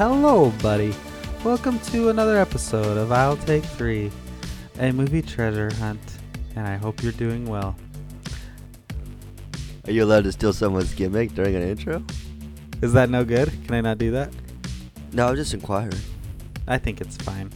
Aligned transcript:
hello, 0.00 0.48
buddy. 0.62 0.94
Welcome 1.44 1.78
to 1.80 2.08
another 2.08 2.38
episode 2.38 2.96
of 2.96 3.12
I'll 3.12 3.36
Take 3.36 3.62
Three, 3.62 4.10
a 4.78 4.90
movie 4.92 5.20
treasure 5.20 5.70
hunt, 5.74 6.00
and 6.56 6.66
I 6.66 6.76
hope 6.76 7.02
you're 7.02 7.12
doing 7.12 7.44
well. 7.44 7.76
Are 9.86 9.90
you 9.92 10.02
allowed 10.04 10.24
to 10.24 10.32
steal 10.32 10.54
someone's 10.54 10.94
gimmick 10.94 11.34
during 11.34 11.54
an 11.54 11.60
intro? 11.60 12.02
Is 12.80 12.94
that 12.94 13.10
no 13.10 13.26
good? 13.26 13.52
Can 13.66 13.74
I 13.74 13.82
not 13.82 13.98
do 13.98 14.10
that? 14.12 14.32
No, 15.12 15.28
I'm 15.28 15.36
just 15.36 15.52
inquiring. 15.52 15.92
I 16.66 16.78
think 16.78 17.02
it's 17.02 17.18
fine. 17.18 17.50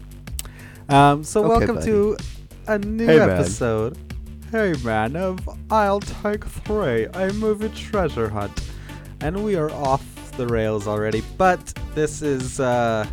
Um, 0.90 1.24
so 1.24 1.40
Okay, 1.44 1.48
welcome 1.48 1.76
buddy. 1.76 1.86
to 1.86 2.16
a 2.66 2.78
new 2.78 3.06
Hey, 3.06 3.20
man. 3.20 3.30
episode. 3.30 3.96
Hey 4.50 4.74
man, 4.84 5.16
of 5.16 5.40
I'll 5.70 6.00
Take 6.00 6.44
Three, 6.44 7.06
a 7.06 7.32
movie 7.32 7.70
treasure 7.70 8.28
hunt, 8.28 8.52
and 9.22 9.42
we 9.42 9.56
are 9.56 9.70
off 9.70 10.04
the 10.36 10.46
rails 10.46 10.86
already. 10.86 11.22
But 11.38 11.72
this 11.94 12.22
is 12.22 12.58
uh, 12.60 13.06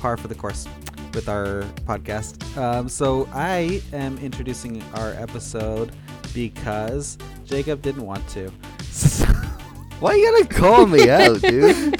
par 0.00 0.16
for 0.16 0.28
the 0.28 0.34
course 0.34 0.66
with 1.14 1.28
our 1.28 1.62
podcast. 1.84 2.56
Um, 2.56 2.88
so 2.88 3.28
I 3.32 3.82
am 3.92 4.18
introducing 4.18 4.82
our 4.94 5.12
episode 5.12 5.92
because 6.34 7.18
Jacob 7.44 7.82
didn't 7.82 8.04
want 8.04 8.26
to. 8.28 8.48
Why 10.00 10.14
you 10.14 10.30
gotta 10.32 10.48
call 10.48 10.86
me 10.86 11.08
out, 11.08 11.40
dude? 11.40 11.76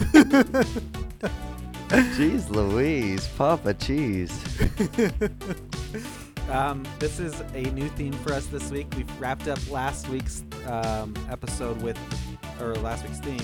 Jeez 1.89 2.49
Louise, 2.51 3.29
Papa 3.37 3.75
Cheese. 3.75 4.33
Um, 6.51 6.85
this 6.99 7.19
is 7.19 7.41
a 7.55 7.63
new 7.71 7.89
theme 7.91 8.13
for 8.13 8.35
us 8.35 8.45
this 8.47 8.71
week. 8.71 8.87
We've 8.95 9.21
wrapped 9.21 9.49
up 9.49 9.59
last 9.71 10.09
week's 10.09 10.45
um, 10.67 11.15
episode 11.31 11.81
with, 11.81 11.97
or 12.61 12.75
last 12.75 13.05
week's 13.05 13.21
theme, 13.21 13.41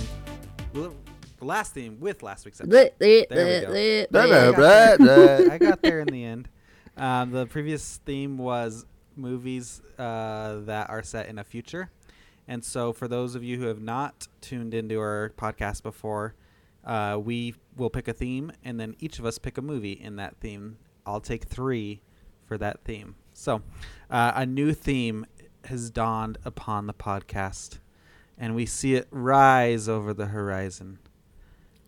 last 1.40 1.74
theme 1.74 1.98
with 2.00 2.22
last 2.22 2.44
week's 2.44 2.60
episode. 2.60 2.92
Bleh, 3.00 3.26
bleh, 3.26 3.28
There 3.28 3.46
we 3.46 3.66
go. 3.66 3.72
bleh, 3.72 4.10
Blah, 4.10 4.22
bleh. 4.24 4.54
blah, 4.56 4.96
blah, 4.96 5.36
blah. 5.46 5.52
I 5.54 5.58
got 5.58 5.82
there 5.82 6.00
in 6.00 6.08
the 6.08 6.24
end. 6.24 6.48
Um, 6.96 7.30
the 7.30 7.46
previous 7.46 7.98
theme 8.04 8.38
was 8.38 8.84
movies 9.16 9.80
uh, 9.98 10.60
that 10.60 10.90
are 10.90 11.02
set 11.02 11.28
in 11.28 11.38
a 11.38 11.44
future. 11.44 11.90
And 12.46 12.64
so, 12.64 12.92
for 12.92 13.06
those 13.08 13.34
of 13.34 13.44
you 13.44 13.58
who 13.58 13.66
have 13.66 13.80
not 13.80 14.26
tuned 14.40 14.72
into 14.74 14.98
our 14.98 15.32
podcast 15.36 15.82
before, 15.82 16.34
uh, 16.84 17.18
we 17.22 17.54
will 17.76 17.90
pick 17.90 18.08
a 18.08 18.12
theme, 18.14 18.50
and 18.64 18.80
then 18.80 18.96
each 19.00 19.18
of 19.18 19.26
us 19.26 19.38
pick 19.38 19.58
a 19.58 19.62
movie 19.62 19.92
in 19.92 20.16
that 20.16 20.36
theme. 20.40 20.78
I'll 21.04 21.20
take 21.20 21.44
three 21.44 22.00
for 22.46 22.56
that 22.58 22.82
theme. 22.84 23.16
So, 23.34 23.62
uh, 24.10 24.32
a 24.34 24.46
new 24.46 24.72
theme 24.72 25.26
has 25.64 25.90
dawned 25.90 26.38
upon 26.44 26.86
the 26.86 26.94
podcast, 26.94 27.78
and 28.38 28.54
we 28.54 28.64
see 28.64 28.94
it 28.94 29.06
rise 29.10 29.86
over 29.88 30.14
the 30.14 30.26
horizon. 30.26 30.98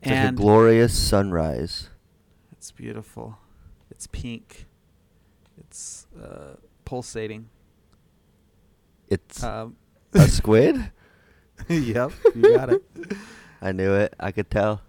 It's 0.03 0.11
like 0.11 0.29
a 0.31 0.33
glorious 0.33 0.97
sunrise. 0.99 1.89
it's 2.53 2.71
beautiful. 2.71 3.39
It's 3.91 4.07
pink. 4.07 4.67
It's 5.59 6.07
uh, 6.21 6.57
pulsating. 6.85 7.49
It's 9.09 9.43
Um, 9.43 9.77
a 10.15 10.27
squid? 10.29 10.91
yep, 11.69 12.13
you 12.35 12.57
got 12.57 12.71
it. 12.73 12.83
I 13.63 13.73
knew 13.73 13.93
it. 13.95 14.15
I 14.19 14.33
could 14.33 14.51
tell. 14.51 14.81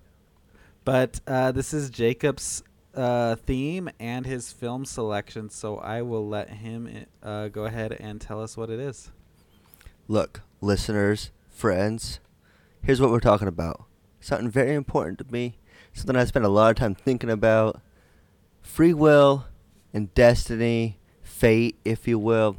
But 0.85 1.19
uh, 1.27 1.51
this 1.51 1.73
is 1.73 1.89
Jacob's 1.89 2.63
uh, 2.95 3.35
theme 3.35 3.89
and 3.99 4.25
his 4.25 4.51
film 4.53 4.85
selection, 4.85 5.49
so 5.49 5.77
I 5.77 6.01
will 6.03 6.27
let 6.27 6.49
him 6.49 7.05
uh, 7.21 7.49
go 7.49 7.65
ahead 7.65 7.91
and 7.99 8.21
tell 8.21 8.41
us 8.41 8.55
what 8.55 8.69
it 8.69 8.79
is. 8.79 9.11
Look, 10.07 10.41
listeners, 10.61 11.31
friends, 11.49 12.19
here's 12.81 13.01
what 13.01 13.11
we're 13.11 13.19
talking 13.19 13.47
about. 13.47 13.85
Something 14.21 14.49
very 14.49 14.75
important 14.75 15.17
to 15.19 15.25
me. 15.31 15.57
Something 15.93 16.15
I 16.15 16.23
spend 16.25 16.45
a 16.45 16.49
lot 16.49 16.69
of 16.69 16.75
time 16.77 16.95
thinking 16.95 17.29
about. 17.29 17.81
Free 18.61 18.93
will 18.93 19.45
and 19.93 20.13
destiny, 20.13 20.99
fate, 21.21 21.75
if 21.83 22.07
you 22.07 22.17
will. 22.17 22.55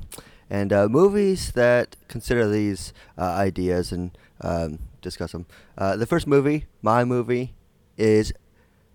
And 0.50 0.72
uh, 0.72 0.88
movies 0.88 1.52
that 1.52 1.96
consider 2.08 2.46
these 2.48 2.92
uh, 3.16 3.22
ideas 3.22 3.90
and 3.92 4.10
um, 4.42 4.80
discuss 5.00 5.32
them. 5.32 5.46
Uh, 5.78 5.96
the 5.96 6.04
first 6.04 6.26
movie, 6.26 6.66
my 6.82 7.04
movie, 7.04 7.54
is 7.96 8.34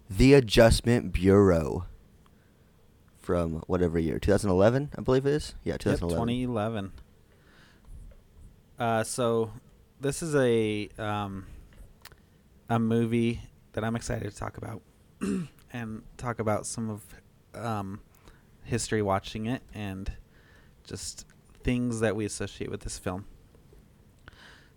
The 0.10 0.34
Adjustment 0.36 1.14
Bureau. 1.14 1.86
From 3.18 3.64
whatever 3.68 3.98
year, 4.00 4.20
2011, 4.20 4.92
I 4.98 5.02
believe 5.02 5.26
it 5.26 5.34
is. 5.34 5.56
Yeah, 5.64 5.74
Yep, 5.74 5.80
2011. 5.82 6.28
2011. 6.28 6.92
Uh, 8.80 9.04
so 9.04 9.52
this 10.00 10.22
is 10.22 10.36
a 10.36 10.90
um, 10.98 11.46
a 12.70 12.80
movie 12.80 13.42
that 13.74 13.84
I'm 13.84 13.96
excited 13.96 14.32
to 14.32 14.38
talk 14.38 14.58
about 14.58 14.82
and 15.74 16.02
talk 16.18 16.40
about 16.40 16.66
some 16.66 16.90
of 16.90 17.02
um, 17.56 18.02
history 18.64 19.02
watching 19.02 19.46
it 19.46 19.62
and 19.74 20.12
just 20.84 21.26
things 21.64 22.00
that 22.00 22.16
we 22.16 22.26
associate 22.26 22.70
with 22.70 22.82
this 22.82 22.98
film. 22.98 23.26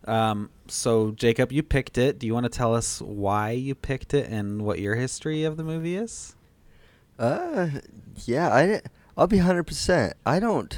Um, 0.06 0.50
so 0.66 1.10
Jacob, 1.12 1.52
you 1.52 1.62
picked 1.62 1.98
it. 1.98 2.18
Do 2.18 2.26
you 2.26 2.34
want 2.34 2.44
to 2.44 2.50
tell 2.50 2.74
us 2.74 3.00
why 3.02 3.50
you 3.50 3.74
picked 3.74 4.14
it 4.14 4.30
and 4.30 4.62
what 4.62 4.78
your 4.78 4.96
history 4.96 5.44
of 5.44 5.56
the 5.56 5.64
movie 5.64 5.96
is? 5.96 6.34
Uh, 7.18 7.68
yeah, 8.24 8.48
I, 8.48 8.80
I'll 9.16 9.26
be 9.26 9.38
hundred 9.38 9.64
percent. 9.64 10.14
I 10.24 10.40
don't, 10.40 10.76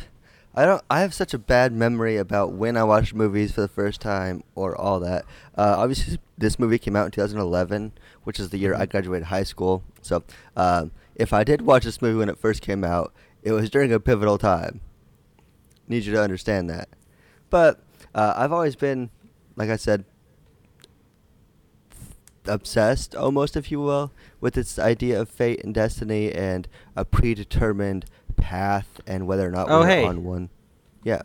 I 0.55 0.65
don't. 0.65 0.83
I 0.91 1.01
have 1.01 1.15
such 1.15 1.33
a 1.33 1.39
bad 1.39 1.73
memory 1.73 2.17
about 2.17 2.53
when 2.53 2.77
I 2.77 2.83
watched 2.83 3.15
movies 3.15 3.53
for 3.53 3.61
the 3.61 3.69
first 3.69 4.01
time 4.01 4.43
or 4.57 4.77
all 4.77 4.99
that. 5.01 5.25
Uh, 5.57 5.77
obviously, 5.79 6.19
this 6.43 6.59
movie 6.59 6.79
came 6.79 6.95
out 6.97 7.07
in 7.07 7.11
2011, 7.13 7.93
which 8.25 8.39
is 8.39 8.51
the 8.51 8.59
year 8.59 8.75
I 8.75 8.85
graduated 8.87 9.29
high 9.29 9.45
school. 9.45 9.83
So, 10.03 10.23
um, 10.57 10.91
if 11.15 11.33
I 11.33 11.45
did 11.45 11.63
watch 11.63 11.85
this 11.85 12.03
movie 12.03 12.19
when 12.19 12.29
it 12.29 12.37
first 12.39 12.61
came 12.63 12.85
out, 12.85 13.13
it 13.43 13.53
was 13.53 13.71
during 13.71 13.93
a 13.93 14.01
pivotal 14.01 14.39
time. 14.39 14.81
Need 15.89 16.05
you 16.05 16.13
to 16.13 16.23
understand 16.23 16.69
that. 16.71 16.89
But 17.51 17.81
uh, 18.15 18.35
I've 18.37 18.53
always 18.53 18.77
been, 18.77 19.11
like 19.57 19.69
I 19.71 19.77
said, 19.77 20.05
obsessed, 22.47 23.15
almost, 23.15 23.57
if 23.57 23.71
you 23.71 23.81
will, 23.81 24.13
with 24.41 24.55
this 24.55 24.79
idea 24.79 25.21
of 25.21 25.29
fate 25.29 25.63
and 25.65 25.75
destiny 25.75 26.33
and 26.33 26.67
a 26.97 27.05
predetermined 27.05 28.07
path 28.37 29.01
and 29.07 29.27
whether 29.27 29.47
or 29.47 29.51
not 29.51 29.69
Oh, 29.71 29.81
we're 29.81 29.87
hey. 29.87 30.05
on 30.05 30.25
one. 30.25 30.51
Yeah. 31.05 31.23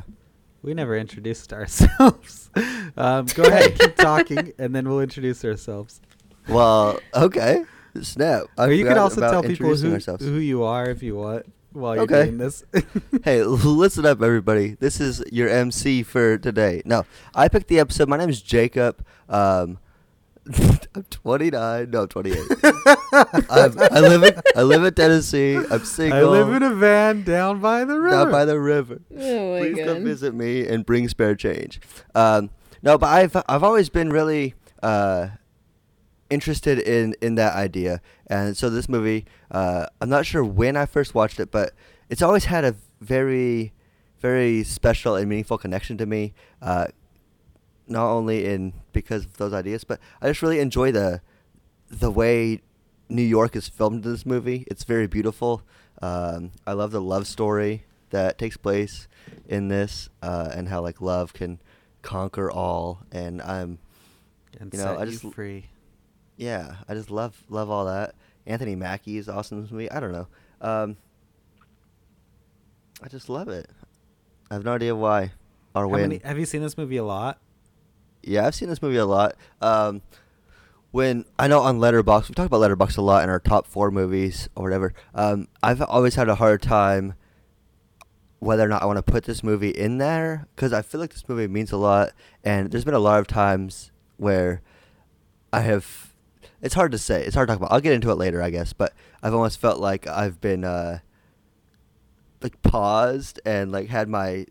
We 0.61 0.73
never 0.73 0.97
introduced 0.97 1.53
ourselves. 1.53 2.49
um, 2.97 3.25
go 3.35 3.43
ahead, 3.43 3.77
keep 3.79 3.95
talking, 3.95 4.53
and 4.57 4.75
then 4.75 4.87
we'll 4.89 5.01
introduce 5.01 5.45
ourselves. 5.45 6.01
Well, 6.47 6.99
okay. 7.13 7.65
Snap. 8.01 8.45
I 8.57 8.67
you 8.69 8.85
can 8.85 8.97
also 8.97 9.21
tell 9.21 9.43
people 9.43 9.73
who, 9.75 9.93
ourselves. 9.93 10.23
who 10.23 10.37
you 10.37 10.63
are 10.63 10.89
if 10.89 11.01
you 11.01 11.15
want 11.15 11.45
while 11.73 11.95
you're 11.95 12.03
Okay. 12.03 12.25
doing 12.25 12.37
this. 12.37 12.63
hey, 13.23 13.43
listen 13.43 14.05
up, 14.05 14.21
everybody. 14.21 14.75
This 14.79 14.99
is 14.99 15.23
your 15.31 15.49
MC 15.49 16.03
for 16.03 16.37
today. 16.37 16.81
No, 16.85 17.05
I 17.33 17.47
picked 17.47 17.67
the 17.67 17.79
episode. 17.79 18.07
My 18.07 18.17
name 18.17 18.29
is 18.29 18.41
Jacob. 18.41 19.03
Um, 19.29 19.79
I'm 20.95 21.03
29. 21.03 21.89
No, 21.91 22.01
I'm 22.03 22.07
28. 22.07 22.37
I'm, 23.49 23.79
I 23.79 23.99
live 23.99 24.23
in 24.23 24.41
I 24.55 24.61
live 24.63 24.83
in 24.83 24.93
Tennessee. 24.93 25.55
I'm 25.55 25.83
single. 25.83 26.17
I 26.17 26.21
live 26.23 26.53
in 26.53 26.63
a 26.63 26.73
van 26.73 27.23
down 27.23 27.59
by 27.59 27.83
the 27.85 27.99
river. 27.99 28.15
down 28.15 28.31
by 28.31 28.45
the 28.45 28.59
river. 28.59 29.01
Oh 29.15 29.53
my 29.53 29.59
Please 29.59 29.85
come 29.85 30.03
visit 30.03 30.33
me 30.33 30.67
and 30.67 30.85
bring 30.85 31.07
spare 31.09 31.35
change. 31.35 31.81
Um, 32.15 32.49
no, 32.81 32.97
but 32.97 33.07
I've 33.07 33.35
I've 33.47 33.63
always 33.63 33.89
been 33.89 34.09
really 34.09 34.55
uh, 34.81 35.29
interested 36.29 36.79
in 36.79 37.15
in 37.21 37.35
that 37.35 37.55
idea, 37.55 38.01
and 38.27 38.55
so 38.55 38.69
this 38.69 38.87
movie, 38.87 39.25
uh, 39.51 39.87
I'm 40.01 40.09
not 40.09 40.25
sure 40.25 40.43
when 40.43 40.77
I 40.77 40.85
first 40.85 41.13
watched 41.15 41.39
it, 41.39 41.51
but 41.51 41.73
it's 42.09 42.21
always 42.21 42.45
had 42.45 42.63
a 42.63 42.75
very 43.01 43.73
very 44.19 44.63
special 44.63 45.15
and 45.15 45.29
meaningful 45.29 45.57
connection 45.57 45.97
to 45.97 46.05
me. 46.05 46.33
Uh, 46.61 46.87
not 47.87 48.07
only 48.09 48.45
in 48.45 48.73
because 48.93 49.25
of 49.25 49.37
those 49.37 49.53
ideas, 49.53 49.83
but 49.83 49.99
I 50.21 50.27
just 50.27 50.41
really 50.41 50.59
enjoy 50.59 50.91
the 50.91 51.21
the 51.89 52.11
way 52.11 52.61
New 53.09 53.21
York 53.23 53.55
is 53.55 53.69
filmed 53.69 54.05
in 54.05 54.11
this 54.11 54.25
movie. 54.25 54.65
It's 54.69 54.83
very 54.83 55.07
beautiful. 55.07 55.61
Um, 56.01 56.51
I 56.65 56.73
love 56.73 56.91
the 56.91 57.01
love 57.01 57.25
story 57.27 57.85
that 58.09 58.37
takes 58.37 58.57
place 58.57 59.07
in 59.47 59.67
this, 59.69 60.09
uh, 60.21 60.49
and 60.53 60.67
how 60.69 60.81
like 60.81 61.01
love 61.01 61.33
can 61.33 61.59
conquer 62.01 62.51
all. 62.51 63.03
And 63.11 63.41
I'm, 63.41 63.79
and 64.59 64.73
you 64.73 64.79
know, 64.79 64.97
I 64.97 65.05
just- 65.05 65.23
free. 65.33 65.65
yeah, 66.35 66.75
I 66.87 66.93
just 66.93 67.09
love 67.09 67.41
love 67.49 67.69
all 67.69 67.85
that. 67.85 68.15
Anthony 68.45 68.75
Mackie 68.75 69.17
is 69.17 69.27
awesome 69.27 69.57
in 69.57 69.63
this 69.63 69.71
movie. 69.71 69.89
I 69.91 69.99
don't 69.99 70.11
know. 70.13 70.27
Um, 70.61 70.97
I 73.03 73.07
just 73.09 73.29
love 73.29 73.47
it. 73.47 73.69
I 74.49 74.53
have 74.55 74.63
no 74.65 74.73
idea 74.73 74.95
why 74.95 75.31
or 75.75 75.83
How 75.83 75.87
when. 75.87 76.01
many, 76.01 76.17
have 76.23 76.39
you 76.39 76.45
seen 76.45 76.61
this 76.61 76.77
movie 76.77 76.97
a 76.97 77.03
lot? 77.03 77.39
Yeah, 78.27 78.45
I've 78.45 78.55
seen 78.55 78.69
this 78.69 78.81
movie 78.81 78.97
a 78.97 79.05
lot. 79.05 79.35
Um, 79.61 80.01
when 80.91 81.25
I 81.37 81.47
know 81.47 81.61
on 81.61 81.79
Letterboxd, 81.79 82.29
we 82.29 82.35
talk 82.35 82.45
about 82.47 82.61
Letterboxd 82.61 82.97
a 82.97 83.01
lot 83.01 83.23
in 83.23 83.29
our 83.29 83.39
top 83.39 83.67
four 83.67 83.91
movies 83.91 84.49
or 84.55 84.63
whatever. 84.63 84.93
Um, 85.13 85.47
I've 85.61 85.81
always 85.81 86.15
had 86.15 86.29
a 86.29 86.35
hard 86.35 86.61
time 86.61 87.13
whether 88.39 88.63
or 88.63 88.67
not 88.67 88.83
I 88.83 88.85
want 88.85 88.97
to 88.97 89.03
put 89.03 89.23
this 89.23 89.43
movie 89.43 89.71
in 89.71 89.97
there 89.97 90.47
because 90.55 90.71
I 90.71 90.81
feel 90.81 91.01
like 91.01 91.11
this 91.11 91.27
movie 91.27 91.47
means 91.47 91.71
a 91.71 91.77
lot, 91.77 92.11
and 92.43 92.71
there's 92.71 92.85
been 92.85 92.93
a 92.93 92.99
lot 92.99 93.19
of 93.19 93.27
times 93.27 93.91
where 94.17 94.61
I 95.51 95.61
have 95.61 96.13
it's 96.61 96.73
hard 96.73 96.91
to 96.91 96.97
say. 96.97 97.23
It's 97.23 97.35
hard 97.35 97.47
to 97.47 97.53
talk 97.53 97.59
about. 97.59 97.71
I'll 97.71 97.81
get 97.81 97.93
into 97.93 98.09
it 98.09 98.15
later, 98.15 98.41
I 98.41 98.49
guess. 98.49 98.73
But 98.73 98.93
I've 99.21 99.33
almost 99.33 99.59
felt 99.59 99.79
like 99.79 100.07
I've 100.07 100.41
been 100.41 100.63
uh, 100.63 100.99
like 102.41 102.61
paused 102.61 103.39
and 103.45 103.71
like 103.71 103.89
had 103.89 104.09
my 104.09 104.45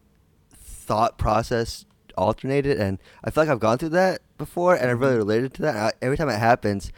thought 0.54 1.18
process 1.18 1.84
alternated, 2.16 2.78
and 2.80 2.98
I 3.24 3.30
feel 3.30 3.42
like 3.44 3.50
I've 3.50 3.60
gone 3.60 3.78
through 3.78 3.90
that 3.90 4.20
before, 4.38 4.74
and 4.74 4.88
I 4.88 4.92
really 4.92 5.14
Mhm. 5.14 5.18
related 5.18 5.54
to 5.54 5.62
that. 5.62 5.76
I, 5.76 5.92
every 6.02 6.16
time 6.16 6.28
it 6.28 6.38
happens, 6.38 6.92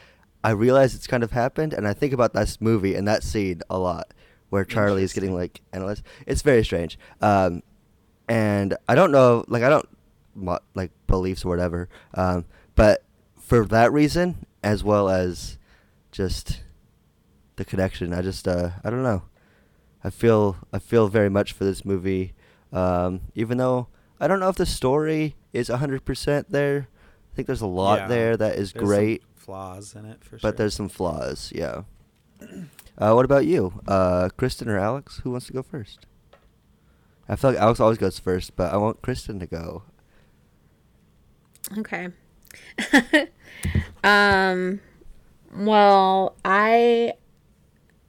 I 0.45 0.51
realize 0.51 0.95
it's 0.95 1.07
kind 1.07 1.23
of 1.23 1.33
happened, 1.33 1.73
and 1.73 1.87
I 1.87 1.95
think 1.95 2.13
about 2.13 2.33
this 2.33 2.61
movie 2.61 2.95
and 2.95 3.07
that 3.09 3.23
scene 3.23 3.61
a 3.69 3.79
lot, 3.79 4.13
where 4.51 4.65
Charlie 4.65 5.03
is 5.03 5.13
getting 5.13 5.35
like 5.35 5.61
analyzed. 5.73 6.03
It's 6.27 6.43
very 6.43 6.65
strange, 6.65 6.99
um, 7.21 7.63
and 8.29 8.77
I 8.89 8.95
don't 8.95 9.11
know, 9.13 9.45
like 9.49 9.63
I 9.63 9.69
don't 9.69 9.89
like 10.75 10.91
beliefs 11.07 11.45
or 11.45 11.49
whatever, 11.49 11.89
um, 12.15 12.45
but 12.77 13.03
for 13.41 13.65
that 13.67 13.93
reason, 13.93 14.47
as 14.63 14.85
well 14.85 15.09
as 15.09 15.59
just 16.13 16.61
the 17.57 17.65
connection, 17.65 18.13
I 18.13 18.23
just 18.23 18.47
uh, 18.47 18.71
I 18.85 18.91
don't 18.91 19.03
know. 19.03 19.23
I 20.05 20.11
feel 20.11 20.57
I 20.73 20.79
feel 20.79 21.09
very 21.09 21.29
much 21.29 21.53
for 21.53 21.65
this 21.65 21.85
movie, 21.85 22.33
um, 22.73 23.23
even 23.35 23.59
though 23.59 23.89
I 24.21 24.27
don't 24.27 24.41
know 24.41 24.49
if 24.49 24.57
the 24.57 24.67
story 24.67 25.37
is 25.53 25.69
hundred 25.69 26.05
percent 26.05 26.51
there. 26.51 26.89
I 27.33 27.37
think 27.37 27.47
there's 27.47 27.61
a 27.61 27.67
lot 27.67 28.01
Yeah. 28.01 28.07
there 28.09 28.37
that 28.37 28.57
is 28.57 28.73
There's 28.73 28.83
some 28.83 28.85
great, 28.89 29.23
flaws 29.37 29.95
in 29.95 30.05
it 30.07 30.23
for 30.25 30.31
sure. 30.31 30.41
but 30.43 30.57
there's 30.57 30.75
some 30.75 30.89
flaws. 30.89 31.53
Yeah. 31.55 31.83
Uh, 33.01 33.13
what 33.13 33.25
about 33.25 33.47
you, 33.47 33.81
uh, 33.87 34.29
Kristen 34.37 34.69
or 34.69 34.77
Alex? 34.77 35.21
Who 35.23 35.31
wants 35.31 35.47
to 35.47 35.53
go 35.53 35.63
first? 35.63 36.05
I 37.29 37.37
feel 37.37 37.53
like 37.53 37.61
Alex 37.61 37.79
always 37.79 37.97
goes 37.97 38.19
first, 38.19 38.57
but 38.57 38.73
I 38.73 38.77
want 38.77 39.03
Kristen 39.03 39.39
to 39.39 39.47
go. 39.47 39.85
Okay. 41.79 42.09
um 44.05 44.81
well, 45.55 46.35
I 46.45 47.13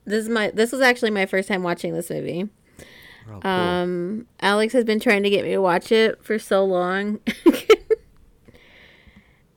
this 0.05 0.23
is 0.23 0.29
my 0.29 0.49
this 0.51 0.71
was 0.71 0.81
actually 0.81 1.11
my 1.11 1.25
first 1.27 1.47
time 1.47 1.61
watching 1.61 1.93
this 1.93 2.09
movie. 2.09 2.49
Oh, 3.27 3.39
cool. 3.39 3.51
Um 3.51 4.27
Alex 4.41 4.73
has 4.73 4.85
been 4.85 4.99
trying 4.99 5.23
to 5.23 5.29
get 5.29 5.43
me 5.43 5.51
to 5.51 5.61
watch 5.61 5.91
it 5.91 6.23
for 6.23 6.39
so 6.39 6.63
long. 6.63 7.19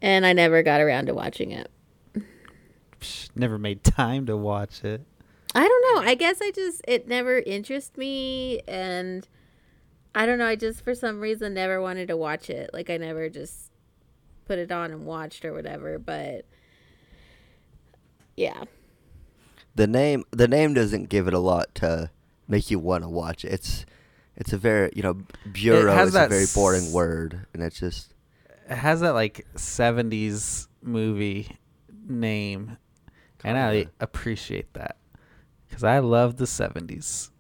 and 0.03 0.27
I 0.27 0.33
never 0.33 0.63
got 0.63 0.81
around 0.81 1.07
to 1.07 1.15
watching 1.15 1.53
it. 1.53 1.71
Never 3.35 3.59
made 3.59 3.85
time 3.85 4.27
to 4.27 4.37
watch 4.37 4.85
it. 4.85 5.03
I 5.55 5.67
don't 5.67 5.95
know. 5.95 6.11
I 6.11 6.15
guess 6.15 6.39
I 6.41 6.51
just 6.51 6.83
it 6.89 7.09
never 7.09 7.39
interested 7.39 7.99
me 7.99 8.61
and 8.67 9.27
I 10.15 10.27
don't 10.27 10.39
know, 10.39 10.47
I 10.47 10.57
just 10.57 10.83
for 10.83 10.95
some 10.95 11.21
reason 11.21 11.55
never 11.55 11.81
wanted 11.81 12.09
to 12.09 12.17
watch 12.17 12.51
it. 12.51 12.71
Like 12.73 12.91
I 12.91 12.99
never 12.99 13.29
just 13.29 13.71
put 14.45 14.59
it 14.59 14.71
on 14.71 14.91
and 14.91 15.07
watched 15.07 15.45
or 15.45 15.53
whatever, 15.53 15.99
but 15.99 16.45
yeah. 18.37 18.65
the 19.75 19.87
name 19.87 20.25
the 20.31 20.49
name 20.49 20.75
doesn't 20.75 21.09
give 21.09 21.29
it 21.29 21.35
a 21.35 21.39
lot 21.39 21.75
to 21.77 22.11
make 22.49 22.71
you 22.71 22.79
want 22.79 23.05
to 23.05 23.09
watch 23.09 23.45
it. 23.45 23.53
It's 23.53 23.85
it's 24.37 24.53
a 24.53 24.59
very 24.59 24.91
you 24.95 25.03
know 25.03 25.19
bureau 25.53 25.93
has 25.95 26.11
is 26.11 26.15
a 26.15 26.29
very 26.29 26.47
boring 26.55 26.85
s- 26.87 26.93
word, 26.93 27.47
and 27.55 27.63
it's 27.63 27.79
just 27.79 28.15
It 28.69 28.77
has 28.77 29.01
that 29.01 29.13
like 29.15 29.47
'70s 29.57 30.69
movie 30.83 31.57
name, 32.09 32.77
and 33.45 33.57
I 33.59 33.87
appreciate 34.01 34.73
that 34.75 34.97
because 35.69 35.85
I 35.85 35.99
love 36.01 36.37
the 36.37 36.47
'70s, 36.47 37.31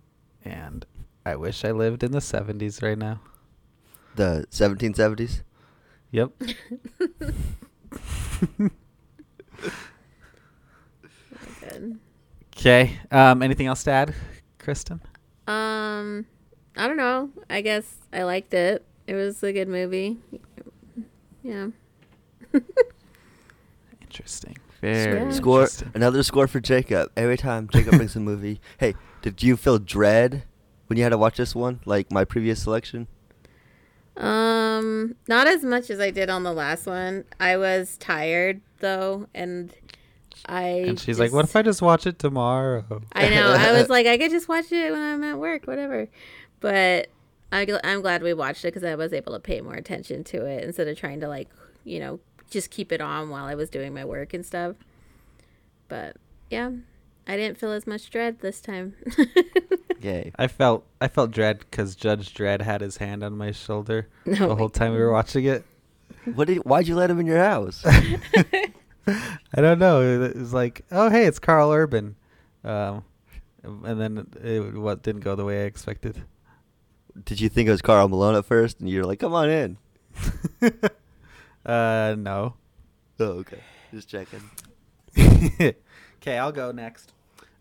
and 0.44 0.84
I 1.24 1.36
wish 1.36 1.64
I 1.64 1.70
lived 1.72 2.02
in 2.02 2.12
the 2.12 2.20
'70s 2.20 2.82
right 2.82 2.98
now. 2.98 3.20
the 4.16 4.46
1770s. 4.50 5.42
Yep. 6.10 6.30
Okay. 12.56 12.98
Um. 13.10 13.42
Anything 13.42 13.66
else 13.66 13.82
to 13.84 13.90
add, 13.90 14.14
Kristen? 14.62 15.00
Um 15.46 16.26
I 16.76 16.86
don't 16.88 16.96
know. 16.96 17.30
I 17.50 17.60
guess 17.60 17.96
I 18.12 18.22
liked 18.22 18.54
it. 18.54 18.84
It 19.06 19.14
was 19.14 19.42
a 19.42 19.52
good 19.52 19.68
movie. 19.68 20.18
Yeah. 21.42 21.68
Interesting. 24.00 24.56
Very 24.80 25.20
Yeah. 25.26 25.30
Score 25.30 25.60
interesting. 25.62 25.90
another 25.94 26.22
score 26.22 26.46
for 26.46 26.60
Jacob. 26.60 27.10
Every 27.16 27.36
time 27.36 27.68
Jacob 27.72 27.96
brings 27.96 28.16
a 28.16 28.20
movie. 28.30 28.60
Hey, 28.78 28.94
did 29.22 29.42
you 29.42 29.56
feel 29.56 29.78
dread 29.78 30.44
when 30.86 30.96
you 30.96 31.02
had 31.02 31.10
to 31.10 31.18
watch 31.18 31.36
this 31.36 31.54
one, 31.54 31.80
like 31.84 32.10
my 32.10 32.24
previous 32.24 32.62
selection? 32.62 33.06
Um, 34.16 35.14
not 35.28 35.46
as 35.46 35.64
much 35.64 35.88
as 35.88 35.98
I 36.00 36.10
did 36.10 36.28
on 36.28 36.42
the 36.42 36.52
last 36.52 36.86
one. 36.86 37.24
I 37.40 37.56
was 37.56 37.96
tired 37.96 38.60
though, 38.80 39.28
and 39.34 39.72
I. 40.46 40.62
And 40.86 41.00
she's 41.00 41.18
like, 41.18 41.32
"What 41.32 41.44
if 41.44 41.54
I 41.56 41.62
just 41.62 41.82
watch 41.82 42.06
it 42.06 42.18
tomorrow?" 42.18 43.02
I 43.12 43.28
know. 43.28 43.52
I 43.52 43.72
was 43.72 43.88
like, 43.90 44.06
I 44.06 44.18
could 44.18 44.30
just 44.30 44.48
watch 44.48 44.70
it 44.72 44.92
when 44.92 45.00
I'm 45.00 45.24
at 45.24 45.38
work, 45.38 45.66
whatever. 45.66 46.08
But 46.60 47.08
I, 47.52 47.66
I'm 47.84 48.00
glad 48.00 48.22
we 48.22 48.34
watched 48.34 48.64
it 48.64 48.68
because 48.68 48.84
I 48.84 48.94
was 48.94 49.12
able 49.12 49.32
to 49.34 49.40
pay 49.40 49.60
more 49.60 49.74
attention 49.74 50.24
to 50.24 50.46
it 50.46 50.64
instead 50.64 50.88
of 50.88 50.98
trying 50.98 51.20
to 51.20 51.28
like, 51.28 51.48
you 51.84 52.00
know, 52.00 52.20
just 52.50 52.70
keep 52.70 52.92
it 52.92 53.00
on 53.00 53.30
while 53.30 53.44
I 53.44 53.54
was 53.54 53.68
doing 53.70 53.92
my 53.92 54.04
work 54.04 54.32
and 54.32 54.44
stuff. 54.44 54.76
But 55.88 56.16
yeah, 56.50 56.70
I 57.26 57.36
didn't 57.36 57.58
feel 57.58 57.72
as 57.72 57.86
much 57.86 58.10
dread 58.10 58.40
this 58.40 58.60
time. 58.60 58.94
Yay. 60.00 60.32
I 60.36 60.48
felt 60.48 60.84
I 61.00 61.08
felt 61.08 61.30
dread 61.30 61.60
because 61.60 61.94
Judge 61.94 62.34
Dredd 62.34 62.60
had 62.62 62.80
his 62.80 62.96
hand 62.96 63.22
on 63.22 63.36
my 63.36 63.52
shoulder 63.52 64.08
No, 64.24 64.34
the 64.34 64.48
my 64.48 64.54
whole 64.54 64.68
time 64.68 64.92
we 64.92 64.98
were 64.98 65.12
watching 65.12 65.44
it. 65.44 65.64
What 66.34 66.48
did? 66.48 66.58
Why'd 66.58 66.88
you 66.88 66.96
let 66.96 67.10
him 67.10 67.20
in 67.20 67.26
your 67.26 67.42
house? 67.42 67.84
I 69.06 69.60
don't 69.60 69.78
know. 69.78 70.00
It 70.24 70.36
was 70.36 70.52
like, 70.52 70.82
oh 70.90 71.10
hey, 71.10 71.26
it's 71.26 71.38
Karl 71.38 71.72
Urban, 71.72 72.16
um, 72.64 73.04
and 73.62 74.00
then 74.00 74.26
it 74.42 74.74
what 74.74 75.02
didn't 75.02 75.22
go 75.22 75.34
the 75.34 75.44
way 75.44 75.62
I 75.62 75.66
expected. 75.66 76.22
did 77.24 77.40
you 77.40 77.48
think 77.48 77.68
it 77.68 77.72
was 77.72 77.82
Karl 77.82 78.08
Malone 78.08 78.36
at 78.36 78.44
first, 78.44 78.80
and 78.80 78.88
you're 78.88 79.04
like, 79.04 79.18
"Come 79.20 79.34
on 79.34 79.50
in"? 79.50 79.78
uh, 81.66 82.14
no. 82.18 82.54
Oh, 83.20 83.24
okay. 83.24 83.60
Just 83.92 84.08
checking. 84.08 84.42
okay, 85.18 86.38
I'll 86.38 86.52
go 86.52 86.72
next. 86.72 87.12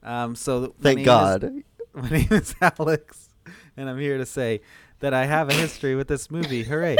Um, 0.03 0.35
so 0.35 0.73
Thank 0.81 0.97
name 0.97 0.99
is- 0.99 1.05
God. 1.05 1.53
my 1.93 2.09
name 2.09 2.27
is 2.31 2.55
Alex, 2.61 3.29
and 3.77 3.89
I'm 3.89 3.99
here 3.99 4.17
to 4.17 4.25
say 4.25 4.61
that 4.99 5.13
I 5.13 5.25
have 5.25 5.49
a 5.49 5.53
history 5.53 5.95
with 5.95 6.07
this 6.07 6.31
movie. 6.31 6.63
Hooray! 6.63 6.97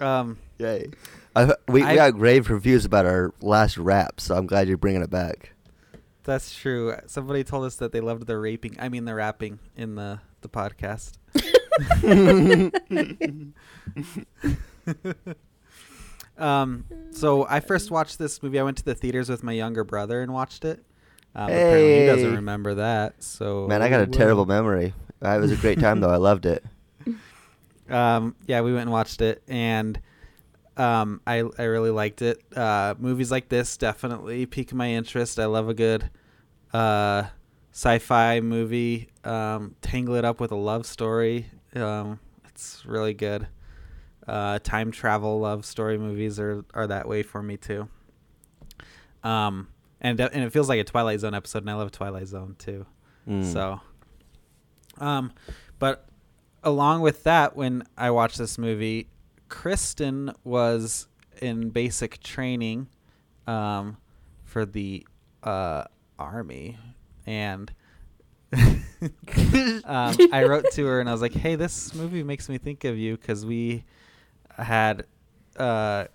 Um, 0.00 0.38
Yay. 0.58 0.88
I, 1.36 1.46
we, 1.68 1.84
we 1.84 1.94
got 1.94 2.18
rave 2.18 2.50
reviews 2.50 2.84
about 2.84 3.06
our 3.06 3.32
last 3.40 3.76
rap, 3.76 4.20
so 4.20 4.36
I'm 4.36 4.46
glad 4.46 4.68
you're 4.68 4.76
bringing 4.76 5.02
it 5.02 5.10
back. 5.10 5.52
that's 6.22 6.54
true. 6.54 6.94
Somebody 7.06 7.44
told 7.44 7.64
us 7.64 7.76
that 7.76 7.92
they 7.92 8.00
loved 8.00 8.26
the 8.26 8.38
raping. 8.38 8.76
I 8.78 8.88
mean, 8.88 9.04
the 9.04 9.14
rapping 9.14 9.58
in 9.76 9.94
the 9.96 10.20
the 10.42 10.48
podcast. 10.48 11.12
um, 16.38 16.84
so 17.10 17.46
I 17.48 17.60
first 17.60 17.90
watched 17.90 18.18
this 18.18 18.42
movie. 18.42 18.58
I 18.58 18.62
went 18.62 18.76
to 18.78 18.84
the 18.84 18.94
theaters 18.94 19.28
with 19.28 19.42
my 19.42 19.52
younger 19.52 19.84
brother 19.84 20.22
and 20.22 20.32
watched 20.32 20.64
it. 20.64 20.84
Um, 21.34 21.46
Apparently, 21.46 22.00
he 22.00 22.06
doesn't 22.06 22.34
remember 22.34 22.74
that. 22.74 23.22
So 23.22 23.66
Man, 23.66 23.82
I 23.82 23.88
got 23.88 24.02
a 24.02 24.06
terrible 24.06 24.46
memory. 24.46 24.94
It 25.20 25.40
was 25.40 25.50
a 25.50 25.56
great 25.56 25.80
time 25.80 26.00
though. 26.00 26.10
I 26.10 26.16
loved 26.16 26.46
it. 26.46 26.64
Um, 27.86 28.34
yeah, 28.46 28.62
we 28.62 28.72
went 28.72 28.84
and 28.84 28.92
watched 28.92 29.20
it, 29.20 29.42
and 29.46 30.00
um, 30.76 31.20
I 31.26 31.44
I 31.58 31.64
really 31.64 31.90
liked 31.90 32.22
it. 32.22 32.42
Uh, 32.56 32.94
movies 32.98 33.30
like 33.30 33.48
this 33.48 33.76
definitely 33.76 34.46
pique 34.46 34.72
my 34.72 34.90
interest. 34.90 35.38
I 35.38 35.46
love 35.46 35.68
a 35.68 35.74
good 35.74 36.10
uh, 36.72 37.24
sci-fi 37.72 38.40
movie. 38.40 39.10
Um, 39.24 39.76
tangle 39.80 40.16
it 40.16 40.24
up 40.24 40.40
with 40.40 40.52
a 40.52 40.56
love 40.56 40.86
story. 40.86 41.46
Um, 41.74 42.18
it's 42.46 42.84
really 42.86 43.14
good. 43.14 43.46
Uh, 44.26 44.58
time 44.60 44.90
travel 44.90 45.38
love 45.40 45.64
story 45.64 45.98
movies 45.98 46.40
are 46.40 46.64
are 46.74 46.86
that 46.86 47.08
way 47.08 47.22
for 47.22 47.42
me 47.42 47.56
too. 47.56 47.88
Um, 49.22 49.68
and 50.00 50.20
and 50.20 50.44
it 50.44 50.50
feels 50.52 50.68
like 50.68 50.80
a 50.80 50.84
Twilight 50.84 51.20
Zone 51.20 51.34
episode, 51.34 51.62
and 51.62 51.70
I 51.70 51.74
love 51.74 51.92
Twilight 51.92 52.26
Zone 52.26 52.56
too. 52.58 52.86
Mm. 53.28 53.44
So, 53.52 53.80
um, 54.98 55.32
but 55.78 56.08
along 56.62 57.00
with 57.02 57.24
that, 57.24 57.56
when 57.56 57.84
I 57.96 58.10
watched 58.10 58.38
this 58.38 58.58
movie, 58.58 59.08
Kristen 59.54 60.32
was 60.42 61.06
in 61.40 61.70
basic 61.70 62.20
training 62.20 62.88
um, 63.46 63.96
for 64.42 64.66
the 64.66 65.06
uh, 65.44 65.84
army, 66.18 66.76
and 67.24 67.72
um, 68.52 70.16
I 70.32 70.44
wrote 70.44 70.72
to 70.72 70.84
her 70.86 70.98
and 70.98 71.08
I 71.08 71.12
was 71.12 71.22
like, 71.22 71.32
"Hey, 71.32 71.54
this 71.54 71.94
movie 71.94 72.24
makes 72.24 72.48
me 72.48 72.58
think 72.58 72.82
of 72.82 72.98
you 72.98 73.16
because 73.16 73.46
we 73.46 73.84
had 74.58 75.06
uh, 75.56 76.06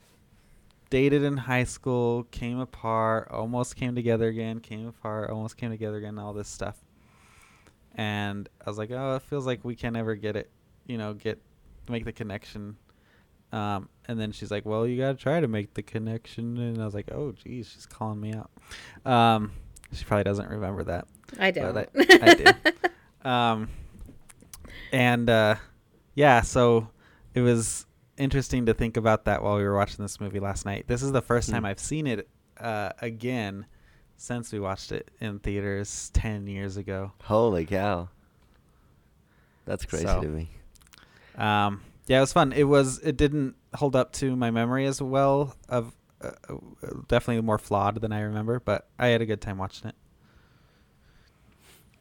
dated 0.89 1.23
in 1.23 1.37
high 1.37 1.63
school, 1.63 2.25
came 2.31 2.59
apart, 2.59 3.29
almost 3.31 3.77
came 3.77 3.95
together 3.95 4.27
again, 4.27 4.59
came 4.59 4.85
apart, 4.85 5.29
almost 5.29 5.55
came 5.55 5.71
together 5.71 5.97
again, 5.97 6.19
all 6.19 6.33
this 6.33 6.49
stuff." 6.49 6.77
And 7.95 8.49
I 8.63 8.69
was 8.69 8.77
like, 8.77 8.91
"Oh, 8.91 9.15
it 9.15 9.21
feels 9.21 9.45
like 9.45 9.63
we 9.63 9.75
can 9.75 9.93
never 9.93 10.15
get 10.15 10.35
it, 10.35 10.51
you 10.87 10.97
know, 10.97 11.13
get 11.13 11.41
make 11.87 12.03
the 12.03 12.11
connection 12.11 12.75
Um, 13.51 13.89
and 14.07 14.19
then 14.19 14.31
she's 14.31 14.51
like, 14.51 14.65
"Well, 14.65 14.85
you 14.87 14.97
gotta 14.97 15.17
try 15.17 15.39
to 15.39 15.47
make 15.47 15.73
the 15.73 15.81
connection." 15.83 16.57
And 16.57 16.81
I 16.81 16.85
was 16.85 16.93
like, 16.93 17.11
"Oh, 17.11 17.31
geez, 17.31 17.69
she's 17.73 17.85
calling 17.85 18.19
me 18.21 18.33
out." 18.33 18.51
Um, 19.11 19.51
she 19.91 20.03
probably 20.05 20.23
doesn't 20.25 20.49
remember 20.49 20.83
that. 20.85 21.07
I 21.39 21.51
but 21.51 21.93
don't. 21.93 22.11
I, 22.21 22.31
I 22.31 22.33
do. 22.35 22.45
Um, 23.29 23.67
and 24.93 25.29
uh, 25.29 25.55
yeah, 26.15 26.39
so 26.41 26.87
it 27.33 27.41
was 27.41 27.85
interesting 28.17 28.65
to 28.67 28.73
think 28.73 28.95
about 28.97 29.25
that 29.25 29.43
while 29.43 29.57
we 29.57 29.63
were 29.63 29.75
watching 29.75 30.03
this 30.03 30.19
movie 30.21 30.39
last 30.39 30.65
night. 30.65 30.85
This 30.87 31.03
is 31.03 31.11
the 31.11 31.21
first 31.21 31.49
time 31.49 31.63
Hmm. 31.63 31.65
I've 31.67 31.79
seen 31.79 32.07
it 32.07 32.29
uh, 32.59 32.91
again 33.01 33.65
since 34.15 34.51
we 34.53 34.59
watched 34.59 34.91
it 34.93 35.11
in 35.19 35.39
theaters 35.39 36.09
ten 36.13 36.47
years 36.47 36.77
ago. 36.77 37.11
Holy 37.23 37.65
cow. 37.65 38.07
That's 39.65 39.85
crazy 39.85 40.05
So- 40.05 40.21
to 40.21 40.27
me. 40.27 40.49
Um, 41.37 41.81
yeah, 42.09 42.17
it 42.17 42.21
was 42.21 42.33
fun. 42.33 42.51
It 42.51 42.65
was. 42.65 42.99
It 42.99 43.15
didn't 43.15 43.55
hold 43.75 43.95
up 43.95 44.11
to 44.13 44.35
my 44.35 44.51
memory 44.51 44.85
as 44.85 45.01
well. 45.01 45.55
Of 45.69 45.95
uh, 46.21 46.31
uh, 46.49 46.55
definitely 47.07 47.41
more 47.41 47.57
flawed 47.57 48.01
than 48.01 48.11
I 48.11 48.19
remember, 48.21 48.59
but 48.59 48.89
I 48.99 49.07
had 49.07 49.21
a 49.21 49.25
good 49.25 49.39
time 49.39 49.57
watching 49.57 49.87
it. 49.89 49.95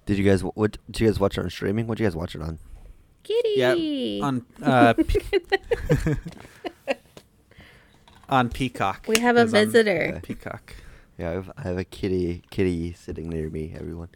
Did 0.06 0.18
you 0.18 0.24
guys 0.24 0.40
what 0.42 0.78
did 0.90 1.00
you 1.00 1.06
guys 1.06 1.20
watch 1.20 1.38
it 1.38 1.42
on 1.44 1.50
streaming? 1.50 1.86
What 1.86 1.98
did 1.98 2.04
you 2.04 2.08
guys 2.10 2.16
watch 2.16 2.34
it 2.34 2.42
on? 2.42 2.58
Kitty. 3.22 3.54
Yeah, 3.56 4.24
on 4.26 4.44
uh, 4.62 4.94
Pe- 6.86 6.94
on 8.28 8.48
Peacock. 8.48 9.04
We 9.06 9.18
have 9.20 9.36
a 9.36 9.40
It 9.40 9.44
on 9.44 9.50
visitor. 9.50 10.20
Peacock. 10.22 10.74
Yeah, 11.18 11.30
I 11.30 11.32
have, 11.32 11.50
I 11.58 11.62
have 11.62 11.78
a 11.78 11.84
kitty 11.84 12.42
kitty 12.50 12.92
sitting 12.94 13.28
near 13.28 13.50
me. 13.50 13.74
Everyone, 13.78 14.08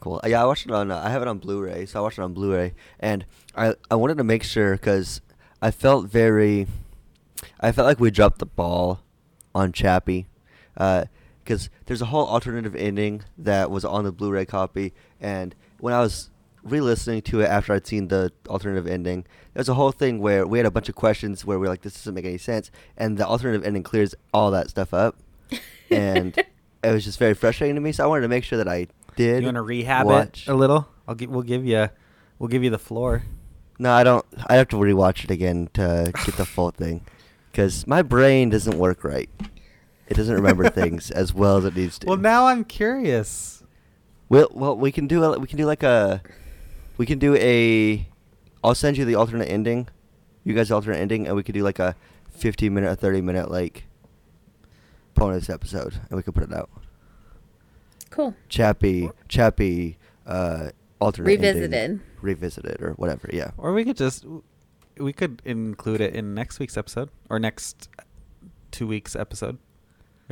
cool. 0.00 0.20
Yeah, 0.26 0.42
I 0.42 0.46
watched 0.46 0.66
it 0.66 0.72
on. 0.72 0.90
Uh, 0.90 1.00
I 1.04 1.10
have 1.10 1.22
it 1.22 1.28
on 1.28 1.38
Blu-ray, 1.38 1.86
so 1.86 2.00
I 2.00 2.02
watched 2.02 2.18
it 2.18 2.22
on 2.22 2.32
Blu-ray, 2.32 2.74
and 2.98 3.24
I 3.54 3.74
I 3.90 3.94
wanted 3.94 4.18
to 4.18 4.24
make 4.24 4.42
sure 4.42 4.72
because 4.72 5.20
I 5.66 5.72
felt 5.72 6.06
very, 6.06 6.68
I 7.58 7.72
felt 7.72 7.86
like 7.86 7.98
we 7.98 8.12
dropped 8.12 8.38
the 8.38 8.46
ball 8.46 9.00
on 9.52 9.72
Chappie, 9.72 10.28
uh, 10.76 11.06
because 11.42 11.70
there's 11.86 12.00
a 12.00 12.04
whole 12.06 12.24
alternative 12.28 12.76
ending 12.76 13.24
that 13.36 13.68
was 13.68 13.84
on 13.84 14.04
the 14.04 14.12
Blu-ray 14.12 14.46
copy, 14.46 14.94
and 15.20 15.56
when 15.80 15.92
I 15.92 15.98
was 15.98 16.30
re-listening 16.62 17.22
to 17.22 17.40
it 17.40 17.46
after 17.46 17.72
I'd 17.72 17.84
seen 17.84 18.06
the 18.06 18.32
alternative 18.48 18.86
ending, 18.86 19.26
there's 19.54 19.68
a 19.68 19.74
whole 19.74 19.90
thing 19.90 20.20
where 20.20 20.46
we 20.46 20.58
had 20.60 20.66
a 20.66 20.70
bunch 20.70 20.88
of 20.88 20.94
questions 20.94 21.44
where 21.44 21.58
we 21.58 21.66
are 21.66 21.70
like, 21.70 21.82
this 21.82 21.94
doesn't 21.94 22.14
make 22.14 22.26
any 22.26 22.38
sense, 22.38 22.70
and 22.96 23.18
the 23.18 23.26
alternative 23.26 23.66
ending 23.66 23.82
clears 23.82 24.14
all 24.32 24.52
that 24.52 24.70
stuff 24.70 24.94
up 24.94 25.16
and 25.90 26.38
it 26.38 26.92
was 26.92 27.04
just 27.04 27.18
very 27.18 27.34
frustrating 27.34 27.74
to 27.74 27.80
me. 27.80 27.90
So 27.90 28.04
I 28.04 28.06
wanted 28.06 28.22
to 28.22 28.28
make 28.28 28.44
sure 28.44 28.58
that 28.58 28.68
I 28.68 28.86
did. 29.16 29.42
You 29.42 29.48
want 29.48 29.56
to 29.56 29.62
rehab 29.62 30.06
watch. 30.06 30.46
it 30.46 30.52
a 30.52 30.54
little? 30.54 30.86
I'll 31.08 31.16
give. 31.16 31.28
We'll 31.28 31.42
give 31.42 31.66
you. 31.66 31.88
We'll 32.38 32.48
give 32.48 32.62
you 32.62 32.70
the 32.70 32.78
floor. 32.78 33.24
No, 33.78 33.92
I 33.92 34.04
don't. 34.04 34.24
I 34.46 34.56
have 34.56 34.68
to 34.68 34.76
rewatch 34.76 35.24
it 35.24 35.30
again 35.30 35.68
to 35.74 36.12
get 36.24 36.36
the 36.36 36.46
full 36.46 36.70
thing, 36.70 37.02
because 37.50 37.86
my 37.86 38.02
brain 38.02 38.50
doesn't 38.50 38.78
work 38.78 39.04
right. 39.04 39.28
It 40.08 40.14
doesn't 40.14 40.34
remember 40.34 40.70
things 40.70 41.10
as 41.10 41.34
well 41.34 41.58
as 41.58 41.64
it 41.64 41.76
needs 41.76 41.98
to. 42.00 42.06
Well, 42.06 42.16
now 42.16 42.46
I'm 42.46 42.64
curious. 42.64 43.62
Well, 44.28 44.48
well, 44.52 44.76
we 44.76 44.90
can 44.92 45.06
do 45.06 45.22
a, 45.22 45.38
we 45.38 45.46
can 45.46 45.58
do 45.58 45.66
like 45.66 45.82
a, 45.82 46.22
we 46.96 47.06
can 47.06 47.18
do 47.18 47.36
a, 47.36 48.08
I'll 48.64 48.74
send 48.74 48.96
you 48.96 49.04
the 49.04 49.14
alternate 49.14 49.48
ending, 49.48 49.88
you 50.42 50.54
guys 50.54 50.70
alternate 50.70 50.98
ending, 50.98 51.26
and 51.26 51.36
we 51.36 51.42
could 51.42 51.54
do 51.54 51.62
like 51.62 51.78
a, 51.78 51.94
fifteen 52.30 52.74
minute 52.74 52.90
or 52.90 52.94
thirty 52.94 53.20
minute 53.20 53.50
like, 53.50 53.84
bonus 55.14 55.48
episode, 55.50 55.94
and 56.08 56.16
we 56.16 56.22
could 56.22 56.34
put 56.34 56.44
it 56.44 56.52
out. 56.52 56.70
Cool. 58.10 58.34
Chappie, 58.48 59.10
Chappie, 59.28 59.98
uh, 60.26 60.70
alternate 61.00 61.26
ending, 61.44 62.00
Revisited. 62.26 62.72
it 62.72 62.82
or 62.82 62.92
whatever. 62.92 63.28
Yeah. 63.32 63.50
Or 63.56 63.72
we 63.72 63.84
could 63.84 63.96
just. 63.96 64.24
We 64.98 65.12
could 65.12 65.42
include 65.44 66.00
it 66.00 66.14
in 66.14 66.34
next 66.34 66.58
week's 66.58 66.76
episode 66.76 67.10
or 67.28 67.38
next 67.38 67.88
two 68.70 68.86
weeks 68.86 69.14
episode. 69.14 69.58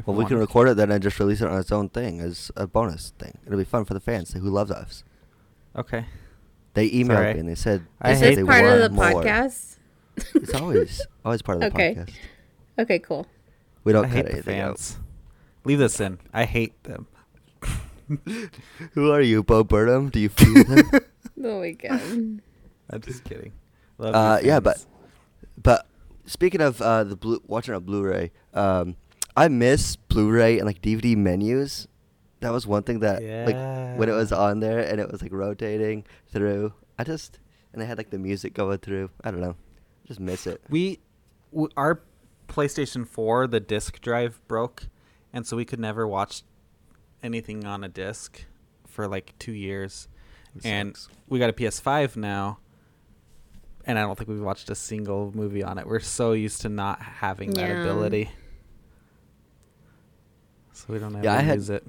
Well, 0.07 0.17
we 0.17 0.25
can 0.25 0.39
record 0.39 0.69
it 0.69 0.77
then 0.77 0.91
and 0.91 1.03
just 1.03 1.21
release 1.21 1.41
it 1.41 1.47
on 1.49 1.61
its 1.61 1.71
own 1.71 1.89
thing 1.91 2.21
as 2.21 2.51
a 2.57 2.67
bonus 2.67 3.13
thing. 3.19 3.39
It'll 3.47 3.59
be 3.59 3.65
fun 3.65 3.85
for 3.85 3.95
the 3.95 4.01
fans 4.01 4.33
who 4.33 4.41
love 4.41 4.71
us. 4.71 5.05
Okay. 5.77 6.07
They 6.73 6.91
emailed 6.91 7.07
Sorry. 7.17 7.35
me 7.35 7.41
and 7.41 7.49
they 7.49 7.55
said 7.55 7.87
I 8.01 8.11
Is 8.13 8.21
they 8.21 8.31
this 8.35 8.39
hate 8.39 8.47
part 8.47 8.65
of 8.65 8.81
the 8.81 8.89
more. 8.91 9.05
podcast? 9.23 9.77
It's 10.35 10.55
always 10.55 11.01
always 11.25 11.43
part 11.43 11.57
of 11.57 11.61
the 11.61 11.67
Okay. 11.79 11.95
podcast. 11.95 12.15
Okay, 12.79 12.99
cool. 12.99 13.27
We 13.85 13.93
don't 13.93 14.07
I 14.07 14.09
cut 14.09 14.17
hate 14.17 14.25
the 14.27 14.33
anything 14.33 14.61
out. 14.61 14.79
fans. 14.79 14.99
Leave 15.65 15.79
this 15.79 16.01
in. 16.01 16.19
I 16.33 16.45
hate 16.45 16.83
them. 16.85 17.07
Who 18.95 19.11
are 19.13 19.21
you, 19.21 19.43
Bo 19.43 19.63
Burnham? 19.63 20.09
Do 20.11 20.19
you 20.21 20.29
feel 20.31 20.65
them? 20.65 20.91
Oh 21.45 21.61
my 21.61 21.73
god. 21.73 22.01
I'm 22.91 23.01
just 23.03 23.23
kidding. 23.25 23.53
Love 23.99 24.15
Uh, 24.15 24.39
yeah, 24.43 24.61
but 24.61 24.85
but 25.63 25.87
speaking 26.25 26.61
of 26.61 26.81
uh, 26.81 27.05
the 27.05 27.17
blue, 27.17 27.41
watching 27.47 27.75
on 27.75 27.85
Blu-ray, 27.85 28.33
um, 28.55 28.97
I 29.37 29.49
miss 29.49 29.97
Blu-ray 29.97 30.59
and 30.59 30.67
like 30.67 30.81
DVD 30.83 31.17
menus. 31.17 31.87
That 32.41 32.53
was 32.53 32.67
one 32.67 32.83
thing 32.83 33.01
that 33.01 33.23
like 33.47 33.99
when 33.99 34.09
it 34.09 34.13
was 34.13 34.33
on 34.33 34.61
there 34.61 34.81
and 34.81 35.01
it 35.01 35.11
was 35.11 35.23
like 35.23 35.33
rotating 35.33 36.05
through. 36.29 36.73
I 36.99 37.05
just 37.05 37.39
and 37.73 37.83
it 37.83 37.87
had 37.87 37.99
like 37.99 38.11
the 38.11 38.19
music 38.19 38.55
going 38.55 38.79
through. 38.79 39.11
I 39.23 39.31
don't 39.31 39.41
know, 39.41 39.57
just 40.07 40.21
miss 40.21 40.47
it. 40.47 40.63
we 40.69 41.01
w- 41.53 41.71
our 41.77 42.01
PlayStation 42.49 43.07
4 43.09 43.47
the 43.47 43.61
disc 43.61 44.01
drive 44.01 44.39
broke 44.47 44.89
and 45.33 45.47
so 45.47 45.57
we 45.57 45.65
could 45.65 45.81
never 45.81 46.07
watch 46.07 46.43
anything 47.23 47.65
on 47.65 47.83
a 47.83 47.89
disc 47.89 48.45
for 48.87 49.09
like 49.09 49.33
2 49.39 49.53
years. 49.53 50.09
It 50.57 50.67
and 50.67 50.97
sucks. 50.97 51.15
we 51.29 51.39
got 51.39 51.51
a 51.51 51.53
PS5 51.53 52.17
now 52.17 52.59
and 53.87 53.99
I 53.99 54.03
don't 54.03 54.17
think 54.17 54.29
we've 54.31 54.41
watched 54.41 54.71
a 54.71 54.75
single 54.75 55.31
movie 55.35 55.63
on 55.63 55.77
it. 55.79 55.87
We're 55.87 56.01
so 56.01 56.33
used 56.33 56.63
to 56.63 56.69
not 56.69 57.01
having 57.03 57.51
that 57.53 57.69
Yeah. 57.69 57.81
ability. 57.83 58.31
So 60.73 60.87
we 60.93 60.99
don't 60.99 61.15
ever 61.15 61.25
Yeah, 61.25 61.35
I 61.35 61.41
had- 61.43 61.57
use 61.57 61.71
it. 61.71 61.87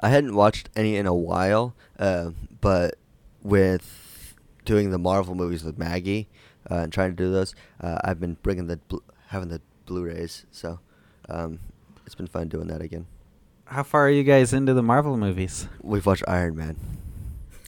I 0.00 0.08
hadn't 0.08 0.34
watched 0.34 0.68
any 0.74 0.96
in 0.96 1.06
a 1.06 1.14
while, 1.14 1.74
uh, 1.98 2.30
but 2.60 2.96
with 3.42 4.34
doing 4.64 4.90
the 4.90 4.98
Marvel 4.98 5.34
movies 5.34 5.62
with 5.64 5.78
Maggie 5.78 6.28
uh, 6.70 6.74
and 6.76 6.92
trying 6.92 7.10
to 7.10 7.16
do 7.16 7.30
those, 7.30 7.54
uh, 7.80 7.98
I've 8.02 8.18
been 8.20 8.36
bringing 8.42 8.66
the 8.66 8.78
bl- 8.78 8.98
having 9.28 9.48
the 9.48 9.60
Blu-rays, 9.86 10.44
so 10.50 10.80
um, 11.28 11.60
it's 12.04 12.14
been 12.16 12.26
fun 12.26 12.48
doing 12.48 12.66
that 12.68 12.80
again. 12.80 13.06
How 13.66 13.82
far 13.84 14.06
are 14.06 14.10
you 14.10 14.24
guys 14.24 14.52
into 14.52 14.74
the 14.74 14.82
Marvel 14.82 15.16
movies? 15.16 15.68
We've 15.80 16.04
watched 16.04 16.24
Iron 16.28 16.56
Man, 16.56 16.76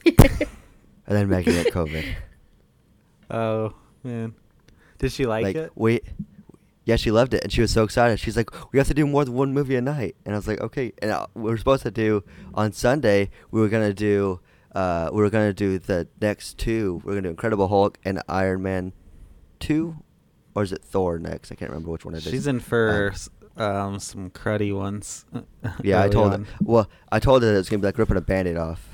and 0.06 0.16
then 1.06 1.28
Maggie 1.28 1.52
got 1.52 1.73
COVID. 1.73 2.04
Oh, 3.30 3.75
man. 4.02 4.34
Did 4.99 5.12
she 5.12 5.26
like, 5.26 5.54
it? 5.56 5.73
we, 5.75 6.00
yeah, 6.84 6.96
she 6.96 7.11
loved 7.11 7.34
it, 7.34 7.42
and 7.42 7.52
she 7.52 7.61
was 7.61 7.70
so 7.70 7.82
excited. 7.84 8.20
She's 8.20 8.37
like, 8.37 8.50
"We 8.73 8.78
have 8.78 8.88
to 8.88 8.94
do 8.94 9.06
more 9.06 9.25
than 9.25 9.34
one 9.34 9.52
movie 9.52 9.76
a 9.76 9.80
night," 9.80 10.16
and 10.25 10.34
I 10.34 10.38
was 10.38 10.46
like, 10.46 10.61
"Okay." 10.61 10.92
And 10.99 11.11
uh, 11.11 11.26
we 11.34 11.50
were 11.50 11.56
supposed 11.58 11.82
to 11.82 11.90
do 11.90 12.23
on 12.54 12.73
Sunday. 12.73 13.30
We 13.50 13.61
were 13.61 13.68
gonna 13.68 13.92
do, 13.94 14.40
uh, 14.75 15.11
we 15.12 15.23
were 15.23 15.30
gonna 15.30 15.52
do 15.54 15.78
the 15.78 16.06
next 16.20 16.58
two. 16.58 17.00
We 17.04 17.12
are 17.12 17.16
gonna 17.16 17.23
do 17.23 17.30
Incredible 17.30 17.68
Hulk 17.68 17.99
and 18.04 18.23
Iron 18.28 18.62
Man, 18.62 18.92
two, 19.58 19.96
or 20.54 20.62
is 20.62 20.73
it 20.73 20.82
Thor 20.84 21.18
next? 21.18 21.50
I 21.50 21.54
can't 21.54 21.70
remember 21.70 21.90
which 21.90 22.04
one 22.04 22.14
it 22.14 22.18
is. 22.18 22.30
She's 22.30 22.46
in 22.46 22.61
for 22.61 23.12
Um, 23.56 23.64
um, 23.64 23.99
some 23.99 24.30
cruddy 24.30 24.75
ones. 24.76 25.25
Yeah, 25.82 26.02
I 26.02 26.08
told 26.08 26.32
on. 26.34 26.44
her. 26.44 26.50
Well, 26.62 26.90
I 27.11 27.18
told 27.18 27.42
her 27.42 27.49
that 27.49 27.54
it 27.54 27.58
was 27.58 27.68
gonna 27.70 27.80
be 27.80 27.87
like 27.87 27.99
ripping 27.99 28.16
a 28.18 28.20
band-aid 28.20 28.56
off. 28.58 28.88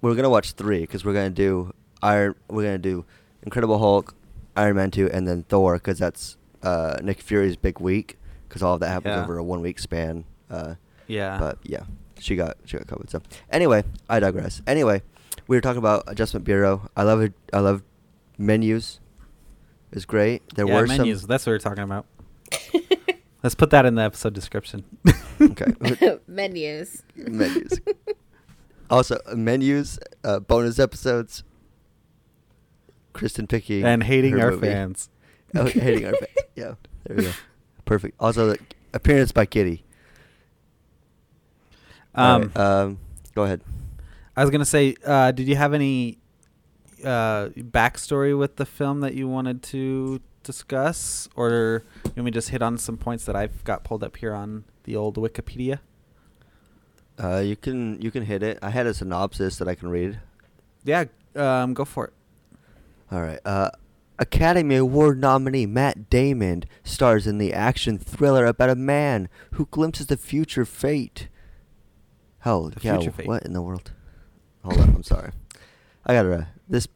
We're 0.00 0.14
gonna 0.14 0.30
watch 0.30 0.52
three 0.52 0.80
because 0.80 1.04
we're 1.04 1.12
gonna 1.14 1.30
do 1.30 1.72
Iron. 2.02 2.34
We're 2.48 2.62
gonna 2.64 2.78
do 2.78 3.04
Incredible 3.42 3.78
Hulk, 3.78 4.14
Iron 4.56 4.76
Man 4.76 4.90
two, 4.90 5.08
and 5.10 5.26
then 5.26 5.42
Thor 5.44 5.74
because 5.74 5.98
that's 5.98 6.36
uh, 6.62 6.96
Nick 7.02 7.20
Fury's 7.20 7.56
big 7.56 7.80
week 7.80 8.18
because 8.48 8.62
all 8.62 8.74
of 8.74 8.80
that 8.80 8.88
happens 8.90 9.14
Yeah. 9.16 9.22
over 9.24 9.38
a 9.38 9.44
one-week 9.44 9.78
span. 9.78 10.24
Uh, 10.50 10.74
Yeah. 11.06 11.38
But 11.38 11.58
yeah, 11.62 11.84
she 12.18 12.36
got 12.36 12.56
she 12.64 12.76
got 12.78 12.86
covered. 12.86 13.10
So 13.10 13.20
anyway, 13.50 13.84
I 14.08 14.20
digress. 14.20 14.62
Anyway, 14.66 15.02
we 15.48 15.56
were 15.56 15.60
talking 15.60 15.78
about 15.78 16.04
Adjustment 16.06 16.44
Bureau. 16.44 16.88
I 16.96 17.02
love 17.02 17.20
it. 17.20 17.32
I 17.52 17.58
love 17.60 17.82
menus. 18.38 19.00
It's 19.90 20.04
great. 20.04 20.42
There 20.54 20.66
yeah, 20.66 20.74
were 20.80 20.86
menus. 20.86 21.20
some. 21.22 21.28
That's 21.28 21.46
what 21.46 21.52
we're 21.52 21.58
talking 21.58 21.82
about. 21.84 22.06
Let's 23.42 23.54
put 23.54 23.70
that 23.70 23.86
in 23.86 23.94
the 23.94 24.02
episode 24.02 24.34
description. 24.34 24.84
Okay. 25.40 26.18
Menus. 26.26 27.04
menus. 27.14 27.78
Also, 28.90 29.18
menus, 29.34 29.98
uh, 30.24 30.40
bonus 30.40 30.78
episodes. 30.78 31.42
Kristen 33.12 33.46
picking 33.46 33.84
and 33.84 34.02
hating 34.02 34.40
our 34.40 34.50
movie. 34.52 34.66
fans. 34.68 35.08
Oh, 35.54 35.64
hating 35.64 36.04
our 36.04 36.12
fans. 36.12 36.30
Yeah, 36.54 36.74
there 37.04 37.16
we 37.16 37.22
go. 37.24 37.30
Perfect. 37.84 38.16
Also, 38.20 38.48
the 38.48 38.58
appearance 38.92 39.32
by 39.32 39.46
Kitty. 39.46 39.84
Um, 42.14 42.42
right, 42.42 42.56
um, 42.56 42.98
go 43.34 43.44
ahead. 43.44 43.62
I 44.36 44.42
was 44.42 44.50
gonna 44.50 44.64
say, 44.64 44.94
uh, 45.04 45.30
did 45.32 45.48
you 45.48 45.56
have 45.56 45.72
any 45.74 46.18
uh, 47.04 47.48
backstory 47.48 48.36
with 48.38 48.56
the 48.56 48.66
film 48.66 49.00
that 49.00 49.14
you 49.14 49.26
wanted 49.28 49.62
to 49.64 50.20
discuss, 50.42 51.28
or 51.36 51.84
you 52.04 52.10
want 52.16 52.24
me 52.24 52.30
to 52.30 52.34
just 52.34 52.50
hit 52.50 52.62
on 52.62 52.76
some 52.78 52.96
points 52.96 53.24
that 53.24 53.36
I've 53.36 53.62
got 53.64 53.84
pulled 53.84 54.02
up 54.04 54.16
here 54.16 54.34
on 54.34 54.64
the 54.84 54.96
old 54.96 55.16
Wikipedia? 55.16 55.78
Uh, 57.22 57.38
you 57.38 57.56
can 57.56 58.00
you 58.00 58.10
can 58.10 58.24
hit 58.24 58.42
it. 58.42 58.58
I 58.62 58.70
had 58.70 58.86
a 58.86 58.94
synopsis 58.94 59.56
that 59.58 59.68
I 59.68 59.74
can 59.74 59.88
read. 59.88 60.20
Yeah, 60.84 61.04
um, 61.34 61.74
go 61.74 61.84
for 61.84 62.06
it. 62.06 62.12
All 63.10 63.20
right. 63.22 63.40
Uh, 63.44 63.70
Academy 64.20 64.76
Award 64.76 65.20
nominee 65.20 65.66
Matt 65.66 66.10
Damon 66.10 66.64
stars 66.84 67.26
in 67.26 67.38
the 67.38 67.52
action 67.52 67.98
thriller 67.98 68.46
about 68.46 68.70
a 68.70 68.74
man 68.74 69.28
who 69.52 69.66
glimpses 69.70 70.06
the 70.06 70.16
future 70.16 70.64
fate. 70.64 71.28
Hell, 72.40 72.68
The 72.70 72.80
yeah, 72.82 72.96
future 72.96 73.10
fate. 73.12 73.26
what 73.26 73.42
in 73.44 73.52
the 73.52 73.62
world? 73.62 73.90
Hold 74.64 74.78
on, 74.80 74.88
I'm 74.96 75.02
sorry. 75.02 75.30
I 76.06 76.14
gotta. 76.14 76.48
This 76.68 76.86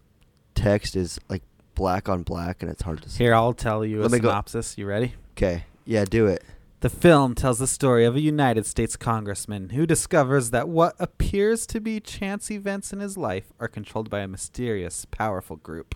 text 0.55 0.95
is 0.97 1.19
like 1.29 1.43
black 1.75 2.09
on 2.09 2.23
black, 2.23 2.63
and 2.63 2.71
it's 2.71 2.83
hard 2.83 3.03
to 3.03 3.09
see. 3.09 3.25
Here, 3.25 3.35
I'll 3.35 3.53
tell 3.55 3.85
you 3.85 4.01
a 4.03 4.07
Let 4.07 4.21
go- 4.21 4.29
synopsis. 4.29 4.77
You 4.79 4.87
ready? 4.87 5.15
Okay, 5.37 5.65
yeah, 5.85 6.05
do 6.05 6.27
it. 6.27 6.45
The 6.83 6.91
film 6.91 7.37
tells 7.37 7.61
the 7.61 7.69
story 7.69 8.05
of 8.05 8.17
a 8.17 8.21
United 8.21 8.67
States 8.67 8.97
congressman 8.97 9.71
who 9.71 9.87
discovers 9.87 10.51
that 10.51 10.69
what 10.69 10.97
appears 10.99 11.65
to 11.69 11.81
be 11.81 12.01
chance 12.01 12.51
events 12.51 12.93
in 12.93 12.99
his 12.99 13.17
life 13.17 13.53
are 13.61 13.69
controlled 13.69 14.11
by 14.11 14.19
a 14.19 14.27
mysterious, 14.27 15.05
powerful 15.05 15.55
group. 15.55 15.95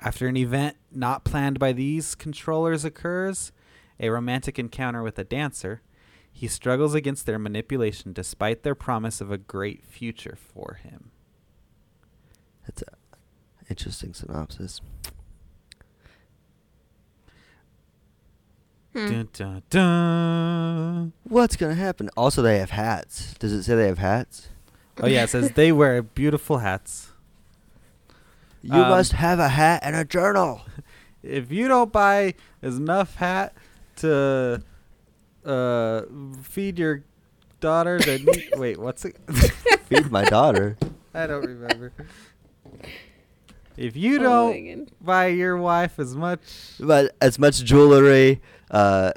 After 0.00 0.28
an 0.28 0.36
event 0.36 0.76
not 0.92 1.24
planned 1.24 1.58
by 1.58 1.72
these 1.72 2.14
controllers 2.14 2.84
occurs, 2.84 3.50
a 3.98 4.08
romantic 4.08 4.56
encounter 4.56 5.02
with 5.02 5.18
a 5.18 5.24
dancer, 5.24 5.82
he 6.30 6.46
struggles 6.46 6.94
against 6.94 7.26
their 7.26 7.40
manipulation 7.40 8.12
despite 8.12 8.62
their 8.62 8.76
promise 8.76 9.20
of 9.20 9.32
a 9.32 9.38
great 9.38 9.84
future 9.84 10.38
for 10.38 10.78
him. 10.80 11.10
That's 12.64 12.82
a 12.82 12.96
interesting 13.68 14.14
synopsis. 14.14 14.80
Hmm. 18.94 19.08
Dun, 19.08 19.28
dun, 19.32 19.62
dun. 19.70 21.12
What's 21.24 21.56
gonna 21.56 21.74
happen? 21.74 22.08
Also, 22.16 22.42
they 22.42 22.58
have 22.58 22.70
hats. 22.70 23.34
Does 23.40 23.52
it 23.52 23.64
say 23.64 23.74
they 23.74 23.88
have 23.88 23.98
hats? 23.98 24.48
Oh, 25.02 25.06
yeah, 25.08 25.24
it 25.24 25.30
says 25.30 25.50
they 25.50 25.72
wear 25.72 26.00
beautiful 26.02 26.58
hats. 26.58 27.10
You 28.62 28.80
Um, 28.80 28.88
must 28.90 29.12
have 29.12 29.40
a 29.40 29.48
hat 29.48 29.80
and 29.82 29.96
a 29.96 30.04
journal. 30.04 30.62
if 31.24 31.50
you 31.50 31.66
don't 31.66 31.92
buy 31.92 32.34
enough 32.62 33.16
hat 33.16 33.52
to 33.96 34.62
uh, 35.44 36.02
feed 36.42 36.78
your 36.78 37.02
daughter, 37.60 37.98
then 37.98 38.24
wait, 38.56 38.78
what's 38.78 39.04
it? 39.04 39.16
Feed 39.88 40.10
my 40.12 40.24
daughter. 40.24 40.78
I 41.14 41.26
don't 41.26 41.44
remember. 41.44 41.92
If 43.76 43.96
you 43.96 44.18
Oh 44.20 44.22
don't 44.22 44.64
my 44.64 44.74
God. 44.74 44.90
buy 45.00 45.26
your 45.28 45.56
wife 45.56 45.98
as 45.98 46.14
much, 46.14 46.40
But 46.80 47.14
as 47.20 47.38
much 47.38 47.64
jewelry. 47.64 48.40
Uh, 48.70 49.12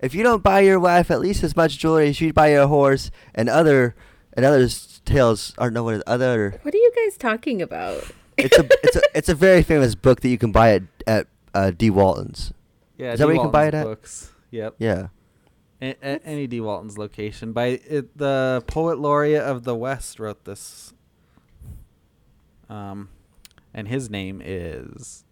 if 0.00 0.14
you 0.14 0.22
don't 0.22 0.42
buy 0.42 0.60
your 0.60 0.78
wife 0.80 1.10
at 1.10 1.20
least 1.20 1.42
as 1.42 1.56
much 1.56 1.78
jewelry 1.78 2.08
as 2.08 2.20
you 2.20 2.32
buy 2.32 2.50
your 2.52 2.66
horse 2.66 3.10
and 3.34 3.48
other 3.48 3.94
and 4.34 4.44
other 4.44 4.68
tales 5.04 5.54
are 5.58 5.70
no 5.70 5.84
what 5.84 5.94
is 5.94 6.02
other. 6.06 6.58
What 6.62 6.74
are 6.74 6.78
you 6.78 6.92
guys 6.94 7.16
talking 7.16 7.62
about? 7.62 8.04
It's 8.36 8.58
a 8.58 8.64
it's 8.82 8.96
a 8.96 9.00
it's 9.14 9.28
a 9.28 9.34
very 9.34 9.62
famous 9.62 9.94
book 9.94 10.20
that 10.20 10.28
you 10.28 10.38
can 10.38 10.52
buy 10.52 10.74
at 10.74 10.82
at 11.06 11.26
uh, 11.54 11.70
D 11.70 11.88
Walton's. 11.88 12.52
yeah, 12.98 13.12
Is 13.12 13.20
that 13.20 13.26
where 13.26 13.34
you 13.36 13.40
can 13.42 13.50
buy 13.52 13.68
it 13.68 13.74
at? 13.74 13.84
Books. 13.84 14.32
Yep. 14.50 14.74
Yeah. 14.78 15.08
A- 15.80 15.96
a- 16.02 16.20
any 16.26 16.46
D. 16.46 16.60
Walton's 16.60 16.98
location. 16.98 17.52
By 17.52 17.66
it, 17.88 18.16
the 18.18 18.62
poet 18.66 18.98
laureate 18.98 19.42
of 19.42 19.64
the 19.64 19.74
West 19.74 20.18
wrote 20.18 20.44
this. 20.44 20.92
Um, 22.68 23.08
and 23.74 23.88
his 23.88 24.08
name 24.08 24.40
is, 24.44 25.24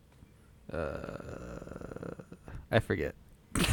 uh, 0.72 2.14
I 2.70 2.78
forget. 2.80 3.14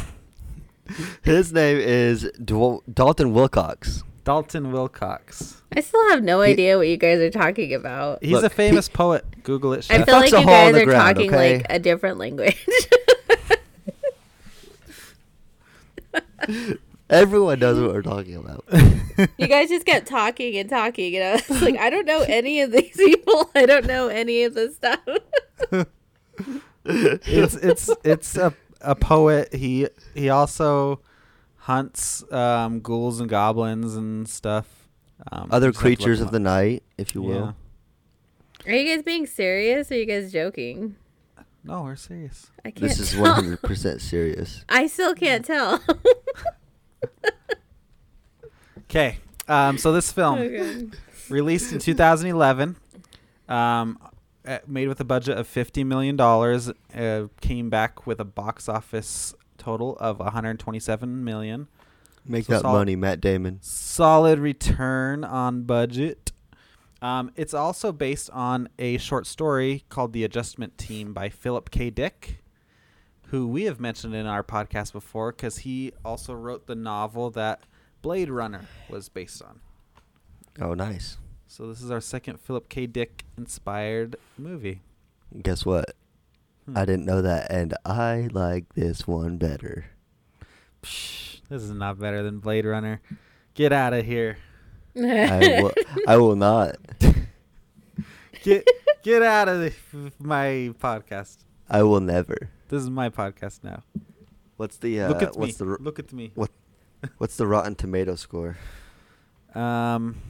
His 1.22 1.52
name 1.52 1.76
is 1.78 2.24
Dwal- 2.40 2.82
Dalton 2.92 3.32
Wilcox. 3.32 4.02
Dalton 4.24 4.72
Wilcox. 4.72 5.62
I 5.74 5.80
still 5.80 6.08
have 6.10 6.22
no 6.24 6.40
He- 6.42 6.50
idea 6.52 6.76
what 6.78 6.88
you 6.88 6.96
guys 6.96 7.20
are 7.20 7.30
talking 7.30 7.72
about. 7.74 8.18
He's 8.22 8.32
Look, 8.32 8.42
a 8.44 8.48
he- 8.48 8.54
famous 8.54 8.88
poet. 8.88 9.24
Google 9.44 9.72
it. 9.74 9.86
I 9.90 10.02
feel 10.04 10.16
like 10.16 10.32
you 10.32 10.44
guys 10.44 10.74
are 10.74 10.84
ground, 10.84 11.16
talking 11.16 11.30
okay? 11.32 11.58
like 11.58 11.66
a 11.70 11.78
different 11.78 12.18
language. 12.18 12.56
Everyone 17.10 17.58
knows 17.58 17.78
what 17.80 17.92
we're 17.92 18.02
talking 18.02 18.36
about. 18.36 18.64
you 19.36 19.46
guys 19.48 19.68
just 19.68 19.84
kept 19.84 20.06
talking 20.06 20.56
and 20.56 20.70
talking, 20.70 21.16
and 21.16 21.24
I 21.24 21.42
was 21.48 21.60
like, 21.60 21.76
I 21.76 21.90
don't 21.90 22.06
know 22.06 22.24
any 22.26 22.60
of 22.60 22.70
these 22.70 22.96
people. 22.96 23.50
I 23.54 23.66
don't 23.66 23.86
know 23.86 24.08
any 24.08 24.44
of 24.44 24.54
this 24.54 24.76
stuff. 24.76 25.00
it's 26.84 27.56
it's 27.56 27.90
it's 28.04 28.36
a 28.36 28.54
a 28.80 28.94
poet. 28.94 29.52
He 29.52 29.88
he 30.14 30.28
also 30.28 31.00
hunts 31.56 32.24
um, 32.32 32.80
ghouls 32.80 33.20
and 33.20 33.28
goblins 33.28 33.96
and 33.96 34.28
stuff. 34.28 34.88
Um, 35.30 35.48
Other 35.50 35.66
you 35.66 35.72
just 35.72 35.82
have 35.82 35.84
to 35.84 35.88
look 35.90 35.98
creatures 35.98 36.20
of 36.20 36.30
the 36.30 36.40
night, 36.40 36.82
if 36.96 37.14
you 37.14 37.22
will. 37.22 37.56
Are 38.66 38.72
you 38.72 38.94
guys 38.94 39.02
being 39.02 39.26
serious? 39.26 39.90
Or 39.90 39.94
are 39.94 39.98
you 39.98 40.06
guys 40.06 40.32
joking? 40.32 40.96
No, 41.64 41.82
we're 41.82 41.96
serious. 41.96 42.50
I 42.64 42.70
can't. 42.70 42.80
This 42.80 42.98
is 42.98 43.12
100% 43.14 44.00
serious. 44.00 44.64
I 44.68 44.86
still 44.86 45.14
can't 45.14 45.44
tell. 45.44 45.82
Okay. 48.84 49.18
Um, 49.48 49.78
so 49.78 49.92
this 49.92 50.10
film 50.12 50.38
God. 50.38 50.96
released 51.28 51.72
in 51.72 51.78
2011, 51.78 52.76
um, 53.48 53.98
uh, 54.46 54.58
made 54.66 54.88
with 54.88 55.00
a 55.00 55.04
budget 55.04 55.38
of 55.38 55.46
50 55.46 55.84
million 55.84 56.16
dollars, 56.16 56.70
uh, 56.94 57.26
came 57.40 57.70
back 57.70 58.06
with 58.06 58.20
a 58.20 58.24
box 58.24 58.68
office 58.68 59.34
total 59.58 59.96
of 59.98 60.18
127 60.18 61.24
million. 61.24 61.68
Make 62.24 62.46
So 62.46 62.54
that 62.54 62.62
solid- 62.62 62.78
money, 62.78 62.96
Matt 62.96 63.20
Damon. 63.20 63.58
solid 63.62 64.38
return 64.38 65.24
on 65.24 65.62
budget. 65.62 66.32
Um, 67.02 67.30
it's 67.34 67.54
also 67.54 67.92
based 67.92 68.28
on 68.30 68.68
a 68.78 68.98
short 68.98 69.26
story 69.26 69.84
called 69.88 70.12
The 70.12 70.22
Adjustment 70.24 70.76
Team 70.76 71.12
by 71.14 71.28
Philip 71.30 71.70
K. 71.70 71.88
Dick, 71.90 72.42
who 73.30 73.46
we 73.46 73.62
have 73.64 73.78
mentioned 73.78 74.12
in 74.12 74.26
our 74.26 74.42
podcast 74.42 74.92
before 74.92 75.30
because 75.30 75.58
he 75.58 75.92
also 76.04 76.32
wrote 76.34 76.66
the 76.66 76.74
novel 76.74 77.30
that 77.30 77.62
Blade 78.02 78.28
Runner 78.28 78.66
was 78.88 79.08
based 79.08 79.40
on. 79.40 79.60
Oh, 80.60 80.74
nice. 80.74 81.16
So 81.46 81.68
this 81.68 81.80
is 81.80 81.92
our 81.92 82.00
second 82.00 82.40
Philip 82.40 82.68
K. 82.68 82.86
Dick 82.88 83.24
inspired 83.38 84.16
movie. 84.36 84.82
Guess 85.42 85.64
what? 85.64 85.94
Hmm. 86.66 86.76
I 86.76 86.84
didn't 86.84 87.04
know 87.04 87.22
that, 87.22 87.52
and 87.52 87.72
I 87.84 88.28
like 88.32 88.74
this 88.74 89.06
one 89.06 89.36
better. 89.36 89.86
Psh, 90.82 91.40
this 91.48 91.62
is 91.62 91.70
not 91.70 92.00
better 92.00 92.24
than 92.24 92.40
Blade 92.40 92.64
Runner. 92.64 93.00
Get 93.54 93.72
out 93.72 93.92
of 93.92 94.04
here. 94.04 94.38
I 94.96 95.60
will. 95.62 95.72
I 96.08 96.16
will 96.16 96.36
not. 96.36 96.76
Get 98.42 98.66
get 99.02 99.22
out 99.22 99.48
of 99.48 99.60
the, 99.60 99.72
my 100.18 100.72
podcast. 100.80 101.44
I 101.68 101.82
will 101.82 102.00
never. 102.00 102.50
This 102.70 102.84
is 102.84 102.88
my 102.90 103.08
podcast 103.08 103.64
now. 103.64 103.82
What's 104.56 104.76
the 104.76 105.00
uh, 105.00 105.08
Look 105.08 105.22
at 105.22 105.36
what's 105.36 105.60
me. 105.60 105.66
the 105.66 105.76
Look 105.82 105.98
at 105.98 106.12
me. 106.12 106.30
what 106.36 106.50
what's 107.18 107.36
the 107.36 107.46
Rotten 107.46 107.74
Tomato 107.74 108.14
score? 108.14 108.56
Um. 109.56 110.20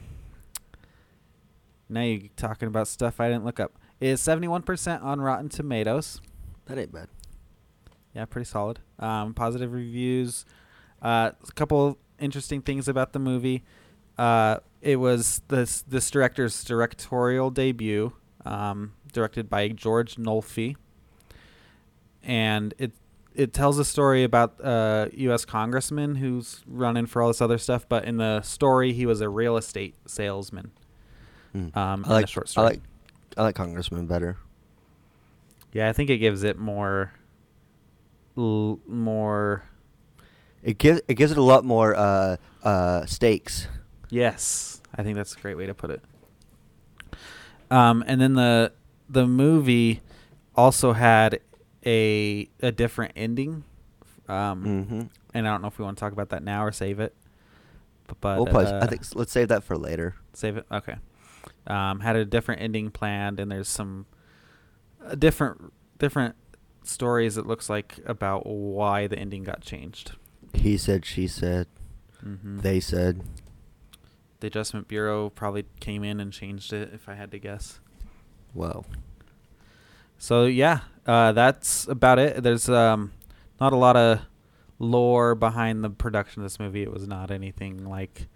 Now 1.87 2.01
you're 2.01 2.29
talking 2.37 2.67
about 2.67 2.87
stuff 2.87 3.19
I 3.19 3.27
didn't 3.27 3.45
look 3.45 3.59
up. 3.59 3.73
It 3.99 4.07
is 4.07 4.21
seventy 4.21 4.47
one 4.47 4.63
percent 4.63 5.03
on 5.03 5.21
Rotten 5.21 5.49
Tomatoes. 5.49 6.19
That 6.65 6.79
ain't 6.79 6.91
bad. 6.91 7.09
Yeah, 8.15 8.25
pretty 8.25 8.45
solid. 8.45 8.79
Um, 8.97 9.35
positive 9.35 9.71
reviews. 9.71 10.43
Uh, 10.99 11.31
a 11.47 11.51
couple 11.53 11.99
interesting 12.19 12.63
things 12.63 12.87
about 12.87 13.13
the 13.13 13.19
movie. 13.19 13.63
Uh, 14.17 14.57
it 14.81 14.95
was 14.95 15.43
this 15.49 15.83
this 15.83 16.09
director's 16.09 16.63
directorial 16.63 17.51
debut, 17.51 18.13
um, 18.45 18.93
directed 19.13 19.47
by 19.47 19.67
George 19.67 20.15
Nolfi, 20.15 20.75
and 22.23 22.73
it 22.77 22.91
it 23.33 23.53
tells 23.53 23.79
a 23.79 23.85
story 23.85 24.23
about 24.23 24.59
a 24.59 25.09
U.S. 25.13 25.45
congressman 25.45 26.15
who's 26.15 26.61
running 26.67 27.05
for 27.05 27.21
all 27.21 27.29
this 27.29 27.41
other 27.41 27.57
stuff. 27.57 27.87
But 27.87 28.05
in 28.05 28.17
the 28.17 28.41
story, 28.41 28.93
he 28.93 29.05
was 29.05 29.21
a 29.21 29.29
real 29.29 29.55
estate 29.57 29.95
salesman. 30.05 30.71
Hmm. 31.53 31.77
Um, 31.77 32.05
I 32.07 32.13
like 32.13 32.27
short 32.27 32.51
I 32.57 32.61
like 32.61 32.81
I 33.37 33.43
like 33.43 33.55
Congressman 33.55 34.07
better. 34.07 34.37
Yeah, 35.73 35.89
I 35.89 35.93
think 35.93 36.09
it 36.09 36.17
gives 36.17 36.43
it 36.43 36.57
more, 36.57 37.13
l- 38.37 38.79
more. 38.85 39.63
It 40.63 40.77
gives 40.77 41.01
it 41.07 41.15
gives 41.15 41.31
it 41.31 41.37
a 41.37 41.43
lot 41.43 41.63
more 41.63 41.95
uh 41.95 42.37
uh 42.63 43.05
stakes. 43.05 43.67
Yes, 44.09 44.81
I 44.93 45.03
think 45.03 45.15
that's 45.15 45.35
a 45.35 45.39
great 45.39 45.55
way 45.55 45.65
to 45.65 45.73
put 45.73 45.89
it. 45.89 46.01
Um, 47.69 48.03
and 48.05 48.19
then 48.19 48.33
the 48.33 48.73
the 49.09 49.25
movie 49.25 50.01
also 50.55 50.91
had 50.93 51.39
a 51.85 52.49
a 52.61 52.71
different 52.71 53.13
ending. 53.15 53.63
Um, 54.27 54.63
Mm-hmm. 54.63 55.01
and 55.33 55.47
I 55.47 55.51
don't 55.51 55.61
know 55.61 55.67
if 55.67 55.77
we 55.77 55.83
want 55.85 55.97
to 55.97 55.99
talk 55.99 56.13
about 56.13 56.29
that 56.29 56.43
now 56.43 56.63
or 56.65 56.71
save 56.71 56.99
it. 56.99 57.13
But, 58.07 58.21
but 58.21 58.37
we'll 58.37 58.45
probably, 58.47 58.71
uh, 58.71 58.83
I 58.83 58.87
think 58.87 59.03
let's 59.15 59.31
save 59.31 59.47
that 59.49 59.63
for 59.63 59.77
later. 59.77 60.15
save 60.33 60.57
it. 60.57 60.65
Okay. 60.71 60.95
Um, 61.67 61.99
had 62.01 62.15
a 62.15 62.25
different 62.25 62.61
ending 62.61 62.91
planned, 62.91 63.39
and 63.39 63.51
there's 63.51 63.67
some 63.69 64.05
uh, 65.05 65.15
different 65.15 65.73
different 65.97 66.35
stories. 66.83 67.37
It 67.37 67.45
looks 67.45 67.69
like 67.69 67.99
about 68.05 68.45
why 68.45 69.07
the 69.07 69.17
ending 69.17 69.43
got 69.43 69.61
changed. 69.61 70.13
He 70.53 70.77
said, 70.77 71.05
she 71.05 71.27
said, 71.27 71.67
Mm-hmm. 72.25 72.59
they 72.59 72.79
said. 72.79 73.23
the 74.41 74.47
Adjustment 74.47 74.87
Bureau 74.87 75.29
probably 75.29 75.65
came 75.79 76.03
in 76.03 76.19
and 76.19 76.31
changed 76.31 76.71
it, 76.73 76.91
if 76.93 77.09
I 77.09 77.15
had 77.15 77.31
to 77.31 77.39
guess. 77.39 77.79
Wow. 78.53 78.83
So 80.17 80.45
yeah, 80.45 80.81
Uh, 81.05 81.31
that's 81.31 81.87
about 81.87 82.19
it. 82.19 82.43
There's 82.43 82.69
um, 82.69 83.11
not 83.59 83.73
a 83.73 83.75
lot 83.75 83.95
of 83.97 84.21
lore 84.79 85.35
behind 85.35 85.83
the 85.83 85.89
production 85.89 86.41
of 86.41 86.45
this 86.45 86.59
movie. 86.59 86.83
It 86.83 86.91
was 86.91 87.07
not 87.07 87.31
anything 87.31 87.85
like 87.87 88.27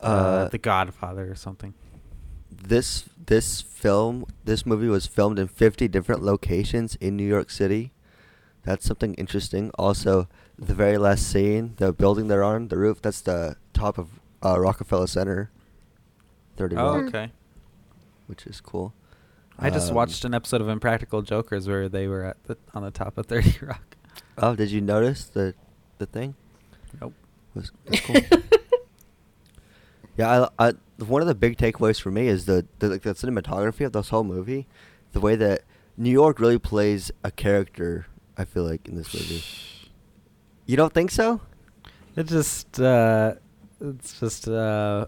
uh, 0.00 0.04
Uh, 0.06 0.48
The 0.48 0.58
Godfather 0.58 1.30
or 1.30 1.34
something. 1.34 1.74
This 2.50 3.08
this 3.26 3.60
film, 3.60 4.26
this 4.44 4.66
movie 4.66 4.88
was 4.88 5.06
filmed 5.06 5.38
in 5.38 5.48
50 5.48 5.88
different 5.88 6.22
locations 6.22 6.96
in 6.96 7.16
New 7.16 7.26
York 7.26 7.50
City. 7.50 7.92
That's 8.64 8.84
something 8.84 9.14
interesting. 9.14 9.70
Also, 9.78 10.28
the 10.58 10.74
very 10.74 10.98
last 10.98 11.26
scene, 11.28 11.74
the 11.78 11.92
building 11.92 12.28
they're 12.28 12.44
on, 12.44 12.68
the 12.68 12.78
roof, 12.78 13.00
that's 13.02 13.20
the 13.20 13.56
top 13.72 13.96
of 13.98 14.20
uh, 14.44 14.58
Rockefeller 14.60 15.06
Center. 15.08 15.50
30 16.56 16.76
Oh, 16.76 16.94
okay. 17.06 17.32
which 18.26 18.46
is 18.46 18.60
cool. 18.60 18.92
I 19.58 19.70
just 19.70 19.90
Um, 19.90 19.96
watched 19.96 20.24
an 20.24 20.34
episode 20.34 20.60
of 20.60 20.68
Impractical 20.68 21.22
Jokers 21.22 21.68
where 21.68 21.88
they 21.88 22.06
were 22.08 22.24
at 22.24 22.42
the 22.44 22.56
on 22.74 22.82
the 22.82 22.90
top 22.90 23.18
of 23.18 23.26
Thirty 23.32 23.54
Rock. 23.64 23.96
Oh, 24.38 24.54
did 24.56 24.70
you 24.70 24.80
notice 24.80 25.24
the 25.24 25.54
the 25.98 26.06
thing? 26.06 26.34
Nope. 27.00 27.14
Was 27.54 27.70
it's 27.86 28.00
cool. 28.00 28.16
yeah, 30.16 30.48
I, 30.58 30.68
I 30.68 30.72
one 31.04 31.20
of 31.22 31.28
the 31.28 31.34
big 31.34 31.56
takeaways 31.56 32.00
for 32.00 32.10
me 32.10 32.28
is 32.28 32.46
the, 32.46 32.66
the 32.78 32.88
like 32.88 33.02
the 33.02 33.14
cinematography 33.14 33.84
of 33.84 33.92
this 33.92 34.08
whole 34.10 34.24
movie, 34.24 34.66
the 35.12 35.20
way 35.20 35.36
that 35.36 35.62
New 35.96 36.10
York 36.10 36.38
really 36.40 36.58
plays 36.58 37.10
a 37.24 37.30
character. 37.30 38.06
I 38.36 38.44
feel 38.44 38.64
like 38.64 38.88
in 38.88 38.96
this 38.96 39.12
movie. 39.12 39.42
You 40.64 40.76
don't 40.76 40.92
think 40.94 41.10
so? 41.10 41.40
It 42.16 42.24
just 42.24 42.80
uh, 42.80 43.34
it's 43.80 44.18
just 44.20 44.48
uh, 44.48 45.06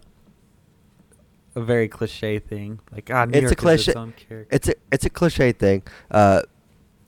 a 1.56 1.60
very 1.62 1.88
cliche 1.88 2.38
thing. 2.38 2.80
Like 2.92 3.10
ah, 3.10 3.24
New 3.24 3.32
It's 3.38 3.38
a 3.38 3.40
York 3.42 3.52
is 3.52 3.56
cliche- 3.60 3.90
its 3.92 3.96
own 3.96 4.12
character. 4.12 4.54
It's 4.54 4.68
a 4.68 4.74
it's 4.92 5.04
a 5.06 5.10
cliche 5.10 5.52
thing, 5.52 5.82
uh, 6.10 6.42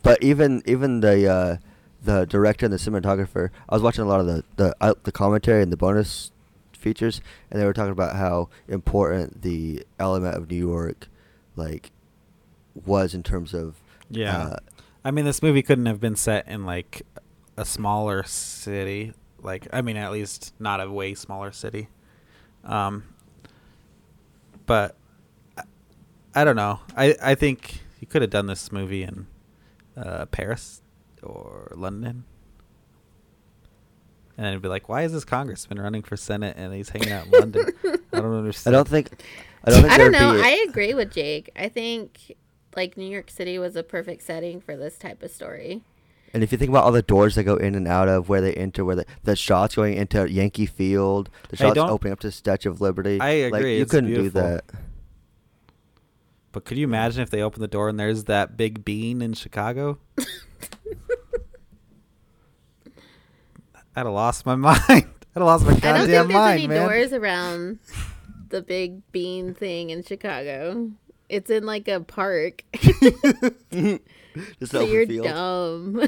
but 0.02 0.22
even 0.22 0.62
even 0.66 1.00
the 1.00 1.28
uh, 1.30 1.56
the 2.02 2.24
director 2.26 2.66
and 2.66 2.72
the 2.72 2.78
cinematographer, 2.78 3.50
I 3.68 3.74
was 3.74 3.82
watching 3.82 4.04
a 4.04 4.08
lot 4.08 4.20
of 4.20 4.26
the 4.26 4.44
the 4.56 4.76
uh, 4.80 4.94
the 5.02 5.12
commentary 5.12 5.62
and 5.62 5.72
the 5.72 5.76
bonus 5.76 6.30
features, 6.72 7.20
and 7.50 7.60
they 7.60 7.64
were 7.64 7.72
talking 7.72 7.92
about 7.92 8.14
how 8.16 8.48
important 8.68 9.42
the 9.42 9.84
element 9.98 10.36
of 10.36 10.48
New 10.50 10.56
York, 10.56 11.08
like, 11.56 11.90
was 12.84 13.12
in 13.14 13.22
terms 13.24 13.52
of 13.54 13.82
Yeah. 14.08 14.38
uh, 14.38 14.56
I 15.04 15.10
mean, 15.10 15.24
this 15.24 15.42
movie 15.42 15.62
couldn't 15.62 15.86
have 15.86 16.00
been 16.00 16.14
set 16.16 16.46
in 16.46 16.64
like 16.64 17.02
a 17.56 17.64
smaller 17.64 18.22
city. 18.24 19.12
Like, 19.42 19.66
I 19.72 19.82
mean, 19.82 19.96
at 19.96 20.12
least 20.12 20.54
not 20.60 20.80
a 20.80 20.88
way 20.90 21.14
smaller 21.14 21.50
city. 21.52 21.88
Um, 22.64 23.04
but 24.66 24.96
I, 25.56 25.62
I 26.34 26.44
don't 26.44 26.56
know. 26.56 26.80
I 26.96 27.14
I 27.22 27.34
think 27.34 27.80
you 28.00 28.06
could 28.06 28.22
have 28.22 28.30
done 28.30 28.46
this 28.46 28.70
movie 28.70 29.02
in 29.02 29.26
uh, 29.96 30.26
Paris 30.26 30.82
or 31.22 31.72
London. 31.74 32.24
And 34.36 34.44
then 34.44 34.52
it'd 34.52 34.62
be 34.62 34.68
like, 34.68 34.88
why 34.88 35.02
is 35.02 35.12
this 35.12 35.24
congressman 35.24 35.80
running 35.80 36.02
for 36.02 36.14
senate 36.14 36.56
and 36.58 36.74
he's 36.74 36.90
hanging 36.90 37.10
out 37.10 37.24
in 37.26 37.32
London? 37.32 37.72
I 38.12 38.20
don't 38.20 38.34
I 38.34 38.38
understand. 38.38 38.74
don't 38.74 38.86
think 38.86 39.08
I 39.64 39.70
don't 39.70 39.80
think 39.80 39.92
I 39.92 39.96
don't 39.98 40.12
know. 40.12 40.34
be 40.34 40.42
I 40.42 40.64
agree 40.68 40.92
with 40.92 41.10
Jake. 41.10 41.50
I 41.56 41.68
think 41.70 42.36
like 42.76 42.98
New 42.98 43.08
York 43.08 43.30
City 43.30 43.58
was 43.58 43.76
a 43.76 43.82
perfect 43.82 44.22
setting 44.22 44.60
for 44.60 44.76
this 44.76 44.98
type 44.98 45.22
of 45.22 45.30
story. 45.30 45.82
And 46.36 46.42
if 46.42 46.52
you 46.52 46.58
think 46.58 46.68
about 46.68 46.84
all 46.84 46.92
the 46.92 47.00
doors 47.00 47.34
that 47.36 47.44
go 47.44 47.56
in 47.56 47.74
and 47.74 47.88
out 47.88 48.10
of, 48.10 48.28
where 48.28 48.42
they 48.42 48.52
enter, 48.52 48.84
where 48.84 48.96
the, 48.96 49.06
the 49.24 49.34
shots 49.34 49.74
going 49.74 49.94
into 49.96 50.30
Yankee 50.30 50.66
Field, 50.66 51.30
the 51.48 51.56
shots 51.56 51.74
don't- 51.76 51.88
opening 51.88 52.12
up 52.12 52.20
to 52.20 52.30
Statue 52.30 52.68
of 52.68 52.82
Liberty, 52.82 53.18
I 53.18 53.48
like 53.48 53.54
agree, 53.60 53.76
you 53.76 53.82
it's 53.82 53.90
couldn't 53.90 54.10
beautiful. 54.10 54.42
do 54.42 54.46
that. 54.48 54.64
But 56.52 56.66
could 56.66 56.76
you 56.76 56.84
imagine 56.84 57.22
if 57.22 57.30
they 57.30 57.40
open 57.40 57.62
the 57.62 57.68
door 57.68 57.88
and 57.88 57.98
there's 57.98 58.24
that 58.24 58.54
big 58.54 58.84
bean 58.84 59.22
in 59.22 59.32
Chicago? 59.32 59.98
I'd 63.96 64.04
have 64.04 64.08
lost 64.08 64.44
my 64.44 64.54
mind. 64.56 64.78
I'd 64.88 65.04
have 65.34 65.42
lost 65.42 65.64
my 65.64 65.72
goddamn 65.72 65.82
mind, 65.82 65.88
man. 65.88 65.94
I 65.94 65.98
don't 65.98 66.06
think 66.06 66.18
goddamn 66.22 66.28
there's 66.28 66.34
mind, 66.34 66.58
any 66.58 66.66
man. 66.68 66.88
doors 66.88 67.12
around 67.14 67.78
the 68.50 68.60
big 68.60 69.10
bean 69.10 69.54
thing 69.54 69.88
in 69.88 70.02
Chicago. 70.02 70.90
It's 71.28 71.50
in 71.50 71.66
like 71.66 71.88
a 71.88 72.00
park. 72.00 72.62
Just 74.58 74.72
so 74.72 74.84
an 74.84 74.90
you're 74.90 75.06
field. 75.06 75.26
dumb. 75.26 75.96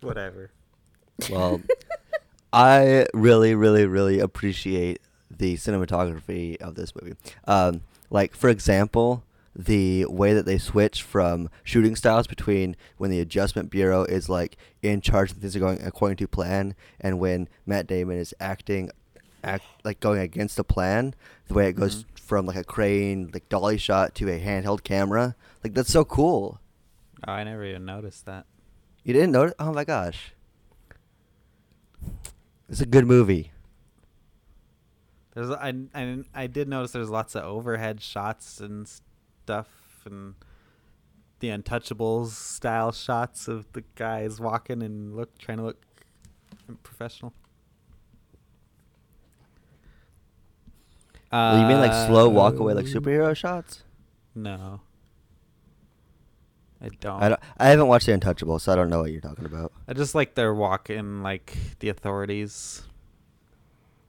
Whatever. 0.00 0.50
Well, 1.30 1.62
I 2.52 3.06
really, 3.12 3.54
really, 3.54 3.86
really 3.86 4.20
appreciate 4.20 5.00
the 5.30 5.56
cinematography 5.56 6.60
of 6.60 6.74
this 6.74 6.94
movie. 6.94 7.16
Um, 7.46 7.82
like, 8.10 8.36
for 8.36 8.48
example, 8.48 9.24
the 9.54 10.04
way 10.06 10.34
that 10.34 10.46
they 10.46 10.58
switch 10.58 11.02
from 11.02 11.48
shooting 11.64 11.96
styles 11.96 12.26
between 12.26 12.76
when 12.98 13.10
the 13.10 13.20
Adjustment 13.20 13.70
Bureau 13.70 14.04
is 14.04 14.28
like 14.28 14.56
in 14.82 15.00
charge 15.00 15.32
of 15.32 15.38
things 15.38 15.56
are 15.56 15.60
going 15.60 15.80
according 15.82 16.16
to 16.18 16.28
plan, 16.28 16.74
and 17.00 17.18
when 17.18 17.48
Matt 17.64 17.86
Damon 17.86 18.18
is 18.18 18.34
acting, 18.38 18.90
act 19.44 19.64
like 19.84 20.00
going 20.00 20.20
against 20.20 20.56
the 20.56 20.64
plan. 20.64 21.14
The 21.48 21.54
way 21.54 21.68
it 21.68 21.74
goes 21.74 22.04
Mhm. 22.04 22.18
from 22.18 22.46
like 22.46 22.56
a 22.56 22.64
crane, 22.64 23.30
like 23.32 23.48
dolly 23.48 23.78
shot 23.78 24.14
to 24.16 24.28
a 24.28 24.40
handheld 24.40 24.82
camera, 24.82 25.36
like 25.62 25.74
that's 25.74 25.92
so 25.92 26.04
cool. 26.04 26.60
Oh, 27.26 27.32
I 27.32 27.44
never 27.44 27.64
even 27.64 27.84
noticed 27.84 28.26
that. 28.26 28.46
You 29.04 29.12
didn't 29.12 29.32
notice? 29.32 29.54
Oh 29.58 29.72
my 29.72 29.84
gosh. 29.84 30.32
It's 32.68 32.80
a 32.80 32.86
good 32.86 33.06
movie. 33.06 33.52
There's 35.34 35.50
I, 35.50 35.72
I 35.94 36.24
I 36.34 36.46
did 36.46 36.68
notice 36.68 36.92
there's 36.92 37.10
lots 37.10 37.34
of 37.34 37.44
overhead 37.44 38.00
shots 38.00 38.60
and 38.60 38.88
stuff 38.88 39.68
and 40.06 40.34
the 41.40 41.48
Untouchables 41.48 42.28
style 42.30 42.90
shots 42.92 43.46
of 43.46 43.70
the 43.72 43.82
guys 43.94 44.40
walking 44.40 44.82
and 44.82 45.14
look 45.14 45.36
trying 45.38 45.58
to 45.58 45.64
look 45.64 45.82
professional. 46.82 47.34
Well, 51.52 51.60
you 51.60 51.66
mean 51.66 51.78
like 51.78 51.92
slow 52.08 52.28
walk 52.28 52.58
away 52.58 52.74
like 52.74 52.86
Uh, 52.86 52.88
superhero 52.88 53.36
shots? 53.36 53.82
No. 54.34 54.80
I 56.80 56.88
don't. 57.00 57.22
I 57.22 57.28
don't, 57.30 57.40
I 57.58 57.68
haven't 57.68 57.86
watched 57.88 58.06
The 58.06 58.12
Untouchable, 58.12 58.58
so 58.58 58.72
I 58.72 58.76
don't 58.76 58.90
know 58.90 59.00
what 59.00 59.10
you're 59.10 59.20
talking 59.20 59.46
about. 59.46 59.72
I 59.88 59.94
just 59.94 60.14
like 60.14 60.34
their 60.34 60.54
walk 60.54 60.90
in 60.90 61.22
like 61.22 61.56
the 61.80 61.88
authorities. 61.88 62.82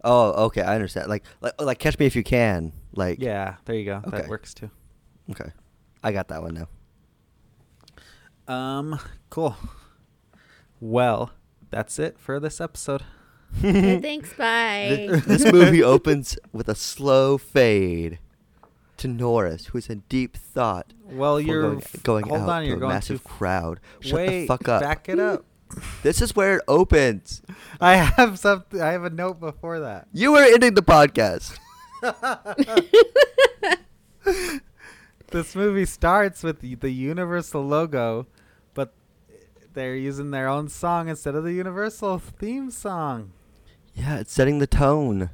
Oh, 0.04 0.46
okay, 0.46 0.62
I 0.62 0.76
understand. 0.76 1.08
Like 1.08 1.24
like 1.42 1.60
like 1.62 1.80
Catch 1.80 1.98
Me 1.98 2.06
If 2.06 2.16
You 2.16 2.24
Can. 2.24 2.74
Like 2.94 3.20
Yeah, 3.20 3.56
there 3.66 3.76
you 3.76 3.86
go. 3.86 4.02
Okay. 4.08 4.18
That 4.18 4.28
works 4.28 4.54
too. 4.54 4.70
Okay. 5.32 5.52
I 6.04 6.12
got 6.12 6.28
that 6.28 6.42
one 6.42 6.54
now. 8.48 8.54
Um, 8.54 9.00
cool. 9.30 9.56
Well, 10.80 11.32
that's 11.70 12.00
it 12.00 12.20
for 12.20 12.40
this 12.40 12.62
episode. 12.62 13.04
Okay, 13.60 14.00
thanks. 14.02 14.34
Bye. 14.34 15.08
Th- 15.10 15.24
this 15.24 15.52
movie 15.52 15.84
opens 15.84 16.38
with 16.52 16.68
a 16.70 16.76
slow 16.76 17.38
fade 17.38 18.20
to 18.98 19.08
Norris, 19.08 19.68
who's 19.68 19.90
in 19.90 20.04
deep 20.10 20.36
thought. 20.38 20.94
Well, 21.10 21.40
you're 21.40 21.62
going, 21.62 21.78
f- 21.78 22.04
going 22.04 22.28
hold 22.28 22.42
out 22.42 22.50
on, 22.50 22.62
to 22.62 22.68
you're 22.68 22.78
a 22.78 22.80
going 22.80 22.94
massive 22.94 23.22
too 23.24 23.30
crowd. 23.30 23.80
Shut 24.00 24.14
Wait, 24.16 24.42
the 24.42 24.48
fuck 24.48 24.68
up. 24.68 24.82
back 24.82 25.10
it 25.10 25.20
up. 25.20 25.46
This 26.02 26.22
is 26.22 26.34
where 26.34 26.56
it 26.58 26.62
opens. 26.70 27.42
I 27.82 27.98
have 27.98 28.40
something. 28.40 28.80
I 28.82 28.94
have 28.94 29.04
a 29.04 29.10
note 29.10 29.42
before 29.42 29.82
that. 29.82 30.08
You 30.14 30.32
were 30.32 30.42
ending 30.44 30.76
the 30.76 30.82
podcast. 30.82 31.58
this 35.32 35.56
movie 35.56 35.86
starts 35.86 36.42
with 36.44 36.62
the, 36.62 36.76
the 36.76 36.92
Universal 36.92 37.66
logo, 37.66 38.28
but 38.74 38.94
they're 39.74 39.96
using 39.98 40.32
their 40.32 40.48
own 40.48 40.70
song 40.70 41.10
instead 41.10 41.36
of 41.36 41.44
the 41.44 41.52
Universal 41.54 42.20
theme 42.20 42.72
song. 42.72 43.34
Yeah, 43.98 44.20
it's 44.20 44.32
setting 44.32 44.60
the 44.60 44.68
tone. 44.68 45.32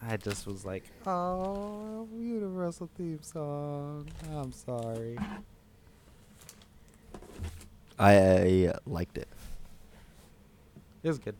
I 0.00 0.16
just 0.16 0.46
was 0.46 0.64
like, 0.64 0.84
"Oh, 1.06 2.08
Universal 2.18 2.90
theme 2.96 3.22
song." 3.22 4.08
I'm 4.34 4.52
sorry. 4.52 5.16
I 7.98 8.66
uh, 8.66 8.78
liked 8.86 9.18
it. 9.18 9.28
It 11.02 11.08
was 11.08 11.18
good. 11.18 11.36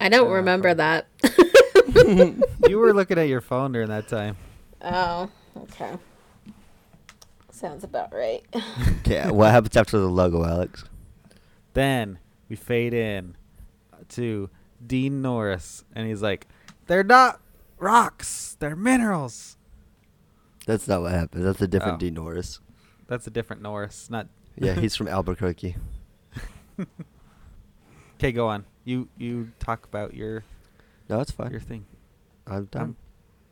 I 0.00 0.08
don't 0.08 0.28
Uh, 0.28 0.34
remember 0.34 0.70
fine. 0.70 0.78
that. 0.78 1.06
you 2.68 2.78
were 2.78 2.92
looking 2.92 3.18
at 3.18 3.28
your 3.28 3.40
phone 3.40 3.72
during 3.72 3.88
that 3.88 4.08
time. 4.08 4.36
Oh, 4.82 5.30
okay. 5.56 5.92
Sounds 7.50 7.84
about 7.84 8.12
right. 8.12 8.42
Okay, 9.06 9.30
what 9.30 9.50
happens 9.50 9.76
after 9.76 9.98
the 9.98 10.08
logo, 10.08 10.44
Alex? 10.44 10.82
Then 11.74 12.18
we 12.48 12.56
fade 12.56 12.94
in 12.94 13.36
to 14.10 14.48
Dean 14.86 15.22
Norris, 15.22 15.84
and 15.94 16.06
he's 16.06 16.22
like, 16.22 16.46
"They're 16.86 17.04
not 17.04 17.40
rocks; 17.78 18.56
they're 18.60 18.76
minerals." 18.76 19.56
That's 20.66 20.88
not 20.88 21.02
what 21.02 21.12
happens. 21.12 21.44
That's 21.44 21.60
a 21.60 21.68
different 21.68 21.94
Oh. 21.96 21.98
Dean 21.98 22.14
Norris. 22.14 22.60
That's 23.06 23.26
a 23.26 23.30
different 23.30 23.60
Norris, 23.62 24.08
not. 24.10 24.28
Yeah, 24.56 24.74
he's 24.80 24.96
from 24.96 25.08
Albuquerque. 25.08 25.76
Okay, 28.16 28.32
go 28.32 28.46
on. 28.48 28.64
You 28.84 29.08
you 29.18 29.50
talk 29.58 29.84
about 29.84 30.14
your 30.14 30.44
No, 31.08 31.18
that's 31.18 31.30
fine. 31.32 31.50
your 31.50 31.60
thing. 31.60 31.84
I'm 32.46 32.66
done. 32.66 32.82
Um, 32.82 32.96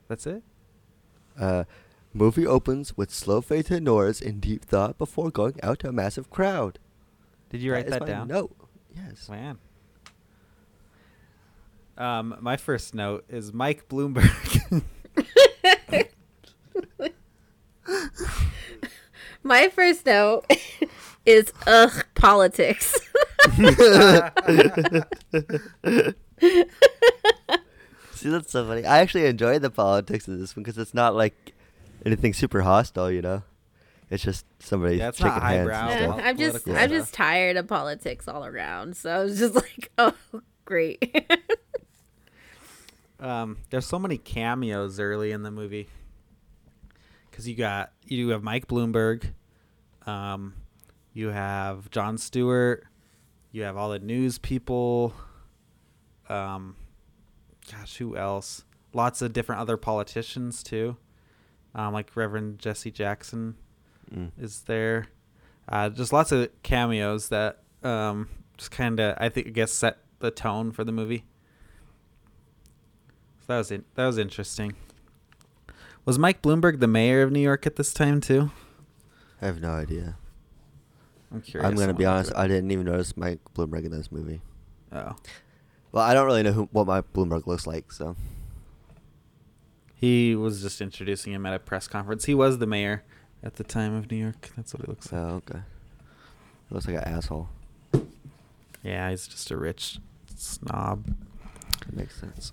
that's 0.08 0.26
it. 0.26 0.42
Uh, 1.38 1.64
Movie 2.14 2.46
opens 2.46 2.96
with 2.96 3.10
slow 3.10 3.40
fade 3.40 3.66
to 3.66 3.80
Norris 3.80 4.20
in 4.20 4.38
deep 4.40 4.64
thought 4.64 4.98
before 4.98 5.30
going 5.30 5.58
out 5.62 5.78
to 5.80 5.88
a 5.88 5.92
massive 5.92 6.30
crowd. 6.30 6.78
Did 7.50 7.60
you 7.60 7.72
write 7.72 7.88
that 7.88 8.06
down? 8.06 8.28
Note. 8.28 8.54
Yes. 8.94 9.28
Man. 9.28 9.58
Um, 11.98 12.36
my 12.40 12.56
first 12.56 12.94
note 12.94 13.24
is 13.28 13.52
Mike 13.52 13.88
Bloomberg. 13.88 14.82
My 19.44 19.68
first 19.70 20.06
note 20.06 20.44
is 21.26 21.52
ugh 21.66 22.06
politics. 22.14 22.98
See, 28.12 28.28
that's 28.28 28.52
so 28.52 28.66
funny. 28.66 28.84
I 28.84 28.98
actually 29.00 29.26
enjoy 29.26 29.58
the 29.58 29.70
politics 29.70 30.28
of 30.28 30.38
this 30.38 30.54
one 30.54 30.62
because 30.62 30.78
it's 30.78 30.94
not 30.94 31.16
like 31.16 31.52
anything 32.06 32.34
super 32.34 32.62
hostile, 32.62 33.10
you 33.10 33.20
know. 33.20 33.42
It's 34.10 34.22
just 34.22 34.44
somebody 34.60 34.98
Yeah, 34.98 35.10
shaking 35.10 35.26
hands. 35.32 35.42
highbrow. 35.42 35.88
and 35.88 36.16
Yeah. 36.18 36.28
I'm 36.28 36.36
just 36.36 36.64
political 36.64 36.76
I'm 36.76 36.90
just 36.90 37.14
tired 37.14 37.56
of 37.56 37.66
politics 37.66 38.28
all 38.28 38.44
around. 38.44 38.96
So 38.96 39.10
I 39.10 39.24
was 39.24 39.38
just 39.38 39.54
like, 39.56 39.90
oh 39.98 40.14
great. 40.64 41.30
um, 43.20 43.58
there's 43.70 43.86
so 43.86 43.98
many 43.98 44.18
cameos 44.18 45.00
early 45.00 45.32
in 45.32 45.42
the 45.42 45.50
movie. 45.50 45.88
Because 47.30 47.48
you 47.48 47.54
got 47.54 47.92
you 48.04 48.28
have 48.30 48.42
Mike 48.42 48.66
Bloomberg, 48.66 49.24
um, 50.06 50.54
you 51.14 51.28
have 51.28 51.90
Jon 51.90 52.18
Stewart, 52.18 52.84
you 53.52 53.62
have 53.62 53.76
all 53.76 53.90
the 53.90 53.98
news 53.98 54.36
people. 54.36 55.14
Um, 56.28 56.76
gosh, 57.70 57.96
who 57.96 58.16
else? 58.16 58.64
Lots 58.92 59.22
of 59.22 59.32
different 59.32 59.62
other 59.62 59.78
politicians 59.78 60.62
too, 60.62 60.98
um, 61.74 61.94
like 61.94 62.14
Reverend 62.14 62.58
Jesse 62.58 62.90
Jackson. 62.90 63.56
Mm. 64.14 64.30
is 64.38 64.62
there. 64.62 65.06
Uh, 65.68 65.88
just 65.88 66.12
lots 66.12 66.32
of 66.32 66.50
cameos 66.62 67.28
that 67.28 67.60
um, 67.82 68.28
just 68.56 68.70
kind 68.70 69.00
of 69.00 69.16
I 69.18 69.28
think 69.28 69.46
I 69.46 69.50
guess 69.50 69.72
set 69.72 69.98
the 70.22 70.30
tone 70.30 70.72
for 70.72 70.84
the 70.84 70.92
movie. 70.92 71.24
So 73.40 73.46
that 73.48 73.58
was 73.58 73.68
that 73.68 74.06
was 74.06 74.18
interesting. 74.18 74.74
Was 76.04 76.18
Mike 76.18 76.42
Bloomberg 76.42 76.80
the 76.80 76.88
mayor 76.88 77.22
of 77.22 77.30
New 77.30 77.40
York 77.40 77.66
at 77.66 77.76
this 77.76 77.92
time 77.92 78.20
too? 78.20 78.50
I 79.40 79.46
have 79.46 79.60
no 79.60 79.70
idea. 79.70 80.16
I'm 81.30 81.42
curious. 81.42 81.68
I'm 81.68 81.76
gonna 81.76 81.94
be 81.94 82.06
honest. 82.06 82.32
I 82.34 82.46
didn't 82.46 82.70
even 82.70 82.86
notice 82.86 83.16
Mike 83.16 83.40
Bloomberg 83.54 83.84
in 83.84 83.90
this 83.92 84.10
movie. 84.10 84.40
Oh, 84.92 85.16
Well, 85.90 86.04
I 86.04 86.12
don't 86.14 86.26
really 86.26 86.42
know 86.42 86.52
who, 86.52 86.68
what 86.72 86.86
Mike 86.86 87.12
Bloomberg 87.12 87.46
looks 87.46 87.66
like, 87.66 87.92
so 87.92 88.16
he 89.94 90.34
was 90.34 90.60
just 90.62 90.80
introducing 90.80 91.32
him 91.32 91.46
at 91.46 91.54
a 91.54 91.58
press 91.58 91.88
conference. 91.88 92.24
He 92.26 92.34
was 92.34 92.58
the 92.58 92.66
mayor 92.66 93.04
at 93.42 93.56
the 93.56 93.64
time 93.64 93.94
of 93.94 94.10
New 94.10 94.16
York. 94.18 94.50
That's 94.56 94.74
what 94.74 94.82
he 94.82 94.88
looks 94.88 95.10
like. 95.12 95.20
oh 95.20 95.42
okay. 95.48 95.60
Looks 96.70 96.86
like 96.86 96.96
an 96.96 97.04
asshole. 97.04 97.48
Yeah, 98.82 99.10
he's 99.10 99.26
just 99.28 99.50
a 99.50 99.56
rich 99.56 99.98
snob. 100.42 101.06
That 101.86 101.94
makes 101.96 102.18
sense. 102.20 102.52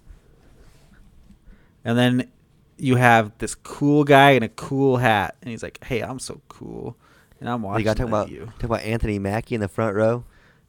And 1.83 1.97
then 1.97 2.31
you 2.77 2.95
have 2.95 3.37
this 3.37 3.55
cool 3.55 4.03
guy 4.03 4.31
in 4.31 4.43
a 4.43 4.49
cool 4.49 4.97
hat, 4.97 5.35
and 5.41 5.49
he's 5.51 5.63
like, 5.63 5.83
"Hey, 5.83 6.01
I'm 6.01 6.19
so 6.19 6.41
cool," 6.49 6.97
and 7.39 7.49
I'm 7.49 7.61
watching 7.61 7.79
you 7.79 7.85
got 7.85 7.97
talking 7.97 8.09
about 8.09 8.29
you. 8.29 8.45
talking 8.45 8.65
about 8.65 8.81
Anthony 8.81 9.19
Mackie 9.19 9.55
in 9.55 9.61
the 9.61 9.67
front 9.67 9.95
row. 9.95 10.23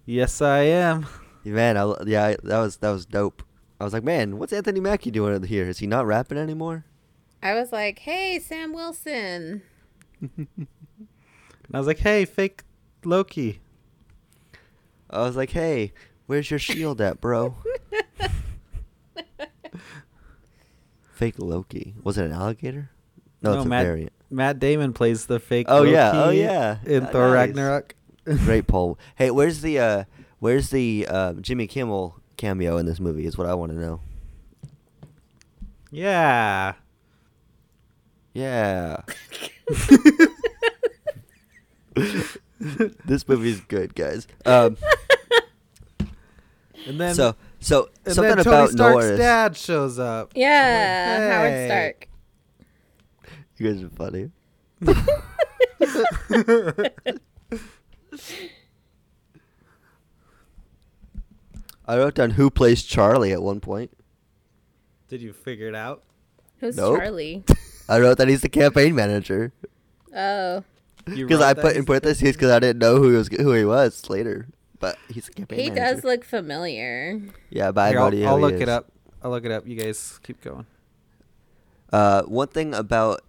Yes, 0.06 0.40
I 0.40 0.60
am. 0.60 1.06
Yeah, 1.44 1.52
Man, 1.54 1.76
I, 1.76 1.80
l- 1.80 2.02
yeah, 2.06 2.26
I, 2.26 2.36
that 2.44 2.58
was 2.60 2.76
that 2.78 2.90
was 2.90 3.06
dope. 3.06 3.42
I 3.80 3.84
was 3.84 3.92
like, 3.92 4.04
man, 4.04 4.38
what's 4.38 4.52
Anthony 4.52 4.80
Mackie 4.80 5.10
doing 5.10 5.42
here? 5.44 5.64
Is 5.66 5.78
he 5.78 5.86
not 5.86 6.06
rapping 6.06 6.36
anymore? 6.38 6.84
I 7.42 7.54
was 7.54 7.72
like, 7.72 7.98
hey 8.00 8.38
Sam 8.38 8.72
Wilson. 8.72 9.62
And 11.72 11.76
I 11.76 11.78
was 11.78 11.86
like, 11.86 11.98
"Hey, 12.00 12.24
fake 12.24 12.64
Loki." 13.04 13.60
I 15.08 15.20
was 15.20 15.36
like, 15.36 15.50
hey, 15.50 15.92
where's 16.30 16.48
your 16.48 16.60
shield 16.60 17.00
at, 17.00 17.20
bro? 17.20 17.56
Fake 21.12 21.34
Loki. 21.38 21.94
Was 22.04 22.16
it 22.18 22.26
an 22.26 22.30
alligator? 22.32 22.90
No, 23.42 23.50
No, 23.54 23.56
it's 23.58 23.66
a 23.66 23.68
Matt- 23.68 23.84
variant. 23.84 24.12
Matt 24.30 24.60
Damon 24.60 24.92
plays 24.92 25.26
the 25.26 25.40
fake. 25.40 25.66
Oh, 25.68 25.82
yeah. 25.82 26.12
Oh, 26.14 26.30
yeah. 26.30 26.76
In 26.86 27.02
Uh, 27.04 27.08
Thor 27.10 27.26
nice. 27.26 27.34
Ragnarok. 27.48 27.96
Great 28.24 28.68
poll. 28.68 28.96
Hey, 29.16 29.32
where's 29.32 29.60
the 29.60 29.80
uh, 29.80 30.04
where's 30.38 30.70
the 30.70 31.04
uh, 31.10 31.32
Jimmy 31.34 31.66
Kimmel 31.66 32.20
cameo 32.36 32.76
in 32.76 32.86
this 32.86 33.00
movie? 33.00 33.26
Is 33.26 33.36
what 33.36 33.48
I 33.48 33.54
want 33.54 33.72
to 33.72 33.78
know. 33.78 34.00
Yeah. 35.90 36.74
Yeah. 38.34 39.02
this 43.04 43.26
movie's 43.28 43.60
good, 43.62 43.96
guys. 43.96 44.28
Um, 44.46 44.76
And 46.86 46.98
then 47.00 47.14
so 47.14 47.36
so 47.60 47.90
and 48.06 48.14
something 48.14 48.36
then 48.36 48.44
Tony 48.44 48.56
about 48.56 48.70
Stark's 48.70 48.74
Norris. 49.04 49.18
dad 49.18 49.56
shows 49.56 49.98
up. 49.98 50.32
Yeah, 50.34 51.16
Hey. 51.18 51.28
Howard 51.28 51.66
Stark. 51.68 52.08
You 53.58 53.72
guys 53.72 53.82
are 53.82 53.88
funny. 53.90 54.30
I 61.86 61.96
wrote 61.96 62.14
down 62.14 62.30
who 62.30 62.50
plays 62.50 62.82
Charlie 62.82 63.32
at 63.32 63.42
one 63.42 63.60
point. 63.60 63.90
Did 65.08 65.22
you 65.22 65.32
figure 65.32 65.68
it 65.68 65.74
out? 65.74 66.02
Who's 66.58 66.76
Nope. 66.76 66.98
Charlie? 66.98 67.44
I 67.88 67.98
wrote 67.98 68.18
that 68.18 68.28
he's 68.28 68.42
the 68.42 68.48
campaign 68.48 68.94
manager 68.94 69.52
Oh, 70.14 70.62
because 71.04 71.40
I 71.40 71.54
put 71.54 71.76
in 71.76 71.84
parentheses 71.84 72.32
because 72.36 72.50
I 72.50 72.58
didn't 72.60 72.78
know 72.78 72.96
who 72.96 73.10
he 73.10 73.16
was 73.16 73.28
who 73.28 73.52
he 73.52 73.64
was 73.64 74.08
later. 74.10 74.48
But 74.80 74.96
he's 75.08 75.26
the 75.26 75.32
campaign 75.34 75.58
he 75.60 75.70
manager. 75.70 75.94
does 75.94 76.04
look 76.04 76.24
familiar. 76.24 77.20
yeah, 77.50 77.70
but 77.70 77.80
I 77.82 77.88
Here, 77.90 78.00
have 78.00 78.12
no 78.12 78.18
I'll, 78.22 78.28
I'll 78.28 78.38
who 78.38 78.46
he 78.46 78.52
look 78.52 78.60
it 78.60 78.68
is. 78.68 78.68
up. 78.68 78.92
I'll 79.22 79.30
look 79.30 79.44
it 79.44 79.50
up. 79.52 79.66
You 79.68 79.76
guys 79.76 80.18
keep 80.22 80.40
going. 80.40 80.66
Uh, 81.92 82.22
one 82.22 82.48
thing 82.48 82.72
about 82.74 83.20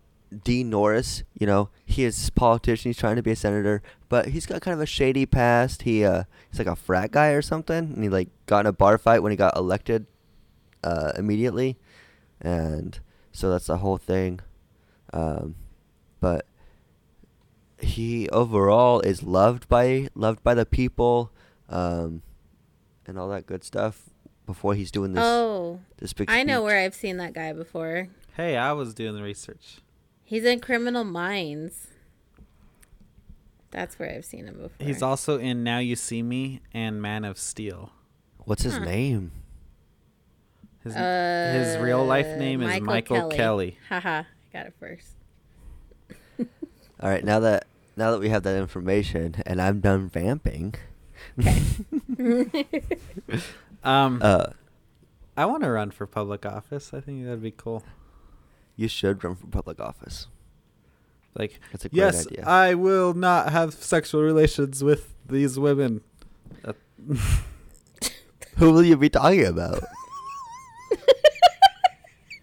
Dean 0.45 0.69
Norris, 0.69 1.23
you 1.37 1.45
know, 1.45 1.69
he 1.85 2.05
is 2.05 2.27
a 2.29 2.31
politician. 2.31 2.89
He's 2.89 2.97
trying 2.97 3.17
to 3.17 3.21
be 3.23 3.31
a 3.31 3.35
senator, 3.35 3.81
but 4.07 4.27
he's 4.27 4.45
got 4.45 4.61
kind 4.61 4.73
of 4.73 4.79
a 4.79 4.85
shady 4.85 5.25
past. 5.25 5.81
He 5.81 6.05
uh, 6.05 6.23
he's 6.49 6.57
like 6.59 6.67
a 6.69 6.75
frat 6.77 7.11
guy 7.11 7.29
or 7.31 7.41
something, 7.41 7.77
and 7.93 8.01
he 8.03 8.07
like 8.09 8.29
got 8.45 8.61
in 8.61 8.65
a 8.67 8.71
bar 8.71 8.97
fight 8.97 9.19
when 9.21 9.31
he 9.31 9.35
got 9.35 9.57
elected, 9.57 10.05
uh, 10.85 11.11
immediately, 11.17 11.77
and 12.39 12.97
so 13.33 13.49
that's 13.49 13.67
the 13.67 13.77
whole 13.79 13.97
thing. 13.97 14.39
Um, 15.11 15.55
but 16.21 16.45
he 17.81 18.29
overall 18.29 19.01
is 19.01 19.23
loved 19.23 19.67
by 19.67 20.07
loved 20.15 20.43
by 20.43 20.53
the 20.53 20.65
people, 20.65 21.31
um, 21.71 22.21
and 23.07 23.17
all 23.17 23.29
that 23.29 23.47
good 23.47 23.63
stuff. 23.63 24.03
Before 24.45 24.73
he's 24.75 24.91
doing 24.91 25.13
this, 25.13 25.23
oh, 25.23 25.79
this 25.97 26.11
big. 26.13 26.29
I 26.29 26.43
know 26.43 26.61
where 26.63 26.77
I've 26.83 26.95
seen 26.95 27.17
that 27.17 27.33
guy 27.33 27.53
before. 27.53 28.07
Hey, 28.35 28.57
I 28.57 28.73
was 28.73 28.93
doing 28.93 29.15
the 29.15 29.23
research. 29.23 29.77
He's 30.25 30.43
in 30.43 30.59
Criminal 30.59 31.03
Minds. 31.03 31.87
That's 33.69 33.97
where 33.97 34.09
I've 34.13 34.25
seen 34.25 34.47
him 34.47 34.55
before. 34.55 34.85
He's 34.85 35.01
also 35.01 35.37
in 35.39 35.63
Now 35.63 35.77
You 35.77 35.95
See 35.95 36.21
Me 36.21 36.59
and 36.73 37.01
Man 37.01 37.23
of 37.23 37.37
Steel. 37.37 37.91
What's 38.39 38.63
his 38.63 38.77
Huh. 38.77 38.83
name? 38.83 39.31
His 40.83 40.95
his 40.95 41.77
real 41.77 42.03
life 42.03 42.25
Uh, 42.25 42.37
name 42.37 42.61
is 42.63 42.81
Michael 42.81 43.29
Kelly. 43.29 43.77
Haha, 43.87 44.09
I 44.23 44.25
got 44.51 44.65
it 44.65 44.73
first. 44.79 45.11
All 46.99 47.09
right, 47.09 47.23
now 47.23 47.39
that 47.39 47.67
now 47.95 48.11
that 48.11 48.19
we 48.19 48.29
have 48.29 48.43
that 48.43 48.57
information 48.59 49.35
and 49.45 49.61
I'm 49.61 49.79
done 49.79 50.09
vamping, 50.09 50.73
Um, 53.83 54.19
uh, 54.21 54.47
I 55.35 55.45
want 55.45 55.63
to 55.63 55.71
run 55.71 55.91
for 55.91 56.05
public 56.05 56.45
office. 56.45 56.93
I 56.93 57.01
think 57.01 57.23
that'd 57.25 57.41
be 57.41 57.51
cool. 57.51 57.83
you 58.75 58.87
should 58.87 59.23
run 59.23 59.35
for 59.35 59.47
public 59.47 59.79
office. 59.79 60.27
Like, 61.35 61.59
That's 61.71 61.85
a 61.85 61.89
great 61.89 61.97
yes, 61.97 62.27
idea. 62.27 62.43
I 62.45 62.73
will 62.75 63.13
not 63.13 63.51
have 63.51 63.73
sexual 63.73 64.21
relations 64.21 64.83
with 64.83 65.13
these 65.27 65.57
women. 65.57 66.01
Uh, 66.63 66.73
Who 68.57 68.71
will 68.71 68.83
you 68.83 68.97
be 68.97 69.09
talking 69.09 69.45
about? 69.45 69.81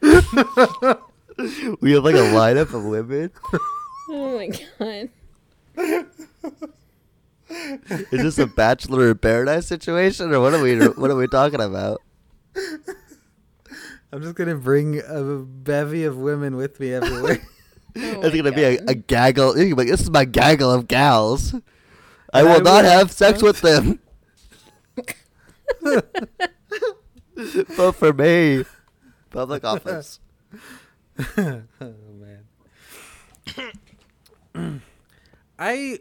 we 1.80 1.92
have 1.92 2.04
like 2.04 2.14
a 2.16 2.32
lineup 2.34 2.72
of 2.74 2.84
women. 2.84 3.30
Oh 4.10 4.38
my 4.38 5.08
god. 5.76 6.06
Is 7.50 8.22
this 8.22 8.38
a 8.38 8.46
bachelor 8.46 9.10
in 9.10 9.18
paradise 9.18 9.66
situation, 9.66 10.32
or 10.34 10.40
what 10.40 10.54
are 10.54 10.62
we 10.62 10.76
what 10.78 11.10
are 11.10 11.16
we 11.16 11.28
talking 11.28 11.60
about? 11.60 12.00
I'm 14.12 14.22
just 14.22 14.34
gonna 14.34 14.56
bring 14.56 15.00
a 15.06 15.22
bevy 15.38 16.04
of 16.04 16.16
women 16.16 16.56
with 16.56 16.80
me 16.80 16.94
everywhere. 16.94 17.38
Oh 18.00 18.20
it's 18.20 18.36
gonna 18.36 18.52
be 18.52 18.62
a, 18.62 18.78
a 18.86 18.94
gaggle. 18.94 19.58
you 19.58 19.66
can 19.68 19.74
be 19.74 19.82
like, 19.82 19.88
This 19.90 20.02
is 20.02 20.10
my 20.10 20.24
gaggle 20.24 20.70
of 20.70 20.86
gals. 20.86 21.52
I 22.32 22.44
will 22.44 22.52
I 22.52 22.58
not 22.58 22.84
will- 22.84 22.90
have 22.90 23.10
sex 23.10 23.42
with 23.42 23.60
them. 23.60 23.98
but 27.76 27.92
for 27.92 28.12
me. 28.12 28.64
Public 29.30 29.64
office. 29.64 30.20
oh 31.36 31.62
man. 34.54 34.54
I 35.58 35.98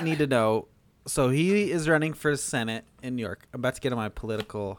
need 0.00 0.18
to 0.18 0.28
know. 0.28 0.68
So 1.10 1.28
he 1.28 1.72
is 1.72 1.88
running 1.88 2.12
for 2.12 2.36
Senate 2.36 2.84
in 3.02 3.16
New 3.16 3.22
York. 3.22 3.48
I'm 3.52 3.60
about 3.60 3.74
to 3.74 3.80
get 3.80 3.90
on 3.90 3.98
my 3.98 4.10
political. 4.10 4.78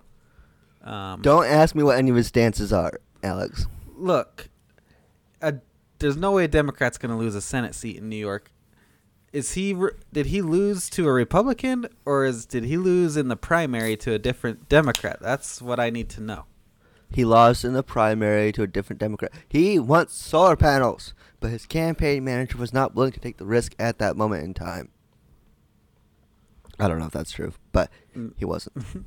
Um, 0.81 1.21
Don't 1.21 1.45
ask 1.45 1.75
me 1.75 1.83
what 1.83 1.97
any 1.97 2.09
of 2.09 2.15
his 2.15 2.27
stances 2.27 2.71
are, 2.71 2.93
Alex. 3.21 3.67
look. 3.97 4.47
A, 5.41 5.55
there's 5.99 6.15
no 6.15 6.31
way 6.31 6.45
a 6.45 6.47
Democrat's 6.47 6.97
going 6.97 7.11
to 7.11 7.17
lose 7.17 7.35
a 7.35 7.41
Senate 7.41 7.75
seat 7.75 7.97
in 7.97 8.07
New 8.07 8.15
York. 8.15 8.49
Is 9.33 9.55
he? 9.55 9.75
Did 10.13 10.27
he 10.27 10.41
lose 10.41 10.89
to 10.91 11.05
a 11.05 11.11
Republican, 11.11 11.87
or 12.05 12.23
is 12.23 12.45
did 12.45 12.63
he 12.63 12.77
lose 12.77 13.17
in 13.17 13.27
the 13.27 13.35
primary 13.35 13.97
to 13.97 14.13
a 14.13 14.19
different 14.19 14.69
Democrat? 14.69 15.17
That's 15.19 15.61
what 15.61 15.81
I 15.81 15.89
need 15.89 16.07
to 16.11 16.21
know. 16.21 16.45
He 17.09 17.25
lost 17.25 17.65
in 17.65 17.73
the 17.73 17.83
primary 17.83 18.53
to 18.53 18.63
a 18.63 18.67
different 18.67 19.01
Democrat. 19.01 19.33
He 19.49 19.79
wants 19.79 20.13
solar 20.13 20.55
panels, 20.55 21.13
but 21.41 21.51
his 21.51 21.65
campaign 21.65 22.23
manager 22.23 22.57
was 22.57 22.71
not 22.71 22.95
willing 22.95 23.11
to 23.11 23.19
take 23.19 23.35
the 23.35 23.45
risk 23.45 23.75
at 23.77 23.99
that 23.99 24.15
moment 24.15 24.45
in 24.45 24.53
time. 24.53 24.91
I 26.81 26.87
don't 26.87 26.99
know 26.99 27.05
if 27.05 27.11
that's 27.11 27.31
true, 27.31 27.53
but 27.71 27.89
Mm. 28.17 28.33
he 28.37 28.45
wasn't. 28.45 28.83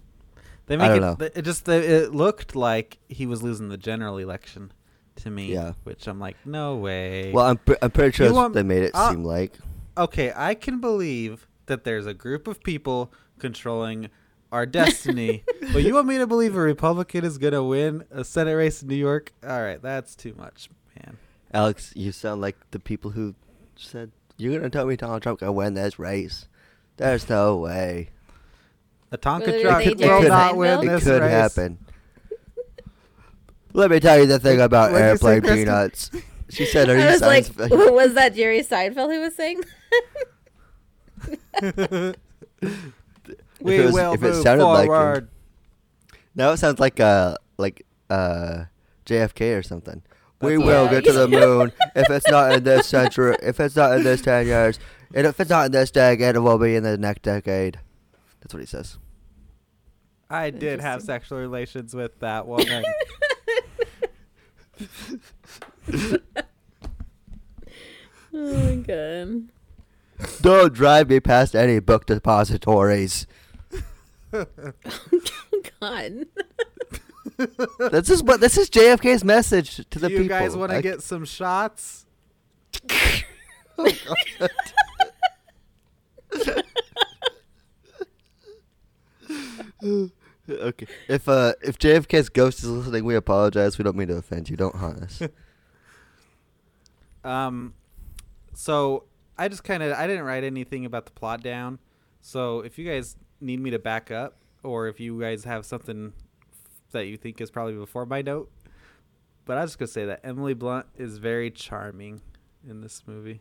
They 0.67 0.77
I 0.77 0.89
don't 0.89 0.97
it. 0.97 1.01
know. 1.01 1.17
It 1.35 1.43
just 1.43 1.69
it 1.69 2.15
looked 2.15 2.57
like 2.57 2.97
he 3.11 3.27
was 3.27 3.43
losing 3.43 3.69
the 3.69 3.77
general 3.77 4.17
election 4.17 4.73
to 5.17 5.29
me. 5.31 5.53
Yeah. 5.53 5.73
Which 5.85 6.07
I'm 6.09 6.19
like, 6.19 6.39
no 6.47 6.77
way. 6.77 7.33
Well, 7.33 7.45
I'm, 7.45 7.59
pre- 7.59 7.77
I'm 7.83 7.91
pretty 7.91 8.13
sure 8.17 8.27
that's 8.29 8.35
want- 8.35 8.55
what 8.55 8.55
they 8.55 8.63
made 8.63 8.83
it 8.85 8.93
uh, 8.95 9.11
seem 9.11 9.25
like. 9.25 9.59
okay, 9.99 10.33
I 10.35 10.55
can 10.55 10.81
believe 10.81 11.47
that 11.67 11.85
there's 11.85 12.07
a 12.07 12.15
group 12.15 12.49
of 12.49 12.63
people 12.63 13.13
controlling 13.39 14.09
our 14.53 14.65
destiny, 14.65 15.45
but 15.75 15.83
you 15.83 15.93
want 15.93 16.07
me 16.07 16.17
to 16.17 16.27
believe 16.27 16.57
a 16.57 16.61
Republican 16.61 17.27
is 17.27 17.37
gonna 17.37 17.63
win 17.63 18.05
a 18.11 18.25
Senate 18.25 18.55
race 18.55 18.81
in 18.81 18.89
New 18.89 18.95
York? 18.95 19.35
All 19.47 19.61
right, 19.63 19.83
that's 19.83 20.15
too 20.17 20.33
much, 20.39 20.71
man. 20.97 21.19
Alex, 21.53 21.93
you 21.95 22.11
sound 22.11 22.41
like 22.41 22.57
the 22.71 22.79
people 22.81 23.11
who 23.11 23.35
said, 23.77 24.13
You're 24.39 24.53
going 24.53 24.63
to 24.63 24.71
tell 24.71 24.87
me 24.87 24.97
Donald 24.97 25.23
Trump 25.23 25.41
gonna 25.41 25.53
win 25.53 25.75
this 25.75 25.99
race? 25.99 26.49
There's 26.97 27.29
no 27.29 27.57
way. 27.57 28.11
A 29.11 29.19
Tonka 29.19 29.47
Were 29.53 29.61
truck 29.63 29.83
they 29.85 29.89
will 29.91 29.95
Jerry 29.97 30.29
not 30.29 30.57
win 30.57 30.79
Seinfeld? 30.79 30.85
It 30.85 30.89
this 30.89 31.05
could 31.05 31.23
race. 31.23 31.31
happen. 31.31 31.79
Let 33.73 33.91
me 33.91 34.01
tell 34.01 34.19
you 34.21 34.27
the 34.27 34.39
thing 34.39 34.61
about 34.61 34.93
What'd 34.93 35.11
you 35.11 35.17
say, 35.17 35.29
airplane 35.35 35.41
Kristen? 35.41 35.59
peanuts. 35.65 36.11
She 36.51 36.67
said, 36.67 36.89
"Are 36.91 36.97
you 36.97 37.03
I 37.03 37.11
was 37.13 37.21
like, 37.23 37.45
Seinfeld?" 37.47 37.93
was 37.95 38.15
that 38.15 38.35
Jerry 38.35 38.61
Seinfeld 38.63 39.13
who 39.13 39.21
was 39.21 39.35
saying? 39.35 39.63
we 43.61 43.79
it 43.79 43.85
was- 43.87 43.95
will 43.95 44.13
if 44.13 44.23
it 44.23 44.27
move 44.27 44.43
sounded 44.43 44.65
like 44.67 44.83
him. 44.85 44.89
forward. 44.89 45.29
now 46.35 46.51
it 46.51 46.59
sounds 46.59 46.79
like 46.79 47.01
uh 47.01 47.35
like 47.57 47.87
uh 48.11 48.65
JFK 49.07 49.59
or 49.59 49.63
something. 49.63 50.03
we 50.41 50.57
That's 50.57 50.67
will 50.67 50.83
what- 50.85 50.91
get 50.91 51.05
to 51.07 51.13
the 51.13 51.29
moon 51.29 51.73
if 51.97 52.11
it's 52.11 52.29
not 52.31 52.53
in 52.53 52.63
this 52.65 52.87
century. 52.87 53.37
If 53.43 53.59
it's 53.59 53.75
not 53.77 53.97
in 53.97 54.05
this 54.05 54.21
ten 54.23 54.47
years, 54.47 54.79
and 55.15 55.27
if 55.27 55.39
it's 55.41 55.49
not 55.51 55.67
in 55.67 55.73
this 55.73 55.91
decade, 55.91 56.37
it 56.37 56.41
will 56.41 56.59
be 56.59 56.77
in 56.77 56.83
the 56.83 56.99
next 56.99 57.23
decade. 57.23 57.79
That's 58.41 58.53
what 58.53 58.61
he 58.61 58.67
says. 58.67 58.99
I 60.29 60.51
did 60.51 60.81
have 60.81 61.03
sexual 61.03 61.39
relations 61.39 61.95
with 61.95 62.19
that 62.21 62.47
woman. 62.47 62.85
oh 65.93 66.19
my 68.33 68.75
god. 68.77 69.45
Don't 70.41 70.73
drive 70.73 71.09
me 71.09 71.21
past 71.21 71.55
any 71.55 71.79
book 71.81 72.07
depositories. 72.07 73.27
Oh 74.37 74.45
god. 75.81 76.27
This 77.93 78.11
is 78.11 78.21
what 78.23 78.41
this 78.41 78.59
is 78.59 78.69
JFK's 78.69 79.23
message 79.25 79.77
to 79.91 79.99
the 80.01 80.09
Do 80.09 80.15
you 80.15 80.23
people. 80.23 80.39
guys 80.39 80.57
want 80.57 80.73
to 80.73 80.79
I- 80.79 80.81
get 80.81 81.03
some 81.03 81.25
shots? 81.25 82.05
Oh, 83.79 83.89
Okay. 90.47 90.87
If 91.09 91.27
uh 91.27 91.55
if 91.63 91.79
JFK's 91.79 92.29
ghost 92.29 92.59
is 92.59 92.69
listening, 92.69 93.05
we 93.05 93.15
apologize. 93.15 93.79
We 93.79 93.85
don't 93.85 93.97
mean 93.97 94.09
to 94.09 94.17
offend 94.17 94.51
you. 94.51 94.57
Don't 94.57 94.77
haunt 94.77 95.03
us. 95.03 95.23
Um, 97.25 97.73
so 98.53 99.05
I 99.39 99.49
just 99.49 99.65
kind 99.65 99.83
of 99.83 99.95
I 99.95 100.07
didn't 100.07 100.25
write 100.25 100.45
anything 100.45 100.85
about 100.85 101.07
the 101.07 101.13
plot 101.13 101.43
down. 101.43 101.79
So 102.21 102.61
if 102.61 102.79
you 102.79 102.85
guys 102.87 103.17
need 103.41 103.61
me 103.61 103.71
to 103.71 103.79
back 103.79 104.11
up, 104.11 104.37
or 104.63 104.89
if 104.89 105.01
you 105.01 105.19
guys 105.19 105.45
have 105.45 105.65
something 105.65 106.13
that 106.93 107.07
you 107.07 107.17
think 107.17 107.41
is 107.41 107.51
probably 107.51 107.73
before 107.77 108.05
my 108.05 108.21
note, 108.21 108.53
but 109.47 109.57
I 109.57 109.63
was 109.63 109.71
just 109.71 109.79
gonna 109.79 109.87
say 109.89 110.05
that 110.05 110.21
Emily 110.23 110.53
Blunt 110.53 110.85
is 110.99 111.17
very 111.17 111.51
charming 111.51 112.21
in 112.69 112.83
this 112.83 113.03
movie. 113.07 113.41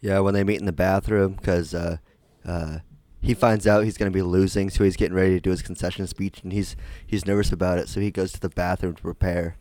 yeah, 0.00 0.20
when 0.20 0.34
they 0.34 0.44
meet 0.44 0.60
in 0.60 0.66
the 0.66 0.72
bathroom, 0.72 1.32
because 1.32 1.74
uh, 1.74 1.96
uh, 2.44 2.78
he 3.20 3.34
finds 3.34 3.66
out 3.66 3.84
he's 3.84 3.98
gonna 3.98 4.10
be 4.10 4.22
losing, 4.22 4.70
so 4.70 4.84
he's 4.84 4.96
getting 4.96 5.16
ready 5.16 5.34
to 5.34 5.40
do 5.40 5.50
his 5.50 5.62
concession 5.62 6.06
speech, 6.06 6.42
and 6.42 6.52
he's 6.52 6.76
he's 7.06 7.26
nervous 7.26 7.52
about 7.52 7.78
it, 7.78 7.88
so 7.88 8.00
he 8.00 8.10
goes 8.10 8.32
to 8.32 8.40
the 8.40 8.48
bathroom 8.48 8.94
to 8.94 9.02
prepare. 9.02 9.56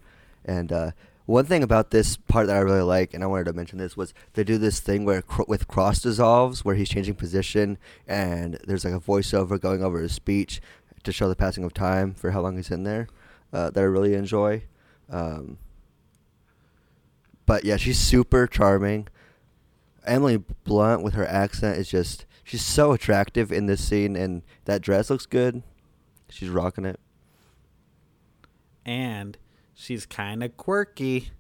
And 0.46 0.72
uh, 0.72 0.92
one 1.26 1.46
thing 1.46 1.62
about 1.64 1.92
this 1.92 2.16
part 2.16 2.48
that 2.48 2.56
I 2.56 2.60
really 2.60 2.82
like, 2.82 3.14
and 3.14 3.24
I 3.24 3.28
wanted 3.28 3.46
to 3.46 3.54
mention 3.54 3.80
this, 3.80 3.98
was 3.98 4.14
they 4.34 4.44
do 4.44 4.58
this 4.58 4.80
thing 4.80 5.04
where 5.04 5.22
cr- 5.22 5.44
with 5.48 5.68
cross 5.68 6.00
dissolves, 6.02 6.64
where 6.64 6.76
he's 6.76 6.90
changing 6.90 7.16
position, 7.16 7.78
and 8.08 8.60
there's 8.66 8.86
like 8.86 8.94
a 8.94 9.00
voiceover 9.00 9.60
going 9.60 9.84
over 9.84 10.00
his 10.00 10.14
speech 10.14 10.62
to 11.04 11.12
show 11.12 11.28
the 11.28 11.36
passing 11.36 11.64
of 11.64 11.74
time 11.74 12.14
for 12.14 12.32
how 12.32 12.42
long 12.42 12.56
he's 12.58 12.72
in 12.72 12.84
there. 12.84 13.08
Uh, 13.52 13.70
that 13.70 13.80
I 13.80 13.84
really 13.84 14.14
enjoy. 14.14 14.64
Um, 15.10 15.58
but 17.46 17.64
yeah, 17.64 17.78
she's 17.78 17.98
super 17.98 18.46
charming. 18.46 19.08
Emily 20.06 20.44
Blunt 20.64 21.02
with 21.02 21.14
her 21.16 21.26
accent 21.26 21.78
is 21.78 21.90
just 21.90 22.26
she's 22.48 22.64
so 22.66 22.94
attractive 22.94 23.52
in 23.52 23.66
this 23.68 23.84
scene, 23.86 24.16
and 24.16 24.42
that 24.66 24.82
dress 24.82 25.10
looks 25.10 25.26
good. 25.26 25.62
She's 26.30 26.50
rocking 26.50 26.86
it. 26.86 27.00
and 28.86 29.38
she's 29.74 30.06
kind 30.06 30.44
of 30.44 30.56
quirky. 30.58 31.32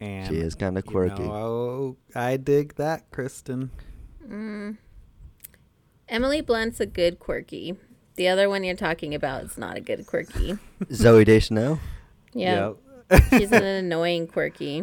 And 0.00 0.28
She 0.28 0.36
is 0.40 0.54
kinda 0.54 0.82
you 0.84 0.90
quirky. 0.90 1.22
oh, 1.22 1.96
I 2.14 2.36
dig 2.36 2.74
that, 2.76 3.10
Kristen. 3.10 3.70
Mm. 4.26 4.76
Emily 6.08 6.40
Blunt's 6.40 6.80
a 6.80 6.86
good 6.86 7.18
quirky. 7.18 7.76
The 8.16 8.28
other 8.28 8.48
one 8.48 8.64
you're 8.64 8.74
talking 8.76 9.14
about 9.14 9.44
is 9.44 9.58
not 9.58 9.76
a 9.76 9.80
good 9.80 10.06
quirky. 10.06 10.58
Zooey 10.86 11.24
Deschanel. 11.24 11.78
Yeah. 12.34 12.72
Yep. 13.10 13.22
She's 13.30 13.50
an 13.52 13.62
annoying 13.84 14.26
quirky. 14.26 14.82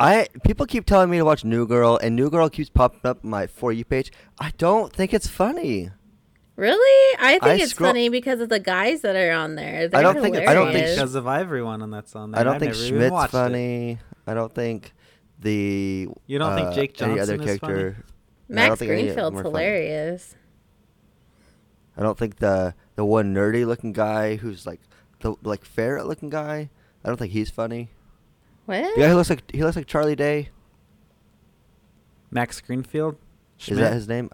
I 0.00 0.26
people 0.44 0.64
keep 0.66 0.86
telling 0.86 1.10
me 1.10 1.18
to 1.18 1.24
watch 1.24 1.44
New 1.44 1.66
Girl, 1.66 1.98
and 2.02 2.16
New 2.16 2.30
Girl 2.30 2.48
keeps 2.48 2.70
popping 2.70 3.00
up 3.04 3.20
on 3.22 3.30
my 3.30 3.46
for 3.46 3.70
you 3.72 3.84
page. 3.84 4.10
I 4.38 4.52
don't 4.58 4.92
think 4.92 5.12
it's 5.12 5.26
funny. 5.28 5.90
Really? 6.56 7.16
I 7.18 7.32
think 7.32 7.44
I 7.44 7.54
it's 7.54 7.70
scroll- 7.72 7.90
funny 7.90 8.08
because 8.08 8.40
of 8.40 8.48
the 8.48 8.60
guys 8.60 9.02
that 9.02 9.14
are 9.16 9.32
on 9.32 9.54
there. 9.54 9.84
I 9.84 9.86
They're 9.88 10.02
don't 10.02 10.20
think- 10.20 10.36
I 10.36 10.52
don't 10.54 10.72
think 10.72 10.86
because 10.88 11.14
of 11.14 11.26
everyone 11.26 11.80
and 11.82 11.92
that's 11.92 12.14
on 12.16 12.30
there. 12.32 12.40
I 12.40 12.44
don't 12.44 12.54
I've 12.54 12.60
think 12.60 12.74
Schmidt's 12.74 13.10
watched 13.12 13.28
it. 13.34 13.36
funny. 13.36 13.98
I 14.26 14.34
don't 14.34 14.52
think 14.54 14.92
the 15.38 16.08
You 16.26 16.38
don't 16.38 16.54
think 16.54 16.68
uh, 16.68 16.72
Jake 16.74 17.00
any 17.02 17.18
other 17.20 17.36
Johnson 17.36 17.48
is 17.54 17.58
funny? 17.60 17.72
character. 17.74 18.04
No, 18.48 18.54
Max 18.54 18.78
think 18.78 18.90
any 18.90 19.00
of 19.00 19.06
them 19.06 19.14
Greenfield's 19.14 19.40
are 19.40 19.42
funny. 19.52 19.64
hilarious. 19.64 20.34
I 21.96 22.02
don't 22.02 22.18
think 22.18 22.36
the 22.36 22.74
the 22.96 23.04
one 23.04 23.34
nerdy 23.34 23.66
looking 23.66 23.92
guy 23.92 24.36
who's 24.36 24.66
like 24.66 24.80
the 25.20 25.34
like 25.42 25.64
ferret 25.64 26.06
looking 26.06 26.30
guy. 26.30 26.70
I 27.04 27.08
don't 27.08 27.16
think 27.18 27.32
he's 27.32 27.50
funny. 27.50 27.90
What? 28.66 28.94
The 28.94 29.00
guy 29.02 29.08
who 29.08 29.14
looks 29.16 29.30
like 29.30 29.50
he 29.50 29.62
looks 29.62 29.76
like 29.76 29.86
Charlie 29.86 30.16
Day. 30.16 30.50
Max 32.30 32.60
Greenfield. 32.60 33.16
Is 33.66 33.78
that 33.78 33.92
his 33.92 34.08
name? 34.08 34.30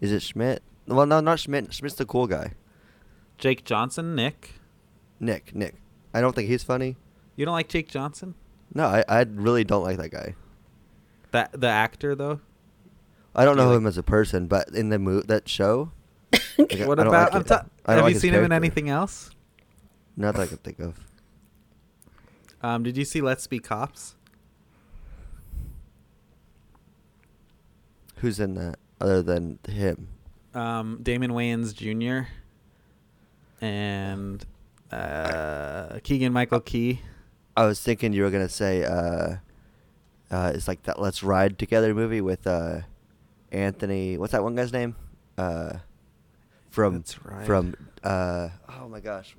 Is 0.00 0.12
it 0.12 0.22
Schmidt? 0.22 0.62
Well, 0.86 1.06
no, 1.06 1.20
not 1.20 1.40
Schmidt. 1.40 1.72
Schmidt's 1.74 1.96
the 1.96 2.06
cool 2.06 2.26
guy. 2.26 2.52
Jake 3.36 3.64
Johnson, 3.64 4.14
Nick. 4.14 4.54
Nick. 5.20 5.54
Nick. 5.54 5.74
I 6.14 6.20
don't 6.20 6.34
think 6.34 6.48
he's 6.48 6.62
funny. 6.62 6.96
You 7.36 7.44
don't 7.44 7.54
like 7.54 7.68
Jake 7.68 7.88
Johnson? 7.88 8.34
No, 8.74 8.86
I 8.86 9.04
I 9.08 9.20
really 9.22 9.64
don't 9.64 9.82
like 9.82 9.98
that 9.98 10.10
guy. 10.10 10.34
That 11.32 11.50
the 11.60 11.68
actor 11.68 12.14
though. 12.14 12.40
I 13.34 13.44
don't 13.44 13.56
Do 13.56 13.62
know 13.64 13.68
like- 13.70 13.78
him 13.78 13.86
as 13.86 13.98
a 13.98 14.02
person, 14.02 14.46
but 14.46 14.68
in 14.70 14.88
the 14.88 14.98
mo- 14.98 15.22
that 15.22 15.48
show, 15.48 15.92
like, 16.58 16.72
what 16.86 16.98
I 16.98 17.02
about? 17.06 17.32
like 17.32 17.34
I'm 17.34 17.44
ta- 17.44 17.64
I 17.86 17.94
have 17.94 18.02
like 18.04 18.10
you 18.10 18.14
his 18.14 18.22
seen 18.22 18.34
him 18.34 18.44
in 18.44 18.52
anything 18.52 18.88
else? 18.88 19.30
Not 20.16 20.34
that 20.36 20.42
I 20.42 20.46
can 20.46 20.56
think 20.58 20.78
of. 20.80 20.98
Um, 22.62 22.82
did 22.82 22.96
you 22.96 23.04
see 23.04 23.20
Let's 23.20 23.46
Be 23.46 23.58
Cops? 23.58 24.16
Who's 28.16 28.40
in 28.40 28.54
that 28.54 28.78
other 29.00 29.22
than 29.22 29.58
him? 29.68 30.08
Um, 30.54 30.98
Damon 31.02 31.30
Wayans 31.30 31.72
Jr. 31.72 32.28
and 33.60 34.44
uh, 34.90 36.00
Keegan 36.02 36.32
Michael 36.32 36.60
Key. 36.60 37.00
I 37.56 37.66
was 37.66 37.80
thinking 37.80 38.12
you 38.12 38.22
were 38.22 38.30
gonna 38.30 38.48
say 38.48 38.84
uh, 38.84 39.36
uh, 40.30 40.52
it's 40.54 40.66
like 40.66 40.82
that 40.84 41.00
Let's 41.00 41.22
Ride 41.22 41.58
Together 41.58 41.94
movie 41.94 42.20
with 42.20 42.46
uh, 42.46 42.80
Anthony. 43.52 44.18
What's 44.18 44.32
that 44.32 44.42
one 44.42 44.56
guy's 44.56 44.72
name? 44.72 44.96
Uh, 45.36 45.78
from 46.70 46.94
Let's 46.96 47.14
from 47.46 47.74
uh, 48.02 48.48
oh 48.80 48.88
my 48.88 49.00
gosh, 49.00 49.36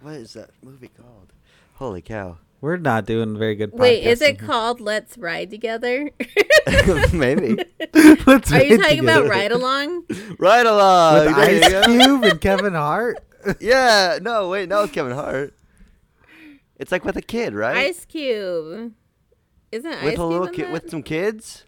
what 0.00 0.14
is 0.14 0.34
that 0.34 0.50
movie 0.62 0.90
called? 0.96 1.32
Holy 1.74 2.02
cow! 2.02 2.38
We're 2.60 2.76
not 2.76 3.06
doing 3.06 3.36
very 3.36 3.56
good. 3.56 3.72
Wait, 3.72 4.04
is 4.04 4.20
it 4.22 4.38
called 4.38 4.80
Let's 4.80 5.18
Ride 5.18 5.50
Together? 5.50 6.10
Maybe. 7.12 7.56
Let's 8.26 8.52
Are 8.52 8.62
you 8.62 8.76
ride 8.76 8.80
talking 8.82 9.00
about. 9.00 9.28
Ride 9.28 9.50
Along? 9.52 10.04
Ride 10.38 10.66
along. 10.66 11.26
with 11.26 11.34
Ice. 11.34 11.86
Cube 11.86 12.22
and 12.24 12.40
Kevin 12.40 12.74
Hart? 12.74 13.18
Yeah. 13.60 14.18
No, 14.22 14.48
wait. 14.48 14.68
No, 14.68 14.84
it's 14.84 14.92
Kevin 14.92 15.12
Hart. 15.12 15.54
It's 16.76 16.92
like 16.92 17.04
with 17.04 17.16
a 17.16 17.22
kid, 17.22 17.52
right? 17.54 17.76
Ice 17.78 18.04
Cube. 18.04 18.92
Isn't 19.72 19.92
Ice 19.92 20.04
with 20.04 20.12
a 20.14 20.16
Cube 20.16 20.28
little 20.30 20.46
in 20.46 20.54
kid 20.54 20.66
that? 20.66 20.72
with 20.72 20.90
some 20.90 21.02
kids. 21.02 21.64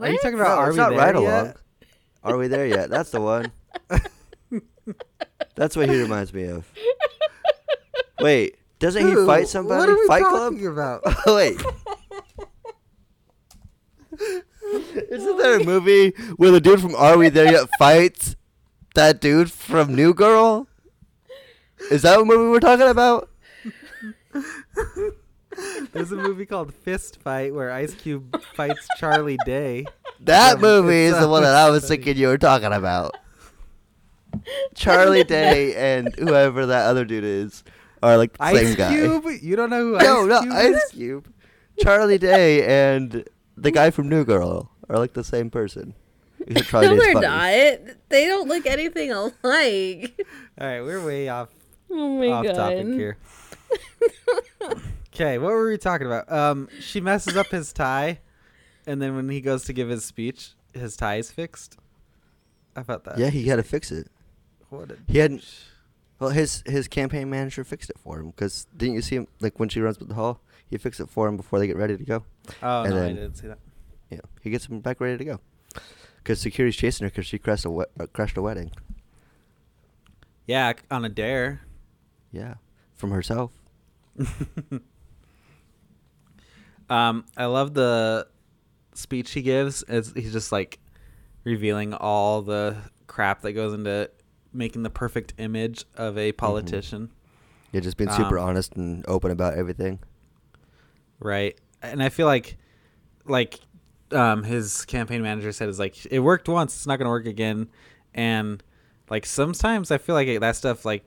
Are 0.00 0.08
you 0.08 0.18
talking 0.18 0.34
about 0.34 0.56
No, 0.56 0.62
Are 0.62 0.68
it's 0.68 0.76
We 0.76 0.82
not 0.82 0.90
There 0.90 0.98
right 0.98 1.14
Yet? 1.14 1.42
along. 1.42 1.54
Are 2.24 2.36
we 2.36 2.46
there 2.46 2.66
yet? 2.66 2.88
That's 2.88 3.10
the 3.10 3.20
one. 3.20 3.50
That's 5.56 5.76
what 5.76 5.88
he 5.88 6.00
reminds 6.00 6.32
me 6.32 6.44
of. 6.44 6.64
Wait, 8.20 8.56
doesn't 8.82 9.06
he 9.06 9.14
fight 9.26 9.48
somebody? 9.48 9.78
What 9.78 9.88
are 9.88 9.94
we 9.98 10.06
fight 10.08 10.22
Club? 10.24 10.52
talking 10.52 10.66
about? 10.66 11.02
Wait. 11.26 11.62
Isn't 15.10 15.36
there 15.38 15.60
a 15.60 15.64
movie 15.64 16.10
where 16.36 16.50
the 16.50 16.60
dude 16.60 16.80
from 16.80 16.94
Are 16.96 17.16
We 17.16 17.28
There 17.28 17.50
Yet 17.50 17.68
fights 17.78 18.36
that 18.94 19.20
dude 19.20 19.50
from 19.50 19.94
New 19.94 20.12
Girl? 20.14 20.66
Is 21.90 22.02
that 22.02 22.16
what 22.18 22.26
movie 22.26 22.50
we're 22.50 22.60
talking 22.60 22.88
about? 22.88 23.28
There's 25.92 26.12
a 26.12 26.16
movie 26.16 26.46
called 26.46 26.72
Fist 26.74 27.20
Fight 27.22 27.54
where 27.54 27.70
Ice 27.70 27.94
Cube 27.94 28.42
fights 28.54 28.86
Charlie 28.98 29.38
Day. 29.44 29.84
That 30.20 30.56
Um, 30.56 30.60
movie 30.62 31.02
is 31.04 31.18
the 31.18 31.28
one 31.28 31.42
that 31.42 31.54
I 31.54 31.68
was 31.70 31.86
thinking 31.86 32.16
you 32.16 32.28
were 32.28 32.38
talking 32.38 32.72
about. 32.72 33.16
Charlie 34.74 35.24
Day 35.24 35.74
and 35.74 36.14
whoever 36.16 36.66
that 36.66 36.86
other 36.86 37.04
dude 37.04 37.24
is 37.24 37.62
are 38.02 38.16
like 38.16 38.32
the 38.34 38.42
Ice 38.44 38.56
same 38.58 38.74
guy. 38.76 38.90
Cube? 38.94 39.24
You 39.42 39.56
don't 39.56 39.70
know 39.70 39.80
who 39.80 39.98
No, 39.98 40.22
Ice 40.22 40.28
no, 40.28 40.40
Cube 40.42 40.52
Ice 40.54 40.74
is? 40.84 40.90
Cube. 40.92 41.32
Charlie 41.80 42.18
Day 42.18 42.64
and 42.92 43.24
the 43.56 43.70
guy 43.70 43.90
from 43.90 44.08
New 44.08 44.24
Girl 44.24 44.70
are 44.88 44.98
like 44.98 45.12
the 45.14 45.24
same 45.24 45.50
person. 45.50 45.94
Except 46.46 46.68
Charlie 46.70 46.88
No, 46.88 46.94
Day's 46.96 47.02
they're 47.04 47.12
funny. 47.14 47.26
not. 47.86 47.96
They 48.08 48.26
don't 48.26 48.48
look 48.48 48.66
anything 48.66 49.12
alike. 49.12 49.32
All 50.60 50.66
right, 50.66 50.80
we're 50.82 51.04
way 51.04 51.28
off 51.28 51.48
Oh 51.90 52.18
my 52.18 52.28
off 52.28 52.44
god. 52.44 52.54
topic 52.54 52.86
here. 52.88 53.16
Okay, 55.14 55.36
what 55.36 55.52
were 55.52 55.68
we 55.68 55.76
talking 55.76 56.06
about? 56.06 56.32
Um, 56.32 56.68
she 56.80 56.98
messes 57.00 57.36
up 57.36 57.48
his 57.48 57.70
tie, 57.72 58.20
and 58.86 59.00
then 59.02 59.14
when 59.14 59.28
he 59.28 59.42
goes 59.42 59.64
to 59.64 59.74
give 59.74 59.90
his 59.90 60.06
speech, 60.06 60.52
his 60.72 60.96
tie 60.96 61.16
is 61.16 61.30
fixed. 61.30 61.76
How 62.74 62.80
about 62.80 63.04
that? 63.04 63.18
Yeah, 63.18 63.28
he 63.28 63.44
had 63.44 63.56
to 63.56 63.62
fix 63.62 63.92
it. 63.92 64.08
What 64.70 64.90
a 64.90 64.96
He 65.06 65.18
hadn't- 65.18 65.40
douche. 65.40 65.64
Well, 66.22 66.30
his 66.30 66.62
his 66.66 66.86
campaign 66.86 67.28
manager 67.28 67.64
fixed 67.64 67.90
it 67.90 67.98
for 67.98 68.20
him 68.20 68.30
because 68.30 68.68
didn't 68.76 68.94
you 68.94 69.02
see 69.02 69.16
him 69.16 69.26
like 69.40 69.58
when 69.58 69.68
she 69.68 69.80
runs 69.80 69.98
with 69.98 70.08
the 70.08 70.14
hall? 70.14 70.40
He 70.70 70.78
fixed 70.78 71.00
it 71.00 71.10
for 71.10 71.26
him 71.26 71.36
before 71.36 71.58
they 71.58 71.66
get 71.66 71.76
ready 71.76 71.96
to 71.96 72.04
go. 72.04 72.24
Oh 72.62 72.84
and 72.84 72.94
no, 72.94 73.04
I 73.04 73.08
didn't 73.08 73.34
see 73.34 73.48
that. 73.48 73.58
Yeah, 74.08 74.20
he 74.40 74.50
gets 74.50 74.66
him 74.66 74.78
back 74.78 75.00
ready 75.00 75.18
to 75.18 75.24
go. 75.24 75.40
Because 76.18 76.40
security's 76.40 76.76
chasing 76.76 77.04
her 77.06 77.10
because 77.10 77.26
she 77.26 77.38
crashed 77.38 77.64
a 77.64 77.70
we- 77.70 77.86
uh, 77.98 78.06
crashed 78.12 78.36
a 78.36 78.42
wedding. 78.42 78.70
Yeah, 80.46 80.74
on 80.92 81.04
a 81.04 81.08
dare. 81.08 81.62
Yeah, 82.30 82.54
from 82.94 83.10
herself. 83.10 83.50
Um, 86.90 87.24
I 87.38 87.46
love 87.46 87.72
the 87.72 88.26
speech 88.92 89.30
he 89.30 89.40
gives. 89.40 89.82
As 89.84 90.12
he's 90.14 90.32
just 90.32 90.52
like 90.52 90.78
revealing 91.42 91.94
all 91.94 92.42
the 92.42 92.76
crap 93.06 93.40
that 93.42 93.52
goes 93.52 93.72
into 93.72 94.10
making 94.52 94.82
the 94.82 94.90
perfect 94.90 95.34
image 95.38 95.84
of 95.96 96.16
a 96.18 96.32
politician. 96.32 97.10
Yeah, 97.72 97.80
just 97.80 97.96
being 97.96 98.10
super 98.10 98.38
Um, 98.38 98.48
honest 98.48 98.74
and 98.74 99.04
open 99.08 99.30
about 99.30 99.54
everything. 99.54 99.98
right 101.20 101.56
and 101.82 102.02
i 102.02 102.08
feel 102.08 102.26
like 102.26 102.56
like 103.26 103.58
um 104.10 104.42
his 104.42 104.84
campaign 104.84 105.22
manager 105.22 105.52
said 105.52 105.68
is 105.68 105.78
like 105.78 106.04
it 106.06 106.18
worked 106.18 106.48
once 106.48 106.74
it's 106.74 106.86
not 106.86 106.96
gonna 106.98 107.08
work 107.10 107.26
again 107.26 107.68
and 108.14 108.62
like 109.08 109.24
sometimes 109.24 109.90
i 109.92 109.98
feel 109.98 110.14
like 110.16 110.40
that 110.40 110.56
stuff 110.56 110.84
like 110.84 111.04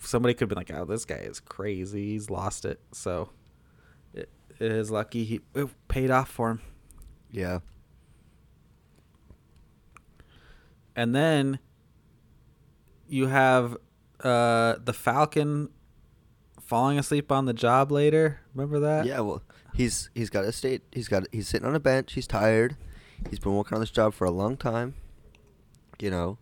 somebody 0.00 0.34
could 0.34 0.48
be 0.48 0.54
like 0.54 0.70
oh 0.72 0.84
this 0.84 1.04
guy 1.04 1.16
is 1.16 1.40
crazy 1.40 2.10
he's 2.12 2.30
lost 2.30 2.64
it 2.64 2.80
so 2.92 3.28
it, 4.14 4.28
it 4.60 4.70
is 4.72 4.90
lucky 4.90 5.24
he 5.24 5.40
it 5.54 5.68
paid 5.88 6.10
off 6.10 6.28
for 6.30 6.50
him 6.50 6.60
Yeah. 7.32 7.58
and 10.94 11.14
then 11.14 11.58
you 13.08 13.26
have 13.26 13.76
uh 14.20 14.76
the 14.84 14.92
falcon 14.92 15.68
falling 16.60 16.98
asleep 16.98 17.30
on 17.30 17.44
the 17.44 17.52
job 17.52 17.92
later 17.92 18.40
remember 18.54 18.80
that 18.80 19.06
Yeah, 19.06 19.20
well, 19.20 19.42
he's 19.74 20.10
he's 20.14 20.30
got 20.30 20.44
a 20.44 20.52
state. 20.52 20.82
He's 20.92 21.08
got 21.08 21.24
he's 21.32 21.48
sitting 21.48 21.66
on 21.68 21.74
a 21.74 21.80
bench. 21.80 22.14
He's 22.14 22.26
tired. 22.26 22.76
He's 23.30 23.38
been 23.38 23.54
working 23.54 23.74
on 23.74 23.80
this 23.80 23.90
job 23.90 24.14
for 24.14 24.24
a 24.24 24.30
long 24.30 24.56
time. 24.56 24.94
You 26.00 26.10
know, 26.10 26.38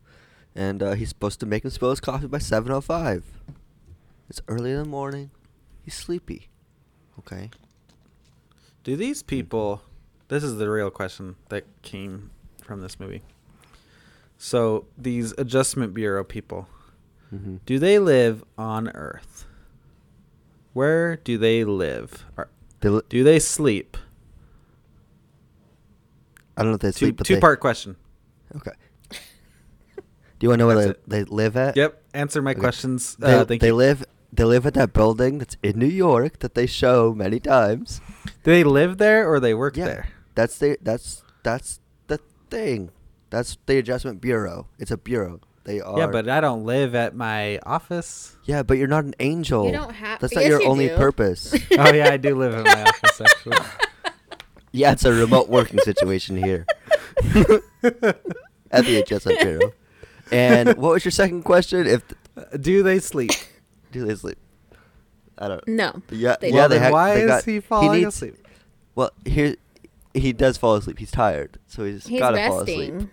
and 0.55 0.83
uh, 0.83 0.93
he's 0.93 1.11
supposed 1.11 1.41
to 1.41 1.47
make 1.47 1.65
him 1.65 1.71
spill 1.71 1.91
his 1.91 2.01
coffee 2.01 2.27
by 2.27 2.39
seven 2.39 2.73
oh 2.73 2.81
five. 2.81 3.25
It's 4.29 4.41
early 4.49 4.71
in 4.71 4.79
the 4.79 4.85
morning. 4.85 5.31
He's 5.85 5.95
sleepy. 5.95 6.49
Okay. 7.19 7.51
Do 8.83 8.97
these 8.97 9.23
people? 9.23 9.83
This 10.29 10.43
is 10.43 10.57
the 10.57 10.71
real 10.71 10.91
question 10.91 11.37
that 11.51 11.65
came 11.83 12.31
from 12.62 12.81
this 12.81 12.99
movie. 12.99 13.23
So 14.45 14.85
these 14.99 15.33
Adjustment 15.39 15.95
Bureau 15.95 16.23
people, 16.23 16.69
Mm-hmm. 17.35 17.57
do 17.65 17.79
they 17.79 17.99
live 17.99 18.45
on 18.59 18.91
Earth? 18.91 19.47
Where 20.75 21.17
do 21.17 21.39
they 21.39 21.65
live? 21.65 22.27
They, 22.81 22.91
li- 22.91 23.01
do 23.09 23.25
they 23.25 23.39
sleep? 23.41 23.97
I 26.57 26.63
don't 26.63 26.73
know 26.73 26.75
if 26.75 26.81
they 26.83 26.89
Two 26.93 27.07
sleep, 27.07 27.17
but 27.17 27.27
two 27.27 27.37
they, 27.37 27.41
part 27.41 27.59
question. 27.59 27.97
Okay. 28.55 28.73
Do 29.11 29.19
you 30.43 30.49
want 30.51 30.59
to 30.59 30.63
know 30.63 30.67
where 30.67 30.77
That's 30.87 30.99
they, 31.09 31.21
it. 31.21 31.27
they 31.29 31.35
live 31.35 31.57
at? 31.57 31.77
Yep. 31.77 32.03
Answer 32.13 32.43
my 32.43 32.51
Okay. 32.53 32.61
questions. 32.61 33.17
They, 33.17 33.33
uh, 33.33 33.45
they 33.45 33.59
you. 33.61 33.75
live 33.75 34.05
they 34.33 34.45
live 34.45 34.67
at 34.67 34.75
that 34.75 34.93
building 34.93 35.39
that's 35.39 35.57
in 35.63 35.79
New 35.79 35.87
York 35.87 36.41
that 36.41 36.55
they 36.55 36.67
show 36.67 37.15
many 37.15 37.41
times. 37.41 38.01
Do 38.45 38.51
they 38.53 38.63
live 38.63 38.99
there 38.99 39.27
or 39.29 39.41
they 39.41 39.55
work 39.55 39.77
Yeah. 39.79 39.87
there? 39.87 40.09
That's 40.35 40.59
the 40.59 40.77
that's 40.83 41.23
that's 41.43 41.81
the 42.09 42.19
thing. 42.51 42.91
That's 43.35 43.59
the 43.66 43.78
adjustment 43.78 44.20
bureau. 44.20 44.68
It's 44.78 44.91
a 44.91 44.97
bureau. 44.97 45.41
They 45.64 45.80
are 45.80 45.99
Yeah, 45.99 46.07
but 46.09 46.28
I 46.28 46.41
don't 46.41 46.64
live 46.64 46.95
at 46.95 47.14
my 47.16 47.59
office. 47.64 48.37
Yeah, 48.45 48.62
but 48.62 48.76
you're 48.78 48.87
not 48.87 49.05
an 49.05 49.14
angel. 49.18 49.66
You 49.66 49.72
don't 49.72 49.93
have- 49.95 50.20
That's 50.20 50.35
not 50.35 50.43
Yes, 50.43 50.51
your 50.51 50.62
you 50.62 50.68
only 50.68 50.89
do. 50.89 50.97
purpose. 50.97 51.55
oh 51.78 51.93
yeah, 51.93 52.11
I 52.11 52.16
do 52.18 52.35
live 52.37 52.55
in 52.55 52.62
my 52.64 52.82
office 52.82 53.20
actually. 53.20 53.57
yeah, 54.72 54.93
it's 54.93 55.05
a 55.05 55.12
remote 55.12 55.49
working 55.49 55.78
situation 55.80 56.37
here 56.37 56.66
at 57.82 58.85
the 58.85 59.01
adjustment 59.03 59.41
bureau. 59.41 59.72
And 60.30 60.68
what 60.76 60.93
was 60.93 61.05
your 61.05 61.12
second 61.12 61.43
question? 61.45 61.87
If 61.87 62.03
Uh, 62.37 62.43
do 62.61 62.82
they 62.82 62.99
sleep? 62.99 63.30
do 63.93 64.05
they 64.05 64.14
sleep? 64.16 64.39
I 65.39 65.49
don't. 65.49 65.66
No. 65.68 66.03
Yeah, 66.11 66.37
They 66.41 66.49
yeah. 66.51 66.55
well, 66.55 66.68
they 66.68 66.78
ha- 66.78 66.91
why 66.91 67.14
they 67.24 67.32
is 67.32 67.45
he 67.45 67.61
falling 67.61 68.01
needs- 68.03 68.14
asleep? 68.16 68.37
Well, 68.95 69.11
here 69.24 69.57
he 70.14 70.32
does 70.32 70.57
fall 70.57 70.74
asleep. 70.76 70.99
He's 70.99 71.11
tired, 71.11 71.59
so 71.66 71.85
he's, 71.85 72.07
He's 72.07 72.20
gotta 72.20 72.37
fall 72.49 72.61
asleep. 72.61 73.09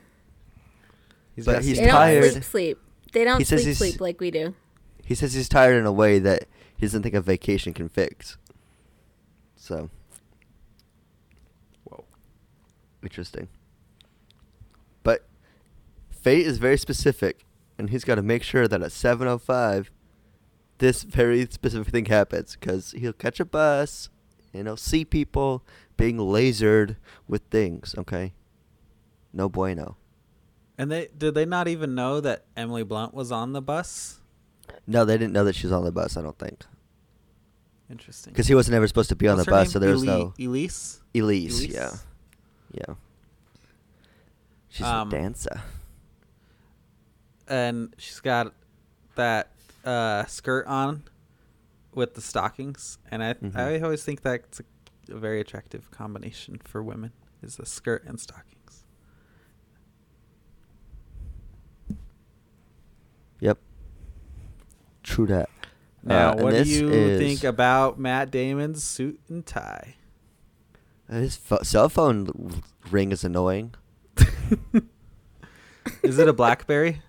Resting. 1.47 1.67
He's 1.69 1.77
But 1.77 1.77
he's 1.77 1.77
They 1.79 1.85
don't 1.85 1.93
tired. 1.95 2.31
sleep 2.31 2.43
sleep. 2.43 2.77
They 3.13 3.23
don't 3.23 3.37
He 3.39 3.43
says 3.45 3.59
sleep 3.61 3.67
he's- 3.67 3.77
sleep 3.77 4.01
like 4.01 4.19
we 4.19 4.31
do. 4.31 4.55
He 5.03 5.15
says 5.15 5.33
he's 5.33 5.49
tired 5.49 5.75
in 5.77 5.85
a 5.85 5.91
way 5.91 6.19
that 6.19 6.45
he 6.77 6.85
doesn't 6.85 7.03
think 7.03 7.15
a 7.15 7.21
vacation 7.21 7.73
can 7.73 7.89
fix. 7.89 8.37
So 9.55 9.89
Whoa. 11.83 12.05
interesting. 13.03 13.47
But 15.03 15.27
fate 16.09 16.45
is 16.45 16.57
very 16.59 16.77
specific, 16.77 17.45
and 17.77 17.89
he's 17.89 18.03
got 18.03 18.15
to 18.15 18.21
make 18.21 18.43
sure 18.43 18.67
that 18.67 18.81
at 18.81 18.91
7:05, 18.91 19.89
this 20.77 21.03
very 21.03 21.45
specific 21.51 21.89
thing 21.91 22.05
happens 22.05 22.55
because 22.59 22.91
he'll 22.93 23.13
catch 23.13 23.39
a 23.39 23.45
bus, 23.45 24.09
and 24.53 24.67
he'll 24.67 24.77
see 24.77 25.03
people 25.05 25.63
being 25.97 26.17
lasered 26.17 26.95
with 27.27 27.41
things. 27.51 27.93
Okay. 27.97 28.33
No 29.33 29.47
bueno. 29.49 29.97
And 30.81 30.89
they 30.91 31.09
did 31.15 31.35
they 31.35 31.45
not 31.45 31.67
even 31.67 31.93
know 31.93 32.19
that 32.21 32.45
Emily 32.57 32.81
Blunt 32.81 33.13
was 33.13 33.31
on 33.31 33.53
the 33.53 33.61
bus? 33.61 34.19
No, 34.87 35.05
they 35.05 35.15
didn't 35.15 35.31
know 35.33 35.43
that 35.43 35.53
she 35.53 35.67
was 35.67 35.71
on 35.73 35.83
the 35.85 35.91
bus. 35.91 36.17
I 36.17 36.23
don't 36.23 36.37
think 36.39 36.65
Interesting. 37.87 38.33
because 38.33 38.47
he 38.47 38.55
wasn't 38.55 38.73
ever 38.73 38.87
supposed 38.87 39.09
to 39.09 39.15
be 39.15 39.27
on 39.27 39.37
the 39.37 39.45
bus, 39.45 39.67
name? 39.67 39.71
so 39.73 39.77
there 39.79 39.91
was 39.91 40.03
Eli- 40.03 40.17
no 40.17 40.33
Elise. 40.39 40.99
Elise. 41.13 41.59
Elise? 41.59 41.73
Yeah, 41.75 41.91
yeah. 42.73 42.95
She's 44.69 44.87
Um, 44.87 45.09
a 45.09 45.11
dancer. 45.11 45.61
And 47.47 47.93
she's 47.99 48.19
got 48.19 48.53
that 49.15 49.51
uh, 49.85 50.25
skirt 50.25 50.65
on 50.65 51.03
with 51.93 52.15
the 52.15 52.21
stockings, 52.21 52.97
and 53.11 53.23
I 53.23 53.33
Mhm. 53.35 53.55
I 53.55 53.79
always 53.81 54.03
think 54.03 54.21
that's 54.21 54.61
a, 54.61 54.63
a 55.13 55.19
very 55.19 55.41
attractive 55.41 55.91
combination 55.91 56.57
for 56.63 56.81
women 56.81 57.11
is 57.43 57.59
a 57.59 57.65
skirt 57.67 58.03
and 58.05 58.19
stockings. 58.19 58.55
Yep. 63.41 63.57
True 65.03 65.27
that. 65.27 65.49
Now, 66.03 66.31
Uh, 66.31 66.35
what 66.43 66.53
do 66.53 66.63
you 66.69 66.89
is- 66.89 67.19
think 67.19 67.43
about 67.43 67.99
Matt 67.99 68.31
Damon's 68.31 68.83
suit 68.83 69.19
and 69.29 69.45
tie? 69.45 69.95
His 71.09 71.35
pho- 71.35 71.61
cell 71.63 71.89
phone 71.89 72.61
ring 72.89 73.11
is 73.11 73.23
annoying. 73.25 73.73
Is 76.03 76.19
it 76.19 76.27
a 76.27 76.33
BlackBerry? 76.33 77.01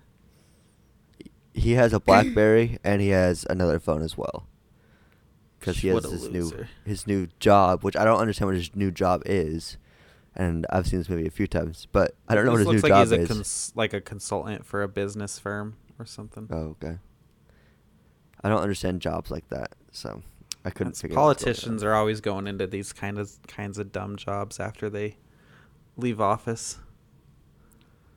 He 1.54 1.72
has 1.72 1.92
a 1.92 2.00
BlackBerry 2.00 2.78
and 2.82 3.00
he 3.02 3.08
has 3.10 3.46
another 3.50 3.78
phone 3.78 4.02
as 4.02 4.16
well. 4.16 4.46
Because 5.60 5.78
he 5.78 5.88
has 5.88 6.04
his 6.10 6.28
new 6.30 6.66
his 6.84 7.06
new 7.06 7.28
job, 7.38 7.84
which 7.84 7.94
I 7.96 8.04
don't 8.04 8.18
understand 8.18 8.48
what 8.48 8.56
his 8.56 8.74
new 8.74 8.90
job 8.90 9.22
is. 9.26 9.76
And 10.34 10.66
I've 10.70 10.86
seen 10.86 10.98
this 10.98 11.08
movie 11.10 11.26
a 11.26 11.30
few 11.30 11.46
times, 11.46 11.86
but 11.92 12.16
I 12.26 12.34
don't 12.34 12.46
know 12.46 12.52
what 12.52 12.58
This 12.64 12.72
his 12.72 12.82
new 12.82 12.88
like 12.88 12.98
job 13.08 13.08
he's 13.08 13.12
is. 13.20 13.28
cons- 13.28 13.72
like 13.76 13.92
a 13.92 14.00
consultant 14.00 14.64
for 14.64 14.82
a 14.82 14.88
business 14.88 15.38
firm 15.38 15.76
or 16.02 16.06
something. 16.06 16.48
oh, 16.50 16.76
okay. 16.82 16.98
I 18.44 18.48
don't 18.48 18.60
understand 18.60 19.00
jobs 19.00 19.30
like 19.30 19.48
that, 19.50 19.74
so 19.92 20.20
I 20.64 20.70
couldn't 20.70 20.92
That's- 20.94 21.02
figure. 21.02 21.18
out 21.18 21.26
what's 21.26 21.44
going 21.44 21.54
politicians 21.54 21.82
are 21.84 21.94
always 21.94 22.20
going 22.20 22.46
into 22.48 22.66
these 22.66 22.92
kind 22.92 23.18
of 23.18 23.30
kinds 23.46 23.78
of 23.78 23.92
dumb 23.92 24.16
jobs 24.16 24.58
after 24.58 24.90
they 24.90 25.16
leave 25.96 26.20
office. 26.20 26.78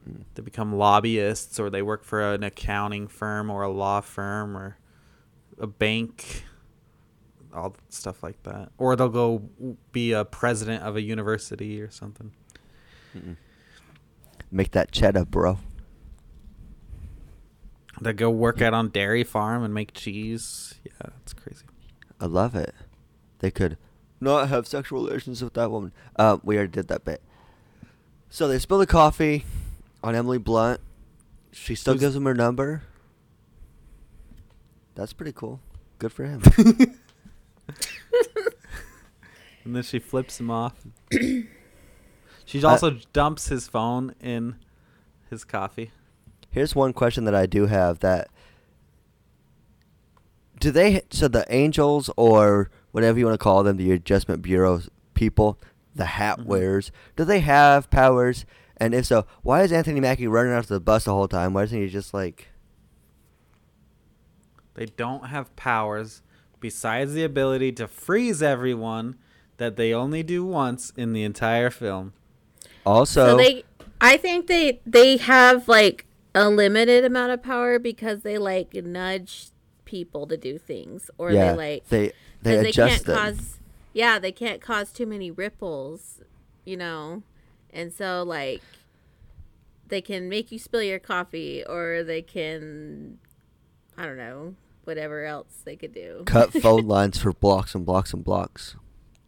Hmm. 0.03 0.21
They 0.33 0.41
become 0.41 0.73
lobbyists 0.73 1.59
or 1.59 1.69
they 1.69 1.81
work 1.83 2.03
for 2.03 2.21
an 2.33 2.43
accounting 2.43 3.07
firm 3.07 3.49
or 3.51 3.61
a 3.61 3.69
law 3.71 4.01
firm 4.01 4.57
or 4.57 4.77
a 5.59 5.67
bank, 5.67 6.43
all 7.53 7.75
stuff 7.89 8.23
like 8.23 8.41
that. 8.43 8.71
Or 8.79 8.95
they'll 8.95 9.09
go 9.09 9.43
be 9.91 10.11
a 10.11 10.25
president 10.25 10.83
of 10.83 10.95
a 10.95 11.01
university 11.01 11.81
or 11.81 11.89
something. 11.91 12.31
Mm-mm. 13.15 13.37
Make 14.51 14.71
that 14.71 14.91
cheddar, 14.91 15.25
bro. 15.25 15.59
They 18.01 18.13
go 18.13 18.29
work 18.29 18.61
out 18.61 18.73
on 18.73 18.89
dairy 18.89 19.23
farm 19.23 19.63
and 19.63 19.73
make 19.73 19.93
cheese. 19.93 20.75
Yeah, 20.83 20.91
that's 21.17 21.33
crazy. 21.33 21.65
I 22.19 22.25
love 22.25 22.55
it. 22.55 22.73
They 23.39 23.51
could 23.51 23.77
not 24.19 24.49
have 24.49 24.67
sexual 24.67 25.03
relations 25.05 25.43
with 25.43 25.53
that 25.53 25.71
woman. 25.71 25.91
Um, 26.17 26.41
we 26.43 26.57
already 26.57 26.71
did 26.71 26.87
that 26.89 27.05
bit. 27.05 27.21
So 28.29 28.47
they 28.47 28.59
spill 28.59 28.79
the 28.79 28.87
coffee 28.87 29.45
on 30.03 30.15
Emily 30.15 30.37
Blunt. 30.37 30.81
She 31.51 31.75
still 31.75 31.93
Who's- 31.93 32.01
gives 32.01 32.15
him 32.15 32.25
her 32.25 32.33
number. 32.33 32.83
That's 34.95 35.13
pretty 35.13 35.33
cool. 35.33 35.59
Good 35.99 36.11
for 36.11 36.25
him. 36.25 36.41
And 39.65 39.75
then 39.75 39.81
she 39.83 39.97
flips 39.99 40.39
him 40.39 40.51
off. 40.51 40.73
she 42.45 42.63
also 42.63 42.97
dumps 43.13 43.47
his 43.47 43.67
phone 43.67 44.13
in 44.21 44.57
his 45.31 45.43
coffee. 45.43 45.91
Here's 46.55 46.73
one 46.73 46.93
question 46.93 47.25
that 47.25 47.35
I 47.35 47.47
do 47.47 47.65
have 47.65 47.99
that 47.99 48.29
do 50.57 50.71
they 50.71 51.01
so 51.09 51.27
the 51.27 51.45
angels 51.53 52.09
or 52.15 52.71
whatever 52.93 53.19
you 53.19 53.25
want 53.25 53.33
to 53.37 53.43
call 53.43 53.61
them 53.61 53.75
the 53.75 53.91
adjustment 53.91 54.41
bureau 54.41 54.79
people 55.13 55.59
the 55.93 56.05
hat 56.05 56.39
Mhm. 56.39 56.45
wearers 56.45 56.91
do 57.17 57.25
they 57.25 57.41
have 57.41 57.89
powers 57.89 58.45
and 58.77 58.95
if 58.95 59.05
so 59.05 59.25
why 59.41 59.63
is 59.63 59.73
anthony 59.73 59.99
mackie 59.99 60.27
running 60.27 60.53
after 60.53 60.73
the 60.73 60.79
bus 60.79 61.03
the 61.03 61.11
whole 61.11 61.27
time 61.27 61.53
why 61.53 61.63
isn't 61.63 61.77
he 61.77 61.89
just 61.89 62.13
like 62.13 62.47
They 64.75 64.85
don't 64.85 65.25
have 65.27 65.53
powers 65.57 66.21
besides 66.61 67.11
the 67.13 67.25
ability 67.25 67.73
to 67.73 67.87
freeze 67.89 68.41
everyone 68.41 69.17
that 69.57 69.75
they 69.75 69.93
only 69.93 70.23
do 70.23 70.45
once 70.45 70.91
in 70.95 71.11
the 71.11 71.23
entire 71.23 71.69
film. 71.69 72.13
also 72.85 73.27
so 73.31 73.37
they 73.37 73.65
i 73.99 74.15
think 74.15 74.47
they 74.47 74.79
they 74.85 75.17
have 75.17 75.67
like 75.67 76.04
a 76.35 76.49
limited 76.49 77.03
amount 77.03 77.31
of 77.31 77.41
power 77.41 77.79
because 77.79 78.21
they 78.21 78.37
like 78.37 78.73
nudge 78.75 79.47
people 79.85 80.27
to 80.27 80.35
do 80.37 80.57
things 80.57 81.09
or 81.17 81.31
yeah 81.31 81.51
they 81.51 81.57
like 81.57 81.87
they 81.89 82.11
they 82.41 82.55
'cause 82.55 82.63
they 82.63 82.69
adjust 82.69 82.93
can't 82.93 83.05
them. 83.05 83.17
cause 83.17 83.57
yeah 83.93 84.19
they 84.19 84.31
can't 84.31 84.61
cause 84.61 84.91
too 84.91 85.05
many 85.05 85.31
ripples 85.31 86.21
you 86.65 86.75
know? 86.75 87.21
And 87.71 87.93
so 87.93 88.23
like 88.23 88.61
they 89.87 90.01
can 90.01 90.27
make 90.27 90.51
you 90.51 90.57
spill 90.57 90.81
your 90.81 90.97
coffee 90.99 91.63
or 91.63 92.03
they 92.03 92.21
can 92.23 93.19
i 93.97 94.05
don't 94.05 94.17
know 94.17 94.55
whatever 94.83 95.25
else 95.25 95.61
they 95.65 95.75
could 95.75 95.93
do. 95.93 96.23
Cut 96.25 96.53
phone 96.61 96.87
lines 96.87 97.17
for 97.17 97.33
blocks 97.33 97.73
and 97.75 97.85
blocks 97.85 98.13
and 98.13 98.23
blocks. 98.23 98.75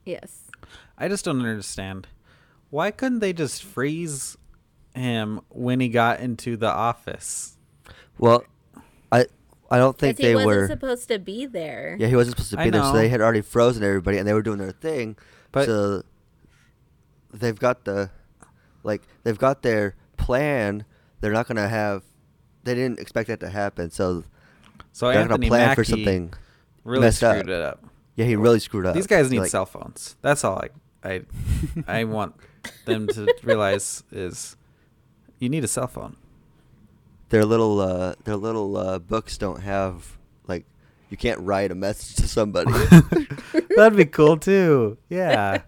Yes. 0.05 0.43
I 0.97 1.07
just 1.07 1.25
don't 1.25 1.39
understand. 1.39 2.07
Why 2.69 2.91
couldn't 2.91 3.19
they 3.19 3.33
just 3.33 3.63
freeze 3.63 4.37
him 4.97 5.41
when 5.49 5.79
he 5.79 5.89
got 5.89 6.19
into 6.19 6.57
the 6.57 6.69
office? 6.69 7.57
well 8.19 8.43
i 9.11 9.25
i 9.69 9.77
don't 9.77 9.97
think 9.97 10.17
because 10.17 10.27
he 10.27 10.33
they 10.33 10.35
wasn't 10.35 10.47
were 10.61 10.67
supposed 10.67 11.07
to 11.07 11.19
be 11.19 11.45
there 11.45 11.95
Yeah, 11.99 12.07
he 12.07 12.15
wasn't 12.15 12.35
supposed 12.35 12.51
to 12.51 12.59
I 12.59 12.63
be 12.65 12.69
there, 12.71 12.81
so 12.83 12.93
they 12.93 13.07
had 13.09 13.21
already 13.21 13.41
frozen 13.41 13.83
everybody, 13.83 14.17
and 14.17 14.27
they 14.27 14.33
were 14.33 14.41
doing 14.41 14.57
their 14.59 14.71
thing. 14.71 15.15
But- 15.51 15.65
so 15.67 16.03
they've 17.33 17.57
got 17.57 17.85
the, 17.85 18.09
like, 18.83 19.03
they've 19.23 19.37
got 19.37 19.61
their 19.61 19.95
plan. 20.17 20.83
They're 21.21 21.31
not 21.31 21.47
gonna 21.47 21.67
have. 21.69 22.03
They 22.63 22.75
didn't 22.75 22.99
expect 22.99 23.29
that 23.29 23.39
to 23.41 23.49
happen, 23.49 23.91
so 23.91 24.23
So 24.91 25.07
they're 25.11 25.21
Anthony 25.21 25.47
gonna 25.47 25.49
plan 25.49 25.67
Mackie 25.69 25.75
for 25.75 25.83
something. 25.85 26.33
really 26.83 27.01
messed 27.01 27.23
up. 27.23 27.37
screwed 27.37 27.49
it 27.49 27.61
up. 27.61 27.83
Yeah, 28.15 28.25
he 28.25 28.35
really 28.35 28.59
screwed 28.59 28.85
up. 28.85 28.95
These 28.95 29.07
guys 29.07 29.29
need 29.31 29.39
Like, 29.39 29.51
cell 29.51 29.65
phones. 29.65 30.15
That's 30.21 30.43
all 30.43 30.59
I 30.61 30.69
I 31.07 31.21
I 31.87 32.03
want 32.17 32.35
them 32.85 33.07
to 33.07 33.33
realize 33.43 34.03
is 34.11 34.56
you 35.39 35.49
need 35.49 35.63
a 35.63 35.67
cell 35.67 35.87
phone. 35.87 36.15
Their 37.29 37.45
little, 37.45 37.79
uh, 37.79 38.15
their 38.23 38.35
little 38.37 38.77
uh, 38.77 38.99
books 38.99 39.37
don't 39.37 39.61
have 39.61 40.17
like. 40.47 40.65
You 41.09 41.17
can't 41.17 41.39
write 41.41 41.71
a 41.71 41.75
message 41.75 42.15
to 42.17 42.27
somebody. 42.27 42.71
That'd 43.75 43.97
be 43.97 44.05
cool 44.05 44.37
too. 44.37 44.97
Yeah. 45.09 45.61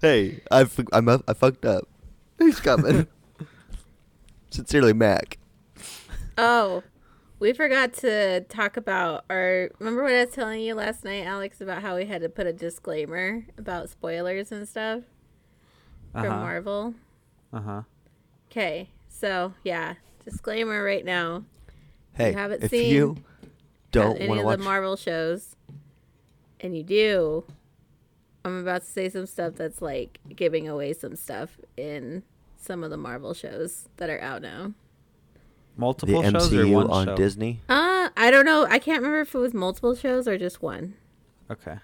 hey, 0.00 0.40
I 0.50 0.64
fu- 0.64 0.84
I'm 0.92 1.08
up, 1.08 1.22
I 1.28 1.34
fucked 1.34 1.64
up. 1.64 1.88
He's 2.38 2.60
coming. 2.60 3.06
Sincerely, 4.50 4.92
Mac. 4.92 5.38
Oh, 6.36 6.82
we 7.38 7.52
forgot 7.52 7.92
to 7.94 8.40
talk 8.42 8.76
about 8.76 9.24
our. 9.30 9.70
Remember 9.78 10.02
what 10.04 10.12
I 10.12 10.24
was 10.24 10.34
telling 10.34 10.60
you 10.60 10.74
last 10.74 11.04
night, 11.04 11.24
Alex, 11.26 11.60
about 11.60 11.82
how 11.82 11.96
we 11.96 12.04
had 12.06 12.20
to 12.22 12.28
put 12.28 12.46
a 12.46 12.52
disclaimer 12.52 13.46
about 13.58 13.88
spoilers 13.88 14.52
and 14.52 14.68
stuff 14.68 15.02
from 16.12 16.26
Uh-huh. 16.26 16.36
Marvel? 16.40 16.94
Uh-huh. 17.52 17.82
Okay, 18.52 18.90
so 19.08 19.54
yeah, 19.64 19.94
disclaimer 20.26 20.84
right 20.84 21.06
now. 21.06 21.44
Hey, 22.12 22.32
haven't 22.32 22.64
if 22.64 22.70
seen 22.70 22.92
you 22.92 23.16
don't 23.92 24.20
any 24.20 24.40
of 24.40 24.44
watch, 24.44 24.58
the 24.58 24.64
Marvel 24.64 24.94
shows, 24.94 25.56
and 26.60 26.76
you 26.76 26.82
do, 26.82 27.44
I'm 28.44 28.58
about 28.58 28.82
to 28.82 28.86
say 28.86 29.08
some 29.08 29.24
stuff 29.24 29.54
that's 29.54 29.80
like 29.80 30.18
giving 30.36 30.68
away 30.68 30.92
some 30.92 31.16
stuff 31.16 31.58
in 31.78 32.24
some 32.58 32.84
of 32.84 32.90
the 32.90 32.98
Marvel 32.98 33.32
shows 33.32 33.88
that 33.96 34.10
are 34.10 34.20
out 34.20 34.42
now. 34.42 34.74
the 35.76 35.80
Multiple 35.80 36.22
shows 36.22 36.52
or 36.52 36.64
MCU 36.64 36.74
one 36.74 36.90
on 36.90 37.06
show? 37.06 37.16
Disney. 37.16 37.62
Uh, 37.70 38.10
I 38.14 38.30
don't 38.30 38.44
know. 38.44 38.66
I 38.68 38.78
can't 38.78 38.98
remember 38.98 39.20
if 39.20 39.34
it 39.34 39.38
was 39.38 39.54
multiple 39.54 39.94
shows 39.94 40.28
or 40.28 40.36
just 40.36 40.60
one. 40.60 40.92
Okay. 41.50 41.78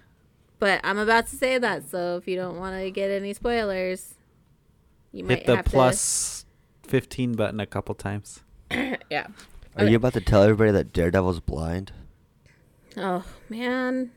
But 0.59 0.83
I'm 0.85 0.99
about 0.99 1.29
to 1.29 1.37
say 1.37 1.57
that, 1.57 1.89
so 1.89 2.19
if 2.19 2.29
you 2.29 2.37
don't 2.37 2.59
want 2.59 2.79
to 2.79 2.91
get 2.91 3.11
any 3.11 3.33
spoilers, 3.33 4.16
you 5.12 5.25
might 5.25 5.39
Hit 5.39 5.47
the 5.47 5.57
have 5.57 5.64
plus 5.64 6.38
15 6.89 7.32
button 7.34 7.61
a 7.61 7.66
couple 7.66 7.95
times. 7.95 8.41
to. 8.70 8.99
yeah. 9.11 9.26
Are 9.76 9.82
Okay. 9.82 9.91
you 9.91 9.97
about 9.97 10.14
to 10.14 10.20
tell 10.20 10.43
everybody 10.43 10.72
that 10.72 10.93
Daredevil's 10.93 11.41
blind? 11.41 11.93
Oh 12.97 13.22
man, 13.49 14.11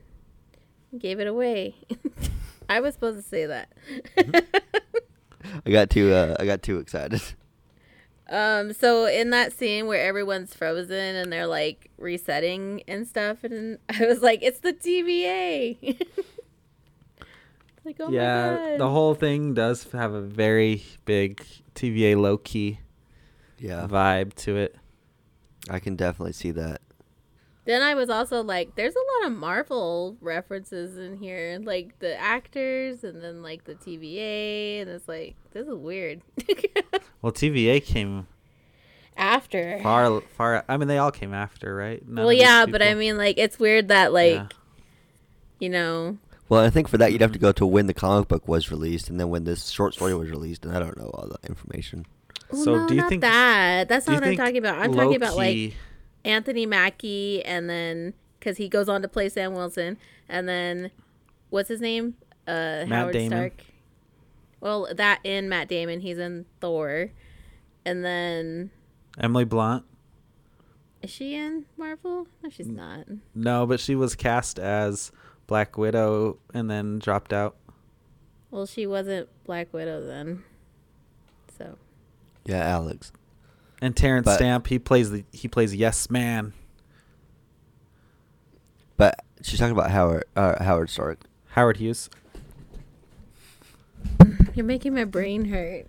gave 0.98 1.20
it 1.20 1.28
away. 1.28 1.76
I 2.70 2.80
was 2.80 2.96
supposed 2.96 3.18
to 3.18 3.24
say 3.24 3.46
that. 3.46 3.70
I 5.66 5.70
got 5.72 5.90
too 5.90 6.12
uh, 6.14 6.36
I 6.40 6.46
got 6.46 6.64
too 6.64 6.80
excited. 6.80 7.22
um. 8.30 8.74
So 8.74 9.06
in 9.06 9.30
that 9.32 9.54
scene 9.54 9.86
where 9.88 10.02
everyone's 10.04 10.54
frozen 10.56 11.16
and 11.16 11.32
they're 11.32 11.46
like 11.48 11.92
resetting 11.98 12.82
and 12.88 13.08
stuff, 13.08 13.44
and 13.44 13.78
I 13.90 14.06
was 14.06 14.22
like, 14.22 14.42
"It's 14.42 14.60
the 14.62 14.74
TVA." 14.74 16.02
like, 17.86 17.98
oh 18.00 18.08
my 18.08 18.14
yeah, 18.14 18.56
god. 18.56 18.80
the 18.80 18.90
whole 18.90 19.16
thing 19.16 19.54
does 19.54 19.84
have 19.92 20.14
a 20.14 20.22
very 20.22 20.84
big 21.06 21.44
TVA 21.76 22.20
low 22.20 22.38
key 22.38 22.80
Yeah, 23.58 23.88
vibe 23.88 24.34
to 24.36 24.56
it. 24.58 24.76
I 25.70 25.80
can 25.80 25.96
definitely 25.96 26.34
see 26.34 26.52
that. 26.52 26.82
Then 27.66 27.84
I 27.84 27.94
was 27.94 28.10
also 28.10 28.42
like, 28.44 28.76
there's 28.76 28.96
a 28.96 29.22
lot 29.24 29.32
of 29.32 29.38
Marvel 29.38 30.18
references 30.20 30.98
in 30.98 31.16
here, 31.18 31.60
like 31.62 32.00
the 32.00 32.20
actors 32.20 33.04
and 33.04 33.22
then 33.24 33.44
like 33.44 33.66
the 33.66 33.76
TVA, 33.76 34.82
and 34.82 34.90
it's 34.90 35.08
like 35.08 35.36
this 35.52 35.68
is 35.68 35.76
weird. 35.76 36.22
Well, 37.22 37.32
TVA 37.32 37.86
came 37.86 38.26
After, 39.16 39.80
far, 39.84 40.22
far. 40.22 40.66
I 40.68 40.78
mean, 40.78 40.88
they 40.88 40.98
all 40.98 41.12
came 41.12 41.36
after, 41.36 41.76
right? 41.76 42.02
None 42.08 42.16
well, 42.16 42.26
of 42.26 42.32
these 42.32 42.42
yeah, 42.42 42.66
but 42.66 42.82
I 42.82 42.96
mean, 42.96 43.16
like 43.18 43.38
it's 43.38 43.60
weird 43.60 43.90
that 43.90 44.12
like 44.12 44.34
Yeah. 44.34 44.48
you 45.60 45.70
know, 45.70 46.18
Well, 46.52 46.60
I 46.60 46.70
think 46.70 46.90
for 46.90 46.98
that 46.98 47.14
you'd 47.14 47.22
have 47.22 47.32
to 47.32 47.40
go 47.40 47.54
to 47.54 47.66
when 47.66 47.88
the 47.88 47.94
comic 47.94 48.28
book 48.28 48.46
was 48.46 48.72
released, 48.72 49.10
and 49.10 49.18
then 49.18 49.30
when 49.30 49.46
this 49.46 49.70
short 49.70 49.94
story 49.94 50.14
was 50.14 50.30
released, 50.30 50.66
and 50.66 50.76
I 50.76 50.80
don't 50.80 50.98
know 50.98 51.10
all 51.14 51.30
the 51.30 51.48
information. 51.48 52.06
well, 52.52 52.62
So 52.66 52.76
no, 52.76 52.88
do 52.90 52.94
you 52.96 53.00
not 53.00 53.10
think- 53.10 53.22
that? 53.22 53.88
That's 53.88 54.06
not 54.06 54.16
what 54.16 54.26
I'm 54.26 54.36
talking 54.36 54.58
about. 54.58 54.78
I'm 54.78 54.94
talking 54.94 55.16
about 55.16 55.38
like 55.38 55.76
Anthony 56.26 56.66
Mackie 56.66 57.42
and 57.46 57.70
then 57.70 58.14
because 58.38 58.58
he 58.58 58.68
goes 58.68 58.90
on 58.90 59.02
to 59.02 59.08
play 59.08 59.30
Sam 59.30 59.54
Wilson, 59.54 59.98
and 60.28 60.46
then 60.50 60.92
what's 61.52 61.70
his 61.70 61.80
name? 61.80 62.16
Uh, 62.46 62.84
Matt 62.86 62.90
Howard 62.90 63.14
Damon. 63.14 63.30
Stark. 63.38 63.54
Well, 64.60 64.90
that 64.94 65.22
in 65.24 65.48
Matt 65.48 65.70
Damon, 65.70 66.02
he's 66.02 66.18
in 66.18 66.46
Thor, 66.60 67.12
and 67.86 68.04
then 68.04 68.72
Emily 69.18 69.46
Blunt. 69.46 69.86
is 71.02 71.12
she 71.12 71.34
in 71.34 71.66
Marvel? 71.78 72.28
No, 72.44 72.50
she's 72.50 72.68
not. 72.68 73.06
No, 73.34 73.66
but 73.66 73.80
she 73.80 73.96
was 73.96 74.16
cast 74.16 74.60
as 74.60 75.14
Black 75.52 75.78
Widow 75.78 76.38
and 76.54 76.72
then 76.72 76.98
dropped 76.98 77.34
out. 77.34 77.58
Well, 78.52 78.66
she 78.66 78.88
wasn't 78.88 79.28
Black 79.44 79.74
Widow 79.74 80.00
then. 80.08 80.46
So 81.58 81.78
Yeah, 82.46 82.64
Alex. 82.64 83.12
And 83.82 83.94
Terence 83.94 84.24
But- 84.24 84.36
Stamp, 84.38 84.68
he 84.68 84.80
plays 84.80 85.12
the 85.12 85.26
he 85.34 85.50
plays 85.50 85.76
Yes 85.76 86.10
Man. 86.10 86.54
But 88.96 89.20
she's 89.42 89.60
talking 89.60 89.74
about 89.76 89.92
Howard 89.92 90.24
uh, 90.38 90.64
Howard 90.64 90.90
Stark. 90.90 91.20
Howard 91.50 91.76
Hughes. 91.76 92.10
you're 94.54 94.66
making 94.66 94.96
my 94.96 95.04
brain 95.04 95.44
hurt. 95.44 95.88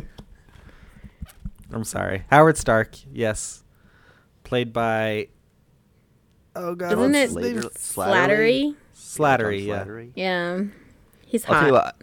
I'm 1.70 1.84
sorry. 1.84 2.24
Howard 2.30 2.56
Stark, 2.56 2.96
yes. 3.12 3.62
Played 4.42 4.72
by 4.72 5.28
Oh 6.56 6.74
god, 6.74 6.92
Isn't 6.92 7.14
it 7.14 7.30
Slater- 7.30 7.60
Slattery? 7.70 8.74
Slattery, 8.94 9.66
yeah. 9.66 9.84
Slattery. 9.84 10.10
Yeah, 10.14 10.62
he's 11.26 11.44
I'll 11.46 11.54
hot. 11.54 11.66
you 11.66 11.72
what. 11.72 11.96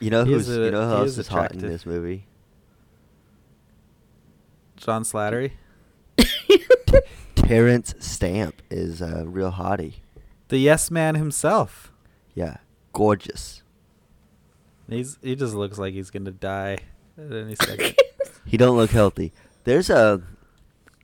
You 0.00 0.10
know 0.10 0.24
who's 0.24 0.48
is 0.48 0.56
you 0.56 0.70
know 0.70 0.82
who 0.88 0.94
he 0.94 1.00
else 1.00 1.08
is 1.10 1.18
is 1.18 1.28
hot 1.28 1.52
in 1.52 1.58
this 1.60 1.84
movie? 1.84 2.26
John 4.76 5.02
Slattery. 5.04 5.52
Terence 7.36 7.94
Stamp 7.98 8.62
is 8.70 9.00
a 9.02 9.24
real 9.26 9.52
hottie. 9.52 9.94
The 10.48 10.58
Yes 10.58 10.90
Man 10.90 11.16
himself. 11.16 11.92
Yeah, 12.34 12.58
gorgeous. 12.92 13.62
He's 14.88 15.18
he 15.22 15.36
just 15.36 15.54
looks 15.54 15.78
like 15.78 15.92
he's 15.94 16.10
gonna 16.10 16.30
die 16.30 16.78
at 17.18 17.32
any 17.32 17.54
second. 17.62 17.96
He 18.46 18.56
don't 18.56 18.76
look 18.76 18.90
healthy. 18.90 19.32
There's 19.64 19.90
a, 19.90 20.22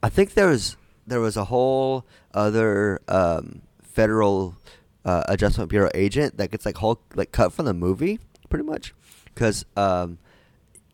I 0.03 0.09
think 0.09 0.35
there 0.35 0.49
was 0.49 0.77
there 1.07 1.21
was 1.21 1.37
a 1.37 1.45
whole 1.45 2.05
other 2.35 3.01
um, 3.09 3.63
federal 3.83 4.57
uh, 5.05 5.23
adjustment 5.29 5.71
bureau 5.71 5.91
agent 5.95 6.37
that 6.37 6.51
gets 6.51 6.67
like 6.67 6.77
whole 6.77 7.01
like 7.15 7.33
cut 7.33 7.53
from 7.53 7.65
the 7.67 7.75
movie 7.75 8.19
pretty 8.49 8.65
much. 8.65 8.95
Because 9.27 9.65
um, 9.77 10.19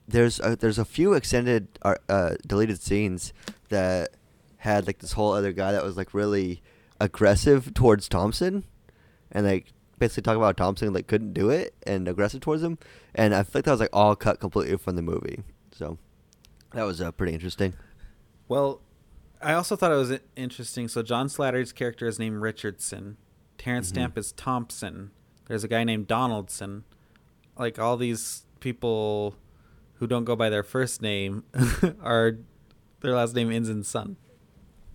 there's 0.06 0.40
a, 0.40 0.56
there's 0.56 0.78
a 0.78 0.84
few 0.84 1.14
extended 1.14 1.68
uh, 1.82 1.94
uh, 2.08 2.34
deleted 2.46 2.80
scenes 2.80 3.32
that 3.68 4.10
had 4.58 4.86
like 4.86 4.98
this 4.98 5.12
whole 5.12 5.32
other 5.32 5.52
guy 5.52 5.72
that 5.72 5.82
was 5.82 5.96
like 5.96 6.14
really 6.14 6.62
aggressive 7.00 7.74
towards 7.74 8.08
Thompson 8.08 8.64
and 9.32 9.46
like 9.46 9.72
basically 9.98 10.22
talk 10.22 10.36
about 10.36 10.56
Thompson 10.56 10.92
like 10.92 11.06
couldn't 11.06 11.32
do 11.32 11.50
it 11.50 11.74
and 11.84 12.06
aggressive 12.06 12.40
towards 12.40 12.62
him. 12.62 12.78
And 13.14 13.34
I 13.34 13.42
feel 13.42 13.60
like 13.60 13.64
that 13.64 13.72
was 13.72 13.80
like 13.80 13.90
all 13.92 14.14
cut 14.14 14.40
completely 14.40 14.76
from 14.76 14.96
the 14.96 15.02
movie. 15.02 15.42
So 15.72 15.98
that 16.72 16.84
was 16.84 17.00
uh, 17.00 17.12
pretty 17.12 17.32
interesting. 17.32 17.74
Well, 18.48 18.80
I 19.42 19.54
also 19.54 19.76
thought 19.76 19.92
it 19.92 19.96
was 19.96 20.18
interesting. 20.36 20.88
So 20.88 21.02
John 21.02 21.28
Slattery's 21.28 21.72
character 21.72 22.06
is 22.06 22.18
named 22.18 22.40
Richardson. 22.42 23.16
Terence 23.58 23.86
Mhm. 23.88 23.90
Stamp 23.90 24.18
is 24.18 24.32
Thompson. 24.32 25.10
There's 25.46 25.64
a 25.64 25.68
guy 25.68 25.84
named 25.84 26.06
Donaldson. 26.06 26.84
Like 27.58 27.78
all 27.78 27.96
these 27.96 28.44
people 28.60 29.36
who 29.94 30.06
don't 30.06 30.24
go 30.24 30.34
by 30.36 30.48
their 30.48 30.62
first 30.62 31.02
name 31.02 31.44
are 32.02 32.38
their 33.00 33.14
last 33.14 33.34
name 33.34 33.50
ends 33.50 33.68
in 33.68 33.82
son. 33.84 34.16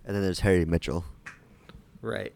And 0.04 0.16
then 0.16 0.22
there's 0.22 0.40
Harry 0.40 0.64
Mitchell. 0.64 1.04
Right. 2.00 2.32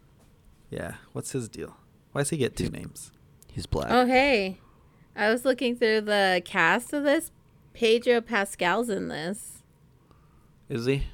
Yeah. 0.71 0.95
What's 1.13 1.33
his 1.33 1.49
deal? 1.49 1.77
Why 2.13 2.21
does 2.23 2.31
he 2.31 2.37
get 2.37 2.57
two 2.57 2.69
names? 2.69 3.11
He's 3.51 3.67
black. 3.67 3.89
Oh 3.91 4.07
hey, 4.07 4.59
I 5.17 5.31
was 5.31 5.45
looking 5.45 5.77
through 5.77 6.03
the 6.03 6.43
cast 6.45 6.93
of 6.93 7.05
this. 7.05 7.31
Pedro 7.75 8.21
Pascal's 8.21 8.89
in 8.91 9.09
this. 9.09 9.63
Is 10.69 10.85
he? 10.87 11.05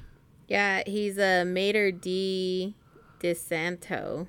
Yeah, 0.49 0.83
he's 0.85 1.17
a 1.17 1.45
Mater 1.45 1.91
D 1.91 2.75
DeSanto. 3.21 4.27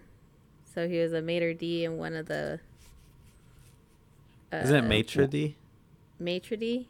So 0.73 0.87
he 0.89 0.99
was 0.99 1.13
a 1.13 1.21
Mater 1.23 1.53
D 1.55 1.85
in 1.85 1.97
one 1.99 2.15
of 2.15 2.27
the. 2.27 2.61
Isn't 4.53 4.77
it 4.77 4.85
uh, 4.85 4.89
Maitre 4.89 5.27
d? 5.27 5.57
Maitre 6.19 6.57
D? 6.57 6.89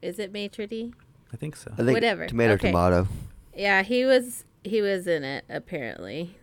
Is 0.00 0.18
it 0.18 0.32
Maitre 0.32 0.66
D? 0.66 0.92
I 1.32 1.36
think 1.36 1.56
so. 1.56 1.70
I 1.72 1.76
think 1.76 1.90
Whatever. 1.92 2.26
Tomato, 2.26 2.54
Okay. 2.54 2.68
tomato. 2.68 3.06
Yeah, 3.54 3.82
he 3.82 4.04
was 4.04 4.44
he 4.64 4.80
was 4.80 5.06
in 5.06 5.22
it 5.24 5.44
apparently. 5.48 6.36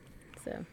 So 0.45 0.65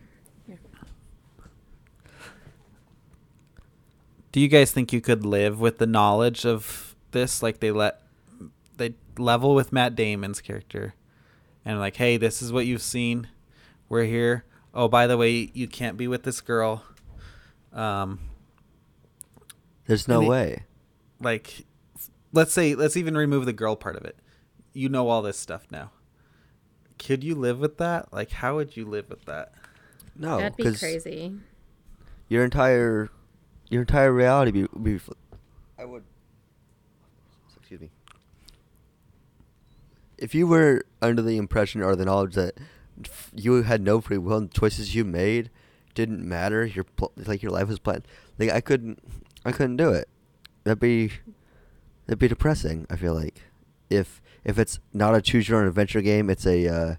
Do 4.33 4.41
you 4.41 4.49
guys 4.49 4.71
think 4.71 4.93
you 4.93 5.01
could 5.01 5.25
live 5.25 5.59
with 5.61 5.79
the 5.79 5.87
knowledge 5.87 6.45
of 6.45 6.95
this? 7.13 7.43
Like 7.43 7.61
they 7.61 7.71
let 7.71 8.03
they 8.77 8.95
level 9.17 9.55
with 9.55 9.73
Matt 9.73 9.95
Damon's 9.95 10.41
character, 10.41 10.95
and 11.65 11.79
like, 11.79 11.97
hey, 11.97 12.17
this 12.17 12.41
is 12.43 12.53
what 12.53 12.67
you've 12.67 12.83
seen. 12.83 13.29
We're 13.89 14.05
here. 14.05 14.45
Oh, 14.75 14.89
by 14.89 15.07
the 15.07 15.17
way, 15.17 15.51
you 15.55 15.67
can't 15.69 15.97
be 15.97 16.07
with 16.09 16.23
this 16.23 16.41
girl. 16.41 16.85
Um, 17.73 18.21
There's 19.87 20.07
no 20.09 20.19
And 20.19 20.27
the- 20.27 20.31
way. 20.31 20.63
like, 21.21 21.67
let's 22.33 22.53
say, 22.53 22.75
let's 22.75 22.97
even 22.97 23.17
remove 23.17 23.47
the 23.47 23.53
girl 23.53 23.77
part 23.77 23.97
of 23.97 24.05
it. 24.05 24.17
You 24.73 24.89
know 24.89 25.09
all 25.09 25.23
this 25.23 25.39
stuff 25.39 25.67
now. 25.71 25.91
Could 26.99 27.25
you 27.25 27.35
live 27.35 27.59
with 27.59 27.79
that? 27.79 28.13
Like, 28.13 28.31
how 28.31 28.57
would 28.57 28.77
you 28.77 28.85
live 28.85 29.09
with 29.09 29.25
that? 29.25 29.53
No, 30.17 30.39
that'd 30.39 30.57
be 30.57 30.75
crazy. 30.75 31.33
your 32.29 32.45
entire 32.45 33.09
your 33.71 33.83
entire 33.83 34.13
reality 34.13 34.51
be, 34.51 34.67
be 34.83 34.99
fl- 34.99 35.13
I 35.79 35.85
would 35.85 36.03
excuse 37.57 37.81
me. 37.81 37.91
If 40.19 40.35
you 40.35 40.47
were 40.47 40.83
under 41.01 41.23
the 41.23 41.37
impression 41.37 41.83
or 41.83 41.97
the 41.97 42.05
knowledge 42.05 42.35
that 42.35 42.59
you 43.35 43.63
had 43.63 43.81
no 43.81 44.01
free 44.01 44.19
will 44.19 44.39
and 44.39 44.53
choices 44.53 44.95
you 44.95 45.05
made 45.05 45.51
didn't 45.95 46.27
matter, 46.27 46.65
your 46.65 46.85
pl- 46.85 47.13
like 47.17 47.43
your 47.43 47.53
life 47.53 47.69
was 47.69 47.79
planned. 47.79 48.07
Like 48.39 48.51
I 48.51 48.61
couldn't 48.61 49.01
I 49.45 49.53
couldn't 49.53 49.77
do 49.77 49.91
it. 49.91 50.09
That'd 50.65 50.81
be 50.81 51.13
that'd 52.07 52.19
be 52.19 52.29
depressing, 52.29 52.87
I 52.91 52.97
feel 52.97 53.15
like. 53.15 53.43
If 53.91 54.21
if 54.45 54.59
it's 54.59 54.79
not 54.93 55.15
a 55.15 55.23
choose 55.23 55.49
your 55.49 55.61
own 55.61 55.67
adventure 55.67 56.01
game, 56.01 56.31
it's 56.31 56.47
a 56.47 56.69
uh, 56.69 56.95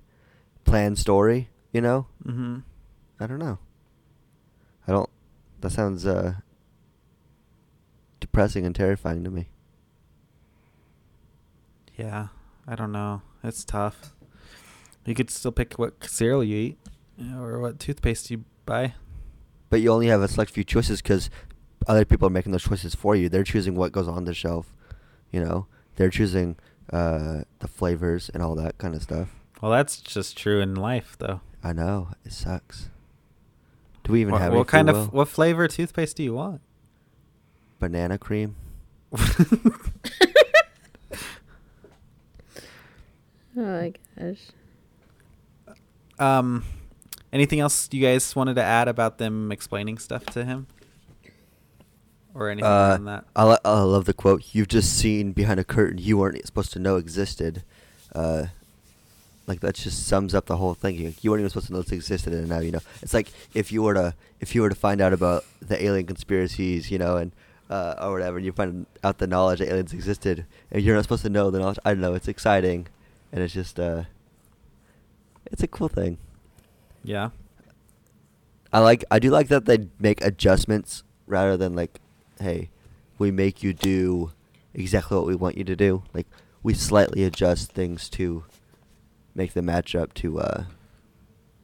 planned 0.65 0.99
story, 0.99 1.49
you 1.71 1.81
know? 1.81 2.07
Mm-hmm. 2.25 2.59
I 3.19 3.27
don't 3.27 3.39
know. 3.39 3.59
I 4.87 4.91
don't. 4.91 5.09
That 5.61 5.71
sounds 5.71 6.05
uh, 6.05 6.35
depressing 8.19 8.65
and 8.65 8.75
terrifying 8.75 9.23
to 9.23 9.29
me. 9.29 9.49
Yeah, 11.97 12.27
I 12.67 12.75
don't 12.75 12.91
know. 12.91 13.21
It's 13.43 13.63
tough. 13.63 14.13
You 15.05 15.15
could 15.15 15.29
still 15.29 15.51
pick 15.51 15.73
what 15.75 16.03
cereal 16.03 16.43
you 16.43 16.57
eat 16.57 16.77
or 17.35 17.59
what 17.59 17.79
toothpaste 17.79 18.29
you 18.29 18.43
buy. 18.65 18.93
But 19.69 19.81
you 19.81 19.91
only 19.91 20.07
have 20.07 20.21
a 20.21 20.27
select 20.27 20.51
few 20.51 20.63
choices 20.63 21.01
because 21.01 21.29
other 21.87 22.05
people 22.05 22.27
are 22.27 22.31
making 22.31 22.51
those 22.51 22.63
choices 22.63 22.95
for 22.95 23.15
you. 23.15 23.29
They're 23.29 23.43
choosing 23.43 23.75
what 23.75 23.91
goes 23.91 24.07
on 24.07 24.25
the 24.25 24.33
shelf. 24.33 24.73
You 25.31 25.43
know, 25.43 25.67
they're 25.95 26.09
choosing 26.09 26.57
uh, 26.91 27.41
the 27.59 27.67
flavors 27.67 28.29
and 28.33 28.43
all 28.43 28.55
that 28.55 28.77
kind 28.77 28.95
of 28.95 29.01
stuff. 29.01 29.29
Well, 29.61 29.71
that's 29.71 29.97
just 29.97 30.37
true 30.37 30.59
in 30.61 30.75
life, 30.75 31.15
though. 31.19 31.41
I 31.63 31.73
know 31.73 32.09
it 32.25 32.33
sucks. 32.33 32.89
Do 34.03 34.13
we 34.13 34.21
even 34.21 34.31
what 34.33 34.41
have 34.41 34.53
what 34.53 34.67
kind 34.67 34.87
will? 34.87 35.03
of 35.03 35.13
what 35.13 35.27
flavor 35.27 35.67
toothpaste 35.67 36.17
do 36.17 36.23
you 36.23 36.33
want? 36.33 36.61
banana 37.79 38.17
cream? 38.17 38.55
Oh 43.57 43.61
my 43.61 43.93
gosh. 44.17 44.37
um, 46.19 46.63
anything 47.33 47.59
else 47.59 47.89
you 47.91 48.01
guys 48.01 48.35
wanted 48.35 48.55
to 48.55 48.63
add 48.63 48.87
about 48.87 49.17
them 49.17 49.51
explaining 49.51 49.97
stuff 49.97 50.25
to 50.27 50.45
him, 50.45 50.67
or 52.33 52.49
anything 52.49 52.69
Uh, 52.69 52.95
on 52.99 53.05
that? 53.05 53.25
I, 53.35 53.43
lo- 53.43 53.57
I 53.65 53.81
love 53.81 54.05
the 54.05 54.13
quote. 54.13 54.43
You've 54.53 54.67
just 54.67 54.95
seen 54.97 55.31
behind 55.31 55.59
a 55.59 55.63
curtain 55.63 55.97
you 55.97 56.17
weren't 56.17 56.45
supposed 56.45 56.71
to 56.73 56.79
know 56.79 56.97
existed. 56.97 57.63
Uh, 58.13 58.47
like 59.47 59.61
that 59.61 59.75
just 59.75 60.05
sums 60.05 60.35
up 60.35 60.45
the 60.45 60.57
whole 60.57 60.75
thing. 60.75 60.95
You, 60.95 61.13
you 61.21 61.31
weren't 61.31 61.41
even 61.41 61.49
supposed 61.49 61.67
to 61.67 61.73
know 61.73 61.81
this 61.81 61.91
existed, 61.91 62.33
and 62.33 62.47
now 62.49 62.59
you 62.59 62.71
know. 62.71 62.81
It's 63.01 63.13
like 63.15 63.29
if 63.53 63.71
you 63.71 63.81
were 63.81 63.95
to 63.95 64.13
if 64.39 64.53
you 64.53 64.61
were 64.61 64.69
to 64.69 64.75
find 64.75 65.01
out 65.01 65.11
about 65.11 65.43
the 65.59 65.83
alien 65.83 66.05
conspiracies, 66.05 66.91
you 66.91 66.99
know, 66.99 67.17
and 67.17 67.31
uh, 67.69 67.95
or 67.99 68.11
whatever, 68.13 68.37
and 68.37 68.45
you 68.45 68.51
find 68.51 68.85
out 69.03 69.17
the 69.17 69.25
knowledge 69.27 69.57
that 69.59 69.67
aliens 69.69 69.91
existed, 69.93 70.45
and 70.71 70.83
you're 70.83 70.95
not 70.95 71.03
supposed 71.03 71.23
to 71.23 71.29
know 71.29 71.49
the 71.49 71.57
knowledge. 71.59 71.79
I 71.83 71.91
don't 71.91 72.01
know. 72.01 72.13
It's 72.13 72.27
exciting, 72.27 72.87
and 73.31 73.43
it's 73.43 73.53
just 73.53 73.79
uh, 73.79 74.03
it's 75.51 75.63
a 75.63 75.67
cool 75.67 75.87
thing. 75.89 76.17
Yeah. 77.03 77.29
I 78.71 78.79
like 78.79 79.03
I 79.09 79.19
do 79.19 79.29
like 79.31 79.47
that 79.47 79.65
they 79.65 79.87
make 79.99 80.23
adjustments 80.23 81.03
rather 81.25 81.57
than 81.57 81.75
like, 81.75 81.99
hey, 82.39 82.69
we 83.17 83.31
make 83.31 83.63
you 83.63 83.73
do 83.73 84.31
exactly 84.73 85.17
what 85.17 85.25
we 85.25 85.35
want 85.35 85.57
you 85.57 85.63
to 85.63 85.75
do. 85.75 86.03
Like 86.13 86.27
we 86.61 86.73
slightly 86.73 87.23
adjust 87.23 87.71
things 87.71 88.09
to 88.11 88.43
make 89.33 89.53
the 89.53 89.61
match 89.61 89.95
up 89.95 90.13
to 90.15 90.39
uh 90.39 90.63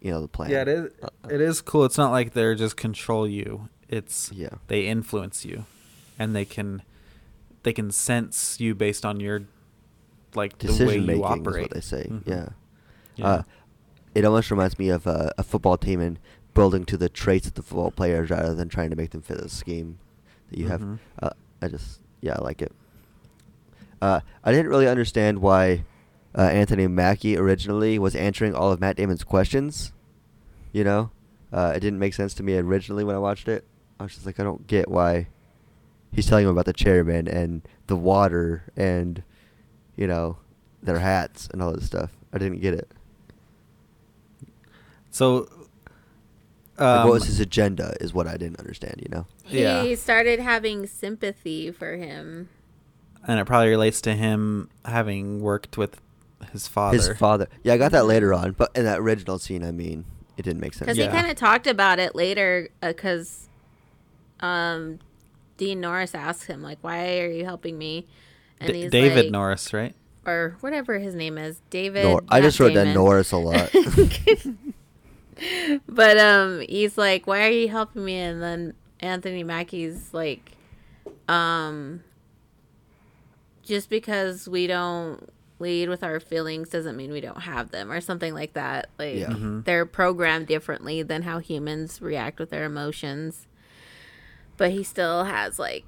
you 0.02 0.12
know 0.12 0.22
the 0.22 0.28
plan. 0.28 0.50
Yeah, 0.50 0.62
it 0.62 0.68
is. 0.68 0.90
Uh, 1.04 1.08
It 1.30 1.42
is 1.42 1.62
cool. 1.62 1.86
It's 1.86 1.98
not 1.98 2.12
like 2.12 2.34
they're 2.34 2.56
just 2.56 2.78
control 2.78 3.28
you. 3.28 3.70
It's 3.88 4.32
Yeah. 4.32 4.50
they 4.68 4.88
influence 4.88 5.46
you, 5.46 5.66
and 6.18 6.36
they 6.36 6.46
can 6.46 6.82
they 7.64 7.74
can 7.74 7.92
sense 7.92 8.60
you 8.60 8.74
based 8.76 9.06
on 9.06 9.20
your 9.20 9.44
like 10.36 10.58
the 10.60 10.68
way 10.68 10.72
Decision 10.78 11.02
you 11.02 11.08
making 11.22 11.46
is 11.46 11.58
what 11.58 11.72
they 11.72 11.82
say. 11.82 12.08
Mhm. 12.10 12.22
Yeah. 12.28 12.50
Yeah. 13.16 13.28
Uh, 13.28 13.44
it 14.14 14.26
almost 14.26 14.52
reminds 14.52 14.78
me 14.80 14.90
of 14.90 15.08
a, 15.08 15.34
a 15.38 15.44
football 15.44 15.78
team 15.78 16.00
and 16.02 16.20
building 16.54 16.86
to 16.86 16.98
the 16.98 17.10
traits 17.10 17.48
of 17.48 17.54
the 17.56 17.62
football 17.62 17.92
players 17.92 18.30
rather 18.30 18.56
than 18.56 18.70
trying 18.70 18.90
to 18.90 18.96
make 18.96 19.12
them 19.12 19.22
fit 19.22 19.38
the 19.42 19.50
scheme 19.50 19.98
that 20.50 20.58
you 20.60 20.66
Mhm. 20.66 20.70
have. 20.70 21.00
Uh, 21.22 21.30
I 21.62 21.68
just, 21.68 22.00
yeah, 22.22 22.36
I 22.40 22.42
like 22.44 22.62
it. 22.62 22.72
Uh, 24.02 24.20
I 24.44 24.52
didn't 24.52 24.68
really 24.70 24.88
understand 24.88 25.40
why 25.40 25.84
uh, 26.38 26.42
Anthony 26.42 26.86
Mackie 26.88 27.38
originally 27.38 27.98
was 27.98 28.16
answering 28.16 28.54
all 28.54 28.72
of 28.72 28.80
Matt 28.82 28.98
Damon's 28.98 29.24
questions. 29.24 29.94
You 30.74 30.84
know, 30.84 31.12
uh, 31.54 31.74
it 31.76 31.80
didn't 31.80 32.00
make 32.00 32.14
sense 32.14 32.34
to 32.36 32.44
me 32.44 32.58
originally 32.58 33.04
when 33.06 33.16
I 33.16 33.20
watched 33.20 33.48
it. 33.48 33.64
I 34.00 34.04
was 34.04 34.14
just 34.14 34.26
like, 34.26 34.40
I 34.40 34.44
don't 34.44 34.68
get 34.68 34.90
why 34.90 35.28
he's 36.12 36.26
telling 36.28 36.44
him 36.46 36.52
about 36.52 36.66
the 36.66 36.74
chairman 36.74 37.28
and 37.30 37.62
the 37.88 37.96
water 37.96 38.64
and, 38.76 39.24
you 39.96 40.08
know, 40.08 40.38
their 40.84 41.00
hats 41.00 41.48
and 41.52 41.62
all 41.62 41.72
this 41.74 41.86
stuff. 41.86 42.12
I 42.34 42.38
didn't 42.38 42.60
get 42.62 42.74
it. 42.74 42.90
So, 45.12 45.48
Like, 46.78 46.88
um, 46.88 47.04
what 47.08 47.14
was 47.14 47.26
his 47.26 47.40
agenda? 47.40 47.96
Is 48.02 48.14
what 48.14 48.28
I 48.28 48.38
didn't 48.38 48.60
understand. 48.60 48.96
You 49.02 49.10
know. 49.10 49.26
He 49.44 49.62
Yeah. 49.62 49.96
started 49.96 50.40
having 50.40 50.88
sympathy 50.88 51.72
for 51.72 51.96
him. 51.96 52.50
and 53.28 53.40
it 53.40 53.46
probably 53.46 53.70
relates 53.70 54.02
to 54.02 54.14
him 54.14 54.70
having 54.86 55.42
worked 55.42 55.78
with 55.80 56.00
his 56.52 56.68
father. 56.68 56.96
His 56.98 57.10
father. 57.18 57.48
Yeah, 57.64 57.74
I 57.74 57.78
got 57.78 57.92
that 57.94 58.06
later 58.06 58.36
on, 58.36 58.52
but 58.52 58.70
in 58.76 58.86
that 58.86 59.00
original 59.00 59.40
scene, 59.40 59.64
I 59.64 59.72
mean, 59.72 60.06
it 60.38 60.44
didn't 60.44 60.60
make 60.60 60.74
sense. 60.76 60.82
Because 60.86 60.98
Yeah. 61.00 61.06
he 61.06 61.12
kind 61.12 61.32
of 61.32 61.36
talked 61.36 61.66
about 61.66 61.98
it 61.98 62.14
later. 62.14 62.70
Because 62.82 63.50
um, 64.42 65.00
Dean 65.58 65.80
Norris 65.82 66.14
asked 66.14 66.46
him 66.46 66.62
like, 66.62 66.78
"Why 66.82 67.20
are 67.22 67.32
you 67.32 67.46
helping 67.46 67.78
me?" 67.80 68.06
And 68.60 68.74
D- 68.74 68.82
he's 68.84 68.92
David 68.92 69.26
like, 69.26 69.32
Norris, 69.32 69.74
right? 69.74 69.94
or 70.26 70.58
whatever 70.62 70.98
his 70.98 71.14
name 71.14 71.38
is, 71.38 71.62
David. 71.70 72.04
Nor- 72.04 72.24
I 72.30 72.42
just 72.42 72.60
wrote 72.60 72.74
down 72.74 72.86
Damon. 72.86 72.96
Norris 72.96 73.32
a 73.32 73.38
lot. 73.38 73.70
but 75.88 76.18
um, 76.18 76.62
he's 76.68 76.98
like, 76.98 77.28
"Why 77.28 77.46
are 77.46 77.52
you 77.52 77.68
helping 77.70 78.06
me?" 78.06 78.16
And 78.18 78.42
then 78.42 78.74
Anthony 79.02 79.44
Mackie's 79.44 80.14
like, 80.14 80.52
um, 81.28 82.04
just 83.64 83.90
because 83.90 84.48
we 84.48 84.68
don't 84.68 85.30
lead 85.60 85.90
with 85.90 86.04
our 86.04 86.20
feelings 86.20 86.70
doesn't 86.70 86.98
mean 86.98 87.12
we 87.12 87.22
don't 87.22 87.42
have 87.42 87.72
them, 87.72 87.92
or 87.92 88.02
something 88.02 88.34
like 88.34 88.54
that. 88.54 88.90
Like 88.98 89.16
Yeah. 89.18 89.30
Mhm. 89.30 89.66
they're 89.66 89.86
programmed 89.86 90.48
differently 90.48 91.04
than 91.04 91.24
how 91.24 91.40
humans 91.40 92.02
react 92.02 92.40
with 92.40 92.50
their 92.50 92.64
emotions. 92.66 93.48
But 94.58 94.72
he 94.72 94.84
still 94.84 95.26
has 95.26 95.60
like 95.60 95.84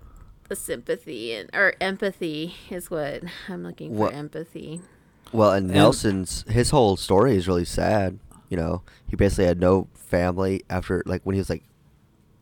the 0.48 0.56
sympathy 0.56 1.34
and 1.34 1.50
or 1.54 1.74
empathy 1.82 2.56
is 2.70 2.90
what 2.90 3.24
I'm 3.50 3.64
looking 3.64 3.92
for. 3.92 3.98
What- 3.98 4.14
Empathy. 4.14 4.82
Well, 5.34 5.52
and 5.52 5.66
And- 5.68 5.76
Nelson's 5.76 6.46
his 6.48 6.70
whole 6.70 6.96
story 6.98 7.36
is 7.36 7.48
really 7.48 7.66
sad. 7.66 8.20
You 8.50 8.56
know, 8.58 8.82
he 9.10 9.16
basically 9.18 9.46
had 9.46 9.60
no 9.60 9.88
family 9.94 10.64
after 10.70 11.04
like 11.06 11.22
when 11.24 11.34
he 11.34 11.40
was 11.40 11.50
like 11.50 11.64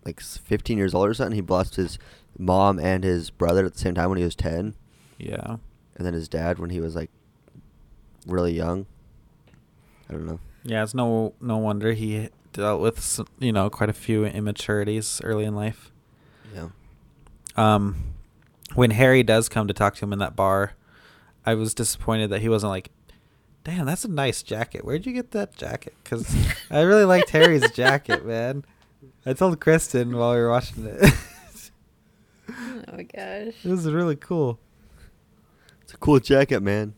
like 0.06 0.20
15 0.22 0.78
years 0.78 0.94
old 0.94 1.08
or 1.10 1.14
something. 1.16 1.36
He 1.36 1.42
lost 1.42 1.76
his 1.78 1.98
mom 2.38 2.78
and 2.80 3.04
his 3.04 3.32
brother 3.32 3.66
at 3.66 3.74
the 3.74 3.80
same 3.80 3.96
time 3.96 4.10
when 4.10 4.20
he 4.20 4.24
was 4.24 4.36
10, 4.36 4.76
Yeah. 5.18 5.56
and 5.96 6.06
then 6.06 6.14
his 6.14 6.28
dad 6.28 6.60
when 6.60 6.70
he 6.70 6.80
was 6.80 6.96
like 6.96 7.10
really 8.28 8.54
young. 8.56 8.86
I 10.10 10.14
don't 10.14 10.28
know. 10.28 10.40
Yeah, 10.64 10.84
it's 10.84 10.94
no 10.94 11.34
no 11.42 11.58
wonder 11.58 11.94
he 11.94 12.30
dealt 12.54 12.82
with 12.82 13.20
you 13.40 13.52
know 13.52 13.70
quite 13.72 13.90
a 13.90 13.94
few 13.94 14.26
immaturities 14.26 15.22
early 15.24 15.46
in 15.46 15.56
life. 15.56 15.92
Yeah. 17.58 17.76
Um, 17.76 17.96
when 18.74 18.92
Harry 18.92 19.24
does 19.24 19.48
come 19.50 19.68
to 19.68 19.74
talk 19.74 19.96
to 19.96 20.06
him 20.06 20.12
in 20.14 20.20
that 20.20 20.36
bar, 20.36 20.74
I 21.46 21.54
was 21.54 21.74
disappointed 21.74 22.30
that 22.32 22.42
he 22.42 22.50
wasn't 22.50 22.72
like, 22.72 22.90
"Damn, 23.64 23.86
that's 23.86 24.04
a 24.04 24.10
nice 24.10 24.44
jacket. 24.44 24.84
Where'd 24.84 25.06
you 25.06 25.14
get 25.14 25.32
that 25.32 25.56
jacket?" 25.56 25.94
Because 26.04 26.36
I 26.70 26.82
really 26.82 27.06
liked 27.06 27.30
Harry's 27.30 27.70
jacket, 27.76 28.26
man. 28.26 28.66
I 29.26 29.34
told 29.34 29.60
Kristen 29.60 30.16
while 30.18 30.34
we 30.34 30.40
were 30.40 30.50
watching 30.50 30.86
it. 30.86 31.14
Oh 32.48 32.98
my 32.98 33.04
gosh. 33.04 33.54
it 33.64 33.66
was 33.66 33.92
really 33.92 34.16
cool. 34.16 34.60
It's 35.82 35.94
a 35.94 35.98
cool 35.98 36.20
jacket, 36.20 36.62
man. 36.62 36.94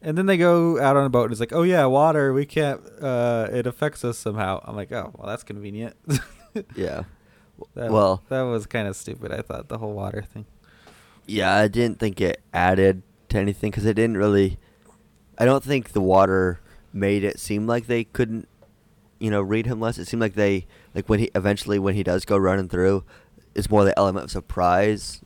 And 0.00 0.16
then 0.16 0.26
they 0.26 0.36
go 0.38 0.80
out 0.80 0.96
on 0.96 1.04
a 1.04 1.10
boat 1.10 1.24
and 1.24 1.32
it's 1.32 1.40
like, 1.40 1.52
oh 1.52 1.62
yeah, 1.62 1.84
water. 1.84 2.32
We 2.32 2.46
can't. 2.46 2.80
Uh, 3.00 3.48
it 3.52 3.66
affects 3.66 4.04
us 4.04 4.16
somehow. 4.18 4.60
I'm 4.64 4.74
like, 4.74 4.90
oh 4.92 5.12
well, 5.16 5.26
that's 5.28 5.42
convenient. 5.42 5.96
Yeah. 6.74 7.02
That, 7.74 7.90
well, 7.90 8.22
that 8.28 8.42
was 8.42 8.66
kind 8.66 8.86
of 8.88 8.96
stupid. 8.96 9.32
I 9.32 9.42
thought 9.42 9.68
the 9.68 9.78
whole 9.78 9.92
water 9.92 10.22
thing. 10.22 10.46
Yeah, 11.26 11.54
I 11.54 11.68
didn't 11.68 11.98
think 11.98 12.20
it 12.20 12.40
added 12.52 13.02
to 13.30 13.38
anything 13.38 13.70
because 13.70 13.84
it 13.86 13.94
didn't 13.94 14.16
really. 14.16 14.58
I 15.38 15.44
don't 15.44 15.64
think 15.64 15.92
the 15.92 16.00
water 16.00 16.60
made 16.92 17.24
it 17.24 17.38
seem 17.38 17.66
like 17.66 17.86
they 17.86 18.04
couldn't, 18.04 18.48
you 19.18 19.30
know, 19.30 19.42
read 19.42 19.66
him 19.66 19.80
less. 19.80 19.98
It 19.98 20.06
seemed 20.06 20.20
like 20.22 20.34
they 20.34 20.66
like 20.94 21.08
when 21.08 21.18
he 21.18 21.30
eventually 21.34 21.78
when 21.78 21.94
he 21.94 22.02
does 22.02 22.24
go 22.24 22.36
running 22.36 22.68
through, 22.68 23.04
it's 23.54 23.70
more 23.70 23.84
the 23.84 23.98
element 23.98 24.24
of 24.24 24.30
surprise, 24.30 25.20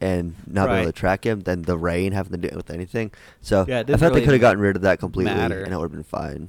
and 0.00 0.34
not 0.46 0.66
being 0.68 0.80
able 0.80 0.92
to 0.92 0.98
track 0.98 1.24
him 1.24 1.40
than 1.40 1.62
the 1.62 1.76
rain 1.76 2.12
having 2.12 2.40
to 2.40 2.48
do 2.48 2.54
with 2.56 2.70
anything. 2.70 3.10
So 3.40 3.64
Yeah, 3.66 3.80
I 3.80 3.96
thought 3.96 4.12
they 4.12 4.20
could 4.22 4.32
have 4.32 4.40
gotten 4.40 4.60
rid 4.60 4.76
of 4.76 4.82
that 4.82 4.98
completely, 5.00 5.34
matter. 5.34 5.62
and 5.62 5.72
it 5.72 5.76
would 5.76 5.84
have 5.84 5.92
been 5.92 6.04
fine. 6.04 6.48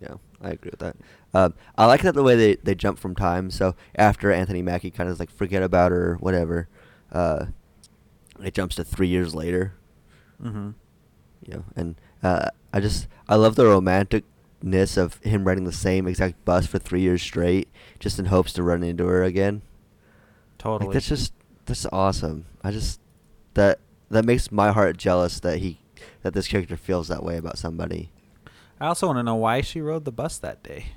Yeah, 0.00 0.14
I 0.42 0.50
agree 0.50 0.70
with 0.70 0.80
that. 0.80 0.96
Um, 1.36 1.52
I 1.76 1.84
like 1.84 2.00
that 2.00 2.14
the 2.14 2.22
way 2.22 2.34
they, 2.34 2.54
they 2.54 2.74
jump 2.74 2.98
from 2.98 3.14
time. 3.14 3.50
So 3.50 3.74
after 3.94 4.32
Anthony 4.32 4.62
Mackie 4.62 4.90
kind 4.90 5.10
of 5.10 5.20
like 5.20 5.30
forget 5.30 5.62
about 5.62 5.92
her, 5.92 6.12
or 6.12 6.14
whatever, 6.16 6.66
uh, 7.12 7.46
it 8.42 8.54
jumps 8.54 8.76
to 8.76 8.84
three 8.84 9.08
years 9.08 9.34
later. 9.34 9.74
Mm-hmm. 10.42 10.70
You 11.44 11.54
know, 11.54 11.64
and 11.76 11.96
uh, 12.22 12.48
I 12.72 12.80
just 12.80 13.06
I 13.28 13.34
love 13.34 13.54
the 13.54 13.64
romanticness 13.64 14.96
of 14.96 15.22
him 15.22 15.44
riding 15.44 15.64
the 15.64 15.72
same 15.72 16.08
exact 16.08 16.42
bus 16.46 16.66
for 16.66 16.78
three 16.78 17.02
years 17.02 17.20
straight, 17.20 17.68
just 17.98 18.18
in 18.18 18.26
hopes 18.26 18.54
to 18.54 18.62
run 18.62 18.82
into 18.82 19.06
her 19.06 19.22
again. 19.22 19.60
Totally. 20.56 20.88
Like 20.88 20.94
that's 20.94 21.08
just 21.08 21.34
that's 21.66 21.86
awesome. 21.92 22.46
I 22.64 22.70
just 22.70 22.98
that 23.52 23.80
that 24.10 24.24
makes 24.24 24.50
my 24.50 24.72
heart 24.72 24.96
jealous 24.96 25.38
that 25.40 25.58
he 25.58 25.80
that 26.22 26.32
this 26.32 26.48
character 26.48 26.78
feels 26.78 27.08
that 27.08 27.22
way 27.22 27.36
about 27.36 27.58
somebody. 27.58 28.10
I 28.80 28.86
also 28.86 29.08
want 29.08 29.18
to 29.18 29.22
know 29.22 29.34
why 29.34 29.60
she 29.60 29.82
rode 29.82 30.06
the 30.06 30.12
bus 30.12 30.38
that 30.38 30.62
day. 30.62 30.92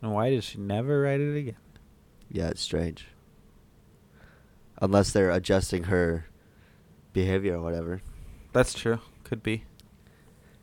And 0.00 0.12
why 0.12 0.30
did 0.30 0.44
she 0.44 0.58
never 0.58 1.02
write 1.02 1.20
it 1.20 1.36
again? 1.36 1.56
Yeah, 2.30 2.48
it's 2.48 2.60
strange. 2.60 3.06
Unless 4.80 5.12
they're 5.12 5.30
adjusting 5.30 5.84
her 5.84 6.26
behavior 7.12 7.56
or 7.56 7.62
whatever. 7.62 8.00
That's 8.52 8.74
true. 8.74 9.00
Could 9.24 9.42
be. 9.42 9.64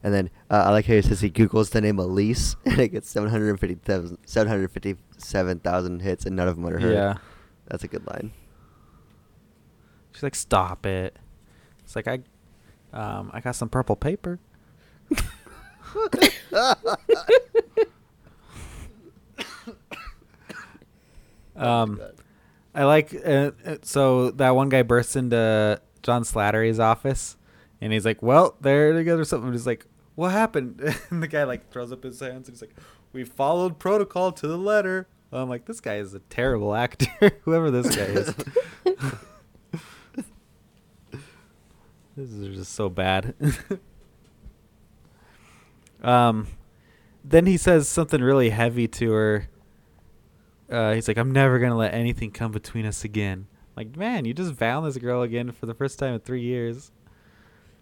And 0.02 0.14
then 0.14 0.30
uh, 0.50 0.66
I 0.68 0.72
like 0.72 0.86
how 0.86 0.94
he 0.94 1.02
says 1.02 1.22
he 1.22 1.30
Googles 1.30 1.72
the 1.72 1.82
name 1.82 2.00
Elise 2.00 2.56
and 2.66 2.80
it 2.80 2.90
gets 2.90 3.10
750,000 3.10 4.18
757,000 4.26 6.02
hits 6.02 6.26
and 6.26 6.36
none 6.36 6.48
of 6.48 6.56
them 6.56 6.68
are 6.68 6.80
her. 6.80 6.94
Yeah. 6.94 7.16
That's 7.68 7.84
a 7.84 7.88
good 7.88 8.06
line. 8.08 8.32
She's 10.14 10.24
like, 10.24 10.36
stop 10.36 10.86
it. 10.86 11.18
It's 11.84 11.96
like 11.96 12.08
I, 12.08 12.20
um, 12.94 13.32
I 13.34 13.42
got 13.42 13.56
some 13.56 13.68
purple 13.68 13.96
paper. 13.96 14.40
um, 21.56 22.02
I 22.74 22.84
like 22.84 23.14
uh, 23.26 23.52
uh, 23.66 23.78
so 23.84 24.32
that 24.32 24.52
one 24.52 24.68
guy 24.70 24.84
bursts 24.84 25.16
into 25.16 25.82
John 26.04 26.24
Slattery's 26.24 26.80
office, 26.80 27.38
and 27.80 27.94
he's 27.94 28.06
like, 28.06 28.22
"Well, 28.22 28.58
they're 28.60 28.92
together." 28.94 29.22
or 29.22 29.26
Something. 29.26 29.52
He's 29.54 29.66
like, 29.66 29.86
"What 30.16 30.32
happened?" 30.32 30.82
And 31.10 31.24
the 31.24 31.28
guy 31.28 31.44
like 31.46 31.72
throws 31.72 31.92
up 31.94 32.04
his 32.04 32.20
hands, 32.20 32.50
and 32.50 32.56
he's 32.56 32.62
like, 32.62 32.76
"We 33.14 33.24
followed 33.24 33.80
protocol 33.80 34.34
to 34.34 34.48
the 34.48 34.58
letter." 34.58 35.08
I'm 35.32 35.50
like, 35.50 35.66
"This 35.66 35.80
guy 35.80 35.96
is 35.96 36.14
a 36.14 36.20
terrible 36.20 36.76
actor, 36.76 37.40
whoever 37.44 37.72
this 37.72 37.96
guy 37.96 38.04
is." 38.04 38.36
this 42.16 42.30
is 42.30 42.58
just 42.58 42.74
so 42.74 42.90
bad. 42.90 43.34
um, 46.04 46.48
then 47.24 47.46
he 47.46 47.56
says 47.56 47.88
something 47.88 48.22
really 48.22 48.50
heavy 48.50 48.88
to 48.90 49.12
her. 49.14 49.50
Uh, 50.70 50.94
he's 50.94 51.08
like, 51.08 51.18
I'm 51.18 51.32
never 51.32 51.60
gonna 51.60 51.78
let 51.78 51.94
anything 51.94 52.32
come 52.32 52.52
between 52.52 52.86
us 52.86 53.04
again. 53.04 53.48
Like, 53.76 53.96
man, 53.96 54.26
you 54.26 54.34
just 54.34 54.56
found 54.56 54.86
this 54.86 54.98
girl 54.98 55.22
again 55.22 55.52
for 55.52 55.66
the 55.66 55.74
first 55.74 56.00
time 56.00 56.14
in 56.16 56.20
three 56.22 56.42
years. 56.42 56.92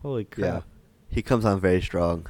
Holy 0.01 0.27
Yeah. 0.37 0.49
crap! 0.51 0.63
He 1.09 1.21
comes 1.21 1.45
on 1.45 1.59
very 1.59 1.81
strong. 1.81 2.27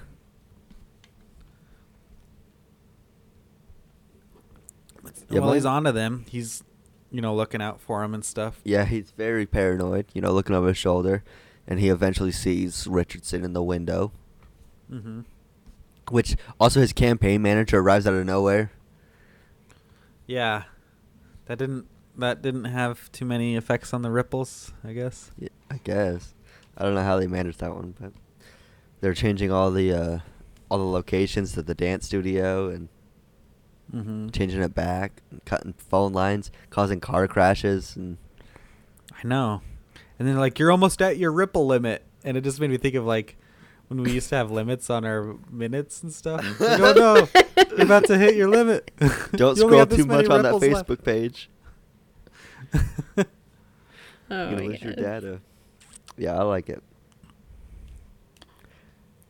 Yeah, 5.30 5.39
well, 5.39 5.54
he's 5.54 5.66
onto 5.66 5.91
them. 5.91 6.26
He's, 6.30 6.64
you 7.12 7.22
know, 7.22 7.34
looking 7.34 7.62
out 7.62 7.82
for 7.82 8.04
him 8.04 8.14
and 8.14 8.24
stuff. 8.24 8.60
Yeah, 8.64 8.86
he's 8.86 9.12
very 9.12 9.45
paranoid, 9.45 10.06
you 10.14 10.22
know, 10.22 10.32
looking 10.32 10.56
over 10.56 10.68
his 10.70 10.78
shoulder. 10.78 11.24
And 11.68 11.80
he 11.80 11.89
eventually 11.89 12.32
sees 12.32 12.88
Richardson 12.88 13.43
in 13.43 13.54
the 13.54 13.64
window. 13.64 14.12
Mm-hmm. 14.91 15.22
which 16.12 16.36
also 16.60 16.82
his 16.82 16.93
campaign 16.93 17.41
manager 17.41 17.80
arrives 17.80 18.06
out 18.06 18.14
of 18.14 18.26
nowhere. 18.26 18.72
Yeah, 20.28 20.64
that 21.46 21.58
didn't 21.58 21.88
that 22.18 22.42
didn't 22.42 22.66
have 22.66 23.12
too 23.12 23.26
many 23.26 23.56
effects 23.56 23.94
on 23.94 24.02
the 24.02 24.12
ripples. 24.12 24.72
I 24.84 24.94
guess. 24.94 25.32
Yeah, 25.38 25.50
I 25.70 25.80
guess. 25.84 26.34
I 26.78 26.84
don't 26.84 26.96
know 26.96 27.04
how 27.04 27.20
they 27.20 27.28
managed 27.28 27.60
that 27.60 27.76
one, 27.76 27.96
but 28.00 28.14
they're 29.02 29.14
changing 29.14 29.52
all 29.52 29.70
the 29.72 29.92
uh, 29.94 30.20
all 30.70 30.78
the 30.78 30.86
locations 30.86 31.54
to 31.54 31.62
the 31.62 31.76
dance 31.76 32.06
studio 32.06 32.70
and 32.70 32.90
Mm-hmm. 33.94 34.30
changing 34.30 34.62
it 34.64 34.74
back, 34.74 35.22
and 35.30 35.44
cutting 35.46 35.74
phone 35.74 36.14
lines, 36.14 36.50
causing 36.72 37.00
car 37.00 37.28
crashes, 37.28 37.96
and 37.96 38.18
I 39.12 39.28
know. 39.28 39.62
And 40.18 40.28
then 40.28 40.38
like 40.38 40.58
you're 40.58 40.72
almost 40.72 41.00
at 41.00 41.18
your 41.18 41.32
ripple 41.32 41.68
limit, 41.68 42.04
and 42.24 42.36
it 42.36 42.42
just 42.42 42.60
made 42.60 42.72
me 42.72 42.78
think 42.78 42.96
of 42.96 43.06
like 43.06 43.36
when 43.88 44.02
we 44.02 44.12
used 44.12 44.30
to 44.30 44.36
have 44.36 44.52
limits 44.52 44.90
on 44.90 45.06
our 45.06 45.36
minutes 45.52 46.04
and 46.04 46.12
stuff. 46.12 46.44
Like, 46.60 46.80
oh 46.80 46.94
no, 46.94 47.28
you're 47.78 47.86
about 47.86 48.06
to 48.06 48.18
hit 48.18 48.36
your 48.36 48.50
limit. 48.50 48.92
don't 49.36 49.58
You 49.58 49.64
scroll 49.68 49.86
too 49.86 50.06
much 50.06 50.28
on 50.28 50.44
that 50.44 50.54
ripples 50.54 50.74
left. 50.74 50.90
Facebook 50.90 51.04
page. 51.04 51.50
Oh 52.76 53.24
You're 54.30 54.50
gonna 54.52 54.64
lose 54.64 54.82
your 54.82 54.94
data. 54.94 55.42
Yeah, 56.18 56.40
I 56.40 56.44
like 56.44 56.70
it. 56.70 56.82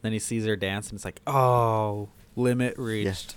then 0.01 0.12
he 0.14 0.20
sees 0.20 0.45
her 0.45 0.56
dance, 0.56 0.89
and 0.89 0.97
it's 0.97 1.06
like, 1.06 1.22
oh, 1.28 2.10
limit 2.36 2.78
reached. 2.78 3.36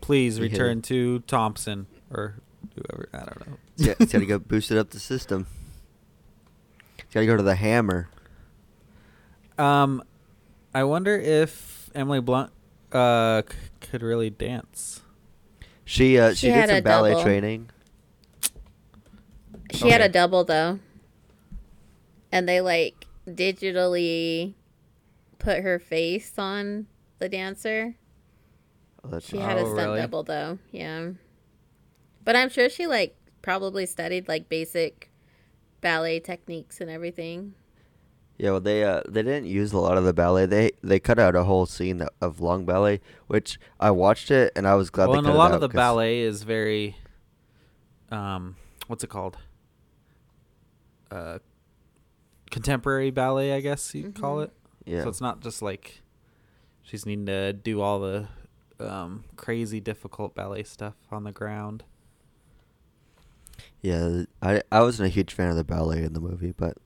Please 0.00 0.36
He 0.36 0.42
hit 0.44 0.52
return 0.52 0.82
to 0.82 1.20
Thompson 1.20 1.86
or 2.12 2.36
whoever. 2.74 3.08
I 3.12 3.18
don't 3.18 3.46
know. 3.48 3.56
Yeah, 3.76 3.94
it's 3.98 4.12
got 4.12 4.18
to 4.20 4.26
go 4.26 4.38
boost 4.38 4.70
it 4.70 4.78
up 4.78 4.90
the 4.90 5.00
system. 5.00 5.46
It's 6.98 7.14
got 7.14 7.20
to 7.20 7.26
go 7.26 7.36
to 7.36 7.42
the 7.42 7.54
hammer. 7.54 8.08
Um, 9.56 10.02
I 10.74 10.84
wonder 10.84 11.18
if 11.18 11.90
Emily 11.94 12.20
Blunt 12.20 12.52
uh 12.92 13.42
c- 13.48 13.56
could 13.80 14.02
really 14.02 14.30
dance. 14.30 15.00
She 15.84 16.18
uh, 16.18 16.34
She 16.34 16.48
she, 16.48 16.52
did 16.52 16.68
some 16.68 16.78
a 16.78 16.82
ballet 16.82 17.14
double. 17.14 17.22
training. 17.22 17.70
She 19.72 19.90
had 19.90 20.00
a 20.00 20.08
double 20.08 20.44
though. 20.44 20.78
And 22.32 22.48
they 22.48 22.60
like 22.60 23.06
digitally 23.26 24.54
put 25.38 25.60
her 25.62 25.78
face 25.78 26.38
on 26.38 26.86
the 27.18 27.28
dancer. 27.28 27.96
Oh, 29.04 29.08
that's 29.08 29.26
She 29.26 29.38
awesome. 29.38 29.48
had 29.48 29.58
a 29.58 29.62
Oh, 29.62 29.72
stunt 29.74 29.92
really? 29.92 30.00
double 30.00 30.22
though. 30.22 30.58
Yeah. 30.72 31.10
But 32.24 32.36
I'm 32.36 32.48
sure 32.48 32.68
she 32.68 32.86
like 32.86 33.16
probably 33.42 33.86
studied 33.86 34.28
like 34.28 34.48
basic 34.48 35.10
ballet 35.80 36.20
techniques 36.20 36.80
and 36.80 36.90
everything. 36.90 37.54
Yeah, 38.38 38.50
well, 38.52 38.60
they 38.60 38.84
uh, 38.84 39.02
they 39.08 39.22
didn't 39.22 39.46
use 39.46 39.72
a 39.72 39.78
lot 39.78 39.98
of 39.98 40.04
the 40.04 40.12
ballet. 40.14 40.46
They 40.46 40.70
they 40.82 41.00
cut 41.00 41.18
out 41.18 41.34
a 41.34 41.42
whole 41.44 41.66
scene 41.66 42.06
of 42.20 42.40
long 42.40 42.64
ballet, 42.64 43.00
which 43.26 43.58
I 43.80 43.90
watched 43.90 44.30
it 44.30 44.52
and 44.54 44.66
I 44.66 44.74
was 44.76 44.90
glad. 44.90 45.06
well, 45.06 45.14
they 45.14 45.18
and 45.18 45.26
cut 45.26 45.34
a 45.34 45.36
lot 45.38 45.50
out 45.50 45.54
of 45.56 45.60
the 45.60 45.68
'cause- 45.68 45.74
ballet 45.74 46.20
is 46.20 46.44
very, 46.44 46.96
um, 48.12 48.54
what's 48.86 49.02
it 49.02 49.10
called? 49.10 49.38
Uh, 51.10 51.40
contemporary 52.50 53.10
ballet, 53.10 53.52
I 53.54 53.60
guess 53.60 53.92
you'd 53.94 54.14
call 54.14 54.36
Mhm. 54.36 54.44
it. 54.44 54.52
Yeah, 54.86 55.02
So 55.02 55.08
it's 55.08 55.20
not 55.20 55.40
just 55.40 55.60
like 55.60 56.00
she's 56.82 57.04
needing 57.04 57.26
to 57.26 57.52
do 57.52 57.80
all 57.80 57.98
the 57.98 58.28
um, 58.78 59.24
crazy 59.36 59.80
difficult 59.80 60.36
ballet 60.36 60.62
stuff 60.62 60.94
on 61.10 61.24
the 61.24 61.32
ground. 61.32 61.82
yeah. 63.82 64.22
I 64.40 64.62
I 64.70 64.80
wasn't 64.82 65.06
a 65.06 65.10
huge 65.10 65.34
fan 65.34 65.50
of 65.50 65.56
the 65.56 65.64
ballet 65.64 66.04
in 66.04 66.12
the 66.12 66.20
movie, 66.20 66.52
but 66.56 66.76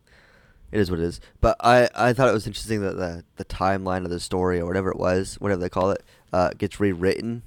it 0.72 0.80
is 0.80 0.90
what 0.90 0.98
it 1.00 1.04
is. 1.04 1.20
But 1.40 1.56
I 1.60 1.88
I 1.94 2.12
thought 2.12 2.28
it 2.28 2.32
was 2.32 2.46
interesting 2.46 2.80
that 2.82 2.96
the 2.96 3.24
the 3.36 3.44
timeline 3.44 4.04
of 4.04 4.10
the 4.10 4.18
story 4.20 4.58
or 4.58 4.66
whatever 4.66 4.90
it 4.90 4.98
was, 4.98 5.36
whatever 5.40 5.60
they 5.60 5.68
call 5.68 5.90
it, 5.90 6.02
uh, 6.32 6.50
gets 6.58 6.80
rewritten. 6.80 7.42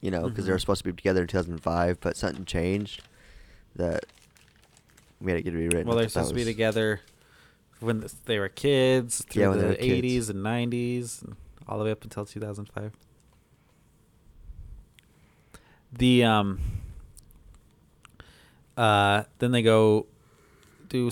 You 0.00 0.10
know, 0.12 0.28
because 0.28 0.44
they 0.44 0.52
were 0.52 0.58
Mhm. 0.58 0.60
supposed 0.60 0.84
to 0.84 0.92
be 0.92 0.96
together 0.96 1.22
in 1.22 1.26
2005, 1.28 1.98
but 2.00 2.16
something 2.16 2.44
changed 2.44 3.02
that 3.74 4.04
made 5.20 5.36
it 5.38 5.42
get 5.42 5.54
rewritten. 5.54 5.86
Well, 5.88 5.96
they're 5.96 6.08
supposed 6.08 6.28
to 6.28 6.34
be 6.36 6.44
together 6.44 7.00
when 7.80 8.04
they 8.26 8.38
were 8.38 8.48
kids 8.48 9.24
through 9.28 9.42
Yeah, 9.42 9.48
the 9.56 9.66
were 9.68 9.74
kids. 9.74 10.04
80s 10.04 10.28
and 10.30 10.40
90s, 10.42 11.20
and 11.22 11.36
all 11.66 11.78
the 11.78 11.84
way 11.84 11.90
up 11.90 12.04
until 12.04 12.24
2005. 12.24 12.92
The 15.92 16.22
um 16.24 16.60
uh 18.76 19.24
then 19.38 19.50
they 19.52 19.62
go 19.62 20.06
do 20.88 21.10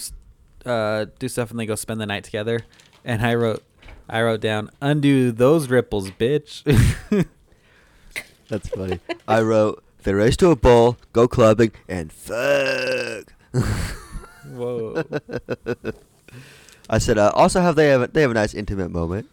uh 0.67 1.07
do 1.19 1.29
stuff 1.29 1.51
and 1.51 1.59
they 1.61 1.67
go 1.67 1.75
spend 1.75 2.01
the 2.01 2.07
night 2.07 2.25
together 2.25 2.61
and 3.05 3.25
I 3.25 3.35
wrote 3.35 3.63
I 4.09 4.23
wrote 4.23 4.41
down 4.41 4.71
undo 4.83 5.33
those 5.33 5.69
ripples 5.69 6.11
bitch 6.11 6.63
That's 8.49 8.69
funny. 8.69 9.01
I 9.27 9.41
wrote 9.41 9.83
they 10.05 10.15
race 10.15 10.37
to 10.37 10.51
a 10.51 10.57
ball, 10.57 10.97
go 11.13 11.27
clubbing, 11.27 11.73
and 11.89 12.13
fuck. 12.13 13.33
Whoa. 14.49 15.03
I 16.89 16.99
said 16.99 17.19
uh, 17.19 17.33
also 17.35 17.61
have 17.61 17.75
they 17.75 17.89
have 17.89 18.03
a, 18.03 18.07
they 18.07 18.23
have 18.23 18.31
a 18.31 18.35
nice 18.35 18.55
intimate 18.55 18.91
moment. 18.93 19.29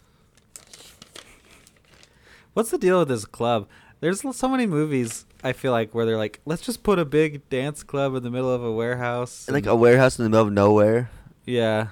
What's 2.56 2.72
the 2.72 2.80
deal 2.80 3.00
with 3.00 3.10
this 3.10 3.26
club? 3.26 3.68
There's 4.00 4.24
so 4.36 4.48
many 4.50 4.66
movies 4.66 5.26
I 5.44 5.54
feel 5.54 5.72
like 5.72 5.94
where 5.94 6.06
they're 6.08 6.18
like, 6.18 6.40
let's 6.46 6.64
just 6.64 6.82
put 6.82 6.98
a 6.98 7.06
big 7.06 7.48
dance 7.50 7.84
club 7.84 8.16
in 8.16 8.24
the 8.24 8.32
middle 8.32 8.52
of 8.52 8.64
a 8.64 8.72
warehouse. 8.72 9.48
Like 9.48 9.66
and- 9.66 9.74
a 9.74 9.76
warehouse 9.76 10.18
in 10.18 10.24
the 10.24 10.30
middle 10.30 10.48
of 10.48 10.54
nowhere. 10.54 11.12
Yeah. 11.46 11.88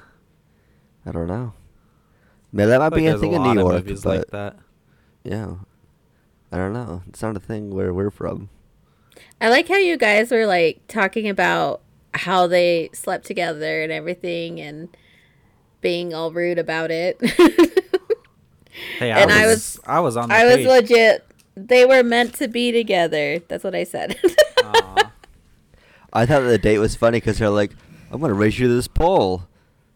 I 1.06 1.12
don't 1.12 1.28
know. 1.28 1.54
Man, 2.52 2.68
that 2.70 2.80
might 2.80 2.86
I 2.88 2.90
be 2.90 2.96
like 2.96 3.02
a 3.02 3.10
there's 3.10 3.22
thing 3.22 3.34
in 3.34 3.44
New 3.44 3.54
York, 3.60 3.86
but 3.86 4.06
like 4.06 4.28
that. 4.32 4.58
yeah, 5.24 5.56
I 6.52 6.58
don't 6.58 6.74
know. 6.74 7.02
It's 7.08 7.22
not 7.22 7.36
a 7.36 7.40
thing 7.40 7.72
where 7.74 7.94
we're 7.94 8.12
from. 8.12 8.50
I 9.40 9.50
like 9.50 9.68
how 9.68 9.78
you 9.78 9.98
guys 9.98 10.32
were 10.32 10.46
like 10.46 10.82
talking 10.88 11.28
about 11.30 11.82
how 12.14 12.46
they 12.48 12.90
slept 12.94 13.26
together 13.26 13.82
and 13.84 13.92
everything 13.92 14.60
and 14.60 14.90
being 15.80 16.14
all 16.14 16.32
rude 16.32 16.60
about 16.60 16.92
it. 16.92 17.20
Hey, 19.00 19.12
I 19.12 19.20
And 19.22 19.30
was, 19.30 19.38
I 19.38 19.46
was- 19.48 19.80
I 19.86 20.00
was 20.00 20.18
on 20.18 20.30
the 20.30 20.36
I 20.36 20.46
was 20.56 20.66
legit 20.66 21.26
they 21.56 21.86
were 21.86 22.04
meant 22.04 22.34
to 22.36 22.48
be 22.48 22.72
together. 22.72 23.40
That's 23.48 23.64
what 23.66 23.76
I 23.76 23.84
said. 23.84 24.18
I 26.14 26.26
thought 26.26 26.42
the 26.42 26.58
date 26.58 26.80
was 26.80 26.96
funny 26.96 27.18
because 27.18 27.38
they're 27.38 27.50
like, 27.50 27.72
"I'm 28.12 28.22
gonna 28.22 28.34
race 28.34 28.60
you 28.60 28.68
to 28.68 28.74
this 28.74 28.88
pole," 28.88 29.48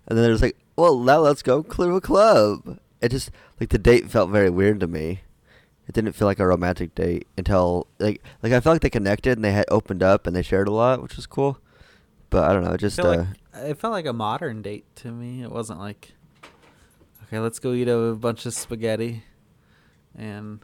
and 0.08 0.18
then 0.18 0.26
there's 0.26 0.42
like, 0.42 0.58
"Well, 0.76 1.00
now 1.00 1.20
let's 1.20 1.44
go 1.44 1.62
clear 1.64 1.92
a 1.92 2.02
club." 2.02 2.80
It 3.02 3.10
just 3.10 3.30
like 3.60 3.70
the 3.70 3.78
date 3.78 4.10
felt 4.10 4.30
very 4.30 4.50
weird 4.50 4.80
to 4.80 4.88
me. 4.88 5.22
It 5.88 5.94
didn't 5.94 6.14
feel 6.14 6.28
like 6.28 6.40
a 6.40 6.48
romantic 6.48 6.96
date 6.96 7.28
until 7.38 7.88
like 8.00 8.24
like 8.42 8.52
I 8.54 8.60
felt 8.60 8.76
like 8.76 8.82
they 8.82 8.90
connected 8.90 9.38
and 9.38 9.46
they 9.46 9.52
had 9.52 9.66
opened 9.70 10.02
up 10.02 10.26
and 10.26 10.36
they 10.36 10.42
shared 10.42 10.68
a 10.68 10.72
lot, 10.72 11.02
which 11.02 11.16
was 11.16 11.28
cool. 11.28 11.60
But 12.30 12.50
I 12.50 12.54
don't 12.54 12.64
know, 12.64 12.74
it 12.74 12.80
just 12.80 12.96
feel 12.96 13.06
uh, 13.06 13.18
like, 13.18 13.28
it 13.70 13.78
felt 13.78 13.94
like 13.94 14.08
a 14.08 14.14
modern 14.14 14.62
date 14.62 14.86
to 14.98 15.12
me. 15.12 15.44
It 15.44 15.52
wasn't 15.52 15.80
like, 15.80 16.14
okay, 17.24 17.40
let's 17.40 17.60
go 17.60 17.74
eat 17.74 17.88
a 17.88 18.16
bunch 18.16 18.46
of 18.46 18.54
spaghetti, 18.54 19.24
and 20.18 20.60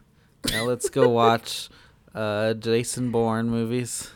now 0.50 0.64
let's 0.64 0.90
go 0.90 1.08
watch 1.22 1.68
uh, 2.14 2.54
Jason 2.54 3.10
Bourne 3.10 3.48
movies. 3.48 4.10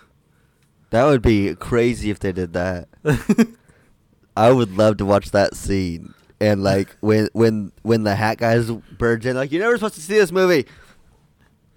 that 0.91 1.05
would 1.05 1.22
be 1.22 1.55
crazy 1.55 2.11
if 2.11 2.18
they 2.18 2.32
did 2.32 2.53
that. 2.55 2.89
I 4.37 4.51
would 4.51 4.77
love 4.77 4.99
to 4.99 5.05
watch 5.05 5.31
that 5.31 5.55
scene. 5.55 6.15
And 6.41 6.63
like 6.63 6.95
when 7.01 7.29
when 7.33 7.73
when 7.83 8.03
the 8.03 8.15
hat 8.15 8.39
guys 8.39 8.71
burst 8.71 9.25
in, 9.25 9.37
like 9.37 9.51
you're 9.53 9.63
never 9.63 9.77
supposed 9.77 9.95
to 9.95 10.01
see 10.03 10.15
this 10.15 10.31
movie. 10.33 10.67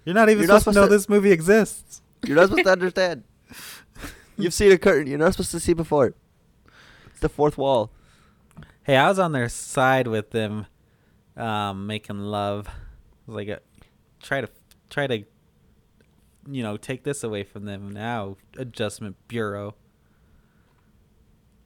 You're 0.04 0.14
not 0.14 0.28
even 0.28 0.42
You're 0.42 0.48
not 0.48 0.60
supposed 0.60 0.74
to 0.76 0.80
know 0.82 0.86
to- 0.88 0.92
this 0.94 1.08
movie 1.08 1.32
exists. 1.32 2.02
You're 2.26 2.36
not 2.36 2.48
supposed 2.48 2.64
to 2.64 2.72
understand. 2.72 3.24
You've 4.36 4.54
seen 4.54 4.72
a 4.72 4.78
curtain. 4.78 5.06
You're 5.06 5.18
not 5.18 5.32
supposed 5.32 5.50
to 5.52 5.60
see 5.60 5.72
before. 5.72 6.14
It's 7.06 7.20
the 7.20 7.28
fourth 7.28 7.56
wall. 7.56 7.90
Hey, 8.82 8.96
I 8.96 9.08
was 9.08 9.18
on 9.18 9.32
their 9.32 9.48
side 9.48 10.06
with 10.06 10.30
them 10.30 10.66
um, 11.36 11.86
making 11.86 12.18
love. 12.18 12.66
I 12.68 12.72
was 13.26 13.36
like, 13.36 13.48
a, 13.48 13.60
try 14.22 14.40
to 14.40 14.48
try 14.88 15.06
to, 15.06 15.24
you 16.50 16.62
know, 16.62 16.76
take 16.76 17.04
this 17.04 17.22
away 17.22 17.44
from 17.44 17.64
them 17.64 17.90
now. 17.90 18.36
Adjustment 18.56 19.16
Bureau. 19.28 19.74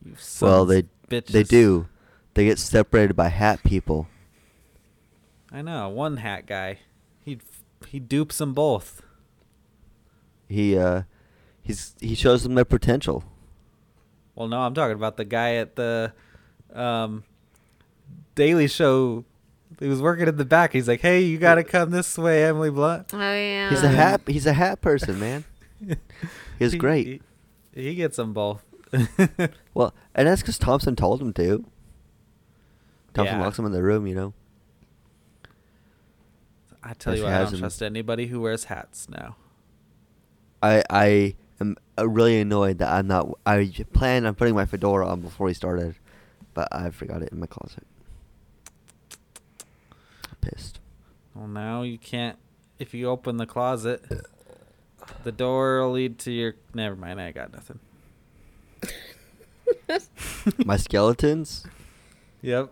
You 0.05 0.15
well, 0.41 0.65
they 0.65 0.85
bitches. 1.09 1.27
they 1.33 1.43
do. 1.43 1.89
They 2.35 2.45
get 2.47 2.59
separated 2.59 3.15
by 3.15 3.29
hat 3.29 3.63
people. 3.65 4.09
I 5.53 5.63
know 5.63 5.89
one 5.89 6.19
hat 6.19 6.47
guy. 6.47 6.79
He 7.25 7.39
he 7.89 8.01
dupes 8.01 8.39
them 8.39 8.53
both. 8.55 9.03
He 10.49 10.77
uh, 10.77 11.03
he's 11.63 11.95
he 12.01 12.15
shows 12.15 12.43
them 12.43 12.55
their 12.55 12.65
potential. 12.65 13.25
Well, 14.35 14.49
no, 14.49 14.61
I'm 14.61 14.75
talking 14.75 14.97
about 14.97 15.17
the 15.17 15.25
guy 15.25 15.55
at 15.55 15.77
the 15.77 16.13
um, 16.75 17.23
Daily 18.35 18.67
Show. 18.67 19.25
He 19.81 19.89
was 19.89 20.01
working 20.03 20.29
in 20.29 20.37
the 20.37 20.45
back. 20.45 20.73
He's 20.73 20.89
like, 20.89 21.01
"Hey, 21.01 21.21
you 21.23 21.39
got 21.39 21.55
to 21.55 21.65
come 21.65 21.91
this 21.91 22.19
way, 22.19 22.45
Emily 22.45 22.71
Blunt." 22.71 23.13
oh 23.15 23.19
yeah. 23.19 23.71
He's 23.71 23.83
a 23.83 23.89
hat. 23.89 24.21
He's 24.27 24.47
a 24.47 24.53
hat 24.53 24.81
person, 24.81 25.19
man. 25.19 25.45
He's 26.59 26.73
He- 26.73 26.79
great. 26.79 27.23
He, 27.75 27.83
he 27.83 27.95
gets 27.95 28.17
them 28.17 28.33
both. 28.33 28.65
Well, 29.75 29.93
and 30.15 30.29
that's 30.29 30.41
because 30.43 30.59
Thompson 30.59 30.95
told 30.97 31.21
him 31.21 31.33
to. 31.35 31.65
Thompson 33.13 33.39
Yeah. 33.39 33.45
locks 33.45 33.59
him 33.59 33.67
in 33.67 33.73
the 33.73 33.83
room, 33.83 34.07
you 34.07 34.15
know. 34.15 34.35
I 36.83 36.93
tell 36.95 37.17
you 37.17 37.23
what, 37.23 37.29
I 37.33 37.37
don't 37.39 37.45
hasn't- 37.45 37.61
trust 37.61 37.83
anybody 37.83 38.27
who 38.27 38.41
wears 38.41 38.65
hats 38.65 39.09
now. 39.09 39.37
I 40.63 40.83
I 40.91 41.35
am 41.61 41.77
uh, 41.99 42.09
really 42.09 42.41
annoyed 42.41 42.79
that 42.79 42.93
I'm 42.93 43.07
not. 43.07 43.29
I 43.45 43.73
planned 43.93 44.27
on 44.27 44.35
putting 44.35 44.55
my 44.55 44.67
fedora 44.67 45.07
on 45.09 45.21
before 45.21 45.47
we 45.47 45.55
started, 45.55 45.97
but 46.55 46.69
I 46.73 46.91
forgot 46.91 47.23
it 47.23 47.31
in 47.33 47.41
my 47.41 47.47
closet. 47.47 47.87
Pissed. 50.41 50.81
Well, 51.35 51.49
now 51.49 51.83
you 51.83 51.99
can't. 51.99 52.39
If 52.79 52.93
you 52.95 53.09
open 53.09 53.37
the 53.39 53.47
closet, 53.47 54.03
the 55.23 55.33
door 55.33 55.81
will 55.83 55.93
lead 55.93 56.19
to 56.21 56.33
your. 56.33 56.55
Never 56.75 56.97
mind, 56.97 57.21
I 57.21 57.33
got 57.33 57.53
nothing. 57.53 57.79
my 60.65 60.77
skeletons. 60.77 61.67
Yep. 62.43 62.71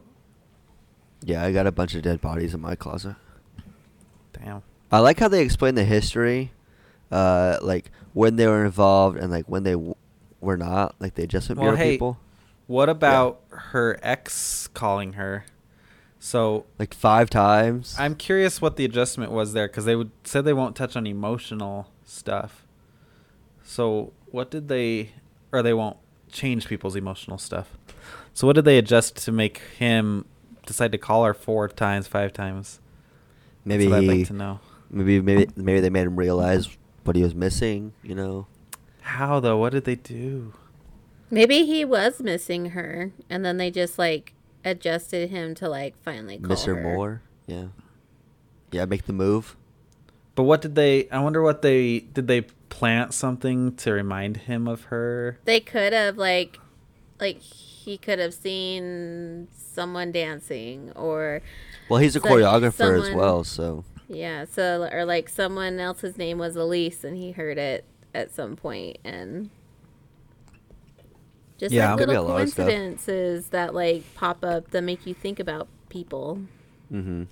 Yeah, 1.24 1.44
I 1.44 1.52
got 1.52 1.66
a 1.66 1.72
bunch 1.72 1.94
of 1.94 2.02
dead 2.02 2.20
bodies 2.20 2.52
in 2.54 2.60
my 2.60 2.74
closet. 2.74 3.16
Damn. 4.32 4.62
I 4.90 4.98
like 4.98 5.18
how 5.20 5.28
they 5.28 5.42
explain 5.42 5.74
the 5.74 5.84
history, 5.84 6.52
uh, 7.10 7.58
like 7.62 7.90
when 8.12 8.36
they 8.36 8.46
were 8.46 8.64
involved 8.64 9.16
and 9.16 9.30
like 9.30 9.46
when 9.46 9.62
they 9.62 9.72
w- 9.72 9.94
were 10.40 10.56
not. 10.56 10.94
Like 11.00 11.14
the 11.14 11.22
adjustment 11.22 11.60
Well, 11.60 11.70
bureau 11.70 11.76
hey, 11.76 11.92
people. 11.92 12.18
What 12.66 12.88
about 12.88 13.40
her 13.50 13.98
ex 14.02 14.68
calling 14.68 15.14
her? 15.14 15.44
So 16.18 16.66
Like 16.78 16.94
five 16.94 17.30
times. 17.30 17.96
I'm 17.98 18.14
curious 18.14 18.60
what 18.60 18.76
the 18.76 18.84
adjustment 18.84 19.32
was 19.32 19.54
there 19.54 19.66
because 19.66 19.84
they 19.84 19.96
would 19.96 20.10
said 20.24 20.44
they 20.44 20.52
won't 20.52 20.76
touch 20.76 20.94
on 20.96 21.06
emotional 21.06 21.90
stuff. 22.04 22.66
So 23.64 24.12
what 24.30 24.50
did 24.50 24.68
they, 24.68 25.12
or 25.52 25.62
they 25.62 25.72
won't 25.74 25.96
change 26.32 26.66
people's 26.66 26.96
emotional 26.96 27.38
stuff. 27.38 27.76
So 28.34 28.46
what 28.46 28.56
did 28.56 28.64
they 28.64 28.78
adjust 28.78 29.16
to 29.24 29.32
make 29.32 29.58
him 29.78 30.24
decide 30.66 30.92
to 30.92 30.98
call 30.98 31.24
her 31.24 31.34
four 31.34 31.68
times, 31.68 32.06
five 32.06 32.32
times? 32.32 32.80
maybe 33.64 33.84
That's 33.86 33.90
what 33.90 34.10
I'd 34.10 34.18
like 34.18 34.26
to 34.28 34.32
know. 34.32 34.60
maybe 34.90 35.20
maybe 35.20 35.50
maybe 35.56 35.80
they 35.80 35.90
made 35.90 36.06
him 36.06 36.16
realize 36.16 36.68
what 37.04 37.14
he 37.16 37.22
was 37.22 37.34
missing. 37.34 37.92
You 38.02 38.14
know. 38.14 38.46
How 39.02 39.40
though? 39.40 39.58
What 39.58 39.72
did 39.72 39.84
they 39.84 39.96
do? 39.96 40.54
Maybe 41.30 41.64
he 41.64 41.84
was 41.84 42.20
missing 42.20 42.70
her, 42.70 43.12
and 43.30 43.44
then 43.44 43.56
they 43.56 43.70
just 43.70 43.98
like 43.98 44.34
adjusted 44.64 45.30
him 45.30 45.54
to 45.56 45.68
like 45.68 45.96
finally 46.02 46.38
call 46.38 46.48
Miss 46.48 46.64
her 46.64 46.74
her 46.74 46.82
more. 46.82 47.22
Yeah. 47.46 47.66
Yeah, 48.70 48.84
make 48.86 49.06
the 49.06 49.12
move. 49.12 49.56
But 50.34 50.44
what 50.44 50.62
did 50.62 50.74
they? 50.74 51.08
I 51.10 51.20
wonder 51.20 51.42
what 51.42 51.62
they 51.62 52.00
did. 52.00 52.26
They 52.26 52.46
plant 52.72 53.12
something 53.14 53.76
to 53.76 53.92
remind 53.92 54.38
him 54.38 54.66
of 54.66 54.84
her. 54.84 55.38
They 55.44 55.60
could 55.60 55.92
have 55.92 56.16
like, 56.16 56.58
like 57.20 57.40
he 57.40 57.98
could 57.98 58.18
have 58.18 58.32
seen 58.34 59.48
someone 59.54 60.10
dancing, 60.12 60.90
or 60.96 61.42
Well, 61.88 62.00
he's 62.00 62.16
a 62.16 62.20
So 62.20 62.28
choreographer 62.28 62.98
as 63.08 63.14
well, 63.14 63.44
so 63.44 63.84
yeah, 64.08 64.44
so 64.44 64.88
or 64.90 65.04
like 65.04 65.28
someone 65.28 65.78
else's 65.78 66.16
name 66.16 66.38
was 66.38 66.56
Elise, 66.56 67.04
and 67.04 67.16
he 67.16 67.32
heard 67.32 67.58
it 67.58 67.84
at 68.14 68.30
some 68.30 68.56
point, 68.56 68.98
and 69.04 69.50
just 71.58 71.72
Yeah. 71.72 71.90
like 71.90 71.98
Could 71.98 72.06
be 72.08 72.12
little 72.14 72.26
a 72.26 72.32
lot 72.32 72.40
of 72.42 72.48
stuff. 72.48 72.66
coincidences 72.66 73.48
that 73.48 73.74
like 73.74 74.02
pop 74.14 74.44
up 74.44 74.70
that 74.70 74.82
make 74.82 75.06
you 75.06 75.14
think 75.14 75.38
about 75.38 75.68
people. 75.88 76.40
hmm 76.90 77.24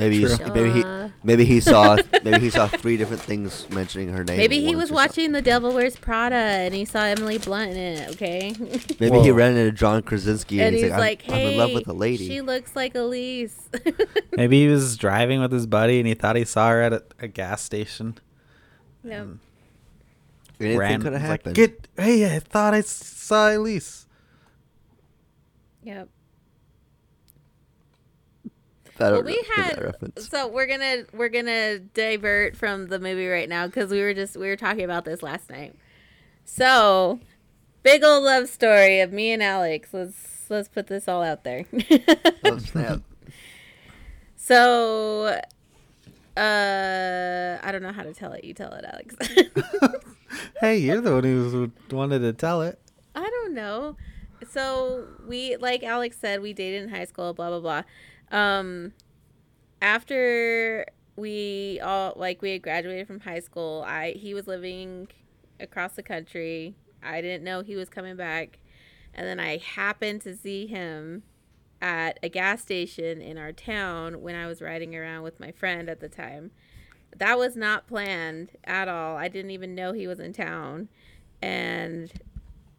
Maybe 0.00 0.18
he's, 0.18 0.40
maybe 0.40 0.70
he 0.70 0.84
maybe 1.22 1.44
he 1.44 1.60
saw 1.60 1.96
maybe 2.24 2.40
he 2.40 2.50
saw 2.50 2.66
three 2.66 2.96
different 2.96 3.22
things 3.22 3.68
mentioning 3.70 4.08
her 4.08 4.24
name. 4.24 4.38
Maybe 4.38 4.60
he 4.60 4.74
was 4.74 4.90
or 4.90 4.94
watching 4.94 5.32
The 5.32 5.42
Devil 5.42 5.72
Wears 5.72 5.96
Prada 5.96 6.34
and 6.34 6.74
he 6.74 6.84
saw 6.84 7.04
Emily 7.04 7.38
Blunt 7.38 7.72
in 7.72 7.76
it. 7.76 8.10
Okay, 8.10 8.54
something. 8.54 8.96
Maybe 8.98 9.20
he 9.20 9.30
ran 9.30 9.56
into 9.56 9.72
John 9.72 10.02
Krasinski 10.02 10.60
and, 10.60 10.68
and 10.68 10.76
he's, 10.76 10.84
he's 10.84 10.92
like, 10.92 11.00
like, 11.00 11.24
I'm, 11.28 11.34
I'm 11.34 11.46
in 11.52 11.58
love 11.58 11.72
with 11.72 11.88
a 11.88 11.92
lady. 11.92 12.26
she 12.26 12.40
looks 12.40 12.74
like 12.74 12.94
Elise." 12.94 13.68
Maybe 14.32 14.62
he 14.62 14.68
was 14.68 14.96
driving 14.96 15.40
with 15.40 15.52
his 15.52 15.66
buddy 15.66 15.98
and 15.98 16.08
he 16.08 16.14
thought 16.14 16.36
he 16.36 16.44
saw 16.44 16.70
her 16.70 16.82
at 16.82 16.92
a, 16.92 17.04
a 17.20 17.28
gas 17.28 17.62
station. 17.62 18.16
Yep. 19.04 19.20
and 19.20 19.38
Anything 20.60 20.78
ran- 20.78 21.02
could 21.02 21.12
have 21.12 21.22
was 21.22 21.46
like. 21.46 21.54
Get 21.54 21.88
hey! 21.96 22.34
I 22.34 22.38
thought 22.38 22.74
I 22.74 22.80
saw 22.80 23.50
Elise. 23.50 24.06
Yep. 25.82 26.08
I 29.02 29.10
Well, 29.12 29.22
we 29.22 29.32
know- 29.36 29.42
get 29.56 29.76
that 29.76 29.96
had 30.00 30.18
so 30.22 30.48
we're 30.48 30.66
gonna 30.66 31.04
we're 31.12 31.28
gonna 31.28 31.78
divert 31.78 32.56
from 32.56 32.88
the 32.88 32.98
movie 32.98 33.26
right 33.28 33.48
now 33.48 33.66
because 33.66 33.90
we 33.90 34.00
were 34.00 34.14
just 34.14 34.36
we 34.36 34.46
were 34.48 34.56
talking 34.56 34.84
about 34.84 35.04
this 35.04 35.22
last 35.22 35.48
night. 35.50 35.74
So, 36.44 37.20
big 37.82 38.02
old 38.04 38.24
love 38.24 38.48
story 38.48 39.00
of 39.00 39.12
me 39.12 39.30
and 39.32 39.42
Alex. 39.42 39.90
Let's 39.92 40.46
let's 40.48 40.68
put 40.68 40.86
this 40.88 41.06
all 41.08 41.22
out 41.22 41.44
there. 41.44 41.64
Oh, 42.44 42.58
snap. 42.58 43.00
so, 44.36 45.38
uh, 46.36 47.58
I 47.62 47.68
don't 47.72 47.82
know 47.82 47.92
how 47.92 48.02
to 48.02 48.12
tell 48.14 48.32
it. 48.32 48.44
You 48.44 48.54
tell 48.54 48.72
it, 48.72 48.84
Alex. 48.84 49.14
Hey, 50.60 50.78
you're 50.78 51.00
the 51.00 51.12
one 51.14 51.24
who 51.24 51.72
wanted 51.90 52.20
to 52.20 52.32
tell 52.32 52.62
it. 52.62 52.78
I 53.16 53.22
don't 53.28 53.52
know. 53.54 53.96
So 54.50 55.06
we, 55.26 55.56
like 55.56 55.82
Alex 55.82 56.18
said, 56.20 56.40
we 56.40 56.52
dated 56.52 56.82
in 56.84 56.88
high 56.88 57.04
school. 57.06 57.32
Blah 57.34 57.48
blah 57.50 57.60
blah. 57.60 57.82
Um, 58.30 58.92
after 59.82 60.86
we 61.16 61.80
all 61.82 62.14
like 62.16 62.42
we 62.42 62.52
had 62.52 62.62
graduated 62.62 63.06
from 63.06 63.20
high 63.20 63.40
school, 63.40 63.84
I 63.86 64.12
he 64.12 64.34
was 64.34 64.46
living 64.46 65.08
across 65.58 65.94
the 65.94 66.02
country. 66.02 66.74
I 67.02 67.20
didn't 67.20 67.44
know 67.44 67.62
he 67.62 67.76
was 67.76 67.88
coming 67.88 68.16
back, 68.16 68.58
and 69.14 69.26
then 69.26 69.40
I 69.40 69.56
happened 69.58 70.20
to 70.22 70.36
see 70.36 70.66
him 70.66 71.22
at 71.82 72.18
a 72.22 72.28
gas 72.28 72.60
station 72.60 73.20
in 73.20 73.38
our 73.38 73.52
town 73.52 74.20
when 74.20 74.34
I 74.34 74.46
was 74.46 74.60
riding 74.60 74.94
around 74.94 75.22
with 75.22 75.40
my 75.40 75.50
friend 75.52 75.88
at 75.88 76.00
the 76.00 76.08
time. 76.08 76.50
That 77.16 77.38
was 77.38 77.56
not 77.56 77.86
planned 77.86 78.50
at 78.64 78.88
all. 78.88 79.16
I 79.16 79.28
didn't 79.28 79.50
even 79.50 79.74
know 79.74 79.92
he 79.92 80.06
was 80.06 80.20
in 80.20 80.32
town. 80.32 80.88
And 81.42 82.12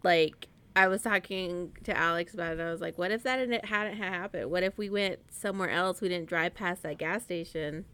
like 0.04 0.48
I 0.76 0.88
was 0.88 1.02
talking 1.02 1.76
to 1.84 1.96
Alex 1.98 2.34
about 2.34 2.54
it. 2.54 2.62
I 2.62 2.72
was 2.72 2.82
like, 2.82 2.98
"What 2.98 3.12
if 3.12 3.24
that 3.24 3.40
hadn't 3.66 3.98
happened? 3.98 4.50
What 4.50 4.64
if 4.64 4.78
we 4.78 4.90
went 4.90 5.20
somewhere 5.30 5.70
else? 5.70 6.00
We 6.02 6.08
didn't 6.10 6.30
drive 6.30 6.54
past 6.54 6.84
that 6.84 6.98
gas 6.98 7.24
station. 7.24 7.86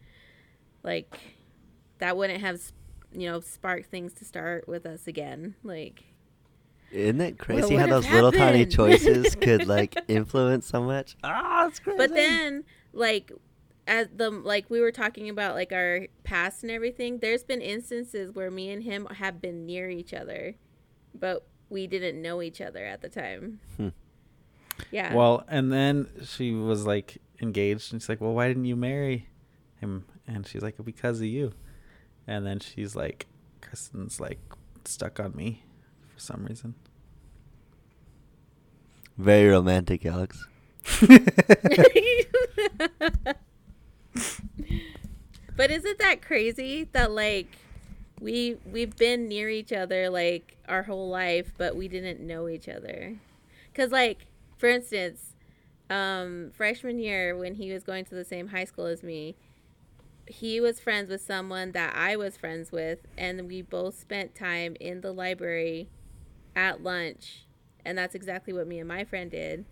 Like, 0.82 1.18
that 1.98 2.16
wouldn't 2.16 2.40
have, 2.40 2.60
you 3.12 3.28
know, 3.28 3.40
sparked 3.40 3.90
things 3.90 4.12
to 4.14 4.24
start 4.24 4.68
with 4.68 4.86
us 4.86 5.06
again. 5.08 5.56
Like, 5.64 6.04
Isn't 6.92 7.20
it 7.20 7.38
crazy 7.38 7.74
how 7.74 7.86
those 7.88 8.08
little 8.08 8.32
tiny 8.32 8.64
choices 8.64 9.34
could 9.34 9.66
like 9.66 9.96
influence 10.08 10.66
so 10.66 10.82
much? 10.82 11.16
Ah, 11.24 11.66
it's 11.66 11.78
crazy. 11.80 11.98
but 11.98 12.14
then 12.14 12.64
like." 12.92 13.32
As 13.90 14.06
the 14.14 14.28
like 14.28 14.68
we 14.68 14.82
were 14.82 14.92
talking 14.92 15.30
about 15.30 15.54
like 15.54 15.72
our 15.72 16.08
past 16.22 16.62
and 16.62 16.70
everything, 16.70 17.20
there's 17.20 17.42
been 17.42 17.62
instances 17.62 18.30
where 18.30 18.50
me 18.50 18.70
and 18.70 18.82
him 18.82 19.06
have 19.06 19.40
been 19.40 19.64
near 19.64 19.88
each 19.88 20.12
other, 20.12 20.56
but 21.14 21.46
we 21.70 21.86
didn't 21.86 22.20
know 22.20 22.42
each 22.42 22.60
other 22.60 22.84
at 22.84 23.02
the 23.02 23.08
time. 23.08 23.60
Hmm. 23.76 23.88
Yeah. 24.90 25.14
Well, 25.14 25.44
and 25.48 25.72
then 25.72 26.08
she 26.24 26.52
was 26.52 26.86
like 26.86 27.18
engaged, 27.40 27.92
and 27.92 28.00
she's 28.00 28.08
like, 28.08 28.20
"Well, 28.20 28.34
why 28.34 28.48
didn't 28.48 28.66
you 28.66 28.76
marry 28.76 29.28
him?" 29.80 30.04
And 30.26 30.46
she's 30.46 30.62
like, 30.62 30.76
"Because 30.84 31.20
of 31.20 31.26
you." 31.26 31.52
And 32.26 32.46
then 32.46 32.60
she's 32.60 32.94
like, 32.94 33.26
"Kristen's 33.60 34.20
like 34.20 34.40
stuck 34.84 35.18
on 35.18 35.34
me 35.34 35.64
for 36.14 36.20
some 36.20 36.46
reason." 36.46 36.74
very 39.18 39.48
romantic, 39.50 40.06
Alex. 40.06 40.46
but 45.56 45.70
isn't 45.70 45.98
that 45.98 46.22
crazy 46.22 46.88
that 46.92 47.10
like 47.10 47.58
we 48.20 48.56
we've 48.70 48.96
been 48.96 49.28
near 49.28 49.48
each 49.48 49.72
other 49.72 50.10
like 50.10 50.56
our 50.68 50.82
whole 50.84 51.08
life 51.08 51.52
but 51.56 51.76
we 51.76 51.88
didn't 51.88 52.20
know 52.20 52.48
each 52.48 52.68
other 52.68 53.16
cuz 53.74 53.90
like 53.92 54.26
for 54.56 54.68
instance 54.68 55.34
um 55.90 56.50
freshman 56.54 56.98
year 56.98 57.36
when 57.36 57.54
he 57.54 57.72
was 57.72 57.84
going 57.84 58.04
to 58.04 58.14
the 58.14 58.24
same 58.24 58.48
high 58.48 58.64
school 58.64 58.86
as 58.86 59.02
me 59.02 59.36
he 60.26 60.60
was 60.60 60.78
friends 60.78 61.08
with 61.08 61.22
someone 61.22 61.72
that 61.72 61.94
I 61.96 62.16
was 62.16 62.36
friends 62.36 62.70
with 62.70 62.98
and 63.16 63.48
we 63.48 63.62
both 63.62 63.98
spent 63.98 64.34
time 64.34 64.76
in 64.78 65.00
the 65.00 65.12
library 65.12 65.88
at 66.54 66.82
lunch 66.82 67.46
and 67.84 67.96
that's 67.96 68.14
exactly 68.14 68.52
what 68.52 68.66
me 68.66 68.78
and 68.78 68.88
my 68.88 69.04
friend 69.04 69.30
did 69.30 69.64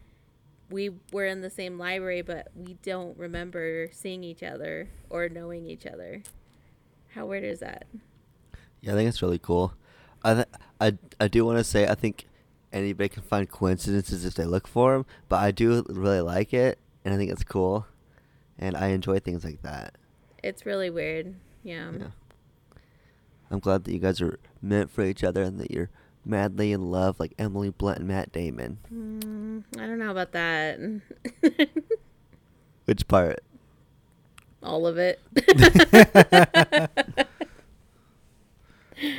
we 0.70 0.90
were 1.12 1.26
in 1.26 1.42
the 1.42 1.50
same 1.50 1.78
library, 1.78 2.22
but 2.22 2.48
we 2.54 2.74
don't 2.82 3.16
remember 3.16 3.88
seeing 3.92 4.24
each 4.24 4.42
other 4.42 4.88
or 5.08 5.28
knowing 5.28 5.66
each 5.66 5.86
other. 5.86 6.22
How 7.14 7.26
weird 7.26 7.44
is 7.44 7.60
that? 7.60 7.86
Yeah, 8.80 8.92
I 8.92 8.96
think 8.96 9.08
it's 9.08 9.22
really 9.22 9.38
cool. 9.38 9.74
I 10.22 10.34
th- 10.34 10.46
I 10.80 10.98
I 11.20 11.28
do 11.28 11.44
want 11.44 11.58
to 11.58 11.64
say 11.64 11.86
I 11.86 11.94
think 11.94 12.26
anybody 12.72 13.08
can 13.08 13.22
find 13.22 13.48
coincidences 13.48 14.24
if 14.24 14.34
they 14.34 14.44
look 14.44 14.66
for 14.68 14.94
them, 14.94 15.06
but 15.28 15.36
I 15.36 15.50
do 15.50 15.84
really 15.88 16.20
like 16.20 16.52
it, 16.52 16.78
and 17.04 17.14
I 17.14 17.16
think 17.16 17.30
it's 17.30 17.44
cool, 17.44 17.86
and 18.58 18.76
I 18.76 18.88
enjoy 18.88 19.18
things 19.18 19.44
like 19.44 19.62
that. 19.62 19.96
It's 20.42 20.66
really 20.66 20.90
weird. 20.90 21.34
Yeah. 21.62 21.90
Yeah. 21.98 22.06
I'm 23.50 23.60
glad 23.60 23.84
that 23.84 23.92
you 23.92 23.98
guys 23.98 24.20
are 24.20 24.38
meant 24.60 24.90
for 24.90 25.02
each 25.02 25.22
other 25.22 25.42
and 25.42 25.58
that 25.60 25.70
you're 25.70 25.90
madly 26.24 26.72
in 26.72 26.90
love 26.90 27.20
like 27.20 27.32
Emily 27.38 27.70
Blunt 27.70 27.98
and 27.98 28.08
Matt 28.08 28.32
Damon. 28.32 28.78
Mm, 28.92 29.64
I 29.80 29.86
don't 29.86 29.98
know 29.98 30.10
about 30.10 30.32
that. 30.32 30.80
Which 32.84 33.06
part? 33.08 33.40
all 34.66 34.86
of 34.86 34.98
it. 34.98 35.20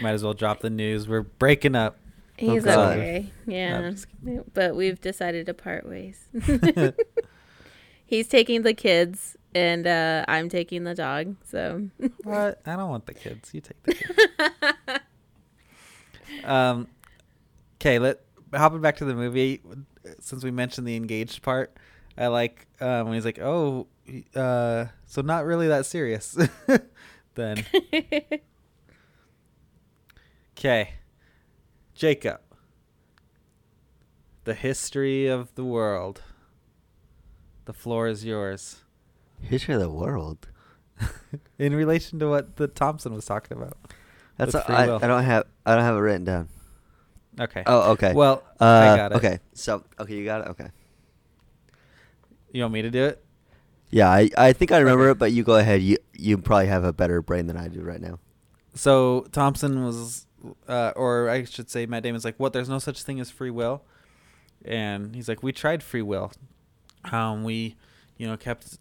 Might 0.01 0.11
as 0.11 0.23
well 0.23 0.33
drop 0.33 0.61
the 0.61 0.69
news. 0.69 1.07
We're 1.07 1.21
breaking 1.21 1.75
up. 1.75 1.97
He's 2.37 2.63
God. 2.63 2.97
okay. 2.97 3.31
Yeah. 3.47 3.91
I'm 4.23 4.43
but 4.53 4.75
we've 4.75 5.01
decided 5.01 5.47
to 5.47 5.53
part 5.53 5.87
ways. 5.87 6.27
He's 8.05 8.27
taking 8.27 8.61
the 8.61 8.73
kids 8.73 9.35
and 9.55 9.87
uh, 9.87 10.23
I'm 10.27 10.49
taking 10.49 10.83
the 10.83 10.93
dog. 10.93 11.35
So 11.45 11.89
What? 12.23 12.61
I 12.65 12.75
don't 12.75 12.89
want 12.89 13.05
the 13.05 13.13
kids. 13.13 13.53
You 13.53 13.61
take 13.61 13.83
the 13.83 13.93
kids. 13.93 14.19
um, 16.43 16.87
okay. 17.75 17.99
Let 17.99 18.21
hopping 18.53 18.81
back 18.81 18.97
to 18.97 19.05
the 19.05 19.15
movie. 19.15 19.61
Since 20.19 20.43
we 20.43 20.51
mentioned 20.51 20.87
the 20.87 20.95
engaged 20.95 21.41
part, 21.41 21.75
I 22.17 22.27
like 22.27 22.67
um, 22.79 23.05
when 23.05 23.15
he's 23.15 23.25
like, 23.25 23.39
"Oh, 23.39 23.87
uh, 24.35 24.85
so 25.05 25.21
not 25.21 25.45
really 25.45 25.67
that 25.67 25.85
serious." 25.85 26.37
then, 27.35 27.65
okay, 30.57 30.93
Jacob. 31.93 32.41
The 34.45 34.53
history 34.53 35.27
of 35.27 35.53
the 35.55 35.63
world. 35.63 36.21
The 37.65 37.73
floor 37.73 38.07
is 38.07 38.23
yours. 38.23 38.77
History 39.41 39.75
of 39.75 39.81
the 39.81 39.89
world. 39.89 40.47
In 41.59 41.75
relation 41.75 42.17
to 42.19 42.29
what 42.29 42.55
the 42.55 42.67
Thompson 42.67 43.13
was 43.13 43.25
talking 43.25 43.57
about. 43.57 43.77
That's 44.37 44.53
a, 44.53 44.61
free 44.61 44.75
I, 44.75 44.85
don't 44.85 45.01
have 45.23 45.43
I 45.65 45.75
don't 45.75 45.83
have 45.83 45.95
it 45.95 45.99
written 45.99 46.23
down. 46.23 46.49
Okay. 47.39 47.63
Oh, 47.65 47.91
okay. 47.91 48.13
Well, 48.13 48.43
uh, 48.59 48.65
I 48.65 48.95
got 48.95 49.11
it. 49.11 49.15
Okay, 49.15 49.39
so 49.53 49.83
okay, 49.99 50.15
you 50.15 50.25
got 50.25 50.41
it. 50.41 50.47
Okay. 50.49 50.69
You 52.51 52.61
want 52.63 52.73
me 52.73 52.81
to 52.83 52.89
do 52.89 53.03
it? 53.05 53.23
Yeah, 53.89 54.09
I, 54.09 54.29
I 54.37 54.53
think 54.53 54.71
I 54.71 54.79
remember 54.79 55.05
Okay. 55.05 55.11
it, 55.11 55.19
but 55.19 55.31
you 55.31 55.43
go 55.43 55.55
ahead. 55.55 55.81
You 55.81 55.97
you 56.13 56.37
probably 56.37 56.67
have 56.67 56.83
a 56.83 56.93
better 56.93 57.21
brain 57.21 57.47
than 57.47 57.57
I 57.57 57.67
do 57.67 57.81
right 57.81 58.01
now. 58.01 58.19
So 58.77 59.25
Thompson 59.31 59.83
was, 59.83 60.26
uh, 60.67 60.91
or 60.95 61.29
I 61.29 61.43
should 61.43 61.69
say, 61.69 61.85
Matt 61.85 62.03
Damon's 62.03 62.25
like, 62.25 62.35
"What? 62.37 62.53
There's 62.53 62.69
no 62.69 62.79
such 62.79 63.03
thing 63.03 63.19
as 63.19 63.29
free 63.31 63.49
will," 63.49 63.83
and 64.65 65.15
he's 65.15 65.27
like, 65.27 65.41
"We 65.43 65.51
tried 65.51 65.83
free 65.83 66.01
will. 66.01 66.31
Um, 67.11 67.43
we, 67.43 67.75
you 68.17 68.27
know, 68.27 68.37
kept 68.37 68.77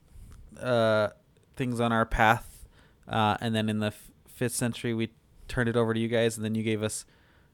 uh, 0.60 1.08
things 1.56 1.80
on 1.80 1.92
our 1.92 2.04
path, 2.06 2.66
uh, 3.08 3.36
and 3.40 3.54
then 3.54 3.68
in 3.68 3.78
the 3.78 3.88
f- 3.88 4.10
fifth 4.26 4.54
century, 4.54 4.94
we 4.94 5.10
turned 5.48 5.68
it 5.68 5.76
over 5.76 5.94
to 5.94 6.00
you 6.00 6.08
guys, 6.08 6.36
and 6.36 6.44
then 6.44 6.54
you 6.54 6.62
gave 6.62 6.82
us 6.82 7.04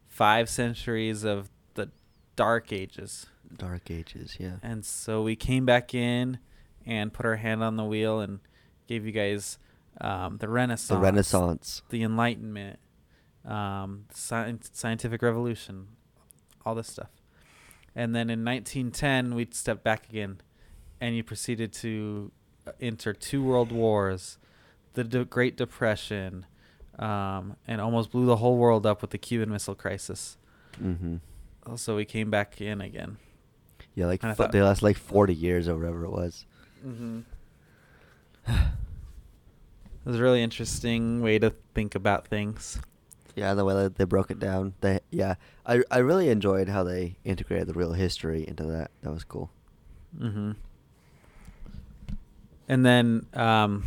five 0.08 0.48
centuries 0.48 1.24
of 1.24 1.50
the 1.74 1.90
Dark 2.36 2.72
Ages, 2.72 3.26
Dark 3.56 3.90
Ages, 3.90 4.36
yeah. 4.38 4.56
and 4.62 4.84
so 4.84 5.22
we 5.22 5.36
came 5.36 5.66
back 5.66 5.94
in 5.94 6.38
and 6.86 7.12
put 7.12 7.26
our 7.26 7.36
hand 7.36 7.62
on 7.62 7.76
the 7.76 7.84
wheel 7.84 8.20
and 8.20 8.40
gave 8.86 9.04
you 9.06 9.12
guys." 9.12 9.58
Um, 10.00 10.38
the 10.38 10.48
Renaissance, 10.48 10.88
The 10.88 10.96
Renaissance. 10.96 11.82
the 11.90 12.02
Enlightenment, 12.02 12.78
um, 13.44 14.04
sci- 14.10 14.58
scientific 14.72 15.22
revolution, 15.22 15.88
all 16.64 16.74
this 16.74 16.88
stuff. 16.88 17.10
And 17.94 18.14
then 18.14 18.30
in 18.30 18.44
1910, 18.44 19.34
we 19.34 19.46
stepped 19.50 19.84
back 19.84 20.08
again, 20.08 20.40
and 21.00 21.14
you 21.16 21.22
proceeded 21.22 21.72
to 21.74 22.32
uh, 22.66 22.72
enter 22.80 23.12
two 23.12 23.42
world 23.42 23.70
wars, 23.72 24.38
the 24.94 25.04
De- 25.04 25.24
Great 25.24 25.56
Depression, 25.56 26.46
um, 26.98 27.56
and 27.66 27.80
almost 27.80 28.10
blew 28.10 28.26
the 28.26 28.36
whole 28.36 28.56
world 28.56 28.86
up 28.86 29.02
with 29.02 29.10
the 29.10 29.18
Cuban 29.18 29.50
Missile 29.50 29.74
Crisis. 29.74 30.36
Mm-hmm. 30.82 31.16
So 31.76 31.96
we 31.96 32.04
came 32.04 32.30
back 32.30 32.60
in 32.60 32.80
again. 32.80 33.18
Yeah, 33.94 34.06
like 34.06 34.22
And 34.22 34.32
I 34.32 34.34
fo- 34.34 34.44
thought- 34.44 34.52
they 34.52 34.62
last 34.62 34.82
like 34.82 34.96
forty 34.96 35.34
years 35.34 35.68
or 35.68 35.76
whatever 35.76 36.04
it 36.04 36.10
was. 36.10 36.46
Mm-hmm. 36.86 37.20
it 38.48 38.56
was 40.04 40.16
a 40.16 40.22
really 40.22 40.42
interesting 40.42 41.20
way 41.20 41.38
to 41.38 41.50
think 41.74 41.94
about 41.94 42.26
things. 42.26 42.80
Yeah, 43.34 43.54
the 43.54 43.64
way 43.64 43.74
that 43.74 43.96
they 43.96 44.04
broke 44.04 44.30
it 44.30 44.38
down. 44.38 44.74
They 44.80 45.00
yeah, 45.10 45.36
I 45.64 45.82
I 45.90 45.98
really 45.98 46.28
enjoyed 46.28 46.68
how 46.68 46.84
they 46.84 47.16
integrated 47.24 47.68
the 47.68 47.72
real 47.74 47.92
history 47.92 48.46
into 48.46 48.64
that. 48.64 48.90
That 49.02 49.12
was 49.12 49.24
cool. 49.24 49.50
Mm-hmm. 50.18 50.52
And 52.68 52.86
then 52.86 53.26
um, 53.34 53.84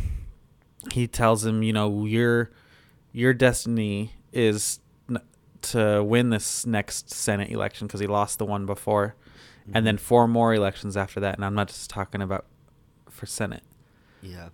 he 0.92 1.06
tells 1.06 1.44
him, 1.44 1.62
you 1.62 1.72
know, 1.72 2.04
your 2.04 2.50
your 3.12 3.32
destiny 3.32 4.12
is 4.32 4.80
n- 5.08 5.20
to 5.62 6.02
win 6.02 6.30
this 6.30 6.66
next 6.66 7.10
Senate 7.10 7.50
election 7.50 7.86
because 7.86 8.00
he 8.00 8.06
lost 8.06 8.38
the 8.38 8.44
one 8.44 8.66
before, 8.66 9.14
and 9.72 9.86
then 9.86 9.96
four 9.96 10.28
more 10.28 10.54
elections 10.54 10.96
after 10.96 11.20
that. 11.20 11.36
And 11.36 11.44
I'm 11.44 11.54
not 11.54 11.68
just 11.68 11.88
talking 11.88 12.20
about 12.20 12.46
for 13.08 13.26
Senate. 13.26 13.62
Yeah, 14.22 14.48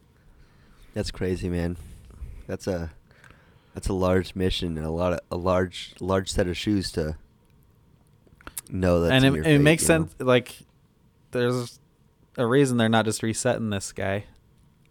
that's 0.94 1.10
crazy, 1.10 1.48
man. 1.48 1.76
That's 2.46 2.66
a 2.66 2.90
that's 3.74 3.88
a 3.88 3.92
large 3.92 4.34
mission 4.34 4.76
and 4.76 4.86
a 4.86 4.90
lot 4.90 5.12
of 5.14 5.20
a 5.30 5.36
large 5.36 5.94
large 6.00 6.30
set 6.30 6.46
of 6.46 6.56
shoes 6.56 6.92
to 6.92 7.16
know 8.68 9.00
that. 9.00 9.12
and 9.12 9.24
it, 9.24 9.46
it 9.46 9.58
makes 9.60 9.84
sense. 9.84 10.14
Like, 10.18 10.54
there's 11.30 11.78
a 12.36 12.46
reason 12.46 12.76
they're 12.78 12.88
not 12.88 13.04
just 13.04 13.22
resetting 13.22 13.70
this 13.70 13.92
guy. 13.92 14.24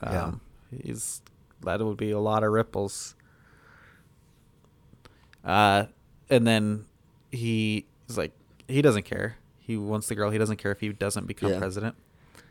Yeah. 0.03 0.23
Um, 0.25 0.41
he's 0.83 1.21
that 1.63 1.79
would 1.79 1.97
be 1.97 2.11
a 2.11 2.19
lot 2.19 2.43
of 2.43 2.51
ripples. 2.51 3.15
Uh, 5.43 5.85
and 6.29 6.45
then 6.45 6.85
he 7.31 7.85
is 8.07 8.17
like, 8.17 8.31
he 8.67 8.81
doesn't 8.81 9.03
care. 9.03 9.37
He 9.59 9.77
wants 9.77 10.07
the 10.07 10.15
girl. 10.15 10.29
He 10.31 10.37
doesn't 10.37 10.57
care 10.57 10.71
if 10.71 10.79
he 10.79 10.89
doesn't 10.89 11.27
become 11.27 11.51
Yeah. 11.51 11.59
president. 11.59 11.95